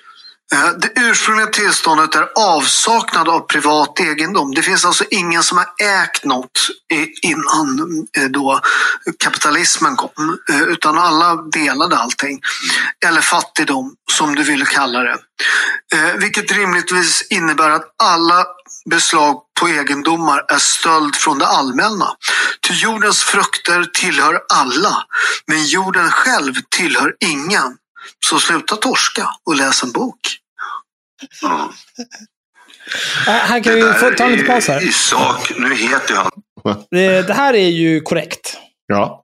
[0.53, 4.53] Eh, det ursprungliga tillståndet är avsaknad av privat egendom.
[4.53, 6.69] Det finns alltså ingen som har ägt något
[7.21, 8.61] innan eh, då
[9.19, 10.37] kapitalismen kom.
[10.49, 12.39] Eh, utan alla delade allting.
[13.05, 15.17] Eller fattigdom, som du vill kalla det.
[16.17, 18.45] Vilket rimligtvis innebär att alla
[18.89, 22.15] beslag på egendomar är stöld från det allmänna.
[22.67, 25.03] Ty jordens frukter tillhör alla,
[25.47, 27.77] men jorden själv tillhör ingen.
[28.25, 30.19] Så sluta torska och läs en bok.
[31.41, 31.71] Ja.
[33.27, 34.83] Äh, Han kan ju få ta en liten är- paus här.
[34.87, 36.31] I sak, nu heter han
[36.91, 38.57] Det, här är ju korrekt.
[38.87, 39.23] Ja.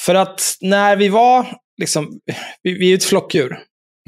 [0.00, 1.46] För att när vi var,
[1.80, 2.20] liksom,
[2.62, 3.58] vi, vi är ju ett flockdjur.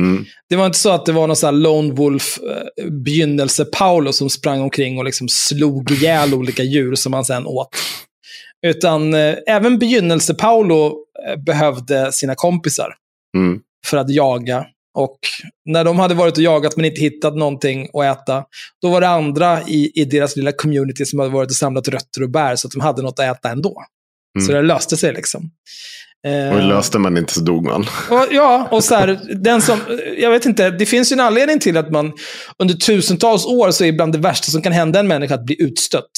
[0.02, 0.24] Mm.
[0.48, 4.12] Det var inte så att det var någon sån här lone wolf eh, begynnelse Paolo
[4.12, 7.68] som sprang omkring och liksom slog ihjäl olika djur som han sen åt.
[8.66, 10.96] Utan eh, även begynnelse Paolo
[11.28, 12.94] eh, behövde sina kompisar
[13.36, 13.60] Mm.
[13.86, 14.66] För att jaga.
[14.94, 15.18] Och
[15.64, 18.44] när de hade varit och jagat men inte hittat någonting att äta,
[18.82, 22.22] då var det andra i, i deras lilla community som hade varit och samlat rötter
[22.22, 23.82] och bär så att de hade något att äta ändå.
[24.46, 25.50] Så det löste sig liksom.
[26.26, 27.86] Eh, Och löste man inte så dog man.
[28.10, 29.78] och, ja, och så här, den som,
[30.18, 32.12] jag vet inte, det finns ju en anledning till att man
[32.58, 35.62] under tusentals år så är bland det värsta som kan hända en människa att bli
[35.62, 36.10] utstött.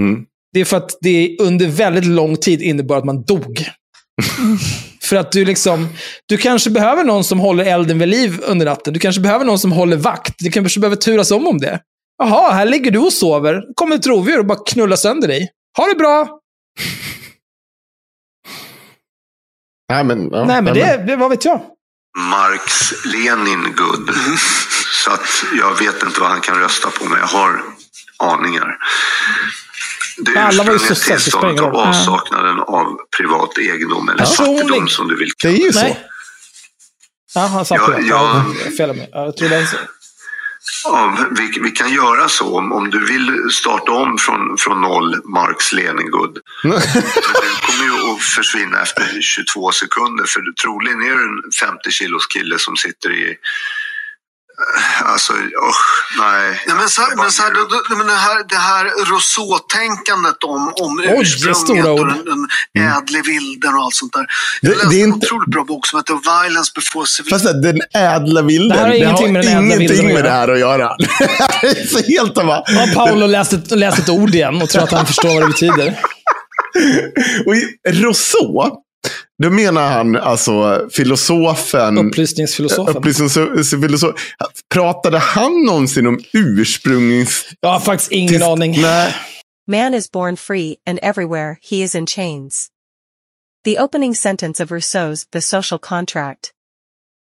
[0.00, 0.24] Mm.
[0.52, 3.64] Det är för att det under väldigt lång tid innebar att man dog.
[5.10, 5.88] för att du liksom,
[6.26, 8.92] du kanske behöver någon som håller elden vid liv under natten.
[8.92, 10.34] Du kanske behöver någon som håller vakt.
[10.38, 11.80] Du kanske behöver turas om om det.
[12.18, 13.62] Jaha, här ligger du och sover.
[13.74, 15.48] kommer ett rovdjur och bara knullar sönder dig.
[15.76, 16.40] Ha det bra!
[19.92, 21.60] Nej, men, ja, Nej, men det, det, vad vet jag?
[22.18, 24.10] Marx Lenin good.
[25.04, 27.62] Så att jag vet inte vad han kan rösta på, men jag har
[28.18, 28.76] aningar.
[30.16, 31.76] Det Men alla var ju så tillståndet roll.
[31.76, 34.60] avsaknaden av privat egendom eller Personlig.
[34.60, 35.80] fattigdom som du vill Det är ju så.
[35.80, 36.06] Nej.
[37.34, 38.44] Ja, han sa Ja, ja.
[38.64, 39.08] Ja, fel mig.
[39.12, 39.76] Ja, Jag tror det är så.
[40.84, 45.16] Ja, vi, vi kan göra så om, om du vill starta om från, från noll,
[45.24, 46.38] Marx Leningrad.
[46.62, 51.52] Men du kommer ju att försvinna efter 22 sekunder för du, troligen är du en
[51.70, 53.36] 50 kilos kille som sitter i...
[55.04, 55.86] Alltså, usch,
[56.18, 56.60] nej.
[56.68, 60.96] Ja, men så, men så här, då, men det här, det här Rousseau-tänkandet om, om
[60.96, 62.24] det ursprunget och den,
[62.74, 64.26] den ädle vilden och allt sånt där.
[64.62, 66.14] Det- Jag läste det är en inte- otroligt bra bok som heter
[66.44, 67.62] Violence before Fast civilization.
[67.62, 70.58] det, den ädla vilden, Det här har ingenting med ädla ingenting med det här att
[70.58, 70.96] göra.
[71.62, 72.62] det är så helt av bara...
[72.66, 75.46] Ja, Paolo läste ett, läste ett ord igen och tror att han förstår vad det
[75.46, 75.98] betyder.
[77.46, 77.54] Och
[77.94, 78.70] Rousseau,
[79.42, 81.98] då menar han alltså filosofen...
[81.98, 82.96] Upplysningsfilosofen.
[82.96, 84.14] Upplysningsfilosof.
[84.74, 87.46] Pratade han någonsin om ursprungs...
[87.60, 88.80] Jag har faktiskt ingen aning.
[88.80, 89.14] Nej.
[89.66, 92.68] Man is born free, and everywhere he is in chains.
[93.64, 96.52] The opening sentence of Rousseau's The Social Contract.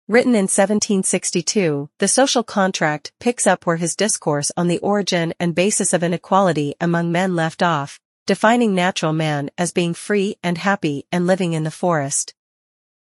[0.08, 5.54] Written in 1762, The Social Contract picks up where his discourse on the origin and
[5.54, 11.04] basis of inequality among men left off, defining natural man as being free and happy
[11.12, 12.34] and living in the forest.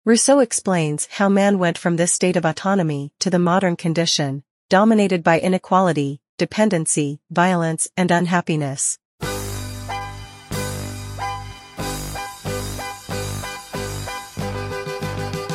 [0.06, 5.22] Rousseau explains how man went from this state of autonomy to the modern condition, dominated
[5.22, 8.98] by inequality, dependency, violence, and unhappiness.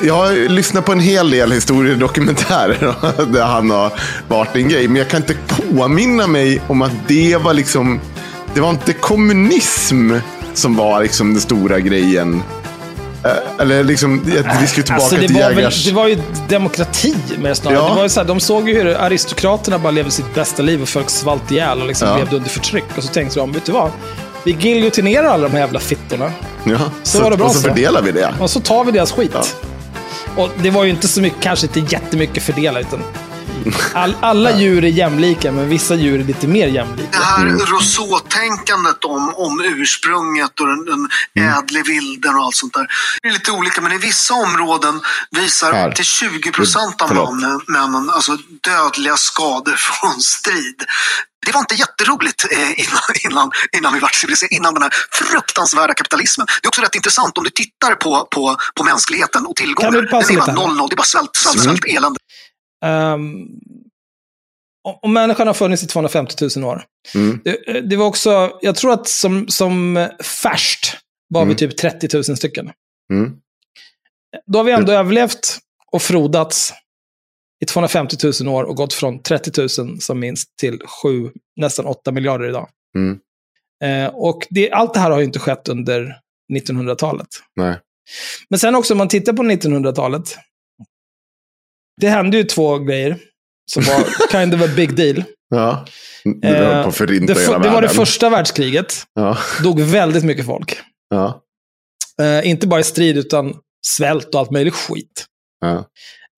[0.01, 3.93] Jag har lyssnat på en hel del historiedokumentärer där han har
[4.27, 4.87] varit en grej.
[4.87, 7.99] Men jag kan inte påminna mig om att det var liksom...
[8.53, 10.11] Det var inte kommunism
[10.53, 12.43] som var liksom den stora grejen.
[13.23, 14.21] Eh, Eller liksom,
[14.61, 15.85] vi ska tillbaka Alltså, det, till var väl, jägars...
[15.85, 16.17] det var ju
[16.49, 17.77] demokrati med snarare.
[17.79, 17.89] Ja.
[17.89, 20.81] Det var ju så här, de såg ju hur aristokraterna bara levde sitt bästa liv
[20.81, 22.17] och folk svalt ihjäl och liksom Ja.
[22.17, 22.83] levde under förtryck.
[22.97, 23.91] Och så tänkte de, vet du vad?
[24.43, 26.31] Vi giljotinerar alla de här jävla fittorna.
[26.63, 27.67] Ja, Så var det bra och så så.
[27.67, 28.33] fördelar vi det.
[28.39, 29.55] Och så tar vi deras skit.
[30.35, 32.99] Och det var ju inte så mycket, kanske inte jättemycket fördela, utan
[33.93, 37.09] all, alla djur är jämlika, men vissa djur är lite mer jämlika.
[37.19, 41.53] Det här Rousseau-tänkandet om, om ursprunget och den, den Mm.
[41.59, 42.87] ädle vilden och allt sånt där.
[43.21, 45.91] Det är lite olika, men i vissa områden visar Här.
[45.91, 50.83] till 20 procent av männen, männen alltså dödliga skador från strid.
[51.45, 55.93] Det var inte jätteroligt eh, innan, innan, innan vi vart civiliserade, innan den här fruktansvärda
[55.93, 56.47] kapitalismen.
[56.61, 59.91] Det är också rätt intressant om du tittar på, på, på mänskligheten och tillgångar.
[59.91, 62.19] Kan du pausa det är bara noll, noll, det är bara svält, svält, svält, elände.
[62.85, 63.47] Um,
[64.83, 66.83] om- om människan har funnits i 250 000 år.
[67.15, 67.41] Mm.
[67.43, 70.07] Det, det var också, jag tror att som, som
[70.43, 70.97] färst
[71.29, 71.55] var vi Mm.
[71.57, 72.71] typ 30 000 stycken.
[73.13, 73.33] Mm.
[74.45, 75.57] Då har vi ändå överlevt
[75.91, 76.73] och frodats
[77.61, 82.11] i 250 000 år och gått från 30 000 som minst till 7, nästan 8
[82.11, 82.69] miljarder idag.
[82.95, 83.19] Mm.
[83.83, 86.15] Eh, och det, allt det här har ju inte skett under
[86.53, 87.27] 1900-talet.
[87.55, 87.79] Nej.
[88.49, 90.37] Men sen också om man tittar på 1900-talet.
[91.99, 93.17] Det hände ju två grejer
[93.71, 95.23] som var kind of a big deal.
[95.51, 95.85] Ja.
[96.41, 98.93] Det var på Eh, förinta det, hela det var det första världskriget.
[99.13, 99.37] Ja.
[99.63, 100.79] Dog väldigt mycket folk.
[101.09, 101.41] Ja.
[102.21, 103.53] Eh, inte bara i strid, utan
[103.87, 105.25] svält och allt möjligt skit.
[105.61, 105.77] Ja.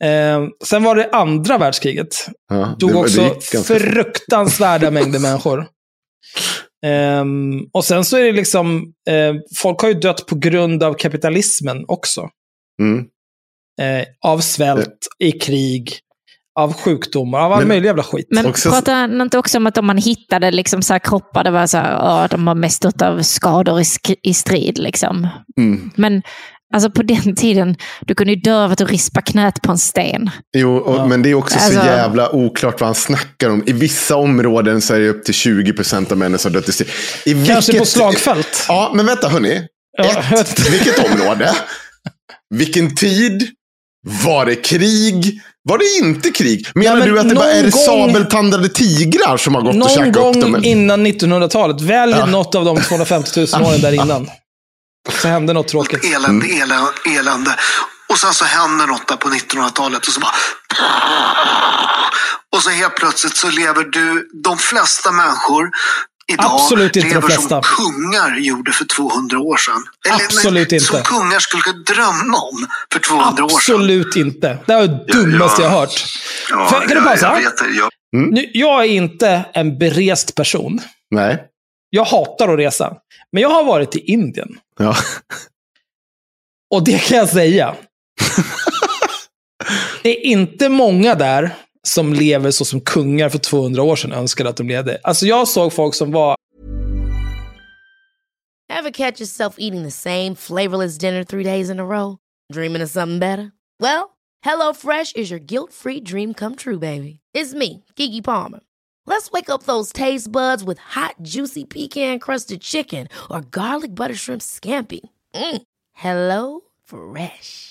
[0.08, 2.28] Eh, sen var det andra världskriget.
[2.50, 2.76] Ja.
[2.80, 5.68] Dog det också ganska fruktansvärda mängder människor.
[6.86, 10.94] Ehm, och sen så är det liksom, eh, folk har ju dött på grund av
[10.94, 12.30] kapitalismen också.
[12.82, 13.06] Mm.
[13.82, 15.92] Eh, av svält, i krig,
[16.60, 18.28] av sjukdomar, av all Men- möjlig jävla skit.
[18.30, 21.44] Men Också- pratar han inte också om att om man hittade liksom så här kroppar,
[21.44, 24.78] det var så här, ja, de har mest dött av skador i, sk- i strid.
[24.78, 25.28] Liksom.
[25.58, 25.92] Mm.
[25.96, 26.22] Men
[26.74, 29.78] alltså på den tiden, du kunde ju dö av att du rispade knät på en
[29.78, 30.30] sten.
[30.58, 31.06] Jo, och, Ja.
[31.08, 33.64] men det är också så Alltså- jävla oklart vad han snackar om.
[33.66, 36.72] I vissa områden så är det upp till 20 procent av männen som dött i
[36.72, 36.90] strid.
[37.26, 38.66] I Kanske vilket- på slagfält.
[38.68, 39.62] Ja, men vänta hörni.
[39.98, 41.52] Ja, Ett, vilket område?
[42.56, 43.48] Vilken tid?
[44.08, 45.42] Var det krig?
[45.64, 46.68] Var det inte krig?
[46.76, 49.76] Menar men du att det bara är någon gång- sabeltandade tigrar som har gått och
[49.76, 50.64] Någon käkat upp gång dem?
[50.64, 52.26] innan 1900-talet, välj Ja.
[52.26, 54.30] något av de 250 000 åren där innan.
[55.22, 56.06] Så hände något tråkigt.
[56.16, 57.56] elände, elände, elände.
[58.10, 60.32] Och sen så händer något där på 1900-talet och så bara...
[62.56, 65.70] Och så helt plötsligt så lever du, de flesta människor
[66.34, 67.62] idag Absolut inte de lever flesta.
[67.62, 69.84] som kungar gjorde för 200 år sedan.
[70.10, 70.86] Absolut inte.
[70.86, 73.56] Som kungar skulle kunna drömma om för 200 år sedan.
[73.58, 74.58] Absolut inte.
[74.66, 76.04] Det är det dummaste jag har hört.
[76.50, 77.40] Ja, För- kan du jag- pausa?
[77.42, 80.80] Jag jag, Nu, jag är inte en berest person.
[81.12, 81.44] Nej.
[81.90, 82.94] Jag hatar att resa.
[83.32, 84.50] Men jag har varit i Indien.
[84.80, 84.96] Ja.
[86.74, 87.76] Och det kan jag säga.
[90.04, 91.56] det är inte många där
[91.88, 95.00] som lever så som kungar för 200 år sedan önskade att de levde.
[95.04, 96.36] Alltså jag såg folk som var
[98.80, 102.18] Ever catch yourself eating the same flavorless dinner three days in a row?
[102.54, 103.52] Dreaming of something better?
[103.80, 104.10] Well,
[104.44, 107.20] Hello Fresh is your guilt-free dream come true, baby.
[107.34, 108.62] It's me, Gigi Palmer.
[109.06, 114.42] Let's wake up those taste buds with hot, juicy pecan-crusted chicken or garlic butter shrimp
[114.42, 115.02] scampi.
[115.36, 115.62] Mm.
[115.94, 117.71] Hello Fresh.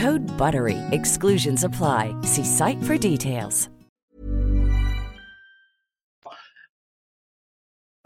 [0.00, 0.76] Code BUTTERY.
[0.92, 2.14] Exclusions apply.
[2.22, 3.68] See site for details.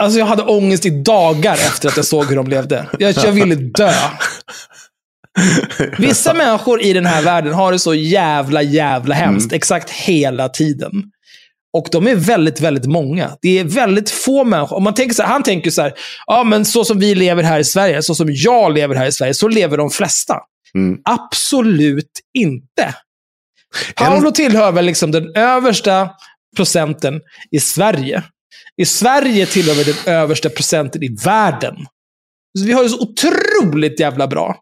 [0.02, 2.86] Alltså jag hade ångest i dagar efter att jag såg hur de levde.
[2.98, 3.92] Jag, jag ville dö.
[5.98, 9.52] Vissa människor i den här världen har det så jävla, jävla hemskt.
[9.52, 10.92] Exakt hela tiden.
[11.72, 13.30] Och de är väldigt, väldigt många.
[13.42, 14.76] Det är väldigt få människor.
[14.76, 15.92] Om man tänker så här, han tänker så här,
[16.26, 19.12] ja men så som vi lever här i Sverige, så som jag lever här i
[19.12, 20.36] Sverige, så lever de flesta.
[21.04, 22.94] Absolut inte.
[23.96, 26.10] Paolo tillhör väl liksom den översta
[26.56, 28.22] procenten i Sverige.
[28.76, 31.76] I Sverige tillhör vi den översta procenten i världen.
[32.58, 34.56] Så vi har det så otroligt jävla bra.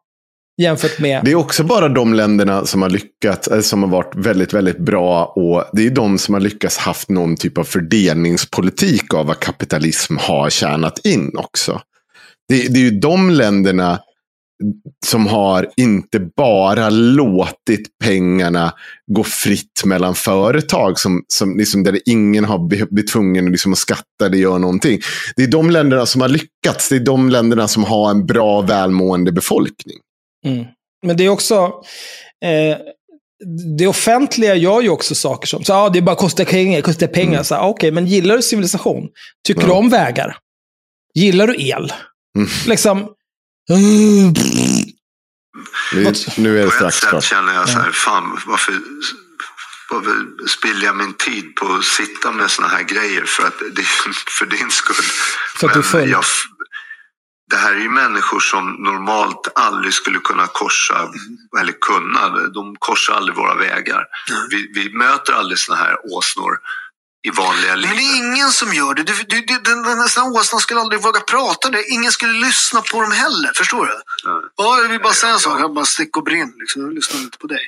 [0.60, 1.24] Jämfört med...
[1.24, 4.78] Det är också bara de länderna som har lyckats, eh, som har varit väldigt, väldigt
[4.78, 5.24] bra.
[5.24, 10.16] Och det är de som har lyckats haft någon typ av fördelningspolitik av vad kapitalism
[10.16, 11.80] har tjänat in också.
[12.48, 14.00] Det, det är ju de länderna
[15.06, 18.72] som har inte bara låtit pengarna
[19.06, 20.98] gå fritt mellan företag.
[20.98, 25.00] Som, som liksom där ingen har blivit tvungen liksom att skatta eller göra någonting.
[25.36, 26.88] Det är de länderna som har lyckats.
[26.88, 29.96] Det är de länderna som har en bra, välmående befolkning.
[30.46, 30.64] Mm.
[31.06, 31.72] Men det är också...
[32.44, 32.78] Eh,
[33.78, 37.32] det offentliga gör ju också saker som, så, ah, det bara kostar pengar, kostar pengar.
[37.32, 37.44] Mm.
[37.44, 39.08] Så, ah, Okej, men gillar du civilisation?
[39.46, 40.36] Tycker du om vägar?
[41.14, 41.92] Gillar du el?
[42.36, 42.48] Mm.
[42.66, 43.08] Liksom...
[43.68, 44.32] Vi,
[46.36, 47.24] nu är det På ett strax sätt klart.
[47.24, 48.74] känner jag så här, fan varför,
[49.90, 53.58] varför spiller jag min tid på att sitta med såna här grejer för, att
[54.38, 55.05] för din skull?
[55.56, 56.10] För att du full.
[56.10, 56.24] jag,
[57.50, 61.08] det här är ju människor som normalt aldrig skulle kunna korsa,
[61.60, 64.06] eller kunna, de korsar aldrig våra vägar.
[64.50, 66.58] Vi, vi möter aldrig såna här åsnor
[67.26, 67.88] i vanliga liv.
[67.88, 69.02] Men det är ingen som gör det.
[69.02, 71.84] Du, du, du, den, den nästan åsnan skulle aldrig våga prata det.
[71.88, 73.50] Ingen skulle lyssna på dem heller.
[73.55, 73.92] Förstår du?
[74.56, 75.60] Ja, jag vill bara säga en sak.
[75.60, 76.52] Jag bara stick och brinn.
[76.58, 76.82] Liksom.
[76.82, 77.60] Jag lyssnar inte på dig.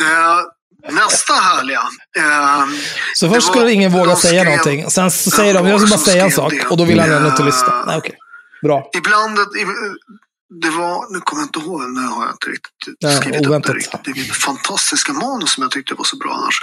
[0.00, 1.80] Eh, nästa härliga.
[2.18, 2.64] Eh,
[3.14, 4.90] Så först skulle ingen våga säga skrev- någonting.
[4.90, 6.52] Sen så säger de, jag ska bara säga en sak.
[6.52, 6.66] det.
[6.66, 7.84] Och då vill han ändå inte lyssna.
[7.86, 8.14] Nej, okej.
[8.62, 8.90] Bra.
[8.96, 9.38] Ibland,
[10.62, 13.46] det var, nu kommer jag inte ihåg, nu har jag inte riktigt Ja, skrivit upp
[13.46, 13.72] oväntat.
[13.72, 14.04] det riktigt.
[14.04, 16.58] Det är mitt fantastiska manus som jag tyckte var så bra annars.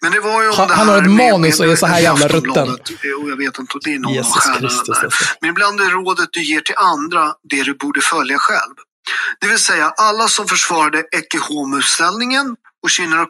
[0.00, 1.72] Men det var ju om Han- det han har här ett med- manus med- och
[1.72, 2.88] är så här jävla Aftonbladet.
[3.22, 5.04] Och jag vet inte, det är någon Jesus av stjärnorna Kristus, där.
[5.04, 5.24] alltså.
[5.40, 8.74] Men ibland är rådet du ger till andra det du borde följa själv.
[9.40, 13.28] Det vill säga alla som försvarade Ecce Homo-ställningen och Sinéad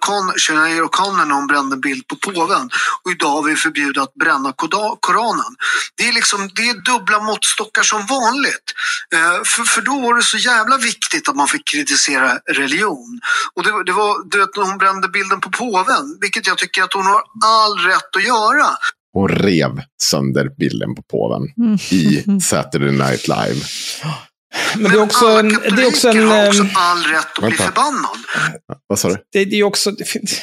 [0.86, 2.70] O'Connor när hon brände en bild på påven.
[3.04, 4.52] Och idag har vi förbjudit att bränna
[5.00, 5.52] Koranen.
[5.96, 8.66] Det är, liksom, det är dubbla måttstockar som vanligt.
[9.14, 13.20] Eh, för, för då var det så jävla viktigt att man fick kritisera religion.
[13.54, 16.82] Och det, det var du vet, när hon brände bilden på påven, vilket jag tycker
[16.82, 18.66] att hon har all rätt att göra.
[19.14, 19.70] Och rev
[20.02, 21.74] sönder bilden på påven Mm.
[21.90, 23.60] i Saturday Night Live.
[24.76, 25.48] Men det är också en...
[25.48, 27.64] Det är också en har också ehm, all rätt att bli Vänta.
[27.64, 28.16] förbannad.
[28.86, 29.16] Vad sa du?
[29.32, 29.90] det, det är också...
[29.90, 30.40] Det, finns-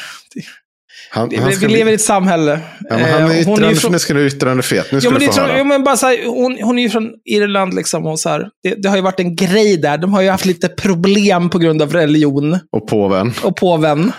[1.10, 2.60] Han, vi han vi bli- lever i ett samhälle.
[2.90, 4.92] Ja, men han är Eh, hon yttrande, från- nu ska du yttrandefrihet.
[4.92, 5.58] Nu ska Jo, men, du det, få höra.
[5.58, 8.06] jo, men bara så här, hon, hon är ju från Irland liksom.
[8.06, 9.98] Och så här, det, det har ju varit en grej där.
[9.98, 13.34] De har ju haft lite problem på grund av religion Och påven.
[13.44, 14.12] och påven.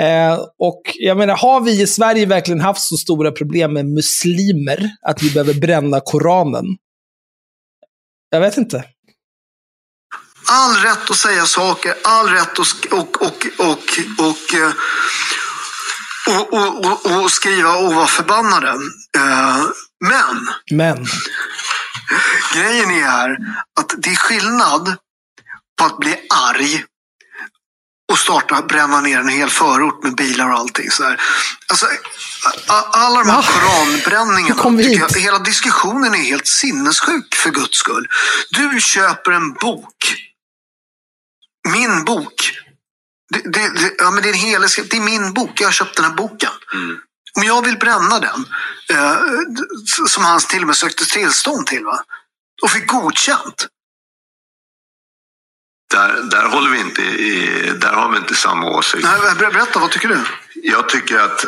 [0.00, 4.90] Eh, och jag menar, har vi i Sverige verkligen haft så stora problem med muslimer
[5.08, 6.64] att vi behöver bränna Koranen?
[8.30, 8.84] Jag vet inte.
[10.48, 14.72] all rätt att säga saker, all rätt att sk- och, och, och, och, eh,
[16.28, 18.68] och, och, och, och skriva och vara förbannade.
[19.16, 19.64] Eh,
[20.00, 21.06] men Men.
[22.54, 23.30] grejen är
[23.80, 24.96] att det är skillnad
[25.78, 26.84] på att bli arg
[28.10, 30.90] och starta bränna ner en hel förort med bilar och allting.
[30.90, 31.20] Så här.
[31.68, 31.86] Alltså,
[32.92, 38.08] alla de här koranbränningarna, tycker jag, hela diskussionen är helt sinnessjuk för guds skull.
[38.50, 40.14] Du köper en bok.
[41.68, 42.52] Min bok.
[43.30, 45.60] Det, det, det, ja, men det, är en hel, det är min bok.
[45.60, 46.52] Jag har köpt den här boken.
[47.34, 48.44] Om jag vill bränna den,
[48.90, 49.16] eh,
[50.06, 52.04] som han till och med sökte tillstånd till, va?
[52.62, 53.66] och fick godkänt.
[55.90, 59.04] Där, där håller vi inte i, där har vi inte samma åsikt.
[59.04, 60.20] Nej, ber- berätta, vad tycker du?
[60.54, 61.44] Jag tycker att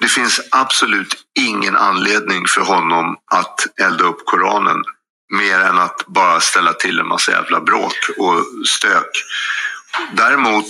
[0.00, 4.84] det finns absolut ingen anledning för honom att elda upp Koranen.
[5.32, 9.10] Mer än att bara ställa till en massa jävla bråk och stök.
[10.12, 10.66] Däremot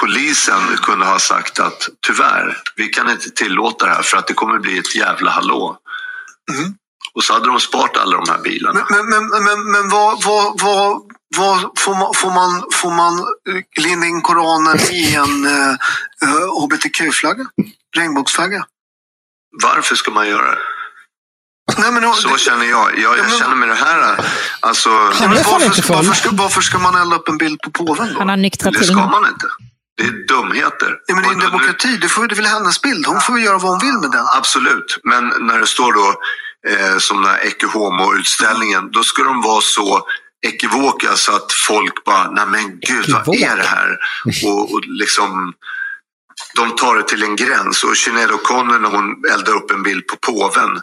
[0.00, 4.34] polisen kunde ha sagt att tyvärr, vi kan inte tillåta det här för att det
[4.34, 5.78] kommer bli ett jävla hallå.
[7.14, 8.86] Och så hade de sparat alla de här bilarna.
[8.90, 11.02] Men, men, men, men, men vad, vad, vad,
[11.36, 15.76] vad får, man, får, man, får man eh, linda in Koranen i en uh,
[16.62, 17.46] hbtq-flagga?
[17.96, 18.64] Regnbågsflagga?
[19.62, 20.58] Varför ska man göra det?
[21.78, 22.98] Nej, men, Så känner jag.
[22.98, 24.24] Jag, jag känner med det här,
[24.60, 24.90] alltså...
[24.90, 25.96] Han är fan inte full.
[25.96, 28.18] varför, ska, varför ska man elda upp en bild på påven då?
[28.18, 29.46] Han har nyktrat Det ska man inte.
[29.96, 30.98] Det är dumheter.
[31.06, 31.96] Ja, men det är en demokrati.
[31.96, 33.06] Du får, det är väl hennes bild.
[33.06, 34.26] Hon får väl göra vad hon vill med den.
[34.36, 36.14] Absolut, men när det står då
[36.70, 40.06] eh, som den här Ecce Homo-utställningen, då ska de vara så
[40.46, 43.98] ekivoka så att folk bara, nej men gud vad är det här?
[44.44, 45.52] Och, och liksom,
[46.54, 47.84] de tar det till en gräns.
[47.84, 50.80] Och Sinéad O'Connor när hon eldar upp en bild på påven,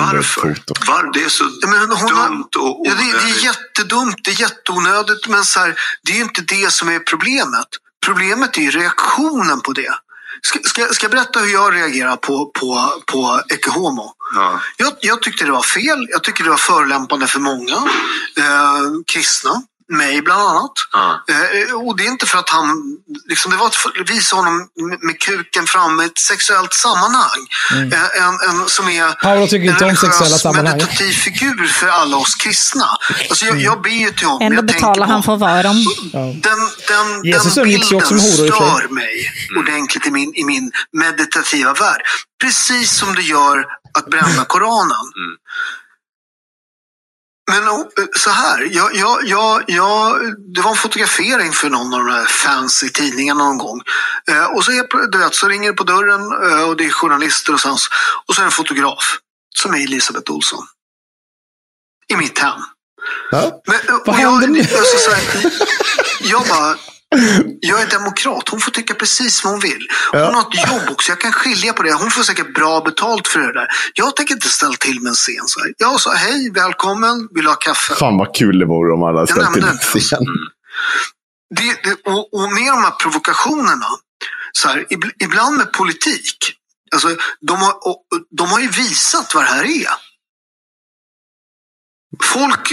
[0.00, 0.56] varför?
[0.86, 3.44] Var, det är så men hon dumt och Ja, det, det är onödigt.
[3.44, 7.68] jättedumt, det är jätteonödigt, men så här, det är ju inte det som är problemet.
[8.06, 9.94] Problemet är ju reaktionen på det.
[10.42, 14.12] Ska, ska, ska jag berätta hur jag reagerar på, på, på Ecce Homo?
[14.34, 14.60] Ja.
[14.76, 16.06] Jag, jag tyckte det var fel.
[16.10, 17.76] Jag tycker det var förolämpande för många
[18.36, 19.62] eh, kristna.
[19.90, 20.72] Mig bland annat.
[20.92, 21.24] Ja.
[21.28, 22.96] Eh, och det är inte för att han,
[23.28, 24.68] liksom, det var att visa honom
[25.02, 27.40] med, kuken fram i ett sexuellt sammanhang.
[27.72, 32.16] Eh, en, en, som är Paolo tycker inte en om sexuella meditativ figur för alla
[32.16, 32.86] oss kristna.
[33.28, 34.42] Alltså jag, jag ber ju till honom.
[34.42, 35.84] Ändå betalar han för att vara dem.
[36.12, 36.58] den,
[36.88, 41.74] den, Jesus den bilden också med horor stör mig ordentligt i min, i min meditativa
[41.74, 42.02] värld.
[42.42, 43.66] Precis som det gör
[43.98, 45.06] att bränna Koranen.
[47.48, 47.64] Men
[48.16, 50.20] så här, jag, jag, jag, jag,
[50.54, 53.80] det var en fotografering för någon av de här fancy tidningarna någon gång.
[54.30, 56.20] Eh, och så, är, du vet, så ringer det på dörren
[56.50, 57.90] eh, och det är journalister och, sen, så-
[58.26, 59.18] och så är det en fotograf
[59.56, 60.66] som är Elisabeth Olsson.
[62.08, 62.60] I mitt hem.
[63.30, 63.62] Ja.
[63.66, 64.60] Men, och Vad jag, händer nu?
[64.60, 65.52] alltså, så här,
[66.20, 66.76] jag bara,
[67.60, 68.48] jag är demokrat.
[68.48, 69.88] Hon får tycka precis vad hon vill.
[70.12, 70.30] Hon Ja.
[70.32, 71.12] har ett jobb också.
[71.12, 71.92] Jag kan skilja på det.
[71.92, 73.66] Hon får säkert bra betalt för det där.
[73.94, 75.46] Jag tänker inte ställa till med en scen.
[75.46, 75.74] Så här.
[75.78, 77.94] Jag sa hej, välkommen, vill du ha kaffe?
[77.94, 80.24] Fan vad kul det vore om alla ställt till en scen.
[81.56, 83.86] Det, det, och, och med de här provokationerna,
[84.52, 86.36] så här, ib, ibland med politik.
[86.92, 88.04] Alltså, de, har, och
[88.38, 89.88] de har ju visat vad det här är.
[92.22, 92.72] Folk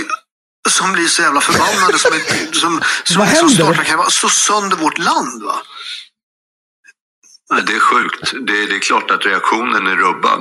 [0.69, 3.53] som blir så jävla förbannade som, är- som, som Vad händer?
[3.55, 5.43] startar kan vara slå sönder vårt land.
[5.43, 5.55] Va?
[7.53, 8.31] Nej, Det är sjukt.
[8.47, 10.39] Det, det är klart att reaktionen är rubbad.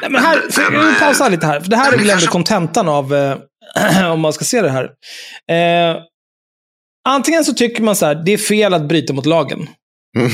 [0.00, 1.60] Nej, men här, Den- den, eh, lite här.
[1.60, 4.70] För det här är väl ändå kanske- kontentan av, eh, om man ska se det
[4.70, 4.84] här.
[5.50, 5.96] Eh,
[7.08, 9.68] antingen så tycker man så här, det är fel att bryta mot lagen.
[10.18, 10.30] Mm.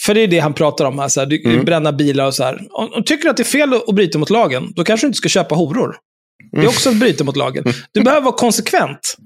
[0.00, 1.64] För det är det han pratar om här, så här du, Mm.
[1.64, 2.66] bränna bilar och så här.
[2.70, 5.08] Om, om tycker du att det är fel att bryta mot lagen, då kanske du
[5.08, 5.96] inte ska köpa horor.
[6.60, 7.64] Det är också att bryta mot lagen.
[7.92, 9.16] Du behöver vara konsekvent.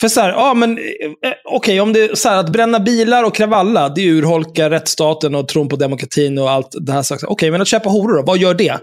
[0.00, 3.24] För så här, ja men, eh, okej, om det är så här att bränna bilar
[3.24, 7.04] och kravalla, det urholkar rättsstaten och tron på demokratin och allt det här.
[7.26, 8.80] Okej, men att köpa horor då, vad gör det?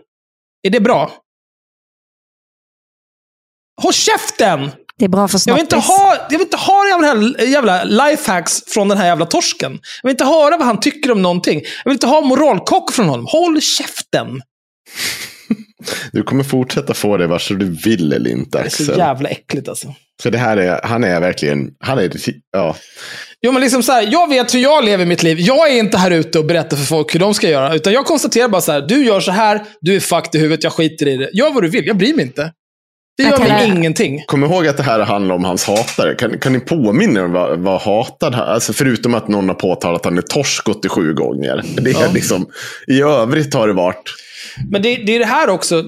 [0.64, 1.12] Är det bra?
[3.82, 4.72] Håll käften!
[4.98, 7.84] Det är bra för Jag vill inte ha, jag vill inte ha jävla, här jävla
[7.84, 9.72] lifehacks från den här jävla torsken.
[9.72, 11.62] Jag vill inte höra vad han tycker om någonting.
[11.84, 13.26] Jag vill inte ha moralkock från honom.
[13.30, 14.42] Håll käften!
[16.12, 18.58] Du kommer fortsätta få det vare sig du vill eller inte.
[18.58, 18.98] Det är så Axel.
[18.98, 19.94] jävla äckligt alltså.
[20.22, 22.12] För det här är, han är verkligen, han är,
[22.52, 22.76] ja.
[23.42, 25.40] Jo, men liksom så här, jag vet hur jag lever mitt liv.
[25.40, 27.76] Jag är inte här ute och berättar för folk hur de ska göra.
[27.76, 30.64] Utan jag konstaterar bara så här, du gör så här, du är fucked i huvudet,
[30.64, 31.30] jag skiter i det.
[31.34, 32.52] Gör vad du vill, jag bryr mig inte.
[33.18, 34.24] Det gör mig ingenting.
[34.28, 36.16] Kom ihåg att det här handlar om hans hatare.
[36.16, 39.56] Kan, kan ni påminna er om vad, vad hatad han Alltså förutom att någon har
[39.56, 41.64] påtalat att han är torsk 87 gånger.
[41.82, 42.46] Det är liksom,
[42.88, 44.04] I övrigt har det varit...
[44.72, 45.84] Men det, det är det här också.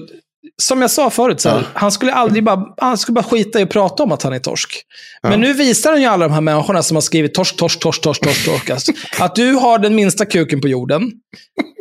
[0.62, 1.64] som jag sa förut, så här, Ja.
[1.74, 4.38] han, skulle aldrig bara, han skulle bara skita i att prata om att han är
[4.38, 4.82] torsk.
[5.22, 5.28] Ja.
[5.28, 8.02] Men nu visar han ju alla de här människorna som har skrivit torsk, torsk, torsk,
[8.02, 11.12] torsk, torsk, torsk alltså, att du har den minsta kuken på jorden.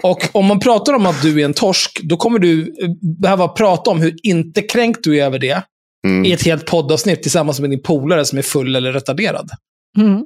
[0.03, 2.89] Och om man pratar om att du är en torsk, då kommer du eh,
[3.21, 5.63] behöva prata om hur inte kränkt du är över det
[6.07, 6.25] Mm.
[6.25, 9.49] i ett helt poddavsnitt tillsammans med din polare som är full eller retarderad.
[9.97, 10.23] Mm.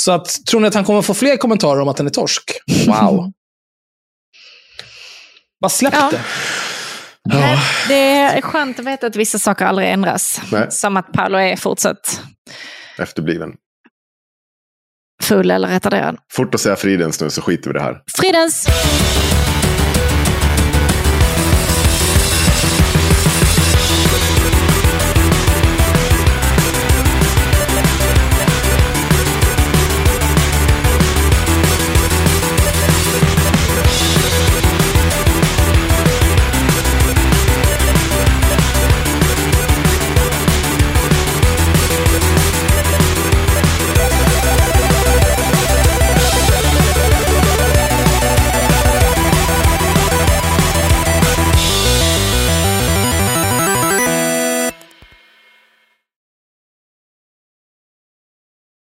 [0.00, 2.50] Så att, tror ni att han kommer få fler kommentarer om att han är torsk?
[2.86, 3.32] Wow.
[5.60, 6.08] Bara släpp Ja.
[6.10, 6.20] det.
[7.24, 7.58] Nej,
[7.88, 10.40] Det är skönt att veta att vissa saker aldrig ändras.
[10.52, 10.66] Nej.
[10.70, 12.20] Som att Paolo är fortsatt
[12.98, 13.50] Efterbliven.
[15.22, 16.16] full eller retarderad.
[16.32, 18.02] Fort att säga fridens nu så skiter vi i det här.
[18.18, 18.66] Fridens!